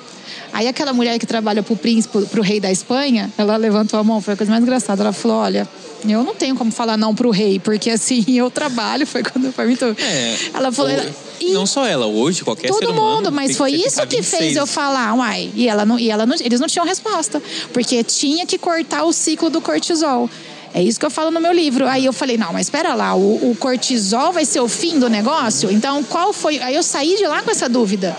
Aí 0.53 0.67
aquela 0.67 0.93
mulher 0.93 1.17
que 1.17 1.25
trabalha 1.25 1.63
pro 1.63 1.75
príncipe, 1.75 2.25
pro 2.27 2.43
rei 2.43 2.59
da 2.59 2.71
Espanha, 2.71 3.31
ela 3.35 3.57
levantou 3.57 3.99
a 3.99 4.03
mão, 4.03 4.21
foi 4.21 4.35
a 4.35 4.37
coisa 4.37 4.51
mais 4.51 4.61
engraçada. 4.61 5.01
Ela 5.01 5.11
falou: 5.11 5.37
olha, 5.37 5.67
eu 6.07 6.23
não 6.23 6.35
tenho 6.35 6.55
como 6.55 6.71
falar 6.71 6.95
não 6.95 7.15
pro 7.15 7.31
rei, 7.31 7.59
porque 7.59 7.89
assim, 7.89 8.23
eu 8.37 8.51
trabalho, 8.51 9.07
foi 9.07 9.23
quando 9.23 9.51
foi 9.51 9.65
muito. 9.65 9.83
É, 9.83 10.35
ela 10.53 10.71
falou. 10.71 10.91
Ela, 10.91 11.11
não 11.51 11.65
só 11.65 11.85
ela, 11.85 12.05
hoje, 12.05 12.43
qualquer 12.43 12.67
todo 12.67 12.79
ser. 12.79 12.85
Todo 12.85 12.95
mundo, 12.95 13.31
mas 13.31 13.57
foi 13.57 13.71
isso 13.71 14.05
que 14.05 14.21
fez 14.21 14.55
eu 14.55 14.67
falar, 14.67 15.15
uai. 15.15 15.51
E 15.55 15.67
ela 15.67 15.85
não, 15.85 15.97
e 15.97 16.09
ela 16.09 16.25
não, 16.25 16.35
eles 16.39 16.59
não 16.59 16.67
tinham 16.67 16.85
resposta, 16.85 17.41
porque 17.73 18.03
tinha 18.03 18.45
que 18.45 18.57
cortar 18.59 19.03
o 19.03 19.11
ciclo 19.11 19.49
do 19.49 19.59
cortisol. 19.59 20.29
É 20.73 20.81
isso 20.81 20.99
que 20.99 21.05
eu 21.05 21.11
falo 21.11 21.31
no 21.31 21.39
meu 21.39 21.51
livro. 21.51 21.87
Aí 21.87 22.05
eu 22.05 22.13
falei, 22.13 22.37
não, 22.37 22.53
mas 22.53 22.67
espera 22.67 22.95
lá, 22.95 23.15
o, 23.15 23.51
o 23.51 23.55
cortisol 23.59 24.31
vai 24.31 24.45
ser 24.45 24.59
o 24.59 24.67
fim 24.67 24.99
do 24.99 25.09
negócio? 25.09 25.71
Então, 25.71 26.03
qual 26.03 26.31
foi. 26.31 26.59
Aí 26.59 26.75
eu 26.75 26.83
saí 26.83 27.15
de 27.15 27.25
lá 27.27 27.41
com 27.41 27.51
essa 27.51 27.67
dúvida. 27.67 28.15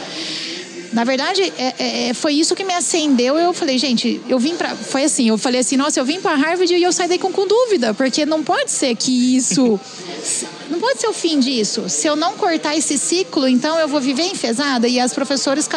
Na 0.94 1.02
verdade, 1.02 1.42
é, 1.58 1.74
é, 1.78 2.08
é, 2.08 2.14
foi 2.14 2.34
isso 2.34 2.54
que 2.54 2.62
me 2.62 2.72
acendeu. 2.72 3.36
Eu 3.36 3.52
falei, 3.52 3.76
gente, 3.78 4.20
eu 4.28 4.38
vim 4.38 4.54
para. 4.54 4.74
Foi 4.76 5.02
assim, 5.02 5.28
eu 5.28 5.36
falei 5.36 5.60
assim, 5.60 5.76
nossa, 5.76 5.98
eu 5.98 6.04
vim 6.04 6.20
para 6.20 6.36
Harvard 6.36 6.72
e 6.72 6.82
eu 6.82 6.92
saí 6.92 7.08
daí 7.08 7.18
com, 7.18 7.32
com 7.32 7.46
dúvida, 7.48 7.92
porque 7.92 8.24
não 8.24 8.44
pode 8.44 8.70
ser 8.70 8.94
que 8.94 9.36
isso. 9.36 9.78
não 10.70 10.78
pode 10.78 11.00
ser 11.00 11.08
o 11.08 11.12
fim 11.12 11.40
disso. 11.40 11.88
Se 11.88 12.06
eu 12.06 12.14
não 12.14 12.34
cortar 12.34 12.76
esse 12.76 12.96
ciclo, 12.96 13.48
então 13.48 13.78
eu 13.78 13.88
vou 13.88 14.00
viver 14.00 14.22
enfesada. 14.22 14.86
E 14.86 15.00
as 15.00 15.12
professoras. 15.12 15.68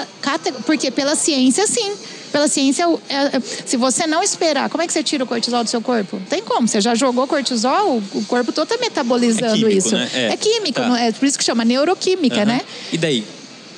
Porque 0.65 0.91
pela 0.91 1.15
ciência, 1.15 1.65
sim 1.65 1.93
pela 2.31 2.47
ciência, 2.47 2.85
é, 3.09 3.39
se 3.65 3.77
você 3.77 4.05
não 4.05 4.21
esperar, 4.21 4.69
como 4.69 4.83
é 4.83 4.87
que 4.87 4.93
você 4.93 5.01
tira 5.01 5.23
o 5.23 5.27
cortisol 5.27 5.63
do 5.63 5.69
seu 5.69 5.81
corpo? 5.81 6.21
Tem 6.29 6.43
como, 6.43 6.67
você 6.67 6.81
já 6.81 6.93
jogou 6.93 7.25
cortisol, 7.25 8.03
o 8.13 8.25
corpo 8.25 8.51
todo 8.51 8.71
está 8.71 8.77
metabolizando 8.77 9.45
é 9.45 9.57
químico, 9.57 9.77
isso. 9.77 9.95
Né? 9.95 10.09
É. 10.13 10.25
é 10.33 10.37
químico, 10.37 10.81
tá. 10.81 10.99
é 10.99 11.11
por 11.13 11.25
isso 11.25 11.37
que 11.37 11.43
chama 11.43 11.63
neuroquímica, 11.63 12.39
uhum. 12.39 12.45
né? 12.45 12.61
E 12.91 12.97
daí? 12.97 13.25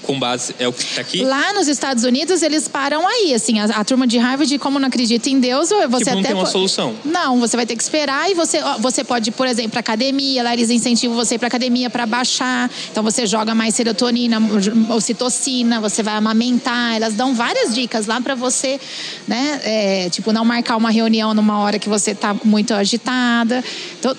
Com 0.09 0.19
base 0.19 0.55
é 0.57 0.67
o 0.67 0.73
que 0.73 0.81
está 0.81 1.01
aqui? 1.01 1.23
Lá 1.23 1.53
nos 1.53 1.67
Estados 1.67 2.03
Unidos 2.03 2.41
eles 2.41 2.67
param 2.67 3.07
aí, 3.07 3.31
assim, 3.31 3.59
a, 3.59 3.65
a 3.65 3.83
turma 3.83 4.07
de 4.07 4.17
Harvard, 4.17 4.57
como 4.57 4.79
não 4.79 4.87
acredita 4.87 5.29
em 5.29 5.39
Deus, 5.39 5.69
você 5.69 5.75
tipo, 5.75 6.11
não 6.13 6.19
até 6.19 6.29
tem 6.29 6.33
uma 6.33 6.47
solução. 6.47 6.95
Não, 7.05 7.39
você 7.39 7.55
vai 7.55 7.67
ter 7.67 7.75
que 7.75 7.83
esperar 7.83 8.27
e 8.31 8.33
você 8.33 8.59
você 8.79 9.03
pode, 9.03 9.29
por 9.29 9.45
exemplo, 9.45 9.69
para 9.69 9.81
academia, 9.81 10.41
lá 10.41 10.51
eles 10.51 10.71
incentivam 10.71 11.15
você 11.15 11.37
para 11.37 11.47
academia 11.47 11.91
para 11.91 12.07
baixar. 12.07 12.71
Então 12.91 13.03
você 13.03 13.27
joga 13.27 13.53
mais 13.53 13.75
serotonina, 13.75 14.41
ocitocina, 14.89 15.79
você 15.79 16.01
vai 16.01 16.15
amamentar, 16.15 16.95
elas 16.95 17.13
dão 17.13 17.35
várias 17.35 17.75
dicas 17.75 18.07
lá 18.07 18.19
para 18.19 18.33
você, 18.33 18.79
né, 19.27 19.61
é, 19.63 20.09
tipo 20.09 20.33
não 20.33 20.43
marcar 20.43 20.75
uma 20.75 20.89
reunião 20.89 21.35
numa 21.35 21.59
hora 21.59 21.77
que 21.77 21.87
você 21.87 22.11
está 22.11 22.35
muito 22.43 22.73
agitada, 22.73 23.63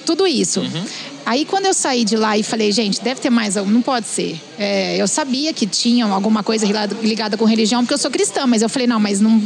tudo 0.07 0.25
isso. 0.25 0.61
Uhum. 0.61 0.85
Aí 1.25 1.45
quando 1.45 1.67
eu 1.67 1.75
saí 1.75 2.05
de 2.05 2.17
lá 2.17 2.37
e 2.37 2.43
falei, 2.43 2.73
gente, 2.73 3.01
deve 3.01 3.21
ter 3.21 3.31
mais 3.31 3.57
algum, 3.57 3.71
não 3.71 3.83
pode 3.83 4.07
ser. 4.07 4.41
É, 4.59 4.97
eu 4.97 5.07
sabia 5.07 5.53
que 5.53 5.67
tinha 5.67 6.07
alguma 6.07 6.43
coisa 6.43 6.67
ligada 7.03 7.37
com 7.37 7.45
religião, 7.45 7.83
porque 7.83 7.95
eu 7.95 7.99
sou 7.99 8.11
cristã, 8.11 8.47
mas 8.47 8.63
eu 8.63 8.69
falei, 8.69 8.87
não, 8.87 8.99
mas 8.99 9.21
não. 9.21 9.41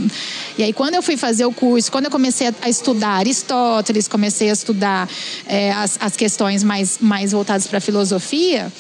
E 0.57 0.63
aí 0.63 0.73
quando 0.73 0.95
eu 0.95 1.03
fui 1.03 1.17
fazer 1.17 1.45
o 1.45 1.53
curso, 1.53 1.91
quando 1.91 2.07
eu 2.07 2.11
comecei 2.11 2.53
a 2.63 2.69
estudar 2.69 3.11
Aristóteles, 3.11 4.09
comecei 4.09 4.51
a 4.51 4.53
estudar 4.53 5.09
é, 5.47 5.73
as, 5.73 5.99
as 6.01 6.17
questões 6.17 6.63
mais, 6.63 6.99
mais 7.01 7.33
voltadas 7.33 7.67
para 7.67 7.79
a 7.79 7.81
filosofia, 7.81 8.73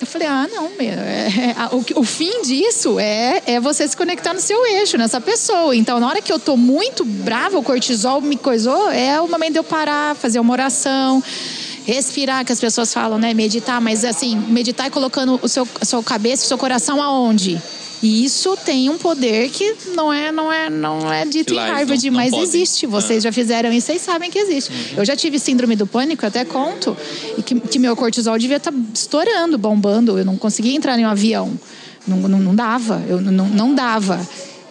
eu 0.00 0.06
falei, 0.06 0.26
ah, 0.26 0.48
não, 0.50 0.70
meu, 0.78 0.88
é, 0.88 1.28
é, 1.28 1.74
o, 1.74 2.00
o, 2.00 2.04
fim 2.04 2.40
disso 2.40 2.98
é, 2.98 3.42
é 3.44 3.60
você 3.60 3.86
se 3.86 3.94
conectar 3.94 4.32
no 4.32 4.40
seu 4.40 4.64
eixo, 4.66 4.96
nessa 4.96 5.20
pessoa. 5.20 5.76
Então, 5.76 6.00
na 6.00 6.08
hora 6.08 6.22
que 6.22 6.32
eu 6.32 6.38
tô 6.38 6.56
muito 6.56 7.04
brava, 7.04 7.58
o 7.58 7.62
cortisol 7.62 8.22
me 8.22 8.36
coisou, 8.36 8.90
é 8.90 9.20
o 9.20 9.28
momento 9.28 9.52
de 9.52 9.58
eu 9.58 9.64
parar, 9.64 10.16
fazer 10.16 10.40
uma 10.40 10.52
oração 10.52 11.22
respirar, 11.94 12.44
que 12.44 12.52
as 12.52 12.60
pessoas 12.60 12.92
falam, 12.92 13.18
né? 13.18 13.34
Meditar, 13.34 13.80
mas 13.80 14.04
assim, 14.04 14.36
meditar 14.36 14.86
é 14.86 14.90
colocando 14.90 15.38
o 15.42 15.48
seu, 15.48 15.66
a 15.80 15.84
sua 15.84 16.02
cabeça, 16.02 16.44
o 16.44 16.46
seu 16.48 16.58
coração 16.58 17.02
aonde? 17.02 17.60
E 18.02 18.24
isso 18.24 18.56
tem 18.64 18.88
um 18.88 18.96
poder 18.96 19.50
que 19.50 19.76
não 19.94 20.10
é, 20.10 20.32
não 20.32 20.50
é, 20.50 20.70
não 20.70 21.12
é 21.12 21.26
dito 21.26 21.52
Que 21.52 21.60
em 21.60 21.62
Harvard, 21.62 22.06
não- 22.06 22.12
não 22.12 22.20
mas 22.22 22.30
podem. 22.30 22.46
existe. 22.46 22.86
Vocês 22.86 23.18
Ah. 23.18 23.28
já 23.28 23.32
fizeram 23.32 23.70
isso, 23.70 23.88
vocês 23.88 24.00
sabem 24.00 24.30
que 24.30 24.38
existe. 24.38 24.72
Eu 24.96 25.04
já 25.04 25.14
tive 25.14 25.38
síndrome 25.38 25.76
do 25.76 25.86
pânico, 25.86 26.24
eu 26.24 26.28
até 26.28 26.42
conto, 26.44 26.96
e 27.36 27.42
que, 27.42 27.60
que 27.60 27.78
meu 27.78 27.94
cortisol 27.94 28.38
devia 28.38 28.56
estar 28.56 28.72
estourando, 28.94 29.58
bombando. 29.58 30.18
Eu 30.18 30.24
não 30.24 30.36
conseguia 30.38 30.74
entrar 30.74 30.98
em 30.98 31.04
um 31.04 31.08
avião. 31.10 31.52
Não, 32.08 32.16
não, 32.16 32.38
não 32.38 32.54
dava, 32.54 33.02
eu 33.06 33.20
não, 33.20 33.46
não 33.48 33.74
dava. 33.74 34.18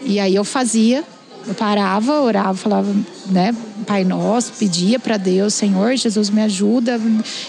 E 0.02 0.20
aí 0.20 0.34
eu 0.34 0.44
fazia, 0.44 1.04
eu 1.48 1.56
parava, 1.56 2.22
orava, 2.22 2.54
falava, 2.56 2.96
né, 3.28 3.56
Pai 3.88 4.04
Nosso, 4.04 4.54
pedia 4.54 5.00
para 5.00 5.18
Deus, 5.18 5.54
Senhor, 5.54 5.96
Jesus 5.96 6.30
me 6.30 6.42
ajuda, 6.42 7.00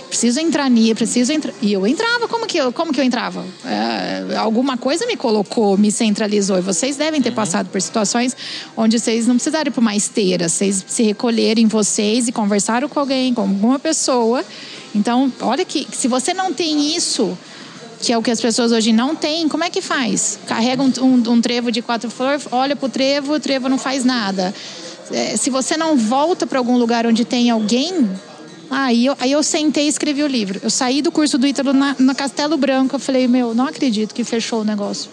preciso 0.08 0.40
entrar 0.40 0.70
nisso, 0.70 0.94
preciso 0.94 1.32
entrar. 1.32 1.52
E 1.60 1.72
eu 1.72 1.86
entrava, 1.86 2.28
como 2.28 2.46
que 2.46 2.56
eu, 2.56 2.72
como 2.72 2.92
que 2.92 3.00
eu 3.00 3.04
entrava? 3.04 3.44
É, 3.64 4.36
alguma 4.36 4.76
coisa 4.76 5.06
me 5.06 5.16
colocou, 5.16 5.76
me 5.76 5.90
centralizou. 5.90 6.58
E 6.58 6.62
vocês 6.62 6.96
devem 6.96 7.20
ter 7.20 7.32
passado 7.32 7.68
por 7.68 7.80
situações 7.82 8.36
onde 8.76 8.98
vocês 8.98 9.26
não 9.26 9.34
precisaram 9.34 9.68
ir 9.68 9.72
para 9.72 9.80
uma 9.80 9.94
esteira, 9.94 10.48
vocês 10.48 10.84
se 10.86 11.02
recolheram 11.02 11.60
em 11.60 11.66
vocês 11.66 12.28
e 12.28 12.32
conversaram 12.32 12.88
com 12.88 13.00
alguém, 13.00 13.34
com 13.34 13.42
alguma 13.42 13.78
pessoa. 13.78 14.44
Então, 14.94 15.32
olha 15.40 15.64
que 15.64 15.86
se 15.92 16.08
você 16.08 16.32
não 16.32 16.52
tem 16.52 16.96
isso, 16.96 17.36
que 18.02 18.12
é 18.12 18.16
o 18.18 18.22
que 18.22 18.30
as 18.30 18.40
pessoas 18.40 18.72
hoje 18.72 18.92
não 18.92 19.14
têm, 19.14 19.48
como 19.48 19.62
é 19.64 19.70
que 19.70 19.82
faz? 19.82 20.38
Carrega 20.46 20.82
um, 20.82 20.92
um- 21.02 21.32
um 21.32 21.40
trevo 21.40 21.70
de 21.70 21.82
quatro 21.82 22.10
flores, 22.10 22.46
olha 22.50 22.74
pro 22.74 22.88
trevo, 22.88 23.34
o 23.34 23.40
trevo 23.40 23.68
não 23.68 23.78
faz 23.78 24.04
nada. 24.04 24.54
É, 25.10 25.36
se 25.36 25.50
você 25.50 25.76
não 25.76 25.96
volta 25.96 26.46
para 26.46 26.58
algum 26.58 26.76
lugar 26.78 27.06
onde 27.06 27.24
tem 27.24 27.50
alguém, 27.50 28.08
aí 28.70 29.06
eu, 29.06 29.16
aí 29.20 29.32
eu 29.32 29.42
sentei 29.42 29.84
e 29.86 29.88
escrevi 29.88 30.22
o 30.22 30.26
livro. 30.26 30.60
Eu 30.62 30.70
saí 30.70 31.02
do 31.02 31.10
curso 31.12 31.36
do 31.36 31.46
Ítalo 31.46 31.72
na, 31.72 31.94
na 31.98 32.14
Castelo 32.14 32.56
Branco, 32.56 32.94
eu 32.96 33.00
falei, 33.00 33.26
meu, 33.28 33.54
não 33.54 33.66
acredito 33.66 34.14
que 34.14 34.24
fechou 34.24 34.60
o 34.62 34.64
negócio. 34.64 35.10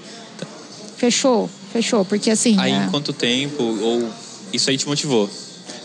Fechou, 0.96 1.50
fechou, 1.74 2.06
porque 2.06 2.32
assim... 2.32 2.56
Aí, 2.60 2.72
é, 2.72 2.86
em 2.86 2.90
quanto 2.90 3.12
tempo? 3.14 3.62
Ou 3.64 4.10
isso 4.54 4.70
aí 4.70 4.78
te 4.78 4.88
motivou? 4.88 5.30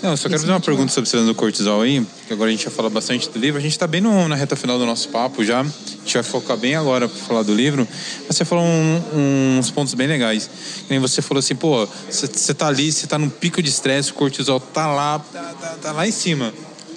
Não, 0.03 0.11
eu 0.11 0.17
só 0.17 0.29
quero 0.29 0.41
fazer 0.41 0.53
uma 0.53 0.61
pergunta 0.61 0.93
sobre 0.93 1.07
o 1.07 1.11
cilindro 1.11 1.33
do 1.33 1.37
cortisol 1.37 1.81
aí, 1.83 2.05
que 2.27 2.33
agora 2.33 2.49
a 2.49 2.53
gente 2.53 2.65
já 2.65 2.71
fala 2.71 2.91
bastante 2.91 3.29
do 3.31 3.39
livro. 3.39 3.59
A 3.59 3.63
gente 3.63 3.73
está 3.73 3.87
bem 3.87 4.01
no- 4.01 4.27
na 4.29 4.35
reta 4.35 4.57
final 4.57 4.79
do 4.79 4.85
nosso 4.85 5.09
papo 5.11 5.45
já. 5.45 5.61
A 5.61 5.65
gente 5.65 6.15
vai 6.15 6.23
focar 6.25 6.57
bem 6.57 6.75
agora 6.75 7.09
para 7.09 7.19
falar 7.25 7.43
do 7.43 7.55
livro. 7.55 7.87
Mas 8.27 8.37
você 8.37 8.45
falou 8.45 8.65
um- 8.65 9.59
uns 9.59 9.71
pontos 9.71 9.95
bem 9.95 10.07
legais. 10.09 10.51
Que 10.87 10.91
nem 10.91 10.99
você 10.99 11.23
falou 11.23 11.39
assim, 11.39 11.55
pô, 11.55 11.87
você- 12.11 12.53
tá 12.55 12.67
ali, 12.67 12.91
você 12.91 13.07
tá 13.07 13.17
num 13.19 13.29
pico 13.29 13.63
de 13.63 13.69
estresse, 13.69 14.11
o 14.11 14.15
cortisol 14.15 14.59
tá 14.59 14.87
lá, 14.89 15.19
tá, 15.21 15.55
tá- 15.61 15.77
tá 15.81 15.93
lá 15.93 16.07
em 16.07 16.13
cima. 16.13 16.53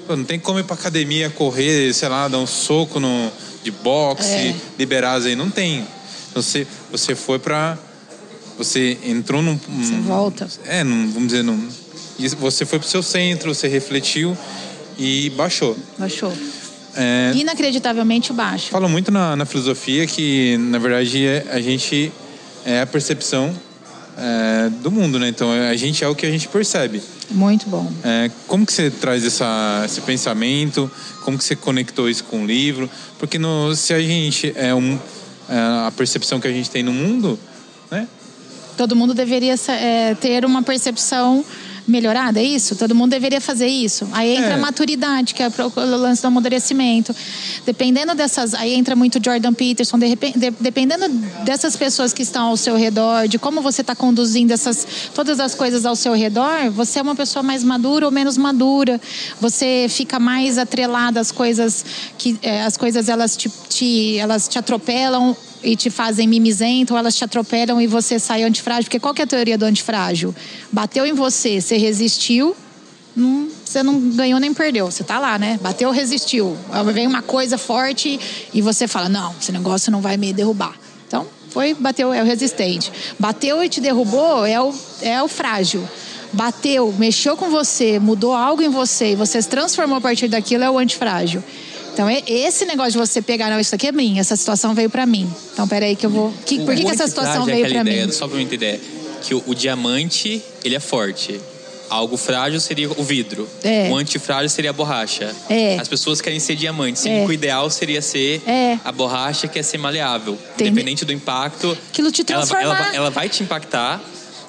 Pô, 0.07 0.15
não 0.15 0.23
tem 0.23 0.39
como 0.39 0.59
ir 0.59 0.63
pra 0.63 0.75
academia, 0.75 1.29
correr, 1.29 1.93
sei 1.93 2.09
lá, 2.09 2.27
dar 2.27 2.37
um 2.39 2.47
soco 2.47 2.99
no, 2.99 3.31
de 3.63 3.71
boxe, 3.71 4.27
É. 4.27 4.55
liberar 4.77 5.21
aí. 5.21 5.35
Não 5.35 5.49
tem. 5.49 5.85
Você, 6.33 6.65
você 6.91 7.15
foi 7.15 7.39
pra. 7.39 7.77
Você 8.57 8.97
entrou 9.03 9.41
num. 9.41 9.57
Você 9.57 9.95
volta. 10.01 10.47
é, 10.65 10.83
não, 10.83 11.09
vamos 11.11 11.27
dizer, 11.29 11.43
não. 11.43 11.59
E 12.17 12.27
Você 12.29 12.65
foi 12.65 12.79
pro 12.79 12.87
seu 12.87 13.03
centro, 13.03 13.53
você 13.53 13.67
refletiu 13.67 14.37
e 14.97 15.29
baixou. 15.31 15.77
Baixou. 15.97 16.31
É, 16.95 17.33
Inacreditavelmente 17.35 18.31
baixo. 18.31 18.69
fala 18.69 18.87
muito 18.87 19.11
na, 19.11 19.35
na 19.35 19.45
filosofia 19.45 20.07
que, 20.07 20.55
na 20.57 20.79
verdade, 20.79 21.25
é- 21.25 21.45
a 21.51 21.59
gente 21.59 22.11
é 22.65 22.81
a 22.81 22.85
percepção 22.85 23.53
é, 24.17 24.69
do 24.81 24.89
mundo, 24.89 25.19
né? 25.19 25.27
Então, 25.27 25.51
a 25.51 25.75
gente 25.75 26.03
é 26.03 26.07
o 26.07 26.15
que 26.15 26.25
a 26.25 26.31
gente 26.31 26.47
percebe. 26.47 27.01
Muito 27.29 27.67
bom. 27.67 27.91
É, 28.03 28.31
como 28.47 28.65
que 28.65 28.71
você 28.71 28.89
traz 28.89 29.25
essa, 29.25 29.83
esse 29.85 29.99
pensamento? 30.01 30.89
Como 31.23 31.37
que 31.37 31.43
você 31.43 31.55
conectou 31.55 32.09
isso 32.09 32.23
com 32.23 32.43
o 32.43 32.45
livro? 32.45 32.89
Porque 33.19 33.37
no, 33.37 33.75
se 33.75 33.93
a 33.93 34.01
gente 34.01 34.53
é, 34.55 34.73
um, 34.73 34.97
é 35.49 35.57
a 35.87 35.91
percepção 35.95 36.39
que 36.39 36.47
a 36.47 36.51
gente 36.51 36.69
tem 36.69 36.81
no 36.81 36.93
mundo, 36.93 37.37
né? 37.91 38.07
Todo 38.77 38.95
mundo 38.95 39.13
deveria 39.13 39.55
é, 39.69 40.15
ter 40.15 40.45
uma 40.45 40.61
percepção 40.63 41.43
melhorada, 41.87 42.39
é 42.39 42.43
isso? 42.43 42.75
Todo 42.75 42.95
mundo 42.95 43.11
deveria 43.11 43.39
fazer 43.39 43.67
isso. 43.67 44.07
Aí 44.11 44.35
entra 44.35 44.51
É. 44.51 44.53
a 44.53 44.57
maturidade, 44.57 45.33
que 45.33 45.43
é 45.43 45.47
o 45.47 45.79
lance 45.97 46.21
do 46.21 46.27
amadurecimento. 46.27 47.15
Dependendo 47.65 48.13
dessas. 48.15 48.53
Aí 48.53 48.73
entra 48.73 48.95
muito 48.95 49.19
Jordan 49.23 49.53
Peterson, 49.53 49.97
de 49.99 50.05
repen- 50.07 50.33
de- 50.35 50.51
dependendo 50.59 51.07
dessas 51.43 51.75
pessoas 51.75 52.13
que 52.13 52.21
estão 52.23 52.47
ao 52.47 52.57
seu 52.57 52.75
redor, 52.75 53.27
de 53.27 53.37
como 53.37 53.61
você 53.61 53.81
está 53.81 53.95
conduzindo 53.95 54.51
essas, 54.51 54.85
todas 55.13 55.39
as 55.39 55.53
coisas 55.55 55.85
ao 55.85 55.95
seu 55.95 56.13
redor, 56.13 56.69
você 56.71 56.99
é 56.99 57.01
uma 57.01 57.15
pessoa 57.15 57.43
mais 57.43 57.63
madura 57.63 58.05
ou 58.05 58.11
menos 58.11 58.37
madura. 58.37 58.99
Você 59.39 59.87
fica 59.89 60.19
mais 60.19 60.57
atrelada 60.57 61.19
às 61.19 61.31
coisas 61.31 61.85
que. 62.17 62.37
é, 62.41 62.63
as 62.63 62.77
coisas 62.77 63.09
elas 63.09 63.35
te, 63.37 63.49
te- 63.69 64.17
elas 64.17 64.47
te 64.47 64.57
atropelam 64.57 65.35
e 65.65 65.75
te 65.75 65.89
fazem 65.89 66.27
mimizento, 66.27 66.93
ou 66.93 66.99
elas 66.99 67.15
te 67.15 67.23
atropelam 67.23 67.81
e 67.81 67.87
você 67.87 68.19
sai 68.19 68.43
antifrágil. 68.43 68.83
Porque 68.83 68.99
qual 68.99 69.13
que 69.13 69.21
é 69.21 69.25
a 69.25 69.27
teoria 69.27 69.57
do 69.57 69.65
antifrágil? 69.65 70.33
Bateu 70.71 71.05
em 71.05 71.13
você, 71.13 71.59
você 71.59 71.75
resistiu, 71.75 72.55
não- 73.15 73.49
você 73.65 73.81
não 73.81 73.99
ganhou 74.11 74.39
nem 74.39 74.53
perdeu. 74.53 74.85
Você 74.89 75.03
tá 75.03 75.19
lá, 75.19 75.39
né? 75.39 75.59
Bateu, 75.61 75.89
resistiu. 75.91 76.55
Vem 76.93 77.07
uma 77.07 77.21
coisa 77.21 77.57
forte 77.57 78.19
e 78.53 78.61
você 78.61 78.87
fala: 78.87 79.09
não, 79.09 79.33
esse 79.41 79.51
negócio 79.51 79.91
não 79.91 80.01
vai 80.01 80.15
me 80.17 80.31
derrubar. 80.31 80.75
Então, 81.07 81.25
foi, 81.49 81.73
bateu, 81.73 82.13
é 82.13 82.21
o 82.21 82.25
resistente. 82.25 82.91
Bateu 83.17 83.63
e 83.63 83.69
te 83.69 83.81
derrubou, 83.81 84.45
é 84.45 84.61
o, 84.61 84.73
é 85.01 85.23
o 85.23 85.27
frágil. 85.27 85.87
Bateu, 86.33 86.93
mexeu 86.97 87.37
com 87.37 87.49
você, 87.49 87.97
mudou 87.97 88.33
algo 88.33 88.61
em 88.61 88.67
você 88.67 89.11
e 89.13 89.15
você 89.15 89.41
se 89.41 89.47
transformou 89.47 89.97
a 89.97 90.01
partir 90.01 90.27
daquilo, 90.27 90.63
é 90.65 90.69
o 90.69 90.77
antifrágil. 90.77 91.41
Então, 91.95 92.09
esse 92.27 92.65
negócio 92.65 92.91
de 92.91 92.97
você 92.97 93.21
pegar, 93.21 93.49
não, 93.49 93.57
isso 93.59 93.73
aqui 93.73 93.87
é 93.87 93.91
minha, 93.91 94.19
essa 94.19 94.35
situação 94.35 94.73
veio 94.75 94.89
pra 94.89 95.05
mim. 95.05 95.31
Então, 95.53 95.65
peraí 95.67 95.95
que 95.95 96.05
eu 96.05 96.09
vou. 96.09 96.33
Que, 96.45 96.59
por 96.59 96.75
que, 96.75 96.81
que 96.83 96.87
O 96.87 96.91
essa 96.91 97.07
situação 97.07 97.43
é 97.43 97.45
veio 97.53 97.67
ideia, 97.67 98.05
mim? 98.05 98.11
Só 98.11 98.27
pra 98.27 98.37
eu 98.37 98.41
entender, 98.41 98.81
que 99.23 99.33
o, 99.33 99.41
o 99.47 99.55
diamante, 99.55 100.43
ele 100.63 100.75
é 100.75 100.79
forte. 100.79 101.39
Algo 101.89 102.17
frágil 102.17 102.59
seria 102.59 102.89
o 102.91 103.03
vidro. 103.03 103.47
É. 103.63 103.89
O 103.91 103.95
antifrágil 103.95 104.49
seria 104.49 104.71
a 104.71 104.73
borracha. 104.73 105.33
É. 105.47 105.77
As 105.79 105.87
pessoas 105.87 106.19
querem 106.19 106.39
ser 106.39 106.55
diamante. 106.55 106.99
Sendo 106.99 107.13
É. 107.17 107.21
que 107.21 107.29
o 107.29 107.31
ideal 107.31 107.69
seria 107.69 108.01
ser 108.01 108.41
É. 108.45 108.77
a 108.83 108.91
borracha 108.91 109.47
que 109.47 109.59
é 109.59 109.63
ser 109.63 109.77
maleável. 109.77 110.37
Tem- 110.57 110.67
Independente 110.67 111.05
do 111.05 111.13
impacto. 111.13 111.77
Aquilo 111.91 112.11
te 112.11 112.25
ela, 112.29 112.43
vai- 112.45 112.63
ela, 112.63 112.73
vai- 112.75 112.95
ela 112.95 113.09
vai 113.11 113.29
te 113.29 113.43
impactar, 113.43 114.01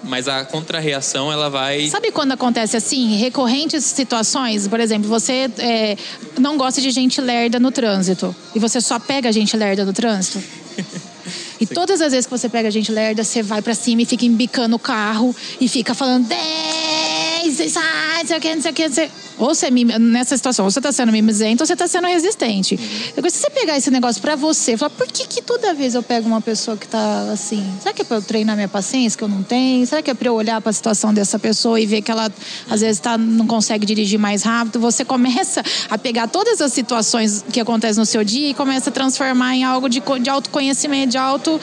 mas 0.02 0.28
a 0.28 0.44
contrarreação 0.44 1.32
ela 1.32 1.48
vai. 1.48 1.88
Sabe 1.88 2.10
quando 2.10 2.32
acontece 2.32 2.76
assim, 2.76 3.16
recorrentes 3.16 3.84
situações? 3.84 4.68
Por 4.68 4.80
exemplo, 4.80 5.08
você 5.08 5.50
é, 5.58 5.96
não 6.38 6.56
gosta 6.56 6.80
de 6.80 6.90
gente 6.90 7.20
lerda 7.20 7.58
no 7.58 7.70
trânsito 7.70 8.34
e 8.54 8.58
você 8.58 8.80
só 8.80 8.98
pega 8.98 9.32
gente 9.32 9.56
lerda 9.56 9.84
no 9.84 9.92
trânsito? 9.92 10.42
E 11.58 11.66
todas 11.66 12.00
as 12.00 12.12
vezes 12.12 12.26
que 12.26 12.30
você 12.30 12.48
pega 12.48 12.70
gente 12.70 12.92
lerda, 12.92 13.24
você 13.24 13.42
vai 13.42 13.62
pra 13.62 13.74
cima 13.74 14.02
e 14.02 14.04
fica 14.04 14.24
embicando 14.24 14.76
o 14.76 14.78
carro 14.78 15.34
e 15.60 15.66
fica 15.66 15.94
falando 15.94 16.26
10, 16.28 17.76
ai, 17.76 18.20
não 18.20 18.26
sei 18.26 18.36
o 18.36 18.40
que, 18.40 18.54
não 18.54 18.62
sei 18.62 18.70
o 18.70 18.74
que, 18.74 18.88
não 18.88 18.94
sei. 18.94 19.10
Ou 19.38 19.54
você, 19.54 19.66
é 19.66 19.98
nessa 19.98 20.36
situação, 20.36 20.64
ou 20.64 20.70
você 20.70 20.80
tá 20.80 20.90
sendo 20.90 21.12
mimizento 21.12 21.62
ou 21.62 21.66
você 21.66 21.76
tá 21.76 21.86
sendo 21.86 22.06
resistente. 22.06 22.76
Se 22.76 23.20
você 23.20 23.50
pegar 23.50 23.76
esse 23.76 23.90
negócio 23.90 24.20
pra 24.22 24.34
você, 24.34 24.76
falar, 24.76 24.90
por 24.90 25.06
que, 25.06 25.26
que 25.26 25.42
toda 25.42 25.74
vez 25.74 25.94
eu 25.94 26.02
pego 26.02 26.26
uma 26.26 26.40
pessoa 26.40 26.76
que 26.76 26.86
tá 26.86 27.30
assim? 27.32 27.64
Será 27.80 27.92
que 27.92 28.02
é 28.02 28.04
pra 28.04 28.16
eu 28.16 28.22
treinar 28.22 28.56
minha 28.56 28.68
paciência 28.68 29.16
que 29.16 29.22
eu 29.22 29.28
não 29.28 29.42
tenho? 29.42 29.86
Será 29.86 30.00
que 30.00 30.10
é 30.10 30.14
pra 30.14 30.28
eu 30.28 30.34
olhar 30.34 30.60
pra 30.60 30.72
situação 30.72 31.12
dessa 31.12 31.38
pessoa 31.38 31.78
e 31.78 31.84
ver 31.84 32.00
que 32.00 32.10
ela 32.10 32.32
às 32.70 32.80
vezes 32.80 32.98
tá, 32.98 33.18
não 33.18 33.46
consegue 33.46 33.84
dirigir 33.84 34.18
mais 34.18 34.42
rápido? 34.42 34.80
Você 34.80 35.04
começa 35.04 35.62
a 35.90 35.98
pegar 35.98 36.28
todas 36.28 36.60
as 36.60 36.72
situações 36.72 37.44
que 37.52 37.60
acontecem 37.60 38.00
no 38.00 38.06
seu 38.06 38.24
dia 38.24 38.50
e 38.50 38.54
começa 38.54 38.88
a 38.88 38.92
transformar 38.92 39.54
em 39.54 39.64
algo 39.64 39.88
de, 39.88 40.02
de 40.22 40.30
autoconhecimento, 40.30 41.10
de 41.10 41.18
auto. 41.18 41.60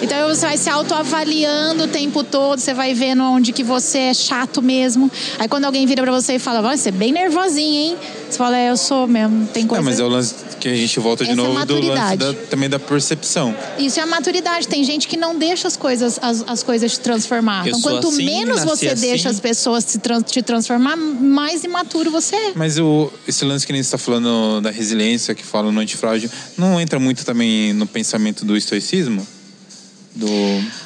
Então 0.00 0.28
você 0.28 0.46
vai 0.46 0.56
se 0.56 0.70
autoavaliando 0.70 1.84
o 1.84 1.88
tempo 1.88 2.22
todo, 2.22 2.60
você 2.60 2.72
vai 2.72 2.94
vendo 2.94 3.24
onde 3.24 3.52
que 3.52 3.64
você 3.64 3.98
é 3.98 4.14
chato 4.14 4.62
mesmo. 4.62 5.10
Aí 5.38 5.48
quando 5.48 5.64
alguém 5.64 5.86
vira 5.86 6.02
pra 6.02 6.12
você 6.12 6.34
e 6.34 6.38
fala, 6.38 6.62
"Vai, 6.62 6.76
você 6.76 6.90
é 6.90 6.92
bem 6.92 7.15
nervosinha, 7.20 7.80
hein? 7.90 7.96
Você 8.28 8.36
fala, 8.38 8.58
é, 8.58 8.70
eu 8.70 8.76
sou 8.76 9.06
mesmo, 9.06 9.46
tem 9.48 9.64
É, 9.64 9.66
coisa. 9.66 9.82
mas 9.82 9.98
é 10.00 10.04
o 10.04 10.08
lance 10.08 10.34
que 10.60 10.68
a 10.68 10.74
gente 10.74 10.98
volta 11.00 11.24
de 11.24 11.30
Essa 11.30 11.40
é 11.40 11.44
novo 11.44 11.64
do 11.66 11.74
lance 11.74 11.86
maturidade. 11.86 12.24
da- 12.24 12.34
também 12.48 12.68
da 12.68 12.78
percepção. 12.78 13.54
Isso 13.78 14.00
é 14.00 14.02
a 14.02 14.06
maturidade. 14.06 14.66
Tem 14.68 14.82
gente 14.84 15.06
que 15.06 15.16
não 15.16 15.36
deixa 15.38 15.68
as 15.68 15.76
coisas, 15.76 16.18
as, 16.22 16.44
as 16.46 16.62
coisas 16.62 16.92
te 16.92 17.00
transformar. 17.00 17.66
Eu 17.66 17.76
então, 17.76 17.80
quanto 17.82 18.08
assim, 18.08 18.24
menos 18.24 18.64
você 18.64 18.88
assim. 18.88 19.00
deixa 19.06 19.28
as 19.28 19.38
pessoas 19.38 19.84
te, 19.84 19.98
tran- 19.98 20.22
te 20.22 20.42
transformar, 20.42 20.96
mais 20.96 21.62
imaturo 21.64 22.10
você 22.10 22.34
é. 22.36 22.52
Mas 22.54 22.78
o, 22.78 23.10
esse 23.28 23.44
lance 23.44 23.66
que 23.66 23.72
nem 23.72 23.82
você 23.82 23.86
está 23.88 23.98
falando 23.98 24.60
da 24.60 24.70
resiliência, 24.70 25.34
que 25.34 25.44
fala 25.44 25.70
no 25.70 25.80
antifrágil, 25.80 26.28
não 26.56 26.80
entra 26.80 26.98
muito 26.98 27.24
também 27.24 27.72
no 27.72 27.86
pensamento 27.86 28.44
do 28.44 28.56
estoicismo? 28.56 29.26
Do, 30.16 30.26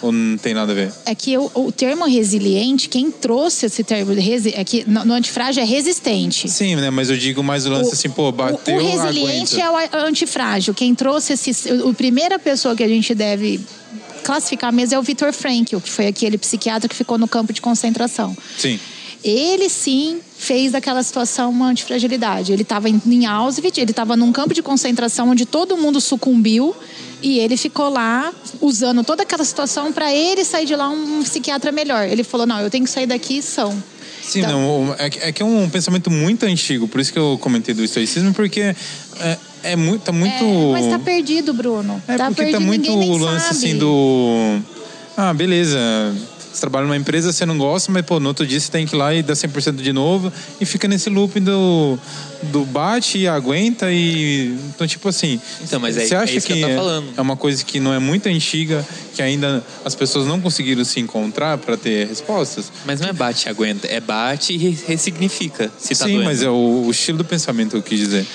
ou 0.03 0.11
não 0.11 0.37
tem 0.37 0.53
nada 0.53 0.72
a 0.72 0.74
ver? 0.74 0.93
É 1.07 1.14
que 1.14 1.39
o, 1.39 1.49
o 1.55 1.70
termo 1.70 2.05
resiliente, 2.05 2.89
quem 2.89 3.12
trouxe 3.12 3.66
esse 3.66 3.85
termo 3.85 4.12
resi, 4.12 4.53
é 4.57 4.64
que 4.64 4.85
no, 4.91 5.05
no 5.05 5.14
antifrágil 5.14 5.62
é 5.62 5.66
resistente. 5.66 6.49
Sim, 6.49 6.74
né? 6.74 6.91
Mas 6.91 7.11
eu 7.11 7.16
digo 7.16 7.41
mais 7.41 7.64
o 7.64 7.70
lance 7.70 7.95
assim, 7.95 8.11
pô, 8.11 8.33
bateu, 8.33 8.76
o, 8.76 8.78
o 8.78 8.85
resiliente 8.85 9.61
aguenta. 9.61 9.97
é 9.97 10.03
o 10.03 10.07
antifrágil. 10.07 10.74
Quem 10.74 10.97
trouxe 10.97 11.35
esse. 11.35 11.72
O, 11.72 11.91
a 11.91 11.95
primeira 11.95 12.41
pessoa 12.41 12.74
que 12.74 12.83
a 12.83 12.89
gente 12.89 13.14
deve 13.14 13.61
classificar 14.24 14.72
mesmo 14.72 14.97
é 14.97 14.99
o 14.99 15.03
Viktor 15.03 15.33
Frankl, 15.33 15.78
que 15.78 15.91
foi 15.91 16.09
aquele 16.09 16.37
psiquiatra 16.37 16.89
que 16.89 16.97
ficou 16.97 17.16
no 17.16 17.28
campo 17.28 17.53
de 17.53 17.61
concentração. 17.61 18.37
Sim. 18.59 18.81
Ele 19.22 19.68
sim 19.68 20.18
fez 20.37 20.72
daquela 20.72 21.03
situação 21.05 21.51
uma 21.51 21.68
antifragilidade. 21.68 22.53
Ele 22.53 22.62
estava 22.62 22.89
em, 22.89 23.01
em 23.07 23.26
Auschwitz, 23.26 23.78
ele 23.78 23.93
estava 23.93 24.16
num 24.16 24.33
campo 24.33 24.55
de 24.55 24.62
concentração 24.62 25.28
onde 25.28 25.47
todo 25.47 25.76
mundo 25.76 26.01
sucumbiu 26.01 26.74
E 27.23 27.39
ele 27.39 27.57
ficou 27.57 27.89
lá 27.91 28.33
usando 28.61 29.05
toda 29.05 29.23
aquela 29.23 29.45
situação 29.45 29.93
para 29.93 30.12
ele 30.14 30.45
sair 30.45 30.64
de 30.66 30.75
lá 30.75 30.89
um 30.89 31.23
psiquiatra 31.23 31.71
melhor. 31.71 32.07
Ele 32.09 32.25
falou: 32.25 32.47
não, 32.47 32.61
eu 32.61 32.71
tenho 32.71 32.85
que 32.85 32.91
sair 32.91 33.07
daqui 33.07 33.43
são. 33.43 33.73
Sim, 34.23 34.41
Então- 34.41 34.85
não, 34.87 34.95
é, 34.99 35.11
que- 35.11 35.18
é 35.18 35.33
que 35.33 35.43
é 35.43 35.45
um 35.45 35.68
pensamento 35.68 36.11
muito 36.11 36.45
antigo, 36.47 36.87
por 36.87 37.01
isso 37.01 37.12
que 37.12 37.18
eu 37.18 37.37
comentei 37.41 37.75
do 37.75 37.83
estoicismo, 37.83 38.33
porque 38.33 38.61
é, 39.18 39.39
é 39.62 39.77
muito, 39.77 40.03
tá 40.03 40.12
muito... 40.12 40.33
É, 40.45 40.73
mas 40.73 40.87
tá 40.87 40.99
perdido, 40.99 41.53
Bruno. 41.53 42.01
É 42.07 42.16
tá 42.16 42.27
porque 42.27 42.43
perdido, 42.43 42.59
tá 42.61 42.64
muito 42.64 42.93
o 42.93 43.16
lance 43.16 43.47
sabe. 43.47 43.57
assim 43.57 43.77
do. 43.79 44.61
Ah, 45.16 45.35
beleza. 45.35 45.78
Você 46.52 46.60
trabalha 46.60 46.85
numa 46.85 46.97
empresa, 46.97 47.32
você 47.32 47.47
não 47.47 47.56
gosta, 47.56 47.93
mas 47.93 48.05
pô, 48.05 48.18
no 48.18 48.27
outro 48.28 48.44
dia 48.44 48.59
você 48.59 48.70
tem 48.72 48.85
que 48.85 48.94
ir 48.97 48.98
lá 48.98 49.14
e 49.14 49.22
dar 49.22 49.35
100% 49.35 49.77
de 49.77 49.93
novo 49.93 50.32
e 50.60 50.66
fica 50.66 50.89
nesse 50.89 51.09
loop 51.09 51.39
do, 51.39 51.97
do 52.44 52.64
bate 52.64 53.18
e 53.18 53.28
aguenta 53.28 53.90
e. 53.93 54.56
Então, 54.74 54.85
tipo 54.86 55.09
assim. 55.09 55.40
Então, 55.62 55.78
mas 55.78 55.97
é- 55.97 56.06
você 56.06 56.14
é 56.14 56.18
acha 56.18 56.35
isso 56.35 56.47
que 56.48 56.55
eu 56.55 56.60
tô 56.60 56.68
é, 56.68 56.74
falando. 56.77 57.12
é 57.16 57.20
uma 57.20 57.36
coisa 57.36 57.64
que 57.64 57.78
não 57.78 57.94
é 57.94 58.01
muito 58.01 58.28
antiga, 58.28 58.85
que 59.14 59.22
ainda 59.22 59.64
as 59.85 59.94
pessoas 59.94 60.27
não 60.27 60.40
conseguiram 60.40 60.85
se 60.85 60.98
encontrar 60.98 61.56
para 61.59 61.77
ter 61.77 62.09
respostas? 62.09 62.72
Mas 62.85 63.01
não 63.01 63.09
é 63.09 63.12
bate 63.12 63.47
e 63.47 63.48
aguenta, 63.48 63.86
é 63.86 64.01
bate 64.01 64.52
e 64.52 64.56
re- 64.56 64.78
ressignifica. 64.89 65.70
Se 65.78 65.94
tá 65.94 66.06
Sim, 66.06 66.14
doendo. 66.14 66.24
mas 66.24 66.43
é 66.43 66.51
o, 66.51 66.85
o 66.86 66.90
estilo 66.90 67.18
do 67.18 67.24
pensamento 67.24 67.70
que 67.70 67.77
eu 67.77 67.82
quis 67.82 67.98
dizer. 68.01 68.27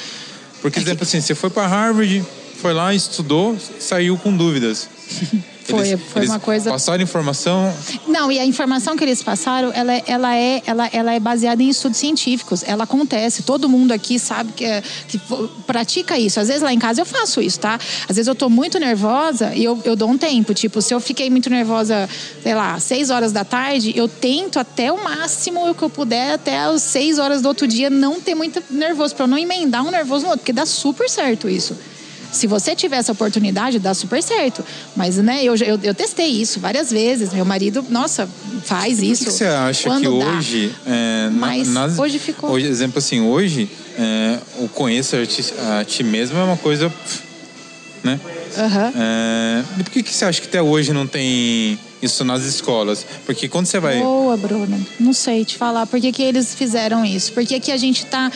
Porque, 0.61 0.79
exemplo 0.79 1.03
assim, 1.03 1.19
você 1.19 1.35
foi 1.35 1.49
para 1.49 1.67
Harvard, 1.67 2.23
foi 2.61 2.73
lá, 2.73 2.93
estudou, 2.95 3.57
saiu 3.77 4.17
com 4.17 4.35
dúvidas. 4.35 4.87
Foi- 5.65 5.97
foi 5.97 6.25
uma 6.27 6.39
coisa- 6.39 6.69
Passaram 6.71 7.01
informação. 7.03 7.73
Não, 8.07 8.31
e 8.31 8.39
a 8.39 8.45
informação 8.45 8.95
que 8.95 9.03
eles 9.03 9.21
passaram, 9.23 9.71
ela, 9.73 9.93
é- 9.93 10.03
ela, 10.07 10.35
é, 10.35 10.61
ela, 10.65 10.89
ela 10.93 11.13
é 11.13 11.19
baseada 11.19 11.61
em 11.63 11.69
estudos 11.69 11.97
científicos. 11.97 12.63
Ela 12.65 12.83
acontece. 12.83 13.43
Todo 13.43 13.67
mundo 13.67 13.91
aqui 13.91 14.19
sabe 14.19 14.51
que, 14.53 14.63
é- 14.65 14.83
que 15.07 15.19
pratica 15.65 16.17
isso. 16.17 16.39
Às 16.39 16.47
vezes 16.47 16.61
lá 16.61 16.71
em 16.73 16.79
casa 16.79 17.01
eu 17.01 17.05
faço 17.05 17.41
isso, 17.41 17.59
tá? 17.59 17.79
Às 18.07 18.15
vezes 18.15 18.27
eu 18.27 18.35
tô 18.35 18.49
muito 18.49 18.77
nervosa 18.79 19.53
e 19.55 19.63
eu, 19.63 19.79
eu 19.83 19.95
dou 19.95 20.09
um 20.09 20.17
tempo. 20.17 20.53
Tipo, 20.53 20.81
se 20.81 20.93
eu 20.93 20.99
fiquei 20.99 21.29
muito 21.29 21.49
nervosa, 21.49 22.07
sei 22.43 22.53
lá, 22.53 22.79
seis 22.79 23.09
horas 23.09 23.31
da 23.31 23.43
tarde, 23.43 23.93
eu 23.95 24.07
tento 24.07 24.59
até 24.59 24.91
o 24.91 25.03
máximo 25.03 25.73
que 25.73 25.81
eu 25.83 25.89
puder, 25.89 26.33
até 26.33 26.59
as 26.59 26.81
seis 26.83 27.17
horas 27.19 27.41
do 27.41 27.47
outro 27.47 27.67
dia, 27.67 27.89
não 27.89 28.19
ter 28.21 28.35
muito 28.35 28.61
nervoso, 28.69 29.15
pra 29.15 29.23
eu 29.23 29.27
não 29.27 29.37
emendar 29.37 29.83
um 29.83 29.91
nervoso 29.91 30.23
no 30.23 30.29
outro, 30.29 30.41
porque 30.41 30.53
dá 30.53 30.65
super 30.65 31.09
certo 31.09 31.49
isso. 31.49 31.75
Se 32.35 32.45
você 32.47 32.75
tiver 32.75 32.97
essa 32.97 33.11
oportunidade, 33.11 33.79
dá 33.79 33.93
super 33.93 34.21
certo. 34.21 34.63
Mas, 34.95 35.17
né, 35.17 35.43
eu, 35.43 35.55
eu, 35.55 35.79
eu 35.81 35.93
testei 35.93 36.27
isso 36.27 36.59
várias 36.59 36.91
vezes. 36.91 37.33
Meu 37.33 37.45
marido, 37.45 37.83
nossa, 37.89 38.29
faz 38.63 38.99
O 38.99 39.03
isso. 39.05 39.23
que, 39.25 39.31
que 39.31 39.37
você 39.37 39.45
acha 39.45 39.89
que 39.99 40.05
dá. 40.05 40.91
é, 40.91 41.29
Mas 41.31 41.67
nas- 41.69 41.97
hoje 41.97 42.19
ficou. 42.19 42.51
Hoje, 42.51 42.67
exemplo 42.67 42.99
assim, 42.99 43.21
hoje, 43.21 43.69
é, 43.97 44.37
o 44.59 44.67
conheça 44.67 45.17
a 45.21 45.25
ti, 45.25 45.43
a 45.79 45.83
ti 45.85 46.03
mesmo 46.03 46.37
é 46.37 46.43
uma 46.43 46.57
coisa. 46.57 46.91
Né? 48.03 48.19
Aham. 48.57 48.93
É, 48.95 49.63
e 49.79 49.83
por 49.83 49.91
que, 49.91 50.03
que 50.03 50.13
você 50.13 50.25
acha 50.25 50.39
que 50.39 50.47
até 50.47 50.61
hoje 50.61 50.93
não 50.93 51.07
tem 51.07 51.79
isso 52.01 52.23
nas 52.23 52.43
escolas? 52.43 53.05
Porque 53.25 53.47
quando 53.49 53.65
você 53.65 53.79
vai. 53.79 53.99
Boa, 53.99 54.37
Bruno. 54.37 54.85
Não 54.99 55.11
sei 55.13 55.43
te 55.43 55.57
falar 55.57 55.87
por 55.87 55.99
que, 55.99 56.11
que 56.11 56.21
eles 56.21 56.53
fizeram 56.53 57.03
isso. 57.03 57.33
Por 57.33 57.45
que, 57.45 57.59
que 57.59 57.71
a 57.71 57.77
gente 57.77 58.05
tá. 58.05 58.31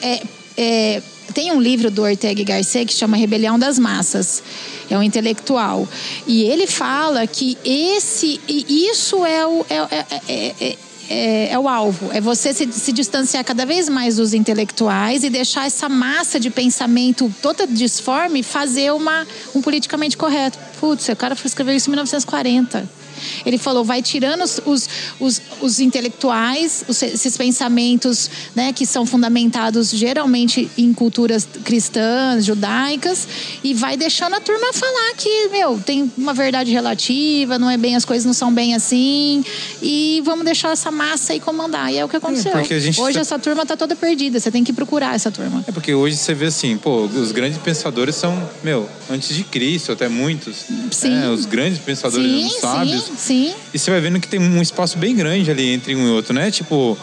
é, 0.00 0.22
é, 0.56 1.02
tem 1.34 1.52
um 1.52 1.60
livro 1.60 1.90
do 1.90 2.02
Ortega 2.02 2.40
y 2.40 2.44
Gasset 2.44 2.86
que 2.86 2.94
chama 2.94 3.16
Rebelião 3.16 3.58
das 3.58 3.78
Massas. 3.78 4.42
É 4.90 4.96
um 4.96 5.02
intelectual. 5.02 5.86
E 6.26 6.42
ele 6.42 6.66
fala 6.66 7.26
que 7.26 7.56
esse. 7.64 8.40
E 8.48 8.88
isso 8.90 9.24
é 9.24 9.46
o. 9.46 9.66
É, 9.68 9.76
é- 9.76 10.06
é- 10.28 10.54
é- 10.60 10.78
é- 11.10 11.48
é 11.52 11.58
o 11.58 11.66
alvo, 11.66 12.10
é 12.12 12.20
você 12.20 12.52
se, 12.52 12.70
se 12.70 12.92
distanciar 12.92 13.42
cada 13.42 13.64
vez 13.64 13.88
mais 13.88 14.16
dos 14.16 14.34
intelectuais 14.34 15.24
e 15.24 15.30
deixar 15.30 15.66
essa 15.66 15.88
massa 15.88 16.38
de 16.38 16.50
pensamento 16.50 17.32
toda 17.40 17.66
disforme 17.66 18.42
fazer 18.42 18.92
uma, 18.92 19.26
um 19.54 19.62
politicamente 19.62 20.18
correto. 20.18 20.58
Putz, 20.78 21.08
o 21.08 21.16
cara 21.16 21.34
escreveu 21.42 21.74
isso 21.74 21.88
em 21.88 21.92
1940. 21.92 22.97
Ele 23.44 23.58
falou, 23.58 23.84
vai 23.84 24.02
tirando 24.02 24.42
os, 24.42 24.60
os, 24.64 24.88
os, 25.20 25.42
os 25.60 25.80
intelectuais, 25.80 26.84
os- 26.88 27.02
esses 27.02 27.36
pensamentos 27.36 28.30
né, 28.54 28.72
que 28.72 28.86
são 28.86 29.04
fundamentados 29.06 29.90
geralmente 29.90 30.70
em 30.76 30.92
culturas 30.92 31.46
cristãs, 31.64 32.44
judaicas, 32.44 33.28
e 33.62 33.74
vai 33.74 33.96
deixando 33.96 34.34
a 34.34 34.40
turma 34.40 34.72
falar 34.72 35.14
que, 35.16 35.48
meu, 35.48 35.78
tem 35.84 36.10
uma 36.16 36.34
verdade 36.34 36.70
relativa, 36.72 37.58
não 37.58 37.70
é 37.70 37.76
bem, 37.76 37.96
as 37.96 38.04
coisas 38.04 38.24
não 38.24 38.32
são 38.32 38.52
bem 38.52 38.74
assim, 38.74 39.44
e 39.82 40.22
vamos 40.24 40.44
deixar 40.44 40.72
essa 40.72 40.90
massa 40.90 41.32
aí 41.32 41.40
comandar. 41.40 41.92
E 41.92 41.98
é 41.98 42.04
o 42.04 42.08
que 42.08 42.16
aconteceu. 42.16 42.52
porque 42.52 42.74
a 42.74 42.80
gente 42.80 43.00
Hoje 43.00 43.14
tá- 43.14 43.20
essa 43.20 43.38
turma 43.38 43.64
tá 43.66 43.76
toda 43.76 43.94
perdida, 43.94 44.38
você 44.40 44.50
tem 44.50 44.64
que 44.64 44.72
procurar 44.72 45.14
essa 45.14 45.30
turma. 45.30 45.64
É 45.66 45.72
porque 45.72 45.94
hoje 45.94 46.16
você 46.16 46.34
vê 46.34 46.46
assim, 46.46 46.76
pô, 46.76 47.02
os 47.04 47.32
grandes 47.32 47.58
pensadores 47.58 48.14
são, 48.14 48.48
meu, 48.62 48.88
antes 49.10 49.34
de 49.34 49.44
Cristo, 49.44 49.92
até 49.92 50.08
muitos. 50.08 50.66
Sim. 50.90 51.10
né? 51.10 51.28
os 51.30 51.44
grandes 51.46 51.78
pensadores, 51.78 52.26
Sim, 52.30 52.46
os 52.46 52.60
sábios. 52.60 53.07
Sim, 53.08 53.16
sim. 53.16 53.54
E 53.72 53.78
você 53.78 53.90
vai 53.90 54.00
vendo 54.00 54.20
que 54.20 54.28
tem 54.28 54.40
um 54.40 54.60
espaço 54.62 54.96
bem 54.98 55.14
grande 55.14 55.50
ali 55.50 55.72
entre 55.72 55.94
um 55.94 56.06
e 56.06 56.10
outro, 56.10 56.32
né? 56.34 56.50
Tipo, 56.50 56.96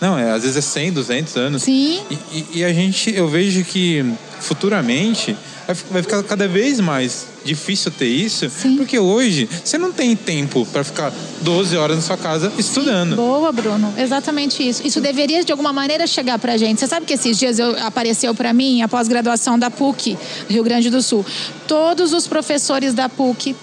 não, 0.00 0.18
é, 0.18 0.30
às 0.30 0.42
vezes 0.42 0.56
é 0.56 0.60
100, 0.60 0.92
200 0.92 1.36
anos. 1.36 1.62
Sim. 1.62 2.00
E, 2.10 2.14
e- 2.32 2.46
e 2.56 2.64
a 2.64 2.72
gente, 2.72 3.14
eu 3.14 3.28
vejo 3.28 3.62
que 3.64 4.04
futuramente 4.40 5.36
vai, 5.66 5.74
fi- 5.74 5.84
vai 5.90 6.02
ficar 6.02 6.22
cada 6.24 6.48
vez 6.48 6.80
mais 6.80 7.26
difícil 7.44 7.90
ter 7.90 8.06
isso, 8.06 8.50
Sim. 8.50 8.76
porque 8.76 8.98
hoje 8.98 9.48
você 9.64 9.78
não 9.78 9.92
tem 9.92 10.14
tempo 10.16 10.66
para 10.66 10.82
ficar 10.84 11.12
12 11.40 11.76
horas 11.76 11.96
na 11.96 12.02
sua 12.02 12.16
casa 12.16 12.52
estudando. 12.58 13.16
Boa, 13.16 13.50
Bruno. 13.52 13.92
Exatamente 13.96 14.66
isso. 14.66 14.86
Isso 14.86 15.00
deveria, 15.00 15.42
de 15.44 15.50
alguma 15.52 15.72
maneira, 15.72 16.06
chegar 16.06 16.38
pra 16.38 16.56
gente. 16.56 16.80
Você 16.80 16.86
sabe 16.86 17.06
que 17.06 17.14
esses 17.14 17.38
dias 17.38 17.58
eu, 17.58 17.76
apareceu 17.84 18.34
pra 18.34 18.52
mim 18.52 18.82
a 18.82 18.88
pós-graduação 18.88 19.58
da 19.58 19.70
PUC, 19.70 20.18
Rio 20.48 20.62
Grande 20.64 20.90
do 20.90 21.00
Sul. 21.02 21.24
Todos 21.66 22.12
os 22.12 22.26
professores 22.26 22.92
da 22.92 23.08
PUC, 23.08 23.56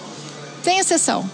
sem 0.62 0.78
exceção, 0.80 1.28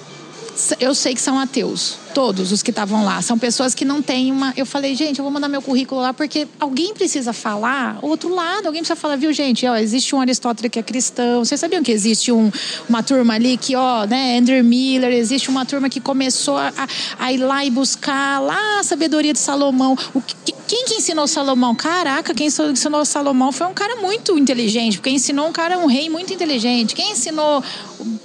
eu 0.81 0.95
sei 0.95 1.15
que 1.15 1.21
são 1.21 1.39
ateus. 1.39 1.99
Todos 2.15 2.53
os 2.53 2.63
que 2.63 2.71
estavam 2.71 3.05
lá. 3.05 3.21
São 3.21 3.37
pessoas 3.39 3.75
que 3.75 3.85
não 3.85 4.01
têm 4.01 4.31
uma. 4.31 4.55
Eu 4.57 4.65
falei, 4.65 4.95
gente, 4.95 5.19
eu 5.19 5.25
vou 5.25 5.33
mandar 5.33 5.49
meu 5.49 5.61
currículo 5.61 6.01
lá 6.01 6.15
porque 6.15 6.47
alguém 6.61 6.95
precisa 6.95 7.33
falar 7.33 7.99
o 8.03 8.09
outro 8.09 8.33
lado. 8.33 8.67
Alguém 8.67 8.83
precisa 8.83 8.97
falar, 8.97 9.17
viu, 9.17 9.33
gente? 9.33 9.67
Ó, 9.67 9.77
existe 9.77 10.15
um 10.15 10.21
Aristóteles 10.21 10.71
que 10.71 10.79
é 10.79 10.83
cristão. 10.83 11.45
Vocês 11.45 11.61
sabiam 11.61 11.83
que 11.83 11.91
existe 11.91 12.31
um, 12.31 12.51
uma 12.89 13.03
turma 13.03 13.35
ali 13.35 13.57
que, 13.57 13.75
ó, 13.75 14.07
né, 14.07 14.39
Andrew 14.39 14.63
Miller, 14.63 15.13
existe 15.13 15.49
uma 15.51 15.67
turma 15.67 15.91
que 15.91 16.01
começou 16.01 16.57
a, 16.57 16.73
a 17.19 17.33
ir 17.33 17.39
lá 17.39 17.65
e 17.65 17.71
buscar 17.71 18.41
lá 18.41 18.79
a 18.81 18.83
sabedoria 18.85 19.33
de 19.33 19.39
Salomão. 19.41 19.99
O 20.15 20.21
que, 20.21 20.55
quem 20.67 20.85
que 20.87 20.95
ensinou 20.95 21.27
Salomão? 21.27 21.75
Caraca, 21.75 22.33
quem 22.33 22.47
ensinou 22.47 23.05
Salomão 23.05 23.53
foi 23.53 23.67
um 23.67 23.75
cara 23.75 23.97
muito 23.97 24.39
inteligente, 24.39 24.99
porque 24.99 25.11
ensinou 25.11 25.49
um 25.49 25.53
cara, 25.53 25.79
um 25.79 25.87
rei 25.87 26.09
muito 26.09 26.33
inteligente. 26.33 26.95
Quem 26.95 27.13
ensinou 27.13 27.63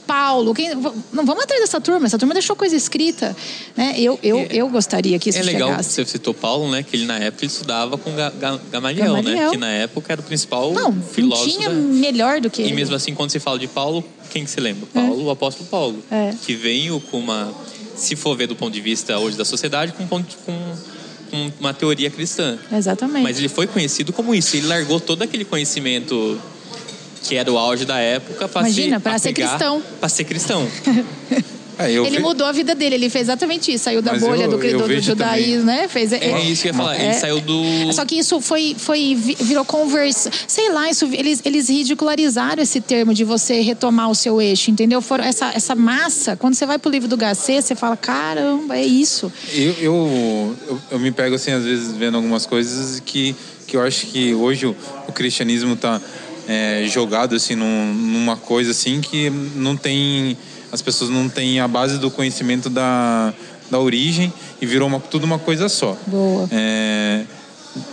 Paulo? 0.08 0.54
Quem, 0.54 0.72
vamos 0.76 1.44
atrás 1.44 1.62
dessa 1.62 1.82
turma, 1.82 2.06
essa 2.06 2.18
turma 2.18 2.34
deixou 2.34 2.56
coisa 2.56 2.76
escrita. 2.76 3.36
Né? 3.80 3.96
Eu, 3.98 4.20
eu, 4.22 4.40
eu 4.52 4.68
gostaria 4.68 5.18
que 5.18 5.30
isso 5.30 5.40
É 5.40 5.42
legal 5.42 5.70
que 5.70 5.76
chegasse. 5.76 5.92
você 5.94 6.06
citou 6.06 6.34
Paulo, 6.34 6.70
né? 6.70 6.84
Que 6.84 6.98
ele 6.98 7.06
na 7.06 7.18
época 7.18 7.46
ele 7.46 7.52
estudava 7.52 7.98
com 7.98 8.14
Ga- 8.14 8.30
Ga- 8.32 8.60
Gamaliel, 8.70 9.14
né? 9.14 9.22
Gamaliel. 9.22 9.52
Que 9.52 9.58
na 9.58 9.70
época 9.72 10.12
era 10.12 10.20
o 10.20 10.24
principal 10.26 10.74
Não, 10.74 10.92
não 10.92 11.02
filósofo. 11.02 11.50
tinha 11.58 11.70
da- 11.70 11.76
melhor 11.76 12.42
do 12.42 12.50
que 12.50 12.62
E 12.62 12.66
ele. 12.66 12.74
mesmo 12.74 12.94
assim, 12.94 13.16
quando 13.16 13.30
se 13.32 13.40
fala 13.40 13.58
de 13.58 13.68
Paulo, 13.68 14.04
quem 14.32 14.44
que 14.44 14.52
se 14.52 14.60
lembra? 14.60 14.86
Paulo, 14.94 15.24
o 15.28 15.32
apóstolo 15.32 15.66
Paulo. 15.70 16.04
É. 16.12 16.34
Que 16.46 16.56
veio 16.56 17.00
com 17.10 17.20
uma, 17.20 17.54
se 17.96 18.18
for 18.18 18.36
ver 18.36 18.48
do 18.48 18.56
ponto 18.56 18.74
de 18.74 18.82
vista 18.82 19.18
hoje 19.18 19.38
da 19.38 19.46
sociedade, 19.46 19.94
com, 19.94 20.06
com, 20.06 20.22
com 21.32 21.52
uma 21.62 21.74
teoria 21.74 22.10
cristã. 22.10 22.60
Exatamente. 22.72 23.24
Mas 23.24 23.38
ele 23.40 23.48
foi 23.48 23.66
conhecido 23.66 24.12
como 24.12 24.36
isso. 24.36 24.58
Ele 24.58 24.68
largou 24.68 25.00
todo 25.00 25.22
aquele 25.22 25.46
conhecimento 25.46 26.38
que 27.24 27.36
era 27.36 27.50
o 27.50 27.58
auge 27.58 27.86
da 27.86 27.98
época 27.98 28.48
para 28.50 28.62
Imagina, 28.68 29.00
pra 29.00 29.18
ser 29.18 29.32
cristão. 29.32 29.82
Para 30.02 30.10
ser 30.10 30.26
cristão. 30.26 30.68
É, 31.80 31.92
ele 31.92 32.10
ve- 32.18 32.20
mudou 32.20 32.46
a 32.46 32.52
vida 32.52 32.76
dele, 32.76 32.96
ele 32.96 33.10
fez 33.10 33.24
exatamente 33.28 33.74
isso. 33.74 33.86
Saiu 33.86 34.02
da 34.02 34.12
Mas 34.12 34.22
bolha 34.22 34.44
eu- 34.44 34.50
do, 34.50 34.62
eu 34.64 34.80
do, 34.88 35.00
judaísmo, 35.02 35.64
né? 35.66 35.88
Fez, 35.88 36.12
É 36.12 36.42
isso 36.42 36.62
que 36.64 36.68
eu 36.68 36.72
ia 36.74 36.78
falar. 36.78 37.00
Ele 37.02 37.14
saiu 37.14 37.40
do. 37.40 37.94
Só 37.94 38.04
que 38.06 38.20
isso 38.20 38.42
foi, 38.42 38.76
foi 38.78 39.16
vi- 39.16 39.38
virou 39.40 39.64
conversa. 39.64 40.30
Sei 40.48 40.70
lá, 40.72 40.90
isso, 40.90 41.06
eles, 41.14 41.42
eles 41.46 41.70
ridicularizaram 41.70 42.62
esse 42.62 42.82
termo 42.82 43.14
de 43.14 43.24
você 43.24 43.62
retomar 43.62 44.10
o 44.12 44.16
seu 44.16 44.42
eixo, 44.42 44.70
entendeu? 44.70 45.02
Foram, 45.02 45.24
essa, 45.24 45.52
essa 45.56 45.74
massa, 45.74 46.36
quando 46.36 46.54
você 46.54 46.66
vai 46.66 46.78
pro 46.78 46.92
livro 46.92 47.08
do 47.08 47.16
Gacê, 47.16 47.62
você 47.62 47.76
fala: 47.76 47.96
caramba, 47.96 48.78
é 48.78 48.86
isso. 48.86 49.32
Eu, 49.54 49.74
eu, 49.80 50.56
eu, 50.68 50.82
eu 50.92 51.00
me 51.00 51.12
pego, 51.12 51.36
assim, 51.36 51.52
às 51.52 51.64
vezes, 51.64 51.94
vendo 51.94 52.16
algumas 52.18 52.46
coisas 52.46 53.00
que, 53.06 53.34
que 53.66 53.78
eu 53.78 53.82
acho 53.82 54.06
que 54.08 54.34
hoje 54.34 54.66
o, 54.66 54.76
o 55.08 55.12
cristianismo 55.14 55.78
está 56.50 56.88
jogado, 56.94 57.36
assim, 57.36 57.56
num- 57.56 57.94
numa 57.94 58.36
coisa, 58.38 58.72
assim, 58.72 59.02
que 59.02 59.30
não 59.56 59.76
tem... 59.78 60.38
As 60.72 60.82
pessoas 60.82 61.10
não 61.10 61.28
têm 61.28 61.60
a 61.60 61.68
base 61.68 61.98
do 61.98 62.12
conhecimento 62.12 62.70
da, 62.70 63.34
da 63.72 63.80
origem 63.80 64.32
e 64.62 64.66
virou 64.66 64.88
uma, 64.88 65.00
tudo 65.00 65.24
uma 65.24 65.40
coisa 65.40 65.68
só. 65.68 65.98
Boa. 66.06 66.48
É, 66.52 67.24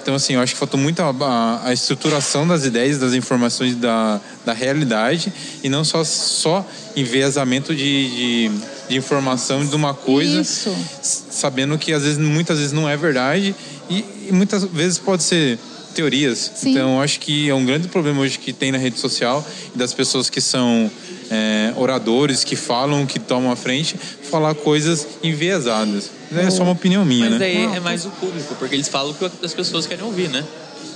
então, 0.03 0.15
assim, 0.15 0.35
eu 0.35 0.41
acho 0.41 0.53
que 0.53 0.59
faltou 0.59 0.78
muito 0.78 1.01
a, 1.01 1.09
a- 1.11 1.69
a 1.69 1.73
estruturação 1.73 2.47
das 2.47 2.65
ideias, 2.66 2.99
das 2.99 3.15
informações 3.15 3.74
da, 3.77 4.20
da 4.45 4.53
realidade 4.53 5.33
e 5.62 5.69
não 5.70 5.85
só, 5.85 6.05
só 6.05 6.66
enviesamento 6.95 7.74
de, 7.74 8.49
de, 8.49 8.51
de 8.91 8.97
informação 8.97 9.65
de 9.65 9.74
uma 9.74 9.95
coisa, 9.95 10.41
Isso. 10.43 10.74
sabendo 11.03 11.78
que 11.78 11.93
às 11.95 12.03
vezes, 12.03 12.19
muitas 12.19 12.59
vezes 12.59 12.73
não 12.73 12.87
é 12.89 12.97
verdade 12.97 13.55
e, 13.89 14.05
e 14.28 14.33
muitas 14.33 14.65
vezes 14.65 14.99
pode 14.99 15.23
ser 15.23 15.59
teorias. 15.97 16.52
Sim. 16.55 16.73
Então, 16.73 16.97
eu 16.97 17.01
acho 17.01 17.18
que 17.18 17.48
é 17.48 17.55
um 17.55 17.64
grande 17.64 17.89
problema 17.89 18.20
hoje 18.20 18.39
que 18.39 18.52
tem 18.52 18.70
na 18.70 18.78
rede 18.78 19.01
social 19.01 19.44
e 19.74 19.78
das 19.78 19.94
pessoas 19.94 20.28
que 20.28 20.40
são 20.40 20.90
é, 21.31 21.73
oradores, 21.77 22.44
que 22.44 22.55
falam, 22.55 23.06
que 23.06 23.18
tomam 23.18 23.51
a 23.51 23.56
frente, 23.56 23.97
falar 24.31 24.55
coisas 24.55 25.06
enviesadas. 25.23 26.10
É 26.36 26.51
só 26.51 26.62
uma 26.62 26.73
opinião 26.73 27.05
minha, 27.05 27.31
Mas 27.31 27.32
né? 27.32 27.39
daí 27.39 27.66
Não. 27.66 27.74
é 27.74 27.81
mais 27.81 28.05
o 28.05 28.10
público, 28.10 28.55
porque 28.56 28.74
eles 28.74 28.89
falam 28.89 29.12
o 29.12 29.14
que 29.14 29.44
as 29.44 29.55
pessoas 29.55 29.86
querem 29.86 30.05
ouvir, 30.05 30.28
né? 30.28 30.44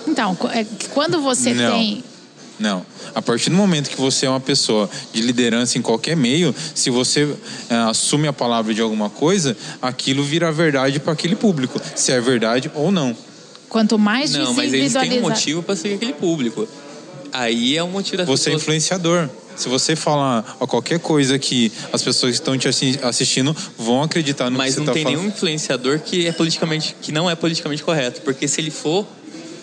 Então, 0.06 0.36
é 0.52 0.66
quando 0.90 1.20
você 1.20 1.54
Não. 1.54 1.72
tem. 1.72 2.04
Não. 2.58 2.84
A 3.14 3.22
partir 3.22 3.48
do 3.48 3.56
momento 3.56 3.88
que 3.88 3.96
você 3.96 4.26
é 4.26 4.28
uma 4.30 4.38
pessoa 4.38 4.88
de 5.14 5.22
liderança 5.22 5.78
em 5.78 5.82
qualquer 5.82 6.14
meio, 6.14 6.54
se 6.74 6.90
você 6.90 7.34
é, 7.70 7.74
assume 7.88 8.28
a 8.28 8.34
palavra 8.34 8.74
de 8.74 8.82
alguma 8.82 9.08
coisa, 9.08 9.56
aquilo 9.80 10.22
vira 10.22 10.52
verdade 10.52 11.00
para 11.00 11.14
aquele 11.14 11.34
público, 11.34 11.80
se 11.96 12.12
é 12.12 12.20
verdade 12.20 12.70
ou 12.74 12.92
não. 12.92 13.16
Quanto 13.70 13.98
mais 13.98 14.32
Não, 14.32 14.52
mas 14.52 14.72
eles 14.74 14.92
têm 14.92 15.18
um 15.18 15.22
motivo 15.22 15.62
para 15.62 15.74
seguir 15.76 15.94
aquele 15.94 16.12
público. 16.12 16.68
Aí 17.32 17.76
é 17.76 17.82
um 17.82 17.88
motivo 17.90 18.18
das 18.18 18.26
Você 18.26 18.50
é 18.50 18.52
pessoas... 18.52 18.62
influenciador. 18.62 19.28
Se 19.56 19.68
você 19.68 19.94
falar 19.94 20.56
ó, 20.58 20.66
qualquer 20.66 20.98
coisa 20.98 21.38
que 21.38 21.70
as 21.92 22.02
pessoas 22.02 22.32
que 22.32 22.40
estão 22.40 22.56
te 22.58 22.66
assi- 22.66 22.98
assistindo 23.02 23.54
vão 23.78 24.02
acreditar 24.02 24.48
no 24.50 24.56
Mas 24.58 24.68
que 24.68 24.72
você 24.74 24.80
não 24.80 24.84
está 24.84 24.92
tem 24.94 25.02
falando. 25.04 25.18
nenhum 25.20 25.28
influenciador 25.32 26.00
que 26.00 26.26
é 26.26 26.32
politicamente 26.32 26.96
que 27.00 27.12
não 27.12 27.30
é 27.30 27.34
politicamente 27.36 27.82
correto, 27.82 28.22
porque 28.22 28.48
se 28.48 28.60
ele 28.60 28.70
for, 28.70 29.06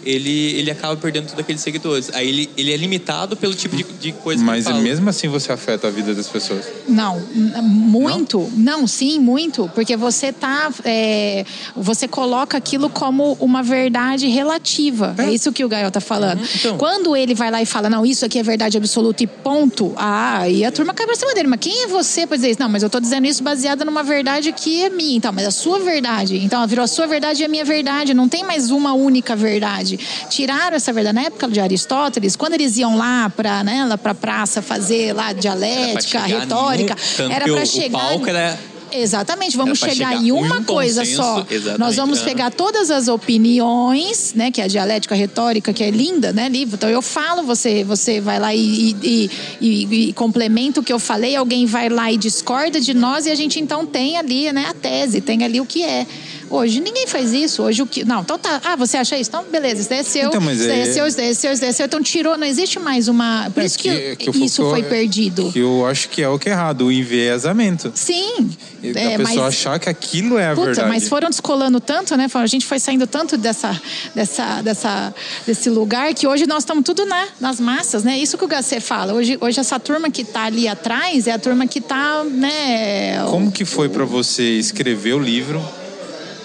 ele, 0.07 0.57
ele 0.57 0.71
acaba 0.71 0.95
perdendo 0.95 1.25
todos 1.25 1.39
aqueles 1.39 1.61
seguidores. 1.61 2.09
Aí 2.13 2.29
ele, 2.29 2.49
ele 2.55 2.73
é 2.73 2.77
limitado 2.77 3.35
pelo 3.35 3.53
tipo 3.53 3.75
de, 3.75 3.83
de 3.83 4.11
coisa 4.13 4.41
Mas 4.43 4.63
que 4.63 4.69
ele 4.69 4.77
fala. 4.77 4.83
mesmo 4.83 5.09
assim 5.09 5.27
você 5.27 5.51
afeta 5.51 5.87
a 5.87 5.91
vida 5.91 6.15
das 6.15 6.27
pessoas. 6.27 6.65
Não, 6.87 7.19
muito. 7.61 8.49
Não? 8.55 8.87
sim, 8.87 9.19
muito. 9.19 9.69
Porque 9.75 9.97
você 9.97 10.31
tá. 10.31 10.71
é, 10.85 11.45
você 11.75 12.07
coloca 12.07 12.57
aquilo 12.57 12.89
como 12.89 13.33
uma 13.39 13.61
verdade 13.61 14.27
relativa. 14.27 15.13
É, 15.17 15.29
isso 15.31 15.51
que 15.51 15.65
o 15.65 15.67
Gael 15.67 15.91
tá 15.91 15.99
falando. 15.99 16.41
então. 16.55 16.77
Quando 16.77 17.15
ele 17.15 17.35
vai 17.35 17.51
lá 17.51 17.61
e 17.61 17.65
fala, 17.65 17.89
não, 17.89 18.05
isso 18.05 18.25
aqui 18.25 18.39
é 18.39 18.43
verdade 18.43 18.77
absoluta 18.77 19.23
e 19.23 19.27
ponto. 19.27 19.93
Ah, 19.97 20.47
e 20.47 20.63
a 20.63 20.71
turma 20.71 20.93
cai 20.93 21.05
pra 21.05 21.15
cima 21.15 21.33
dele. 21.33 21.49
Mas 21.49 21.59
quem 21.59 21.83
é 21.83 21.87
você 21.87 22.25
pra 22.25 22.37
dizer 22.37 22.51
isso? 22.51 22.61
Não, 22.61 22.69
mas 22.69 22.81
eu 22.81 22.89
tô 22.89 22.99
dizendo 22.99 23.27
isso 23.27 23.43
baseada 23.43 23.83
numa 23.83 24.03
verdade 24.03 24.53
que 24.53 24.83
é 24.83 24.89
minha. 24.89 25.17
Então, 25.17 25.33
mas 25.33 25.45
a 25.45 25.51
sua 25.51 25.79
verdade. 25.79 26.37
Então, 26.37 26.65
virou 26.65 26.85
a 26.85 26.87
sua 26.87 27.07
verdade 27.07 27.41
e 27.41 27.45
a 27.45 27.49
minha 27.49 27.65
verdade. 27.65 28.13
Não 28.13 28.29
tem 28.29 28.43
mais 28.43 28.71
uma 28.71 28.93
única 28.93 29.35
verdade. 29.35 29.96
Tiraram 30.29 30.75
essa 30.75 30.91
verdade. 30.93 31.15
Na 31.15 31.23
época 31.23 31.47
de 31.47 31.59
Aristóteles, 31.59 32.35
quando 32.35 32.53
eles 32.53 32.77
iam 32.77 32.97
lá 32.97 33.29
pra, 33.29 33.63
né, 33.63 33.85
lá 33.85 33.97
pra 33.97 34.13
praça 34.13 34.61
fazer 34.61 35.13
lá 35.13 35.33
dialética, 35.33 36.01
chegar 36.01 36.25
retórica, 36.39 36.95
era 37.29 37.45
que 37.45 37.51
pra 37.51 37.63
o- 37.63 37.65
chegar. 37.65 37.99
palco 37.99 38.27
era- 38.29 38.59
Exatamente, 38.89 39.57
vamos 39.57 39.83
Era 39.83 39.91
chegar, 39.93 40.09
chegar 40.11 40.23
em 40.23 40.31
uma 40.31 40.59
um 40.59 40.63
coisa 40.63 41.01
consenso, 41.01 41.21
só. 41.21 41.45
Nós 41.77 41.97
vamos 41.97 42.21
pegar 42.21 42.49
todas 42.51 42.89
as 42.89 43.09
opiniões, 43.09 44.33
né, 44.33 44.49
que 44.49 44.61
é 44.61 44.63
a 44.63 44.67
dialética 44.67 45.13
retórica, 45.13 45.73
que 45.73 45.83
é 45.83 45.89
linda, 45.91 46.31
né, 46.31 46.47
livro. 46.47 46.75
Então 46.75 46.89
eu 46.89 47.01
falo, 47.01 47.43
você, 47.43 47.83
você 47.83 48.21
vai 48.21 48.39
lá 48.39 48.55
e, 48.55 48.95
e, 49.03 49.31
e- 49.59 50.09
e 50.09 50.13
complementa 50.13 50.79
o 50.79 50.83
que 50.83 50.93
eu 50.93 50.99
falei, 50.99 51.35
alguém 51.35 51.65
vai 51.65 51.89
lá 51.89 52.09
e 52.11 52.17
discorda 52.17 52.79
de 52.79 52.93
nós 52.93 53.25
e 53.25 53.29
a 53.29 53.35
gente 53.35 53.59
então 53.59 53.85
tem 53.85 54.17
ali, 54.17 54.51
né, 54.53 54.67
a 54.69 54.73
tese, 54.73 55.19
tem 55.19 55.43
ali 55.43 55.59
o 55.59 55.65
que 55.65 55.83
é. 55.83 56.07
Hoje 56.49 56.79
ninguém 56.79 57.07
faz 57.07 57.33
isso. 57.33 57.63
Hoje 57.63 57.81
o 57.81 57.85
que. 57.87 58.03
Não, 58.05 58.21
então 58.21 58.37
tá. 58.37 58.61
Ah, 58.63 58.75
você 58.75 58.97
acha 58.97 59.17
isso? 59.17 59.29
Então, 59.29 59.43
beleza, 59.51 59.81
isso 59.81 59.89
daí 59.89 59.99
é 59.99 60.03
seu, 60.03 60.27
Então, 60.29 60.41
mas 60.41 60.59
isso 60.59 60.67
daí 60.67 60.79
é 60.79 60.83
é- 60.83 60.93
seu, 60.93 61.07
isso 61.07 61.17
daí 61.17 61.29
é 61.29 61.33
seu, 61.33 61.51
isso 61.51 61.61
daí 61.61 61.69
é 61.69 61.73
seu. 61.73 61.85
Então 61.85 62.01
tirou, 62.01 62.37
não 62.37 62.47
existe 62.47 62.79
mais 62.79 63.07
uma. 63.07 63.49
Por 63.53 63.61
É 63.63 63.65
isso 63.65 63.77
que, 63.79 63.87
eu- 63.89 64.15
isso 64.45 64.61
eu- 64.61 64.69
foi 64.69 64.83
perdido. 64.83 65.51
Que 65.51 65.59
eu 65.59 65.85
acho 65.85 66.09
que 66.09 66.21
é 66.21 66.29
o 66.29 66.37
que 66.39 66.49
é 66.49 66.51
errado, 66.53 66.85
o 66.85 66.91
enviesamento. 66.91 67.91
Sim. 67.95 68.49
E 68.83 68.89
É, 68.97 69.15
a 69.15 69.17
pessoa 69.17 69.23
mas- 69.23 69.37
achar 69.55 69.79
que 69.79 69.89
aquilo 69.89 70.37
é 70.37 70.47
a 70.51 70.53
Puta, 70.55 70.65
verdade. 70.67 70.87
mas 70.89 71.07
foram 71.09 71.29
descolando 71.29 71.79
tanto, 71.79 72.15
né? 72.15 72.27
A 72.33 72.45
gente 72.45 72.65
foi 72.65 72.79
saindo 72.79 73.07
tanto 73.07 73.35
dessa, 73.35 73.79
dessa, 74.13 74.61
dessa, 74.61 75.13
desse 75.45 75.69
lugar 75.69 76.13
que 76.13 76.27
hoje 76.27 76.45
nós 76.45 76.59
estamos 76.59 76.83
tudo 76.83 77.05
né, 77.05 77.27
nas 77.39 77.59
massas, 77.59 78.03
né? 78.03 78.17
Isso 78.17 78.37
que 78.37 78.45
o 78.45 78.47
Gacê 78.47 78.79
fala. 78.79 79.13
Hoje, 79.13 79.37
hoje 79.41 79.59
essa 79.59 79.79
turma 79.79 80.09
que 80.11 80.21
está 80.21 80.43
ali 80.45 80.67
atrás 80.67 81.25
é 81.27 81.31
a 81.31 81.39
turma 81.39 81.65
que 81.67 81.79
está, 81.79 82.23
né? 82.23 83.19
Como 83.29 83.51
que 83.51 83.65
foi 83.65 83.89
para 83.89 84.05
você 84.05 84.43
escrever 84.57 85.13
o 85.13 85.19
livro? 85.19 85.61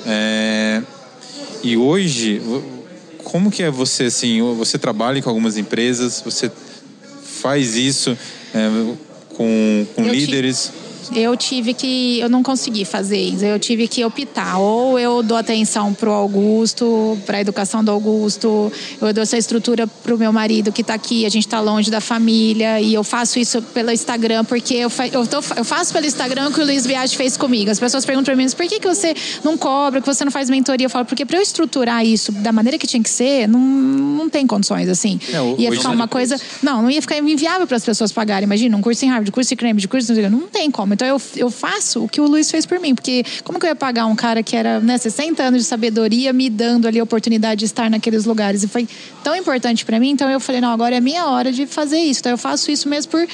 É, 0.06 0.82
E 1.62 1.76
hoje, 1.76 2.40
como 3.24 3.50
que 3.50 3.62
é 3.62 3.70
você 3.70 4.04
assim? 4.04 4.40
Você 4.56 4.78
trabalha 4.78 5.22
com 5.22 5.28
algumas 5.28 5.56
empresas, 5.56 6.22
você 6.24 6.50
faz 7.22 7.76
isso 7.76 8.16
é, 8.54 8.68
com, 9.36 9.86
com 9.94 10.04
Eu 10.04 10.12
líderes? 10.12 10.72
Eu 11.14 11.36
tive 11.36 11.74
que. 11.74 12.18
Eu 12.20 12.28
não 12.28 12.42
consegui 12.42 12.84
fazer 12.84 13.18
isso. 13.20 13.44
Eu 13.44 13.58
tive 13.58 13.86
que 13.88 14.04
optar. 14.04 14.58
Ou 14.58 14.98
eu 14.98 15.22
dou 15.22 15.36
atenção 15.36 15.92
pro 15.92 16.10
Augusto, 16.12 17.18
para 17.26 17.38
a 17.38 17.40
educação 17.40 17.82
do 17.84 17.90
Augusto, 17.90 18.72
eu 19.00 19.12
dou 19.12 19.22
essa 19.22 19.36
estrutura 19.36 19.86
pro 19.86 20.18
meu 20.18 20.32
marido 20.32 20.72
que 20.72 20.80
está 20.82 20.94
aqui, 20.94 21.24
a 21.26 21.28
gente 21.28 21.46
está 21.46 21.60
longe 21.60 21.90
da 21.90 22.00
família, 22.00 22.80
e 22.80 22.94
eu 22.94 23.04
faço 23.04 23.38
isso 23.38 23.60
pelo 23.62 23.90
Instagram, 23.90 24.44
porque 24.44 24.74
eu, 24.74 24.90
fa- 24.90 25.06
eu, 25.08 25.26
tô- 25.26 25.42
eu 25.56 25.64
faço 25.64 25.92
pelo 25.92 26.06
Instagram 26.06 26.48
o 26.48 26.52
que 26.52 26.60
o 26.60 26.64
Luiz 26.64 26.86
Viagem 26.86 27.16
fez 27.16 27.36
comigo. 27.36 27.70
As 27.70 27.78
pessoas 27.78 28.04
perguntam 28.04 28.34
para 28.34 28.42
mim, 28.44 28.50
por 28.50 28.66
que, 28.66 28.80
que 28.80 28.86
você 28.88 29.14
não 29.44 29.56
cobra, 29.56 30.00
que 30.00 30.06
você 30.06 30.24
não 30.24 30.32
faz 30.32 30.48
mentoria? 30.50 30.86
Eu 30.86 30.90
falo, 30.90 31.04
porque 31.04 31.24
para 31.24 31.36
eu 31.38 31.42
estruturar 31.42 32.04
isso 32.04 32.32
da 32.32 32.52
maneira 32.52 32.78
que 32.78 32.86
tinha 32.86 33.02
que 33.02 33.10
ser, 33.10 33.46
não, 33.48 33.60
não 33.60 34.28
tem 34.28 34.46
condições, 34.46 34.88
assim. 34.88 35.18
É, 35.32 35.40
o- 35.40 35.56
ia 35.58 35.70
ficar 35.72 35.90
é 35.90 35.92
uma 35.94 36.08
coisa. 36.08 36.40
Não, 36.62 36.82
não 36.82 36.90
ia 36.90 37.00
ficar 37.00 37.18
inviável 37.18 37.66
para 37.66 37.76
as 37.76 37.84
pessoas 37.84 38.12
pagarem. 38.12 38.44
Imagina, 38.44 38.76
um 38.76 38.80
curso 38.80 39.04
em 39.04 39.08
Harvard, 39.08 39.30
curso 39.30 39.52
em 39.52 39.56
Cambridge, 39.56 39.88
curso 39.88 40.08
não 40.08 40.16
sei 40.16 40.24
o 40.26 40.28
quê. 40.30 40.36
Não 40.36 40.48
tem 40.48 40.70
como. 40.70 40.94
Então 40.94 41.01
eu, 41.06 41.20
eu 41.36 41.50
faço 41.50 42.04
o 42.04 42.08
que 42.08 42.20
o 42.20 42.26
Luiz 42.26 42.50
fez 42.50 42.66
por 42.66 42.78
mim. 42.78 42.94
Porque 42.94 43.24
como 43.44 43.58
que 43.58 43.66
eu 43.66 43.70
ia 43.70 43.76
pagar 43.76 44.06
um 44.06 44.16
cara 44.16 44.42
que 44.42 44.56
era 44.56 44.80
né, 44.80 44.98
60 44.98 45.42
anos 45.42 45.62
de 45.62 45.66
sabedoria 45.66 46.32
me 46.32 46.48
dando 46.48 46.86
ali 46.86 46.98
a 46.98 47.02
oportunidade 47.02 47.60
de 47.60 47.64
estar 47.64 47.90
naqueles 47.90 48.24
lugares? 48.24 48.62
E 48.62 48.68
foi 48.68 48.88
tão 49.22 49.34
importante 49.34 49.84
para 49.84 49.98
mim. 49.98 50.10
Então 50.10 50.30
eu 50.30 50.40
falei, 50.40 50.60
não, 50.60 50.70
agora 50.70 50.96
é 50.96 51.00
minha 51.00 51.26
hora 51.26 51.52
de 51.52 51.66
fazer 51.66 51.98
isso. 51.98 52.20
Então 52.20 52.32
eu 52.32 52.38
faço 52.38 52.70
isso 52.70 52.88
mesmo 52.88 53.10
por, 53.10 53.26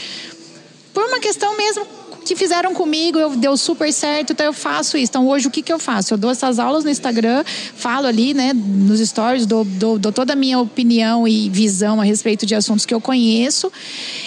por 0.92 1.04
uma 1.04 1.20
questão 1.20 1.56
mesmo 1.56 1.97
que 2.24 2.36
fizeram 2.36 2.74
comigo, 2.74 3.18
eu 3.18 3.30
deu 3.36 3.56
super 3.56 3.92
certo, 3.92 4.32
então 4.32 4.44
eu 4.44 4.52
faço 4.52 4.96
isso. 4.96 5.10
Então 5.10 5.28
hoje 5.28 5.48
o 5.48 5.50
que, 5.50 5.62
que 5.62 5.72
eu 5.72 5.78
faço? 5.78 6.14
Eu 6.14 6.18
dou 6.18 6.30
essas 6.30 6.58
aulas 6.58 6.84
no 6.84 6.90
Instagram, 6.90 7.44
falo 7.74 8.06
ali, 8.06 8.34
né, 8.34 8.52
nos 8.52 9.00
stories, 9.00 9.46
dou, 9.46 9.64
dou, 9.64 9.98
dou 9.98 10.12
toda 10.12 10.32
a 10.32 10.36
minha 10.36 10.58
opinião 10.58 11.26
e 11.26 11.48
visão 11.48 12.00
a 12.00 12.04
respeito 12.04 12.44
de 12.44 12.54
assuntos 12.54 12.84
que 12.84 12.94
eu 12.94 13.00
conheço 13.00 13.72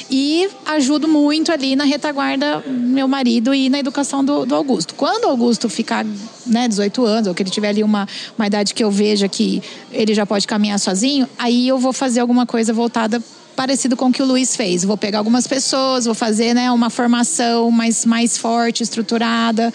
e 0.10 0.50
ajudo 0.66 1.08
muito 1.08 1.52
ali 1.52 1.76
na 1.76 1.84
retaguarda 1.84 2.64
meu 2.68 3.08
marido 3.08 3.54
e 3.54 3.70
na 3.70 3.80
educação 3.80 4.24
do, 4.24 4.46
do 4.46 4.56
Augusto. 4.56 4.96
Quando 4.96 5.26
o 5.26 5.30
Augusto 5.30 5.70
ficar, 5.70 6.06
né, 6.46 6.68
18 6.68 7.06
anos, 7.06 7.28
ou 7.28 7.34
que 7.34 7.44
ele 7.44 7.50
tiver 7.50 7.70
ali 7.70 7.84
uma, 7.84 8.08
uma 8.38 8.48
idade 8.48 8.74
que 8.74 8.84
eu 8.84 8.92
veja 8.92 9.28
que 9.28 9.62
ele 9.92 10.14
já 10.14 10.26
pode 10.26 10.48
caminhar 10.48 10.80
sozinho, 10.80 11.28
aí 11.38 11.68
eu 11.68 11.78
vou 11.78 11.94
fazer 11.94 12.20
alguma 12.20 12.46
coisa 12.46 12.74
voltada 12.74 13.22
parecido 13.56 13.96
com 13.98 14.08
o 14.08 14.12
que 14.12 14.22
o 14.22 14.26
Luiz 14.26 14.56
fez. 14.56 14.84
Vou 14.84 14.98
pegar 14.98 15.20
algumas 15.20 15.46
pessoas, 15.48 16.06
vou 16.06 16.16
fazer 16.16 16.54
né, 16.54 16.72
uma 16.72 16.90
formação 16.90 17.70
mais, 17.72 18.06
mais 18.06 18.38
forte, 18.38 18.82
estruturada, 18.84 19.74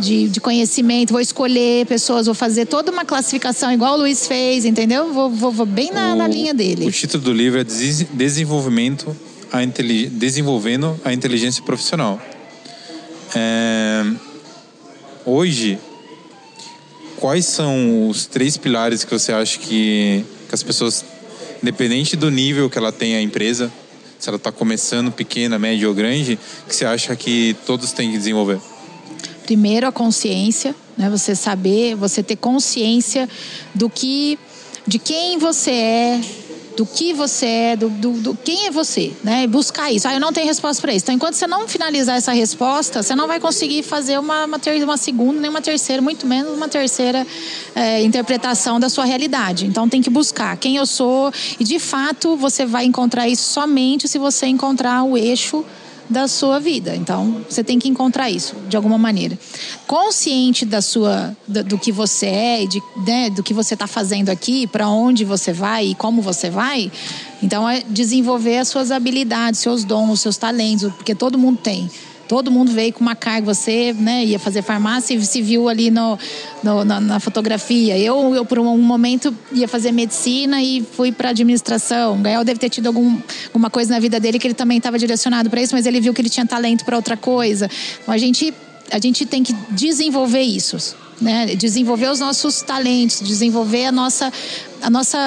de, 0.00 0.28
de 0.28 0.40
conhecimento, 0.40 1.12
vou 1.12 1.20
escolher 1.20 1.86
pessoas, 1.86 2.26
vou 2.26 2.34
fazer 2.34 2.66
toda 2.66 2.90
uma 2.90 3.04
classificação 3.04 3.70
igual 3.72 3.94
o 3.94 3.98
Luiz 3.98 4.26
fez, 4.26 4.64
entendeu? 4.64 5.12
Vou, 5.12 5.30
vou, 5.30 5.52
vou 5.52 5.66
bem 5.66 5.90
na, 5.92 6.14
na 6.16 6.24
O- 6.24 6.28
linha 6.28 6.52
dele. 6.54 6.86
O 6.86 6.92
título 6.92 7.22
do 7.24 7.32
livro 7.32 7.60
é 7.60 7.64
Des- 7.64 8.06
Desenvolvimento 8.12 9.16
a 9.52 9.58
Desenvolvendo 10.12 10.98
a 11.04 11.12
Inteligência 11.12 11.62
Profissional. 11.62 12.20
É, 13.34 14.04
Hoje, 15.24 15.78
quais 17.16 17.44
são 17.44 18.08
os 18.08 18.24
três 18.26 18.56
pilares 18.56 19.04
que 19.04 19.10
você 19.12 19.30
acha 19.32 19.58
que, 19.58 20.24
que 20.48 20.54
as 20.54 20.62
pessoas, 20.62 21.04
independente 21.62 22.16
do 22.16 22.30
nível 22.30 22.68
que 22.68 22.78
ela 22.78 22.92
tem 22.92 23.16
a 23.16 23.22
empresa, 23.22 23.72
se 24.18 24.28
ela 24.28 24.36
está 24.36 24.50
começando 24.50 25.12
pequena, 25.12 25.58
média 25.58 25.88
ou 25.88 25.94
grande, 25.94 26.38
que 26.66 26.74
você 26.74 26.84
acha 26.84 27.14
que 27.14 27.56
todos 27.66 27.92
têm 27.92 28.10
que 28.10 28.18
desenvolver? 28.18 28.58
Primeiro 29.44 29.86
a 29.86 29.92
consciência, 29.92 30.74
né? 30.96 31.08
Você 31.08 31.34
saber, 31.34 31.94
você 31.94 32.22
ter 32.22 32.36
consciência 32.36 33.28
do 33.74 33.88
que, 33.88 34.38
de 34.86 34.98
quem 34.98 35.38
você 35.38 35.70
é, 35.70 36.20
do 36.78 36.86
que 36.86 37.12
você 37.12 37.46
é, 37.46 37.76
do, 37.76 37.88
do, 37.90 38.12
do 38.12 38.34
quem 38.36 38.66
é 38.66 38.70
você, 38.70 39.12
né? 39.24 39.48
Buscar 39.48 39.90
isso. 39.90 40.06
Ah, 40.06 40.14
eu 40.14 40.20
não 40.20 40.32
tenho 40.32 40.46
resposta 40.46 40.80
para 40.80 40.94
isso. 40.94 41.06
Então, 41.06 41.14
enquanto 41.16 41.34
você 41.34 41.44
não 41.44 41.66
finalizar 41.66 42.16
essa 42.16 42.30
resposta, 42.30 43.02
você 43.02 43.16
não 43.16 43.26
vai 43.26 43.40
conseguir 43.40 43.82
fazer 43.82 44.16
uma, 44.16 44.44
uma, 44.44 44.60
ter, 44.60 44.80
uma 44.84 44.96
segunda, 44.96 45.40
nem 45.40 45.50
uma 45.50 45.60
terceira, 45.60 46.00
muito 46.00 46.24
menos 46.24 46.56
uma 46.56 46.68
terceira 46.68 47.26
é, 47.74 48.00
interpretação 48.04 48.78
da 48.78 48.88
sua 48.88 49.04
realidade. 49.04 49.66
Então, 49.66 49.88
tem 49.88 50.00
que 50.00 50.08
buscar 50.08 50.56
quem 50.56 50.76
eu 50.76 50.86
sou 50.86 51.32
e, 51.58 51.64
de 51.64 51.80
fato, 51.80 52.36
você 52.36 52.64
vai 52.64 52.84
encontrar 52.84 53.28
isso 53.28 53.42
somente 53.52 54.06
se 54.06 54.16
você 54.16 54.46
encontrar 54.46 55.02
o 55.02 55.18
eixo 55.18 55.64
da 56.08 56.26
sua 56.26 56.58
vida. 56.58 56.94
Então, 56.96 57.44
você 57.48 57.62
tem 57.62 57.78
que 57.78 57.88
encontrar 57.88 58.30
isso 58.30 58.54
de 58.68 58.76
alguma 58.76 58.96
maneira. 58.98 59.38
Consciente 59.86 60.64
da 60.64 60.80
sua 60.80 61.36
do, 61.46 61.64
do 61.64 61.78
que 61.78 61.92
você 61.92 62.26
é 62.26 62.66
de, 62.66 62.82
né, 63.06 63.30
do 63.30 63.42
que 63.42 63.52
você 63.52 63.74
está 63.74 63.86
fazendo 63.86 64.30
aqui, 64.30 64.66
para 64.66 64.88
onde 64.88 65.24
você 65.24 65.52
vai 65.52 65.88
e 65.88 65.94
como 65.94 66.22
você 66.22 66.50
vai. 66.50 66.90
Então, 67.42 67.68
é 67.68 67.82
desenvolver 67.88 68.58
as 68.58 68.68
suas 68.68 68.90
habilidades, 68.90 69.60
seus 69.60 69.84
dons, 69.84 70.20
seus 70.20 70.36
talentos, 70.36 70.92
porque 70.94 71.14
todo 71.14 71.38
mundo 71.38 71.58
tem. 71.62 71.90
Todo 72.28 72.50
mundo 72.50 72.70
veio 72.70 72.92
com 72.92 73.00
uma 73.00 73.16
carga. 73.16 73.54
Você 73.54 73.94
né, 73.94 74.22
ia 74.22 74.38
fazer 74.38 74.60
farmácia 74.60 75.14
e 75.14 75.24
se 75.24 75.40
viu 75.40 75.66
ali 75.66 75.90
no, 75.90 76.18
no 76.62 76.84
na, 76.84 77.00
na, 77.00 77.18
fotografia. 77.18 77.98
Eu, 77.98 78.34
eu, 78.34 78.44
por 78.44 78.58
um 78.58 78.76
momento, 78.76 79.34
ia 79.50 79.66
fazer 79.66 79.90
medicina 79.92 80.62
e 80.62 80.86
fui 80.92 81.10
para 81.10 81.30
administração. 81.30 82.18
O 82.18 82.18
Gael 82.18 82.44
deve 82.44 82.60
ter 82.60 82.68
tido 82.68 82.88
algum, 82.88 83.18
alguma 83.46 83.70
coisa 83.70 83.94
na 83.94 83.98
vida 83.98 84.20
dele 84.20 84.38
que 84.38 84.46
ele 84.46 84.54
também 84.54 84.76
estava 84.76 84.98
direcionado 84.98 85.48
para 85.48 85.62
isso, 85.62 85.74
mas 85.74 85.86
ele 85.86 86.00
viu 86.00 86.12
que 86.12 86.20
ele 86.20 86.28
tinha 86.28 86.44
talento 86.44 86.84
para 86.84 86.96
outra 86.96 87.16
coisa. 87.16 87.70
Então, 88.02 88.12
a 88.12 88.18
gente, 88.18 88.52
a 88.90 88.98
gente 88.98 89.24
tem 89.24 89.42
que 89.42 89.54
desenvolver 89.70 90.42
isso. 90.42 90.96
Né? 91.20 91.46
Desenvolver 91.56 92.10
os 92.10 92.20
nossos 92.20 92.60
talentos, 92.62 93.20
desenvolver 93.20 93.86
a 93.86 93.92
nossa, 93.92 94.32
a 94.82 94.90
nossa, 94.90 95.18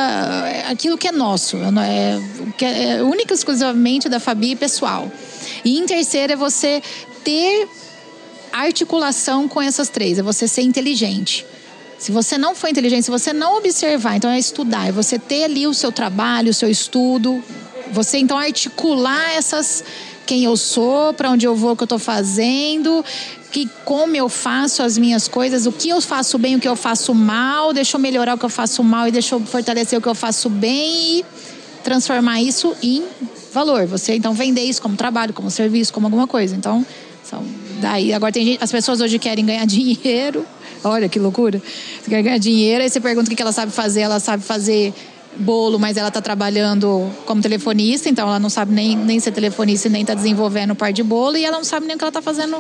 aquilo 0.69 0.97
que 0.97 1.07
é 1.07 1.11
nosso, 1.11 1.57
é, 1.57 2.21
que 2.57 2.63
é 2.63 3.03
única 3.03 3.33
e 3.33 3.35
exclusivamente 3.35 4.07
da 4.07 4.19
Fabi 4.19 4.55
pessoal. 4.55 5.11
E 5.63 5.77
em 5.77 5.85
terceiro 5.85 6.33
é 6.33 6.35
você 6.35 6.81
ter 7.23 7.67
articulação 8.51 9.47
com 9.47 9.61
essas 9.61 9.89
três, 9.89 10.19
é 10.19 10.21
você 10.21 10.47
ser 10.47 10.61
inteligente. 10.61 11.45
Se 11.97 12.11
você 12.11 12.37
não 12.37 12.55
for 12.55 12.67
inteligente, 12.67 13.05
se 13.05 13.11
você 13.11 13.31
não 13.31 13.57
observar, 13.57 14.15
então 14.15 14.29
é 14.29 14.39
estudar, 14.39 14.87
é 14.87 14.91
você 14.91 15.19
ter 15.19 15.43
ali 15.43 15.67
o 15.67 15.73
seu 15.73 15.91
trabalho, 15.91 16.49
o 16.49 16.53
seu 16.53 16.69
estudo, 16.69 17.43
você 17.91 18.17
então 18.17 18.37
articular 18.37 19.33
essas 19.33 19.83
quem 20.25 20.43
eu 20.43 20.55
sou, 20.55 21.13
para 21.13 21.29
onde 21.29 21.45
eu 21.45 21.55
vou, 21.55 21.73
o 21.73 21.75
que 21.75 21.83
eu 21.83 21.85
estou 21.85 21.99
fazendo, 21.99 23.03
que 23.51 23.69
como 23.83 24.15
eu 24.15 24.29
faço 24.29 24.81
as 24.81 24.97
minhas 24.97 25.27
coisas, 25.27 25.65
o 25.65 25.71
que 25.71 25.89
eu 25.89 26.01
faço 26.01 26.37
bem, 26.37 26.55
o 26.55 26.59
que 26.59 26.67
eu 26.67 26.75
faço 26.75 27.13
mal, 27.13 27.73
deixa 27.73 27.97
eu 27.97 28.01
melhorar 28.01 28.35
o 28.35 28.37
que 28.37 28.45
eu 28.45 28.49
faço 28.49 28.83
mal 28.83 29.07
e 29.07 29.11
deixa 29.11 29.35
eu 29.35 29.41
fortalecer 29.41 29.99
o 29.99 30.01
que 30.01 30.07
eu 30.07 30.15
faço 30.15 30.49
bem 30.49 31.19
e 31.19 31.25
transformar 31.83 32.41
isso 32.41 32.73
em 32.81 33.03
valor. 33.53 33.85
Você 33.87 34.15
então 34.15 34.33
vender 34.33 34.61
isso 34.61 34.81
como 34.81 34.95
trabalho, 34.95 35.33
como 35.33 35.51
serviço, 35.51 35.93
como 35.93 36.07
alguma 36.07 36.27
coisa. 36.27 36.55
Então, 36.55 36.85
são, 37.23 37.43
daí 37.79 38.13
agora 38.13 38.31
tem 38.31 38.45
gente, 38.45 38.63
as 38.63 38.71
pessoas 38.71 39.01
hoje 39.01 39.19
querem 39.19 39.45
ganhar 39.45 39.65
dinheiro. 39.67 40.45
Olha 40.83 41.07
que 41.07 41.19
loucura. 41.19 41.61
Você 42.01 42.09
quer 42.09 42.23
ganhar 42.23 42.37
dinheiro, 42.39 42.83
aí 42.83 42.89
você 42.89 42.99
pergunta 42.99 43.31
o 43.31 43.35
que 43.35 43.41
ela 43.41 43.51
sabe 43.51 43.71
fazer, 43.71 44.01
ela 44.01 44.19
sabe 44.19 44.43
fazer 44.43 44.93
bolo, 45.37 45.79
mas 45.79 45.95
ela 45.95 46.09
está 46.09 46.21
trabalhando 46.21 47.09
como 47.25 47.41
telefonista, 47.41 48.09
então 48.09 48.27
ela 48.27 48.39
não 48.39 48.49
sabe 48.49 48.73
nem, 48.73 48.97
nem 48.97 49.19
ser 49.19 49.31
telefonista 49.31 49.87
e 49.87 49.91
nem 49.91 50.01
está 50.01 50.13
desenvolvendo 50.13 50.75
par 50.75 50.91
de 50.91 51.03
bolo 51.03 51.37
e 51.37 51.45
ela 51.45 51.57
não 51.57 51.63
sabe 51.63 51.85
nem 51.85 51.95
o 51.95 51.97
que 51.97 52.03
ela 52.03 52.09
está 52.09 52.21
fazendo. 52.21 52.57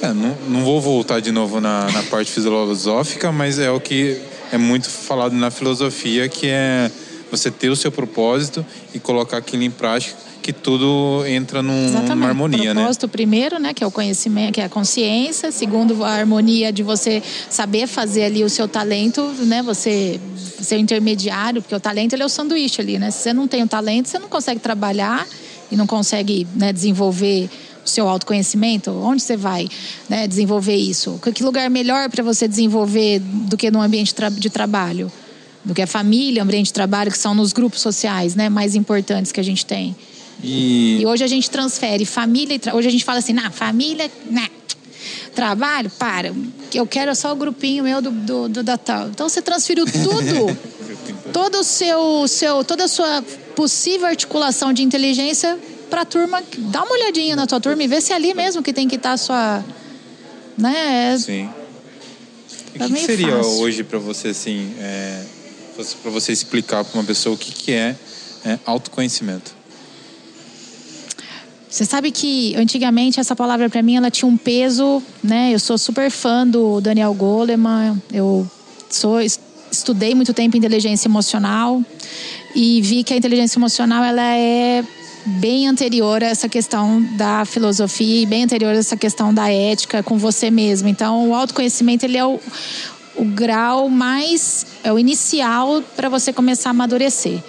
É, 0.00 0.08
não, 0.08 0.36
não 0.48 0.64
vou 0.64 0.80
voltar 0.80 1.20
de 1.20 1.30
novo 1.30 1.60
na, 1.60 1.90
na 1.92 2.02
parte 2.04 2.32
filosófica, 2.32 3.30
mas 3.30 3.58
é 3.58 3.70
o 3.70 3.78
que 3.78 4.20
é 4.50 4.58
muito 4.58 4.88
falado 4.88 5.32
na 5.34 5.50
filosofia, 5.50 6.28
que 6.28 6.48
é 6.48 6.90
você 7.30 7.50
ter 7.50 7.68
o 7.68 7.76
seu 7.76 7.92
propósito 7.92 8.64
e 8.94 8.98
colocar 8.98 9.36
aquilo 9.36 9.62
em 9.62 9.70
prática 9.70 10.27
que 10.42 10.52
tudo 10.52 11.24
entra 11.26 11.62
num, 11.62 11.90
numa 11.90 12.28
harmonia, 12.28 12.72
né? 12.72 12.80
propósito 12.80 13.08
primeiro, 13.08 13.58
né, 13.58 13.74
que 13.74 13.84
é 13.84 13.86
o 13.86 13.90
conhecimento, 13.90 14.54
que 14.54 14.60
é 14.60 14.64
a 14.64 14.68
consciência. 14.68 15.52
Segundo, 15.52 16.04
a 16.04 16.10
harmonia 16.10 16.72
de 16.72 16.82
você 16.82 17.22
saber 17.50 17.86
fazer 17.86 18.24
ali 18.24 18.42
o 18.42 18.48
seu 18.48 18.66
talento, 18.66 19.22
né? 19.44 19.62
Você 19.62 20.20
ser 20.36 20.78
intermediário, 20.78 21.62
porque 21.62 21.74
o 21.74 21.80
talento 21.80 22.14
ele 22.14 22.22
é 22.22 22.26
o 22.26 22.28
sanduíche 22.28 22.80
ali, 22.80 22.98
né? 22.98 23.10
Se 23.10 23.22
você 23.22 23.32
não 23.32 23.46
tem 23.46 23.62
o 23.62 23.68
talento, 23.68 24.08
você 24.08 24.18
não 24.18 24.28
consegue 24.28 24.60
trabalhar 24.60 25.26
e 25.70 25.76
não 25.76 25.86
consegue 25.86 26.46
né, 26.54 26.72
desenvolver 26.72 27.48
o 27.84 27.88
seu 27.88 28.08
autoconhecimento. 28.08 28.90
Onde 28.90 29.22
você 29.22 29.36
vai 29.36 29.68
né, 30.08 30.26
desenvolver 30.26 30.76
isso? 30.76 31.20
Que 31.34 31.42
lugar 31.42 31.68
melhor 31.70 32.08
para 32.10 32.22
você 32.22 32.48
desenvolver 32.48 33.20
do 33.20 33.56
que 33.56 33.70
no 33.70 33.80
ambiente 33.80 34.14
de 34.32 34.50
trabalho? 34.50 35.10
Do 35.64 35.74
que 35.74 35.82
a 35.82 35.86
família, 35.86 36.42
ambiente 36.42 36.66
de 36.66 36.72
trabalho, 36.72 37.10
que 37.10 37.18
são 37.18 37.34
nos 37.34 37.52
grupos 37.52 37.80
sociais 37.80 38.34
né, 38.34 38.48
mais 38.48 38.74
importantes 38.74 39.30
que 39.32 39.40
a 39.40 39.44
gente 39.44 39.66
tem. 39.66 39.94
E, 40.42 41.00
e 41.00 41.06
hoje 41.06 41.24
a 41.24 41.26
gente 41.26 41.50
transfere 41.50 42.04
família 42.04 42.54
e 42.54 42.58
tra... 42.58 42.74
hoje 42.74 42.88
a 42.88 42.90
gente 42.90 43.04
fala 43.04 43.18
assim, 43.18 43.32
na 43.32 43.50
família, 43.50 44.10
né? 44.30 44.48
Trabalho, 45.34 45.90
para. 45.90 46.32
Eu 46.74 46.86
quero 46.86 47.14
só 47.14 47.32
o 47.32 47.36
grupinho 47.36 47.84
meu 47.84 48.02
do, 48.02 48.10
do, 48.10 48.48
do 48.48 48.62
da 48.62 48.76
tal. 48.76 49.08
Então 49.08 49.28
você 49.28 49.40
transferiu 49.40 49.84
tudo, 49.84 50.58
todo 51.32 51.58
o 51.58 51.64
seu, 51.64 52.26
seu, 52.26 52.64
toda 52.64 52.84
a 52.84 52.88
sua 52.88 53.22
possível 53.54 54.06
articulação 54.06 54.72
de 54.72 54.82
inteligência 54.82 55.58
para 55.88 56.02
a 56.02 56.04
turma. 56.04 56.42
Dá 56.58 56.82
uma 56.82 56.92
olhadinha 56.92 57.36
na 57.36 57.46
tua 57.46 57.60
turma 57.60 57.82
e 57.82 57.86
vê 57.86 58.00
se 58.00 58.12
é 58.12 58.16
ali 58.16 58.34
mesmo 58.34 58.62
que 58.62 58.72
tem 58.72 58.88
que 58.88 58.96
estar 58.96 59.10
tá 59.10 59.14
a 59.14 59.16
sua, 59.16 59.64
né? 60.56 61.16
Sim. 61.18 61.48
O 62.74 62.78
que, 62.78 62.94
que 62.94 63.00
seria 63.00 63.36
fácil. 63.36 63.60
hoje 63.60 63.82
para 63.82 63.98
você 63.98 64.28
assim, 64.28 64.72
é, 64.78 65.24
para 66.02 66.10
você 66.10 66.32
explicar 66.32 66.84
para 66.84 66.98
uma 66.98 67.04
pessoa 67.04 67.34
o 67.34 67.38
que, 67.38 67.52
que 67.52 67.72
é, 67.72 67.96
é 68.44 68.58
autoconhecimento? 68.64 69.57
Você 71.70 71.84
sabe 71.84 72.10
que 72.10 72.56
antigamente 72.56 73.20
essa 73.20 73.36
palavra 73.36 73.68
para 73.68 73.82
mim 73.82 73.96
ela 73.96 74.10
tinha 74.10 74.28
um 74.28 74.36
peso, 74.36 75.02
né? 75.22 75.52
Eu 75.52 75.58
sou 75.58 75.76
super 75.76 76.10
fã 76.10 76.46
do 76.46 76.80
Daniel 76.80 77.12
Goleman, 77.12 78.00
eu 78.12 78.46
sou 78.88 79.20
estudei 79.70 80.14
muito 80.14 80.32
tempo 80.32 80.56
inteligência 80.56 81.08
emocional 81.08 81.82
e 82.54 82.80
vi 82.80 83.04
que 83.04 83.12
a 83.12 83.16
inteligência 83.16 83.58
emocional 83.58 84.02
ela 84.02 84.34
é 84.34 84.82
bem 85.26 85.68
anterior 85.68 86.22
a 86.24 86.28
essa 86.28 86.48
questão 86.48 87.02
da 87.16 87.44
filosofia 87.44 88.22
e 88.22 88.26
bem 88.26 88.44
anterior 88.44 88.74
a 88.74 88.78
essa 88.78 88.96
questão 88.96 89.32
da 89.34 89.50
ética 89.52 90.02
com 90.02 90.16
você 90.16 90.50
mesmo. 90.50 90.88
Então, 90.88 91.28
o 91.28 91.34
autoconhecimento 91.34 92.06
ele 92.06 92.16
é 92.16 92.24
o, 92.24 92.40
o 93.16 93.24
grau 93.26 93.90
mais 93.90 94.66
é 94.82 94.90
o 94.90 94.98
inicial 94.98 95.82
para 95.94 96.08
você 96.08 96.32
começar 96.32 96.70
a 96.70 96.72
amadurecer. 96.72 97.42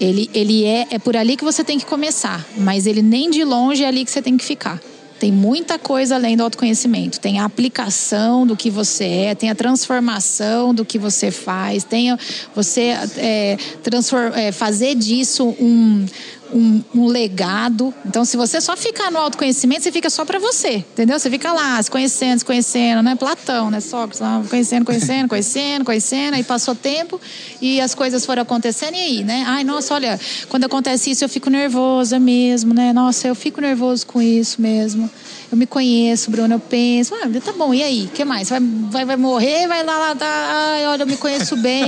Ele, 0.00 0.30
ele 0.32 0.64
é, 0.64 0.86
é 0.90 0.98
por 0.98 1.16
ali 1.16 1.36
que 1.36 1.44
você 1.44 1.64
tem 1.64 1.78
que 1.78 1.86
começar, 1.86 2.46
mas 2.56 2.86
ele 2.86 3.02
nem 3.02 3.30
de 3.30 3.42
longe 3.44 3.82
é 3.82 3.88
ali 3.88 4.04
que 4.04 4.10
você 4.10 4.22
tem 4.22 4.36
que 4.36 4.44
ficar. 4.44 4.80
Tem 5.18 5.32
muita 5.32 5.78
coisa 5.78 6.14
além 6.14 6.36
do 6.36 6.44
autoconhecimento. 6.44 7.18
Tem 7.18 7.40
a 7.40 7.44
aplicação 7.44 8.46
do 8.46 8.56
que 8.56 8.70
você 8.70 9.04
é, 9.04 9.34
tem 9.34 9.50
a 9.50 9.54
transformação 9.54 10.72
do 10.72 10.84
que 10.84 10.98
você 10.98 11.30
faz, 11.30 11.82
tem 11.82 12.16
você 12.54 12.94
é, 13.16 13.56
transform, 13.82 14.32
é, 14.34 14.52
fazer 14.52 14.94
disso 14.94 15.56
um, 15.60 16.06
um, 16.52 16.82
um, 16.94 17.06
legado. 17.06 17.92
Então, 18.04 18.24
se 18.24 18.36
você 18.36 18.60
só 18.60 18.76
ficar 18.76 19.10
no 19.10 19.18
autoconhecimento, 19.18 19.82
você 19.82 19.92
fica 19.92 20.10
só 20.10 20.24
para 20.24 20.38
você, 20.38 20.76
entendeu? 20.76 21.18
Você 21.18 21.30
fica 21.30 21.52
lá, 21.52 21.82
se 21.82 21.90
conhecendo, 21.90 22.38
se 22.38 22.44
conhecendo, 22.44 23.02
né? 23.02 23.14
Platão, 23.14 23.70
né? 23.70 23.80
Sócrates, 23.80 24.20
conhecendo, 24.48 24.84
conhecendo, 24.84 25.28
conhecendo, 25.28 25.84
conhecendo, 25.84 26.34
aí 26.34 26.42
passou 26.42 26.74
tempo 26.74 27.20
e 27.60 27.80
as 27.80 27.94
coisas 27.94 28.24
foram 28.24 28.42
acontecendo 28.42 28.94
e 28.94 29.00
aí, 29.00 29.24
né? 29.24 29.44
Ai, 29.46 29.64
nossa, 29.64 29.94
olha, 29.94 30.18
quando 30.48 30.64
acontece 30.64 31.10
isso 31.10 31.24
eu 31.24 31.28
fico 31.28 31.50
nervosa 31.50 32.18
mesmo, 32.18 32.74
né? 32.74 32.92
Nossa, 32.92 33.28
eu 33.28 33.34
fico 33.34 33.60
nervoso 33.60 34.06
com 34.06 34.20
isso 34.20 34.60
mesmo 34.60 35.10
eu 35.50 35.56
me 35.56 35.66
conheço, 35.66 36.30
Bruno, 36.30 36.54
eu 36.54 36.60
penso, 36.60 37.14
ah, 37.14 37.40
tá 37.42 37.52
bom, 37.52 37.72
e 37.72 37.82
aí? 37.82 38.04
O 38.04 38.08
que 38.08 38.22
mais? 38.22 38.50
Vai, 38.50 38.60
vai, 38.60 39.04
vai 39.06 39.16
morrer, 39.16 39.66
vai 39.66 39.82
lá, 39.82 39.98
lá, 39.98 40.14
tá, 40.14 40.26
ai, 40.26 40.86
olha, 40.86 41.02
eu 41.04 41.06
me 41.06 41.16
conheço 41.16 41.56
bem. 41.56 41.86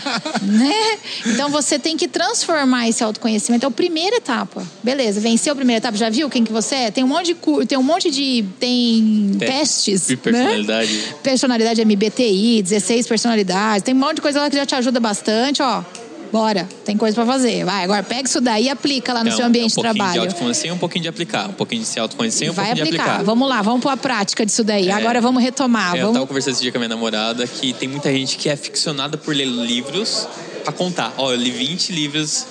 né? 0.40 0.98
Então 1.26 1.50
você 1.50 1.78
tem 1.78 1.98
que 1.98 2.08
transformar 2.08 2.88
esse 2.88 3.04
autoconhecimento. 3.04 3.64
É 3.64 3.66
a 3.66 3.68
primeira 3.94 4.16
etapa. 4.16 4.60
Beleza, 4.82 5.20
venceu 5.20 5.52
a 5.52 5.56
primeira 5.56 5.78
etapa, 5.78 5.96
já 5.96 6.10
viu 6.10 6.28
quem 6.28 6.42
que 6.42 6.52
você 6.52 6.74
é? 6.74 6.90
Tem 6.90 7.04
um 7.04 7.08
monte 7.08 7.32
de 7.32 7.66
tem 7.66 7.78
um 7.78 7.82
monte 7.82 8.10
de 8.10 8.44
tem 8.58 9.36
testes, 9.38 10.08
de 10.08 10.16
personalidade. 10.16 10.92
Né? 10.92 11.14
Personalidade 11.22 11.84
MBTI, 11.84 12.60
16 12.62 13.06
personalidades, 13.06 13.84
tem 13.84 13.94
um 13.94 13.98
monte 13.98 14.16
de 14.16 14.22
coisa 14.22 14.40
lá 14.40 14.50
que 14.50 14.56
já 14.56 14.66
te 14.66 14.74
ajuda 14.74 14.98
bastante, 14.98 15.62
ó 15.62 15.84
bora, 16.32 16.68
tem 16.84 16.96
coisa 16.96 17.14
para 17.14 17.24
fazer. 17.24 17.64
Vai, 17.64 17.84
agora 17.84 18.02
pega 18.02 18.28
isso 18.28 18.40
daí 18.40 18.64
e 18.64 18.68
aplica 18.68 19.12
lá 19.12 19.20
no 19.20 19.28
então, 19.28 19.36
seu 19.36 19.46
ambiente 19.46 19.72
um 19.72 19.76
de 19.76 19.80
trabalho. 19.80 19.94
Um 19.94 20.02
pouquinho 20.02 20.12
de 20.12 20.26
autoconhecer 20.26 20.72
um 20.72 20.78
pouquinho 20.78 21.02
de 21.02 21.08
aplicar. 21.08 21.48
Um 21.48 21.52
pouquinho 21.52 21.82
de 21.82 21.86
se 21.86 22.00
autoconhecer 22.00 22.50
um 22.50 22.52
Vai 22.52 22.66
pouquinho 22.66 22.86
aplicar. 22.86 23.04
de 23.04 23.10
aplicar. 23.10 23.24
Vamos 23.24 23.48
lá, 23.48 23.62
vamos 23.62 23.80
pôr 23.80 23.90
a 23.90 23.96
prática 23.96 24.44
disso 24.44 24.64
daí. 24.64 24.88
É, 24.88 24.92
agora 24.92 25.20
vamos 25.20 25.40
retomar. 25.40 25.94
É, 25.94 26.00
vamos... 26.00 26.06
Eu 26.08 26.12
tava 26.14 26.26
conversando 26.26 26.54
esse 26.54 26.62
dia 26.62 26.72
com 26.72 26.78
a 26.78 26.80
minha 26.80 26.88
namorada 26.88 27.46
que 27.46 27.72
tem 27.72 27.88
muita 27.88 28.10
gente 28.10 28.36
que 28.36 28.48
é 28.48 28.56
ficcionada 28.56 29.16
por 29.16 29.32
ler 29.32 29.46
livros 29.46 30.26
para 30.64 30.72
contar. 30.72 31.14
Ó, 31.18 31.30
eu 31.30 31.36
li 31.36 31.52
20 31.52 31.92
livros, 31.92 32.46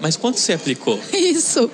mas 0.00 0.16
quanto 0.16 0.38
você 0.38 0.52
aplicou? 0.52 0.98
Isso. 1.12 1.70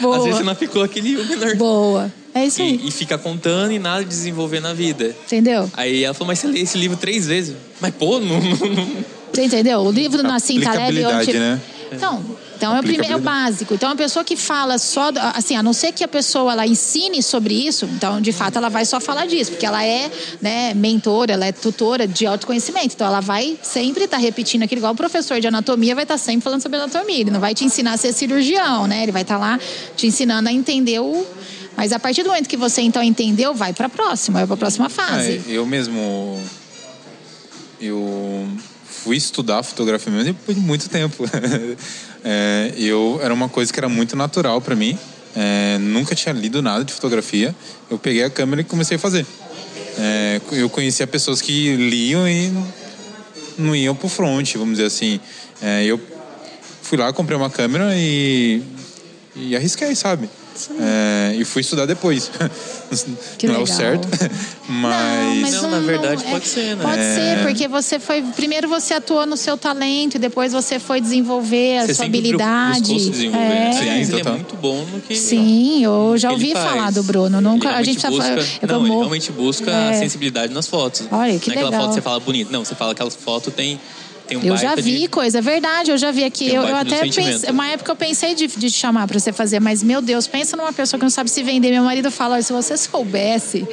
Boa. 0.00 0.16
Às 0.16 0.22
vezes 0.22 0.38
você 0.38 0.44
não 0.44 0.52
aplicou 0.52 0.82
aquele 0.82 1.16
menor. 1.16 1.56
Boa. 1.56 2.12
É 2.34 2.44
isso 2.44 2.62
aí. 2.62 2.80
E, 2.84 2.88
e, 2.88 2.90
fica 2.90 3.18
contando 3.18 3.72
e 3.72 3.78
nada 3.78 4.04
de 4.04 4.08
desenvolver 4.10 4.60
na 4.60 4.72
vida. 4.72 5.16
Entendeu? 5.24 5.68
Aí 5.72 6.04
ela 6.04 6.14
falou, 6.14 6.28
mas 6.28 6.38
você 6.38 6.46
lê 6.46 6.60
esse 6.60 6.78
livro 6.78 6.96
três 6.96 7.26
vezes. 7.26 7.56
Mas, 7.80 7.92
pô, 7.94 8.20
não, 8.20 8.40
não, 8.40 9.04
você 9.38 9.44
entendeu? 9.44 9.80
O 9.80 9.92
livro 9.92 10.18
do 10.18 10.24
Nassim 10.24 10.60
Taleb... 10.60 11.04
Onde... 11.04 11.32
Né? 11.32 11.60
Então, 11.92 12.22
então 12.56 12.76
é 12.76 12.80
o, 12.80 12.82
primeiro, 12.82 13.14
é 13.14 13.16
o 13.16 13.20
básico. 13.20 13.72
Então, 13.72 13.90
a 13.90 13.96
pessoa 13.96 14.24
que 14.24 14.36
fala 14.36 14.78
só, 14.78 15.10
assim, 15.34 15.56
a 15.56 15.62
não 15.62 15.72
ser 15.72 15.92
que 15.92 16.02
a 16.02 16.08
pessoa 16.08 16.52
ela 16.52 16.66
ensine 16.66 17.22
sobre 17.22 17.54
isso, 17.54 17.86
então, 17.86 18.20
de 18.20 18.32
fato, 18.32 18.58
ela 18.58 18.68
vai 18.68 18.84
só 18.84 19.00
falar 19.00 19.26
disso, 19.26 19.52
porque 19.52 19.64
ela 19.64 19.82
é 19.84 20.10
né, 20.42 20.74
mentora, 20.74 21.32
ela 21.34 21.46
é 21.46 21.52
tutora 21.52 22.06
de 22.06 22.26
autoconhecimento. 22.26 22.94
Então, 22.94 23.06
ela 23.06 23.20
vai 23.20 23.56
sempre 23.62 24.04
estar 24.04 24.16
tá 24.16 24.22
repetindo 24.22 24.64
aquilo, 24.64 24.80
igual 24.80 24.92
o 24.92 24.96
professor 24.96 25.40
de 25.40 25.46
anatomia 25.46 25.94
vai 25.94 26.04
estar 26.04 26.14
tá 26.14 26.18
sempre 26.18 26.42
falando 26.42 26.60
sobre 26.60 26.78
anatomia. 26.78 27.20
Ele 27.20 27.30
não 27.30 27.40
vai 27.40 27.54
te 27.54 27.64
ensinar 27.64 27.92
a 27.92 27.96
ser 27.96 28.12
cirurgião, 28.12 28.86
né? 28.86 29.04
Ele 29.04 29.12
vai 29.12 29.22
estar 29.22 29.38
tá 29.38 29.40
lá 29.40 29.60
te 29.96 30.06
ensinando 30.06 30.48
a 30.48 30.52
entender 30.52 30.98
o. 30.98 31.24
Mas 31.76 31.92
a 31.92 32.00
partir 32.00 32.24
do 32.24 32.30
momento 32.30 32.48
que 32.48 32.56
você 32.56 32.82
então 32.82 33.02
entendeu, 33.02 33.54
vai 33.54 33.72
para 33.72 33.86
a 33.86 33.88
próxima, 33.88 34.40
vai 34.40 34.46
para 34.48 34.54
a 34.54 34.58
próxima 34.58 34.88
fase. 34.88 35.42
É, 35.48 35.52
eu 35.52 35.64
mesmo. 35.64 36.42
Eu 37.80 38.48
fui 39.02 39.16
estudar 39.16 39.62
fotografia 39.62 40.12
mesmo 40.12 40.32
depois 40.32 40.56
de 40.56 40.62
muito 40.62 40.88
tempo. 40.88 41.24
é, 42.24 42.72
eu 42.76 43.18
era 43.22 43.32
uma 43.32 43.48
coisa 43.48 43.72
que 43.72 43.78
era 43.78 43.88
muito 43.88 44.16
natural 44.16 44.60
para 44.60 44.74
mim. 44.74 44.98
é, 45.36 45.78
nunca 45.78 46.14
tinha 46.14 46.32
lido 46.32 46.60
nada 46.62 46.84
de 46.84 46.92
fotografia. 46.92 47.54
Eu 47.90 47.98
peguei 47.98 48.22
a 48.22 48.30
câmera 48.30 48.62
e 48.62 48.64
comecei 48.64 48.96
a 48.96 49.00
fazer. 49.00 49.26
É, 49.98 50.40
eu 50.52 50.68
conhecia 50.68 51.06
pessoas 51.06 51.40
que 51.40 51.74
liam 51.76 52.28
e 52.28 52.52
não 53.58 53.74
iam 53.74 53.94
pro 53.94 54.08
front, 54.08 54.54
vamos 54.54 54.76
dizer 54.76 54.86
assim. 54.86 55.20
É, 55.60 55.84
eu 55.84 56.00
fui 56.82 56.96
lá, 56.96 57.12
comprei 57.12 57.36
uma 57.36 57.50
câmera 57.50 57.92
e, 57.94 58.62
e 59.34 59.56
arrisquei, 59.56 59.94
sabe? 59.94 60.28
É, 60.80 61.34
e 61.36 61.44
fui 61.44 61.60
estudar 61.60 61.86
depois. 61.86 62.30
Que 63.36 63.46
não 63.46 63.56
é 63.56 63.58
o 63.58 63.60
legal. 63.64 63.76
certo, 63.76 64.08
mas... 64.66 65.52
Não, 65.52 65.70
na 65.70 65.78
verdade, 65.80 66.24
pode 66.24 66.46
ser, 66.48 66.74
né? 66.74 66.82
Pode 66.82 66.98
É. 67.00 67.14
ser, 67.36 67.42
porque 67.42 67.68
você 67.68 67.98
foi. 67.98 68.22
Primeiro 68.22 68.66
você 68.66 68.94
atuou 68.94 69.26
no 69.26 69.36
seu 69.36 69.58
talento 69.58 70.14
e 70.14 70.18
depois 70.18 70.52
você 70.52 70.78
foi 70.78 70.98
desenvolver 71.00 71.78
a 71.80 71.86
Você 71.86 71.94
sua 71.94 72.06
habilidade. 72.06 72.94
desenvolver. 73.10 73.46
É. 73.46 73.72
Sim, 73.72 74.12
ele 74.14 74.20
é 74.20 74.30
muito 74.30 74.56
bom 74.56 74.84
no 74.90 75.00
que 75.02 75.14
Sim, 75.16 75.84
eu 75.84 76.14
já 76.16 76.28
que 76.28 76.34
ouvi 76.34 76.52
falar 76.54 76.90
do 76.92 77.02
Bruno. 77.02 77.40
Nunca, 77.42 77.68
a 77.74 77.82
gente 77.82 78.00
realmente 78.00 78.00
tá 78.00 78.08
busca, 78.10 78.24
falando. 78.60 78.70
Não, 78.72 78.86
ele 78.86 78.96
realmente 78.96 79.32
busca 79.32 79.70
É. 79.70 79.90
a 79.90 79.94
sensibilidade 79.98 80.52
nas 80.54 80.66
fotos. 80.66 81.02
Olha, 81.10 81.38
que 81.38 81.48
não 81.50 81.54
é 81.54 81.58
aquela 81.58 81.70
legal. 81.70 81.80
foto 81.82 81.88
que 81.90 81.94
você 81.96 82.02
fala 82.02 82.20
bonito. 82.20 82.50
Não, 82.50 82.64
você 82.64 82.74
fala 82.74 82.92
aquela 82.92 83.10
foto 83.10 83.50
tem, 83.50 83.78
tem 84.28 84.38
um 84.38 84.44
Eu 84.44 84.56
já 84.56 84.74
vi 84.74 85.00
de... 85.00 85.08
coisa, 85.08 85.38
é 85.38 85.40
verdade, 85.40 85.90
eu 85.90 85.96
já 85.98 86.10
vi 86.10 86.22
aqui. 86.22 86.50
Um 86.50 86.54
Eu, 86.54 86.62
eu 86.64 86.76
até 86.76 87.00
pensei, 87.00 87.50
uma 87.50 87.66
época 87.68 87.90
eu 87.90 87.96
pensei 87.96 88.34
de, 88.34 88.46
de 88.46 88.70
te 88.70 88.78
chamar 88.78 89.08
pra 89.08 89.18
você 89.18 89.32
fazer, 89.32 89.58
mas 89.58 89.82
meu 89.82 90.02
Deus, 90.02 90.26
pensa 90.26 90.56
numa 90.56 90.72
pessoa 90.72 90.98
que 90.98 91.04
não 91.04 91.10
sabe 91.10 91.30
se 91.30 91.42
vender. 91.42 91.70
Meu 91.70 91.82
marido 91.82 92.10
fala, 92.10 92.34
"Olha, 92.34 92.42
se 92.42 92.52
você 92.52 92.76
soubesse, 92.76 93.66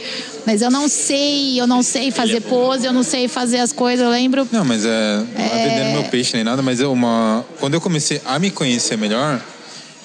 mas 0.45 0.61
eu 0.61 0.71
não 0.71 0.87
sei, 0.87 1.59
eu 1.59 1.67
não 1.67 1.83
sei 1.83 2.09
fazer 2.09 2.41
pose, 2.41 2.85
eu 2.85 2.93
não 2.93 3.03
sei 3.03 3.27
fazer 3.27 3.59
as 3.59 3.73
coisas, 3.73 4.03
eu 4.05 4.09
lembro. 4.09 4.47
Não, 4.51 4.63
mas 4.63 4.85
é, 4.85 5.17
não 5.17 5.45
é 5.45 5.67
vendendo 5.67 5.91
meu 5.91 6.03
peixe 6.05 6.35
nem 6.35 6.43
nada, 6.43 6.61
mas 6.61 6.79
é 6.79 6.87
uma. 6.87 7.45
Quando 7.59 7.73
eu 7.73 7.81
comecei 7.81 8.21
a 8.25 8.39
me 8.39 8.49
conhecer 8.49 8.97
melhor, 8.97 9.41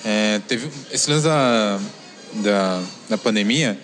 é, 0.05 0.41
teve 0.49 0.69
esse 0.93 1.11
lance 1.11 1.25
da, 1.25 1.79
da, 2.35 2.81
da 3.11 3.19
pandemia. 3.19 3.79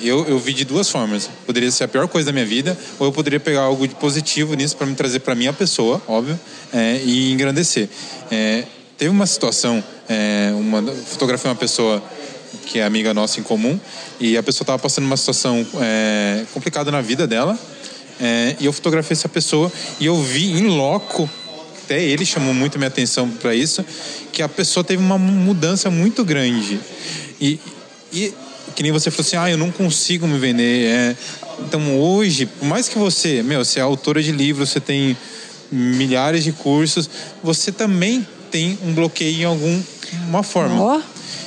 Eu, 0.00 0.26
eu 0.26 0.38
vi 0.38 0.52
de 0.52 0.64
duas 0.64 0.88
formas. 0.88 1.28
Poderia 1.44 1.70
ser 1.70 1.84
a 1.84 1.88
pior 1.88 2.06
coisa 2.08 2.26
da 2.26 2.32
minha 2.32 2.46
vida, 2.46 2.78
ou 2.98 3.06
eu 3.06 3.12
poderia 3.12 3.40
pegar 3.40 3.62
algo 3.62 3.86
de 3.86 3.94
positivo 3.94 4.54
nisso 4.54 4.76
para 4.76 4.86
me 4.86 4.94
trazer 4.94 5.20
para 5.20 5.34
minha 5.34 5.52
pessoa, 5.52 6.00
óbvio, 6.06 6.38
é, 6.72 7.00
e 7.04 7.32
engrandecer. 7.32 7.88
É, 8.30 8.64
teve 8.96 9.10
uma 9.10 9.26
situação, 9.26 9.82
é, 10.08 10.52
uma, 10.54 10.82
fotografei 10.92 11.50
uma 11.50 11.56
pessoa 11.56 12.02
que 12.66 12.78
é 12.78 12.84
amiga 12.84 13.12
nossa 13.12 13.40
em 13.40 13.42
comum, 13.42 13.78
e 14.20 14.36
a 14.36 14.42
pessoa 14.42 14.64
estava 14.64 14.78
passando 14.78 15.04
uma 15.04 15.16
situação 15.16 15.66
é, 15.80 16.44
complicada 16.52 16.90
na 16.90 17.00
vida 17.00 17.26
dela, 17.26 17.58
é, 18.20 18.56
e 18.60 18.66
eu 18.66 18.72
fotografei 18.72 19.14
essa 19.14 19.28
pessoa 19.28 19.72
e 20.00 20.06
eu 20.06 20.20
vi 20.20 20.50
em 20.50 20.66
loco, 20.66 21.28
até 21.84 22.02
ele 22.02 22.26
chamou 22.26 22.52
muito 22.52 22.78
minha 22.78 22.88
atenção 22.88 23.30
para 23.30 23.54
isso, 23.54 23.84
que 24.32 24.42
a 24.42 24.48
pessoa 24.48 24.84
teve 24.84 25.02
uma 25.02 25.16
mudança 25.16 25.90
muito 25.90 26.24
grande. 26.24 26.78
E, 27.40 27.58
e 28.12 28.34
que 28.74 28.82
nem 28.82 28.92
você 28.92 29.10
falou 29.10 29.26
assim, 29.26 29.36
ah, 29.36 29.50
eu 29.50 29.58
não 29.58 29.70
consigo 29.70 30.26
me 30.26 30.38
vender. 30.38 30.86
É, 30.86 31.16
então 31.60 31.98
hoje, 31.98 32.46
por 32.46 32.66
mais 32.66 32.88
que 32.88 32.98
você, 32.98 33.42
meu, 33.42 33.64
você 33.64 33.80
é 33.80 33.82
autora 33.82 34.22
de 34.22 34.32
livros, 34.32 34.70
você 34.70 34.80
tem 34.80 35.16
milhares 35.70 36.44
de 36.44 36.52
cursos, 36.52 37.08
você 37.42 37.70
também 37.70 38.26
tem 38.50 38.78
um 38.84 38.92
bloqueio 38.92 39.40
em 39.40 39.44
alguma 39.44 40.42
forma. 40.42 40.80
Ó. 40.80 41.00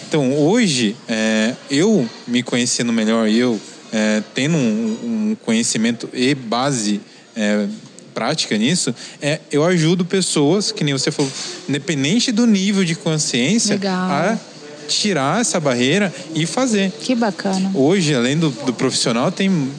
Então, 0.07 0.37
hoje, 0.37 0.95
é, 1.07 1.55
eu 1.69 2.07
me 2.27 2.43
conhecendo 2.43 2.91
melhor, 2.91 3.29
eu 3.29 3.59
é, 3.91 4.21
tendo 4.33 4.57
um, 4.57 4.97
um 5.03 5.37
conhecimento 5.43 6.09
e 6.13 6.35
base 6.35 7.01
é, 7.35 7.65
prática 8.13 8.57
nisso, 8.57 8.93
é, 9.21 9.39
eu 9.51 9.63
ajudo 9.63 10.03
pessoas, 10.03 10.71
que 10.71 10.83
nem 10.83 10.93
você 10.93 11.11
falou, 11.11 11.31
independente 11.67 12.31
do 12.31 12.45
nível 12.45 12.83
de 12.83 12.95
consciência, 12.95 13.75
Legal. 13.75 14.11
a 14.11 14.37
tirar 14.95 15.41
essa 15.41 15.59
barreira 15.59 16.13
e 16.35 16.45
fazer. 16.45 16.91
Que 17.01 17.15
bacana. 17.15 17.71
Hoje, 17.73 18.13
além 18.15 18.37
do, 18.37 18.49
do 18.49 18.73
profissional, 18.73 19.31
tem 19.31 19.69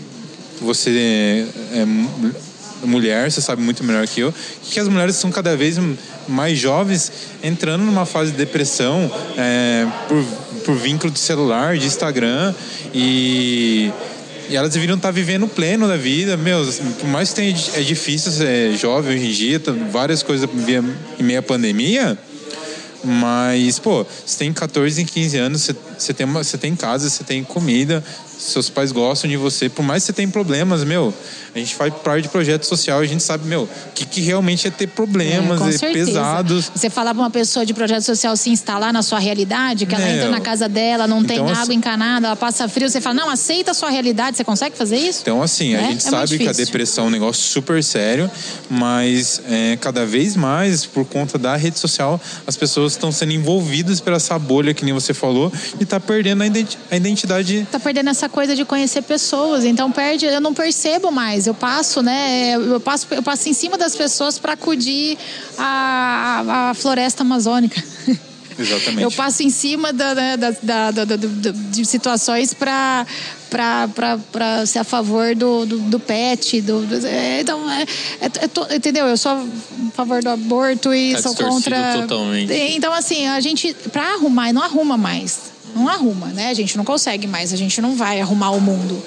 você 0.60 1.46
é, 1.74 1.80
é 1.80 1.84
mu- 1.84 2.34
mulher, 2.84 3.30
você 3.30 3.40
sabe 3.40 3.62
muito 3.62 3.82
melhor 3.84 4.06
que 4.06 4.20
eu, 4.20 4.32
que 4.70 4.78
as 4.80 4.88
mulheres 4.88 5.16
são 5.16 5.30
cada 5.30 5.56
vez 5.56 5.78
mais 6.28 6.58
jovens 6.58 7.10
entrando 7.42 7.84
numa 7.84 8.04
fase 8.06 8.30
de 8.32 8.36
depressão 8.38 9.10
é, 9.36 9.86
por, 10.08 10.24
por 10.64 10.76
vínculo 10.76 11.12
de 11.12 11.18
celular, 11.18 11.76
de 11.76 11.86
Instagram 11.86 12.54
e 12.94 13.90
e 14.50 14.56
elas 14.56 14.72
deveriam 14.72 14.96
estar 14.96 15.10
vivendo 15.12 15.44
o 15.44 15.48
pleno 15.48 15.86
da 15.88 15.96
vida, 15.96 16.36
meu, 16.36 16.62
por 16.98 17.08
mais 17.08 17.30
que 17.30 17.36
tenha, 17.36 17.56
é 17.74 17.80
difícil 17.80 18.30
ser 18.32 18.76
jovem 18.76 19.14
hoje 19.16 19.26
em 19.26 19.32
dia, 19.32 19.60
tá- 19.60 19.72
várias 19.90 20.22
coisas 20.22 20.48
em 21.18 21.22
meio 21.22 21.38
à 21.38 21.42
pandemia, 21.42 22.18
mas, 23.04 23.78
pô, 23.78 24.04
você 24.04 24.38
tem 24.38 24.52
14, 24.52 25.04
15 25.04 25.36
anos, 25.38 25.62
você, 25.62 25.76
você, 25.98 26.14
tem, 26.14 26.26
uma, 26.26 26.44
você 26.44 26.56
tem 26.56 26.76
casa, 26.76 27.08
você 27.08 27.24
tem 27.24 27.42
comida, 27.42 28.02
seus 28.38 28.68
pais 28.68 28.92
gostam 28.92 29.28
de 29.28 29.36
você, 29.36 29.68
por 29.68 29.82
mais 29.82 30.02
que 30.02 30.06
você 30.08 30.12
tenha 30.12 30.28
problemas, 30.28 30.84
meu, 30.84 31.12
a 31.54 31.58
gente 31.58 31.74
faz 31.74 31.92
parte 31.94 32.22
de 32.22 32.28
projeto 32.28 32.64
social, 32.64 32.98
a 33.00 33.04
gente 33.06 33.22
sabe, 33.22 33.46
meu, 33.46 33.62
o 33.64 33.68
que, 33.94 34.06
que 34.06 34.20
realmente 34.20 34.66
é 34.66 34.70
ter 34.70 34.86
problemas 34.86 35.60
É, 35.60 35.72
certeza. 35.78 36.06
pesados. 36.10 36.70
Você 36.74 36.88
falar 36.88 37.12
pra 37.14 37.22
uma 37.22 37.30
pessoa 37.30 37.66
de 37.66 37.74
projeto 37.74 38.02
social 38.02 38.34
se 38.36 38.48
instalar 38.50 38.92
na 38.92 39.02
sua 39.02 39.18
realidade, 39.18 39.84
que 39.86 39.94
ela 39.94 40.08
entra 40.08 40.30
na 40.30 40.40
casa 40.40 40.68
dela, 40.68 41.06
não 41.06 41.22
tem 41.22 41.36
Então, 41.36 41.48
água 41.48 41.62
assim- 41.62 41.74
encanada, 41.74 42.28
ela 42.28 42.36
passa 42.36 42.68
frio, 42.68 42.88
você 42.88 43.00
fala, 43.00 43.14
não, 43.16 43.28
aceita 43.30 43.72
a 43.72 43.74
sua 43.74 43.90
realidade, 43.90 44.36
você 44.36 44.44
consegue 44.44 44.76
fazer 44.76 44.96
isso? 44.96 45.20
Então, 45.22 45.42
assim, 45.42 45.74
a 45.74 45.80
É? 45.82 45.84
gente 45.88 46.06
É 46.06 46.10
sabe 46.10 46.38
que 46.38 46.48
a 46.48 46.52
depressão 46.52 47.04
é 47.04 47.08
um 47.08 47.10
negócio 47.10 47.42
super 47.42 47.82
sério, 47.84 48.30
mas 48.70 49.42
é, 49.48 49.76
cada 49.80 50.06
vez 50.06 50.34
mais, 50.36 50.86
por 50.86 51.04
conta 51.04 51.38
da 51.38 51.54
rede 51.56 51.78
social, 51.78 52.20
as 52.46 52.56
pessoas 52.56 52.92
estão 52.92 53.12
sendo 53.12 53.32
envolvidas 53.32 54.00
por 54.00 54.12
essa 54.12 54.38
bolha, 54.38 54.72
que 54.72 54.84
nem 54.84 54.94
você 54.94 55.12
falou, 55.12 55.52
e 55.78 55.84
tá 55.84 56.00
perdendo 56.00 56.42
a 56.42 56.96
identidade. 56.96 57.66
tá 57.70 57.78
perdendo 57.78 58.08
essa 58.10 58.28
coisa 58.28 58.56
de 58.56 58.64
conhecer 58.64 59.02
pessoas. 59.02 59.64
Então 59.64 59.92
perde, 59.92 60.24
eu 60.26 60.40
não 60.40 60.54
percebo 60.54 61.10
mais. 61.10 61.41
Eu 61.46 61.54
passo, 61.54 62.02
né? 62.02 62.54
Eu 62.54 62.80
passo, 62.80 63.06
eu 63.10 63.22
passo 63.22 63.48
em 63.48 63.52
cima 63.52 63.76
das 63.78 63.94
pessoas 63.96 64.38
para 64.38 64.52
acudir 64.54 65.16
a, 65.58 66.70
a, 66.70 66.74
floresta 66.74 67.22
amazônica. 67.22 67.82
Exatamente. 68.58 69.02
Eu 69.02 69.10
passo 69.10 69.42
em 69.42 69.48
cima 69.48 69.92
da, 69.94 70.14
né, 70.14 70.36
da, 70.36 70.50
da- 70.62 70.90
da- 70.90 71.16
de 71.16 71.84
situações 71.86 72.52
para 72.52 73.06
para 73.50 74.66
ser 74.66 74.78
a 74.78 74.84
favor 74.84 75.34
do, 75.34 75.66
do, 75.66 75.78
do 75.78 75.98
pet. 76.00 76.60
Do, 76.60 76.82
do- 76.86 77.06
é, 77.06 77.40
então, 77.40 77.70
é, 77.70 77.82
é, 78.20 78.24
é 78.44 78.48
to- 78.48 78.66
entendeu? 78.70 79.06
Eu 79.06 79.16
sou 79.16 79.32
a 79.32 79.44
favor 79.94 80.22
do 80.22 80.28
aborto 80.30 80.92
e 80.94 81.12
Tá 81.14 81.22
sou 81.22 81.34
contra. 81.34 81.98
totalmente. 82.02 82.52
Então, 82.52 82.92
assim, 82.92 83.26
a 83.26 83.40
gente, 83.40 83.74
para 83.92 84.14
arrumar, 84.14 84.52
não 84.52 84.62
arruma 84.62 84.96
mais. 84.96 85.52
Não 85.74 85.88
arruma, 85.88 86.26
né? 86.28 86.50
A 86.50 86.54
gente 86.54 86.76
não 86.76 86.84
consegue 86.84 87.26
mais, 87.26 87.52
a 87.52 87.56
gente 87.56 87.80
não 87.80 87.94
vai 87.96 88.20
arrumar 88.20 88.50
o 88.50 88.60
mundo. 88.60 89.02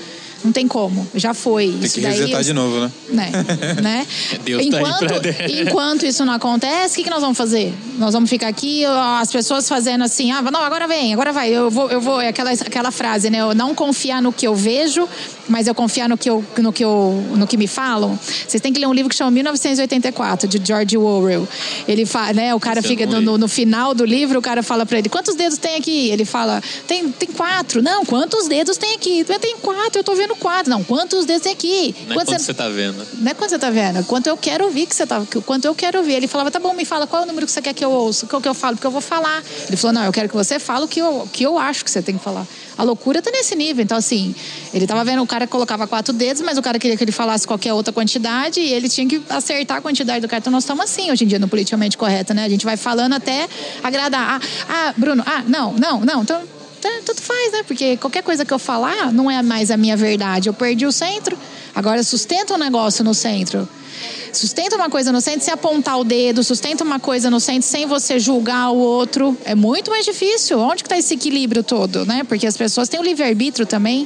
Não 0.46 0.52
tem 0.52 0.68
como, 0.68 1.08
já 1.16 1.34
foi. 1.34 1.72
Tem 1.72 1.80
Isso 1.82 1.96
que 1.96 2.02
daí, 2.02 2.20
resetar 2.20 2.44
de 2.44 2.54
novo, 2.54 2.80
né? 2.80 2.92
né? 3.10 3.32
né? 3.82 4.08
Deus 4.44 4.64
tá 4.70 4.78
aí 4.78 4.84
enquanto, 4.84 5.68
enquanto 5.68 6.06
isso 6.06 6.24
não 6.24 6.34
acontece, 6.34 6.94
o 6.94 6.98
que, 6.98 7.04
que 7.04 7.10
nós 7.10 7.22
vamos 7.22 7.36
fazer? 7.36 7.74
Nós 7.98 8.14
vamos 8.14 8.30
ficar 8.30 8.48
aqui, 8.48 8.86
as 8.86 9.32
pessoas 9.32 9.68
fazendo 9.68 10.04
assim, 10.04 10.32
ah, 10.32 10.44
não, 10.44 10.62
agora 10.62 10.88
vem, 10.88 11.14
agora 11.14 11.34
vai. 11.34 11.50
Eu 11.50 11.72
vou, 11.72 11.90
eu 11.90 12.00
vou, 12.00 12.22
é 12.22 12.28
aquela, 12.28 12.52
aquela 12.52 12.92
frase, 12.92 13.32
né? 13.32 13.40
Eu 13.40 13.56
não 13.56 13.74
confiar 13.74 14.22
no 14.22 14.32
que 14.32 14.46
eu 14.46 14.54
vejo, 14.54 15.10
mas 15.50 15.66
eu 15.66 15.74
confiar 15.74 16.08
no 16.08 16.18
que, 16.18 16.30
eu, 16.30 16.44
no, 16.58 16.72
que 16.72 16.86
eu, 16.86 17.24
no 17.36 17.48
que 17.48 17.58
me 17.58 17.68
falam. 17.68 18.20
Vocês 18.48 18.62
têm 18.62 18.72
que 18.72 18.80
ler 18.80 18.88
um 18.88 18.94
livro 18.94 19.10
que 19.10 19.16
chama 19.16 19.32
1984, 19.32 20.48
de 20.48 20.62
George 20.64 20.96
Orwell. 20.98 21.48
Ele 21.88 22.06
fala, 22.06 22.34
né? 22.34 22.54
O 22.54 22.60
cara 22.60 22.80
Esse 22.80 22.88
eu 22.88 22.98
fica 22.98 23.06
no, 23.08 23.38
no 23.38 23.48
final 23.48 23.96
do 23.96 24.06
livro, 24.06 24.38
o 24.38 24.42
cara 24.42 24.62
fala 24.62 24.86
pra 24.86 25.00
ele: 25.00 25.10
quantos 25.10 25.34
dedos 25.34 25.58
tem 25.58 25.76
aqui? 25.76 26.10
Ele 26.10 26.26
fala: 26.26 26.62
tem, 26.88 27.10
tem 27.10 27.30
quatro. 27.30 27.82
Não, 27.82 28.06
quantos 28.06 28.48
dedos 28.48 28.78
tem 28.78 28.94
aqui? 28.94 29.24
Tem 29.24 29.58
quatro, 29.58 30.00
eu 30.00 30.04
tô 30.04 30.14
vendo 30.16 30.35
quatro. 30.36 30.70
Não, 30.70 30.84
quantos 30.84 31.26
dedos 31.26 31.44
tem 31.44 31.52
aqui? 31.54 31.96
Não 32.08 32.14
é 32.22 32.26
quando 32.26 32.40
você 32.40 32.54
tá 32.54 32.70
vendo. 32.70 33.08
não 33.20 33.32
é 33.32 33.34
quanto 33.34 33.50
você 33.50 33.60
tá 33.60 33.70
vendo, 33.70 34.00
é 34.00 34.04
quanto 34.04 34.28
eu 34.28 34.38
quero 34.38 34.66
ouvir 34.66 34.86
que 34.86 34.96
você 34.96 35.06
tá. 35.06 35.22
que- 35.30 35.42
Quanto 35.42 35.66
eu 35.66 35.76
quero 35.76 36.00
ouvir. 36.00 36.14
Ele 36.14 36.28
falava, 36.28 36.50
tá 36.52 36.60
bom, 36.60 36.74
me 36.74 36.86
fala 36.86 37.08
qual 37.08 37.22
é 37.22 37.26
o 37.26 37.28
número 37.28 37.46
que 37.46 37.52
você 37.52 37.62
quer 37.62 37.74
que 37.74 37.84
eu 37.84 37.92
ouça, 37.92 38.26
qual 38.28 38.42
que 38.42 38.48
eu 38.48 38.54
falo, 38.54 38.76
porque 38.76 38.88
eu 38.88 38.92
vou 38.92 39.02
falar. 39.02 39.44
Ele 39.68 39.78
falou, 39.78 39.94
não, 39.94 40.04
eu 40.04 40.12
quero 40.12 40.30
que 40.30 40.36
você 40.36 40.60
fale 40.60 40.86
o 40.86 40.88
que 40.88 41.00
eu, 41.00 41.28
que 41.32 41.44
eu 41.44 41.58
acho 41.58 41.84
que 41.84 41.92
você 41.92 42.02
tem 42.02 42.18
que 42.18 42.24
falar. 42.24 42.46
A 42.78 42.84
loucura 42.84 43.22
tá 43.22 43.32
nesse 43.32 43.56
nível. 43.56 43.84
Então, 43.84 43.98
assim, 43.98 44.36
ele 44.74 44.86
tava 44.86 45.04
vendo 45.06 45.22
o 45.24 45.28
cara 45.28 45.46
que 45.46 45.52
colocava 45.52 45.88
quatro 45.88 46.14
dedos, 46.14 46.42
mas 46.42 46.58
o 46.58 46.62
cara 46.62 46.78
queria 46.78 46.98
que 46.98 47.04
ele 47.04 47.12
falasse 47.12 47.48
qualquer 47.48 47.74
outra 47.74 47.94
quantidade 47.94 48.60
e 48.60 48.74
ele 48.74 48.90
tinha 48.90 49.08
que 49.08 49.22
acertar 49.30 49.78
a 49.78 49.82
quantidade 49.82 50.20
do 50.22 50.28
cara. 50.28 50.40
Então, 50.40 50.52
nós 50.52 50.64
estamos 50.64 50.84
assim 50.84 51.10
hoje 51.12 51.24
em 51.24 51.28
dia 51.28 51.40
no 51.40 51.48
politicamente 51.48 51.98
correto, 51.98 52.34
né? 52.34 52.44
A 52.44 52.50
gente 52.50 52.66
vai 52.66 52.76
falando 52.76 53.14
até 53.14 53.48
agradar. 53.82 54.42
Ah, 54.68 54.88
ah 54.90 54.94
Bruno, 54.98 55.24
ah, 55.26 55.44
não, 55.48 55.74
não, 55.74 56.02
não. 56.02 56.22
Então, 56.24 56.42
tanto 56.82 57.22
faz, 57.22 57.52
né? 57.52 57.64
Porque 57.68 57.98
qualquer 57.98 58.24
coisa 58.24 58.46
que 58.46 58.54
eu 58.54 58.60
falar 58.60 59.12
não 59.12 59.30
é 59.30 59.42
mais 59.42 59.72
a 59.72 59.78
minha 59.78 59.98
verdade. 59.98 60.50
Eu 60.50 60.54
perdi 60.54 60.86
o 60.86 60.92
centro, 60.92 61.38
agora 61.74 62.04
sustenta 62.04 62.54
um 62.54 62.58
negócio 62.58 63.04
no 63.04 63.14
centro. 63.14 63.68
Sustenta 64.32 64.76
uma 64.76 64.90
coisa 64.90 65.12
no 65.12 65.22
centro 65.22 65.42
sem 65.42 65.54
apontar 65.54 65.98
o 65.98 66.04
dedo, 66.04 66.44
sustenta 66.44 66.84
uma 66.84 67.00
coisa 67.00 67.30
no 67.30 67.40
centro 67.40 67.64
sem 67.64 67.86
você 67.86 68.20
julgar 68.20 68.70
o 68.72 68.78
outro. 68.78 69.38
É 69.46 69.56
muito 69.56 69.90
mais 69.90 70.06
difícil. 70.06 70.60
Onde 70.60 70.84
que 70.84 70.88
está 70.88 70.98
esse 70.98 71.14
equilíbrio 71.14 71.64
todo, 71.64 72.06
né? 72.06 72.24
Porque 72.26 72.46
as 72.46 72.58
pessoas 72.58 72.90
têm 72.90 73.00
o 73.00 73.04
livre-arbítrio 73.04 73.66
também. 73.66 74.06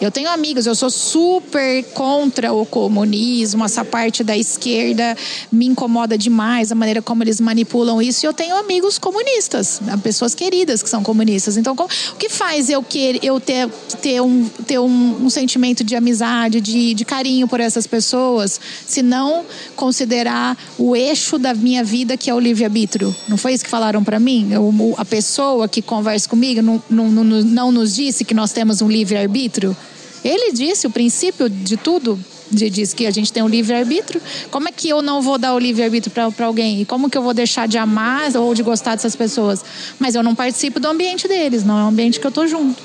Eu 0.00 0.12
tenho 0.12 0.30
amigos, 0.30 0.64
eu 0.64 0.76
sou 0.76 0.90
super 0.90 1.82
contra 1.92 2.52
o 2.52 2.64
comunismo, 2.64 3.64
essa 3.64 3.84
parte 3.84 4.22
da 4.22 4.36
esquerda 4.36 5.16
me 5.50 5.66
incomoda 5.66 6.16
demais, 6.16 6.70
a 6.70 6.74
maneira 6.76 7.02
como 7.02 7.24
eles 7.24 7.40
manipulam 7.40 8.00
isso. 8.00 8.24
E 8.24 8.26
eu 8.28 8.32
tenho 8.32 8.56
amigos 8.56 8.96
comunistas, 8.96 9.80
pessoas 10.00 10.36
queridas 10.36 10.84
que 10.84 10.88
são 10.88 11.02
comunistas. 11.02 11.56
Então, 11.56 11.74
o 11.74 12.16
que 12.16 12.28
faz 12.28 12.70
eu, 12.70 12.80
querer, 12.80 13.18
eu 13.24 13.40
ter, 13.40 13.68
ter, 14.00 14.20
um, 14.20 14.48
ter 14.48 14.78
um, 14.78 15.24
um 15.24 15.28
sentimento 15.28 15.82
de 15.82 15.96
amizade, 15.96 16.60
de, 16.60 16.94
de 16.94 17.04
carinho 17.04 17.48
por 17.48 17.58
essas 17.58 17.84
pessoas, 17.84 18.60
se 18.86 19.02
não 19.02 19.44
considerar 19.74 20.56
o 20.78 20.94
eixo 20.94 21.38
da 21.38 21.52
minha 21.52 21.82
vida, 21.82 22.16
que 22.16 22.30
é 22.30 22.34
o 22.34 22.38
livre-arbítrio? 22.38 23.14
Não 23.26 23.36
foi 23.36 23.52
isso 23.52 23.64
que 23.64 23.70
falaram 23.70 24.04
para 24.04 24.20
mim? 24.20 24.52
Eu, 24.52 24.94
a 24.96 25.04
pessoa 25.04 25.66
que 25.66 25.82
conversa 25.82 26.28
comigo 26.28 26.62
não, 26.62 26.80
não, 26.88 27.08
não, 27.08 27.24
não 27.24 27.72
nos 27.72 27.96
disse 27.96 28.24
que 28.24 28.32
nós 28.32 28.52
temos 28.52 28.80
um 28.80 28.88
livre-arbítrio? 28.88 29.76
Ele 30.24 30.52
disse 30.52 30.86
o 30.86 30.90
princípio 30.90 31.48
de 31.48 31.76
tudo, 31.76 32.18
diz 32.50 32.92
que 32.92 33.06
a 33.06 33.10
gente 33.10 33.32
tem 33.32 33.42
um 33.42 33.48
livre-arbítrio. 33.48 34.20
Como 34.50 34.68
é 34.68 34.72
que 34.72 34.88
eu 34.88 35.00
não 35.02 35.22
vou 35.22 35.38
dar 35.38 35.54
o 35.54 35.58
livre-arbítrio 35.58 36.12
para 36.30 36.46
alguém? 36.46 36.80
E 36.80 36.84
como 36.84 37.08
que 37.08 37.16
eu 37.16 37.22
vou 37.22 37.34
deixar 37.34 37.68
de 37.68 37.78
amar 37.78 38.34
ou 38.36 38.54
de 38.54 38.62
gostar 38.62 38.94
dessas 38.94 39.14
pessoas? 39.14 39.64
Mas 39.98 40.14
eu 40.14 40.22
não 40.22 40.34
participo 40.34 40.80
do 40.80 40.88
ambiente 40.88 41.28
deles, 41.28 41.64
não 41.64 41.78
é 41.78 41.82
um 41.84 41.88
ambiente 41.88 42.18
que 42.20 42.26
eu 42.26 42.32
tô 42.32 42.46
junto. 42.46 42.82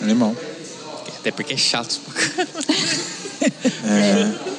Animal. 0.00 0.34
Até 1.18 1.30
porque 1.30 1.54
é 1.54 1.56
chato. 1.56 2.00
é. 3.84 4.58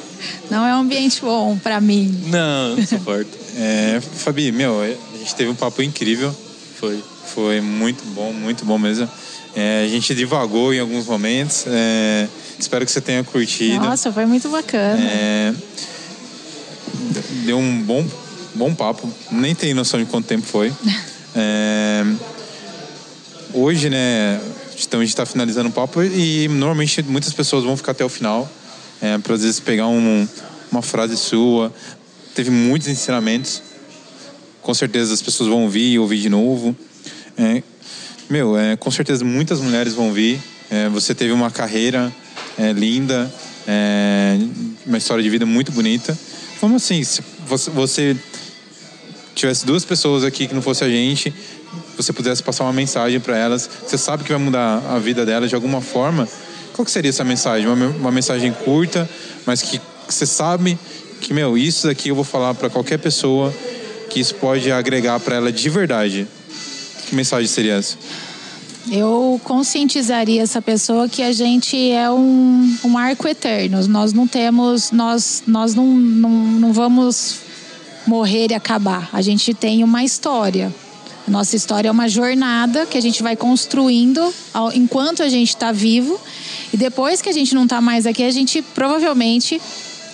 Não 0.50 0.66
é 0.66 0.76
um 0.76 0.80
ambiente 0.80 1.22
bom 1.22 1.58
para 1.58 1.80
mim. 1.80 2.24
Não, 2.28 2.76
não 2.76 2.86
suporto. 2.86 3.30
é, 3.56 4.02
Fabi, 4.02 4.52
meu, 4.52 4.82
a 4.82 5.18
gente 5.18 5.36
teve 5.36 5.50
um 5.50 5.56
papo 5.56 5.82
incrível. 5.82 6.36
Foi. 6.80 7.02
Foi 7.34 7.62
muito 7.62 8.04
bom, 8.14 8.34
muito 8.34 8.66
bom 8.66 8.78
mesmo. 8.78 9.08
É, 9.56 9.84
a 9.86 9.88
gente 9.88 10.14
divagou 10.14 10.74
em 10.74 10.80
alguns 10.80 11.06
momentos. 11.06 11.66
É, 11.68 12.28
espero 12.58 12.86
que 12.86 12.92
você 12.92 13.02
tenha 13.02 13.24
curtido. 13.24 13.84
Nossa, 13.84 14.12
foi 14.12 14.26
muito 14.26 14.50
bacana. 14.50 15.00
É, 15.02 15.54
deu 17.46 17.58
um 17.58 17.82
bom, 17.82 18.06
bom 18.56 18.74
papo. 18.74 19.12
Nem 19.32 19.56
tenho 19.56 19.76
noção 19.76 20.00
de 20.00 20.06
quanto 20.06 20.28
tempo 20.28 20.46
foi. 20.46 20.72
É, 21.36 22.04
hoje, 23.54 23.88
né? 23.88 24.42
Então 24.82 25.00
a 25.00 25.04
gente 25.04 25.12
está 25.12 25.28
finalizando 25.28 25.70
o 25.70 25.72
papo 25.72 26.02
e 26.02 26.48
normalmente 26.48 27.04
muitas 27.04 27.32
pessoas 27.34 27.64
vão 27.64 27.78
ficar 27.78 27.92
até 27.92 28.04
o 28.04 28.10
final 28.10 28.52
é, 29.00 29.18
para 29.20 29.36
às 29.36 29.42
vezes 29.42 29.60
pegar 29.60 29.88
um, 29.88 30.28
uma 30.72 30.82
frase 30.82 31.16
sua. 31.18 31.72
Teve 32.34 32.50
muitos 32.50 32.88
ensinamentos. 32.88 33.62
Com 34.62 34.74
certeza 34.74 35.14
as 35.14 35.22
pessoas 35.22 35.50
vão 35.50 35.64
ouvir 35.64 35.94
e 35.94 36.00
ouvir 36.00 36.20
de 36.20 36.30
novo. 36.30 36.76
Meu, 38.30 38.56
é, 38.56 38.76
com 38.76 38.92
certeza 38.92 39.26
muitas 39.26 39.60
mulheres 39.60 39.96
vão 39.96 40.14
vir. 40.14 40.40
É, 40.70 40.88
você 40.88 41.16
teve 41.16 41.32
uma 41.32 41.50
carreira 41.50 42.14
é, 42.60 42.72
linda, 42.72 43.28
é, 43.68 44.38
uma 44.86 45.00
história 45.00 45.24
de 45.24 45.30
vida 45.32 45.48
muito 45.48 45.72
bonita. 45.72 46.16
Como 46.60 46.76
assim? 46.76 47.04
Se 47.04 47.24
você, 47.48 47.72
você 47.72 48.16
tivesse 49.34 49.66
duas 49.66 49.84
pessoas 49.84 50.24
aqui 50.24 50.48
que 50.48 50.54
não 50.54 50.62
fosse 50.62 50.84
a 50.84 50.88
gente, 50.88 51.34
você 51.98 52.14
pudesse 52.14 52.44
passar 52.44 52.66
uma 52.66 52.74
mensagem 52.74 53.20
para 53.20 53.36
elas, 53.36 53.68
você 53.88 53.98
sabe 53.98 54.24
que 54.24 54.30
vai 54.30 54.40
mudar 54.40 54.78
a 54.88 55.00
vida 55.00 55.26
delas 55.26 55.50
de 55.50 55.56
alguma 55.56 55.82
forma. 55.82 56.28
Qual 56.74 56.86
que 56.86 56.92
seria 56.92 57.10
essa 57.10 57.24
mensagem? 57.24 57.68
Uma, 57.68 57.88
uma 57.88 58.12
mensagem 58.12 58.54
curta, 58.54 59.10
mas 59.44 59.64
que, 59.64 59.80
que 59.80 60.14
você 60.14 60.28
sabe 60.28 60.78
que, 61.20 61.34
meu, 61.34 61.58
isso 61.58 61.88
daqui 61.88 62.10
eu 62.10 62.16
vou 62.16 62.24
falar 62.24 62.54
para 62.54 62.70
qualquer 62.70 63.00
pessoa 63.00 63.52
que 64.08 64.20
isso 64.20 64.36
pode 64.36 64.72
agregar 64.72 65.20
para 65.20 65.36
ela 65.36 65.52
de 65.52 65.68
verdade. 65.68 66.28
Que 67.10 67.16
mensagem 67.16 67.48
seria 67.48 67.74
essa? 67.74 67.98
Eu 68.92 69.42
conscientizaria 69.44 70.44
essa 70.44 70.62
pessoa 70.62 71.10
que 71.10 71.24
a 71.24 71.32
gente 71.32 71.76
é 71.90 72.10
um, 72.12 72.78
um 72.84 72.98
arco 73.00 73.28
eterno. 73.28 73.86
Nós 73.88 74.14
não 74.14 74.28
temos, 74.28 74.92
nós, 74.92 75.42
nós 75.48 75.74
não, 75.74 75.88
não, 75.88 76.30
não 76.30 76.72
vamos 76.72 77.40
morrer 78.06 78.52
e 78.52 78.54
acabar. 78.54 79.10
A 79.12 79.24
gente 79.24 79.56
tem 79.56 79.84
uma 79.84 80.04
história. 80.04 80.72
Nossa 81.28 81.56
história 81.56 81.90
é 81.90 81.92
uma 81.92 82.08
jornada 82.08 82.86
que 82.86 82.98
a 82.98 83.02
gente 83.02 83.24
vai 83.24 83.36
construindo 83.36 84.32
enquanto 84.76 85.24
a 85.24 85.30
gente 85.30 85.50
está 85.50 85.72
vivo. 85.72 86.20
E 86.72 86.78
depois 86.78 87.24
que 87.24 87.30
a 87.30 87.34
gente 87.34 87.56
não 87.56 87.64
está 87.64 87.82
mais 87.82 88.06
aqui, 88.06 88.22
a 88.22 88.32
gente 88.32 88.62
provavelmente 88.62 89.60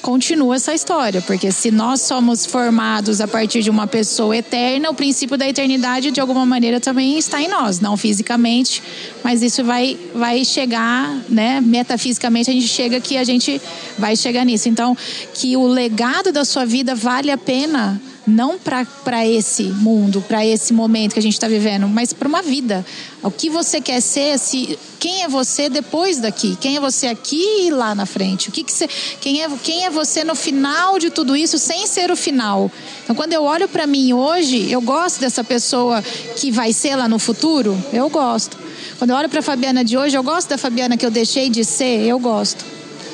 continua 0.05 0.57
essa 0.57 0.71
história, 0.71 1.19
porque 1.19 1.51
se 1.51 1.71
nós 1.71 2.01
somos 2.01 2.45
formados 2.45 3.19
a 3.19 3.27
partir 3.27 3.63
de 3.63 3.71
uma 3.71 3.87
pessoa 3.87 4.37
eterna, 4.37 4.91
o 4.91 4.93
princípio 4.93 5.35
da 5.35 5.49
eternidade 5.49 6.11
de 6.11 6.21
alguma 6.21 6.45
maneira 6.45 6.79
também 6.79 7.17
está 7.17 7.41
em 7.41 7.47
nós, 7.47 7.79
não 7.79 7.97
fisicamente, 7.97 8.83
mas 9.23 9.41
isso 9.41 9.63
vai 9.63 9.97
vai 10.13 10.45
chegar, 10.45 11.11
né? 11.27 11.59
Metafisicamente 11.59 12.51
a 12.51 12.53
gente 12.53 12.67
chega 12.67 13.01
que 13.01 13.17
a 13.17 13.23
gente 13.23 13.59
vai 13.97 14.15
chegar 14.15 14.45
nisso. 14.45 14.69
Então, 14.69 14.95
que 15.33 15.57
o 15.57 15.65
legado 15.65 16.31
da 16.31 16.45
sua 16.45 16.65
vida 16.65 16.93
vale 16.93 17.31
a 17.31 17.37
pena 17.37 17.99
não 18.27 18.57
para 18.57 19.27
esse 19.27 19.63
mundo, 19.63 20.21
para 20.21 20.45
esse 20.45 20.73
momento 20.73 21.13
que 21.13 21.19
a 21.19 21.21
gente 21.21 21.33
está 21.33 21.47
vivendo, 21.47 21.87
mas 21.87 22.11
para 22.11 22.27
uma 22.27 22.41
vida. 22.41 22.85
O 23.21 23.29
que 23.29 23.49
você 23.49 23.79
quer 23.79 24.01
ser, 24.01 24.37
se, 24.39 24.77
quem 24.99 25.23
é 25.23 25.27
você 25.27 25.69
depois 25.69 26.17
daqui? 26.17 26.57
Quem 26.59 26.75
é 26.75 26.79
você 26.79 27.07
aqui 27.07 27.67
e 27.67 27.71
lá 27.71 27.93
na 27.93 28.05
frente? 28.05 28.49
O 28.49 28.51
que, 28.51 28.63
que 28.63 28.71
você, 28.71 28.87
quem, 29.21 29.43
é, 29.43 29.49
quem 29.63 29.85
é 29.85 29.89
você 29.89 30.23
no 30.23 30.35
final 30.35 30.97
de 30.97 31.09
tudo 31.09 31.35
isso, 31.35 31.57
sem 31.59 31.85
ser 31.85 32.11
o 32.11 32.15
final? 32.15 32.71
Então, 33.03 33.15
quando 33.15 33.33
eu 33.33 33.43
olho 33.43 33.67
para 33.67 33.85
mim 33.85 34.13
hoje, 34.13 34.71
eu 34.71 34.81
gosto 34.81 35.19
dessa 35.19 35.43
pessoa 35.43 36.01
que 36.35 36.51
vai 36.51 36.73
ser 36.73 36.95
lá 36.95 37.07
no 37.07 37.19
futuro? 37.19 37.77
Eu 37.93 38.09
gosto. 38.09 38.57
Quando 38.97 39.11
eu 39.11 39.17
olho 39.17 39.29
para 39.29 39.39
a 39.39 39.43
Fabiana 39.43 39.83
de 39.83 39.97
hoje, 39.97 40.17
eu 40.17 40.23
gosto 40.23 40.49
da 40.49 40.57
Fabiana 40.57 40.97
que 40.97 41.05
eu 41.05 41.11
deixei 41.11 41.49
de 41.49 41.63
ser? 41.63 42.05
Eu 42.05 42.17
gosto. 42.17 42.65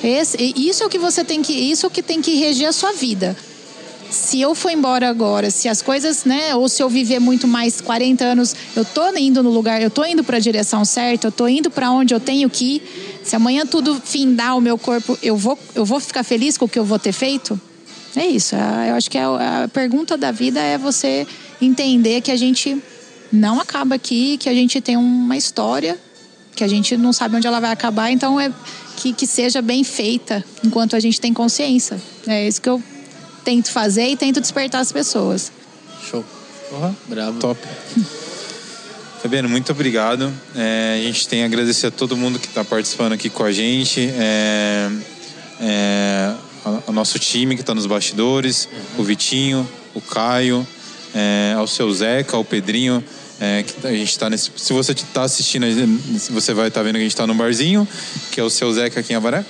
Esse, 0.03 0.53
isso 0.55 0.83
é 0.83 0.85
o 0.85 0.89
que 0.89 0.97
você 0.97 1.23
tem 1.23 1.41
que, 1.41 1.53
isso 1.53 1.85
é 1.85 1.87
o 1.87 1.91
que 1.91 2.01
tem 2.01 2.21
que 2.21 2.35
reger 2.35 2.69
a 2.69 2.71
sua 2.71 2.93
vida 2.93 3.35
se 4.11 4.41
eu 4.41 4.53
for 4.53 4.69
embora 4.69 5.09
agora, 5.09 5.49
se 5.49 5.69
as 5.69 5.81
coisas, 5.81 6.25
né, 6.25 6.53
ou 6.53 6.67
se 6.67 6.83
eu 6.83 6.89
viver 6.89 7.19
muito 7.19 7.47
mais 7.47 7.79
40 7.79 8.23
anos, 8.23 8.55
eu 8.75 8.83
tô 8.83 9.15
indo 9.15 9.41
no 9.41 9.49
lugar, 9.49 9.81
eu 9.81 9.89
tô 9.89 10.03
indo 10.03 10.23
para 10.23 10.37
a 10.37 10.39
direção 10.39 10.83
certa, 10.83 11.27
eu 11.27 11.31
tô 11.31 11.47
indo 11.47 11.71
para 11.71 11.89
onde 11.89 12.13
eu 12.13 12.19
tenho 12.19 12.49
que 12.49 12.75
ir. 12.75 13.21
Se 13.23 13.35
amanhã 13.35 13.65
tudo 13.65 13.99
findar 14.03 14.57
o 14.57 14.61
meu 14.61 14.77
corpo, 14.77 15.17
eu 15.23 15.37
vou, 15.37 15.57
eu 15.73 15.85
vou 15.85 15.99
ficar 15.99 16.23
feliz 16.23 16.57
com 16.57 16.65
o 16.65 16.69
que 16.69 16.77
eu 16.77 16.83
vou 16.83 16.99
ter 16.99 17.13
feito? 17.13 17.59
É 18.15 18.25
isso. 18.25 18.55
É, 18.55 18.89
eu 18.89 18.95
acho 18.95 19.09
que 19.09 19.17
a, 19.17 19.63
a 19.63 19.67
pergunta 19.69 20.17
da 20.17 20.31
vida 20.31 20.59
é 20.59 20.77
você 20.77 21.25
entender 21.61 22.19
que 22.19 22.31
a 22.31 22.35
gente 22.35 22.81
não 23.31 23.61
acaba 23.61 23.95
aqui, 23.95 24.37
que 24.37 24.49
a 24.49 24.53
gente 24.53 24.81
tem 24.81 24.97
uma 24.97 25.37
história, 25.37 25.97
que 26.53 26.63
a 26.65 26.67
gente 26.67 26.97
não 26.97 27.13
sabe 27.13 27.37
onde 27.37 27.47
ela 27.47 27.61
vai 27.61 27.71
acabar, 27.71 28.11
então 28.11 28.37
é 28.37 28.51
que, 28.97 29.13
que 29.13 29.25
seja 29.25 29.61
bem 29.61 29.85
feita 29.85 30.43
enquanto 30.63 30.97
a 30.97 30.99
gente 30.99 31.21
tem 31.21 31.33
consciência. 31.33 32.01
É 32.27 32.45
isso 32.45 32.61
que 32.61 32.67
eu 32.67 32.83
tento 33.43 33.71
fazer 33.71 34.07
e 34.07 34.17
tento 34.17 34.39
despertar 34.39 34.81
as 34.81 34.91
pessoas. 34.91 35.51
Show. 36.09 36.23
Uhum. 36.71 36.95
Bravo. 37.07 37.39
Top. 37.39 37.59
Fabiano, 39.21 39.47
muito 39.47 39.71
obrigado. 39.71 40.33
É, 40.55 40.97
a 40.99 41.03
gente 41.03 41.27
tem 41.27 41.43
a 41.43 41.45
agradecer 41.45 41.87
a 41.87 41.91
todo 41.91 42.17
mundo 42.17 42.39
que 42.39 42.47
está 42.47 42.63
participando 42.63 43.13
aqui 43.13 43.29
com 43.29 43.43
a 43.43 43.51
gente. 43.51 44.09
É, 44.15 44.89
é, 45.59 46.33
ao 46.87 46.91
nosso 46.91 47.19
time 47.19 47.55
que 47.55 47.61
está 47.61 47.75
nos 47.75 47.85
bastidores, 47.85 48.67
uhum. 48.71 49.01
o 49.01 49.03
Vitinho, 49.03 49.69
o 49.93 50.01
Caio, 50.01 50.65
é, 51.13 51.53
ao 51.55 51.67
seu 51.67 51.91
Zeca, 51.93 52.35
ao 52.35 52.43
Pedrinho. 52.43 53.03
É, 53.39 53.63
que 53.63 53.87
a 53.87 53.91
gente 53.91 54.09
está 54.09 54.29
nesse. 54.29 54.51
Se 54.55 54.71
você 54.71 54.91
está 54.91 55.23
assistindo, 55.23 55.65
você 56.29 56.53
vai 56.53 56.67
estar 56.67 56.79
tá 56.79 56.83
vendo 56.83 56.93
que 56.93 56.99
a 56.99 57.03
gente 57.03 57.11
está 57.11 57.25
no 57.25 57.33
barzinho, 57.33 57.87
que 58.31 58.39
é 58.39 58.43
o 58.43 58.49
seu 58.49 58.71
Zeca 58.71 58.99
aqui 58.99 59.13
em 59.13 59.15
Avaré. 59.15 59.43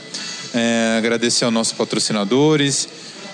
É, 0.53 0.95
agradecer 0.97 1.45
aos 1.45 1.53
nossos 1.53 1.73
patrocinadores, 1.73 2.87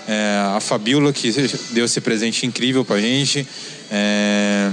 é, 0.08 0.56
a 0.56 0.58
Fabiola, 0.58 1.12
que 1.12 1.30
deu 1.70 1.84
esse 1.84 2.00
presente 2.00 2.46
incrível 2.46 2.82
pra 2.82 2.98
gente. 2.98 3.46
É, 3.90 4.70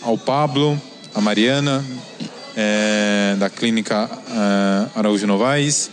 ao 0.00 0.16
Pablo, 0.16 0.80
a 1.12 1.20
Mariana, 1.20 1.84
é, 2.56 3.34
da 3.36 3.50
clínica 3.50 4.08
é, 4.28 4.98
Araújo 4.98 5.26
Novaes. 5.26 5.90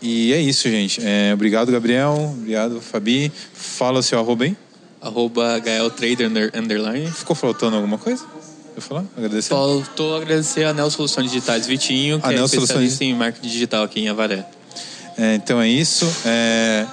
E 0.00 0.32
é 0.32 0.40
isso, 0.40 0.68
gente. 0.70 1.00
É, 1.02 1.32
obrigado, 1.34 1.72
Gabriel. 1.72 2.32
Obrigado, 2.38 2.80
Fabi. 2.80 3.32
Fala 3.52 3.98
o 3.98 4.02
seu 4.02 4.20
arroba 4.20 4.44
aí. 4.44 4.56
Arroba 5.00 5.58
Gael 5.58 5.90
Trader 5.90 6.52
Underline. 6.54 7.10
Ficou 7.10 7.34
faltando 7.34 7.74
alguma 7.74 7.98
coisa? 7.98 8.24
Eu 8.76 8.82
falar? 8.82 9.04
Agradecer? 9.16 9.48
Faltou 9.48 10.16
agradecer 10.16 10.62
a 10.62 10.72
Nel 10.72 10.88
Soluções 10.92 11.32
Digitais 11.32 11.66
Vitinho, 11.66 12.20
que 12.20 12.26
a 12.26 12.30
é 12.30 12.34
especialista 12.34 12.74
Soluções... 12.74 13.00
em 13.00 13.14
marketing 13.14 13.48
digital 13.48 13.82
aqui 13.82 14.00
em 14.00 14.08
Avaré. 14.08 14.46
É, 15.18 15.34
então 15.34 15.60
é 15.60 15.68
isso. 15.68 16.06
É... 16.24 16.86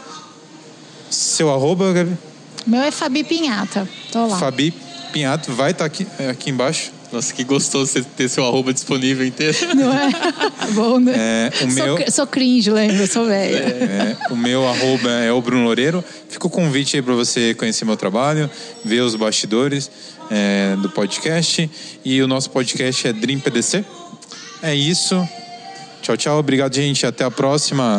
Seu 1.10 1.53
arroba, 1.53 1.93
Gabi? 1.93 2.18
Meu 2.65 2.81
é 2.81 2.91
Fabi 2.91 3.23
Pinhata. 3.23 3.88
Tô 4.11 4.26
lá. 4.26 4.39
Fabi 4.39 4.73
Pinhata, 5.14 5.52
vai 5.52 5.72
estar 5.72 5.84
tá 5.84 5.85
aqui, 5.85 6.07
é, 6.18 6.30
aqui 6.30 6.49
embaixo. 6.49 6.91
Nossa, 7.11 7.34
que 7.34 7.43
gostoso 7.43 7.91
você 7.91 8.02
ter 8.02 8.27
seu 8.27 8.45
arroba 8.45 8.73
disponível 8.73 9.26
inteiro. 9.26 9.56
Não 9.76 9.93
é? 9.93 10.10
Bom, 10.73 10.99
né? 10.99 11.14
É, 11.15 11.64
o 11.64 11.72
sou, 11.72 11.85
meu... 11.85 12.11
sou 12.11 12.27
cringe, 12.27 12.72
lembra? 12.72 13.07
Sou 13.07 13.26
velho. 13.26 13.56
É, 13.56 14.18
o 14.31 14.35
meu 14.35 14.68
arroba 14.68 15.10
é 15.10 15.31
o 15.31 15.39
Bruno 15.41 15.64
Loureiro. 15.64 16.03
Fica 16.27 16.47
o 16.47 16.49
convite 16.49 16.97
aí 16.97 17.02
para 17.02 17.14
você 17.14 17.53
conhecer 17.53 17.85
meu 17.85 17.95
trabalho, 17.95 18.49
ver 18.84 19.02
os 19.02 19.15
bastidores 19.15 19.89
é, 20.31 20.76
do 20.81 20.89
podcast. 20.89 21.69
E 22.03 22.22
o 22.22 22.27
nosso 22.27 22.49
podcast 22.49 23.07
é 23.07 23.14
Dream 23.14 23.39
PDC. 23.39 23.85
É 24.61 24.73
isso. 24.73 25.15
Tchau, 26.06 26.15
tchau. 26.15 26.38
Obrigado, 26.38 26.76
gente. 26.76 27.03
Até 27.03 27.23
a 27.23 27.32
próxima. 27.32 27.98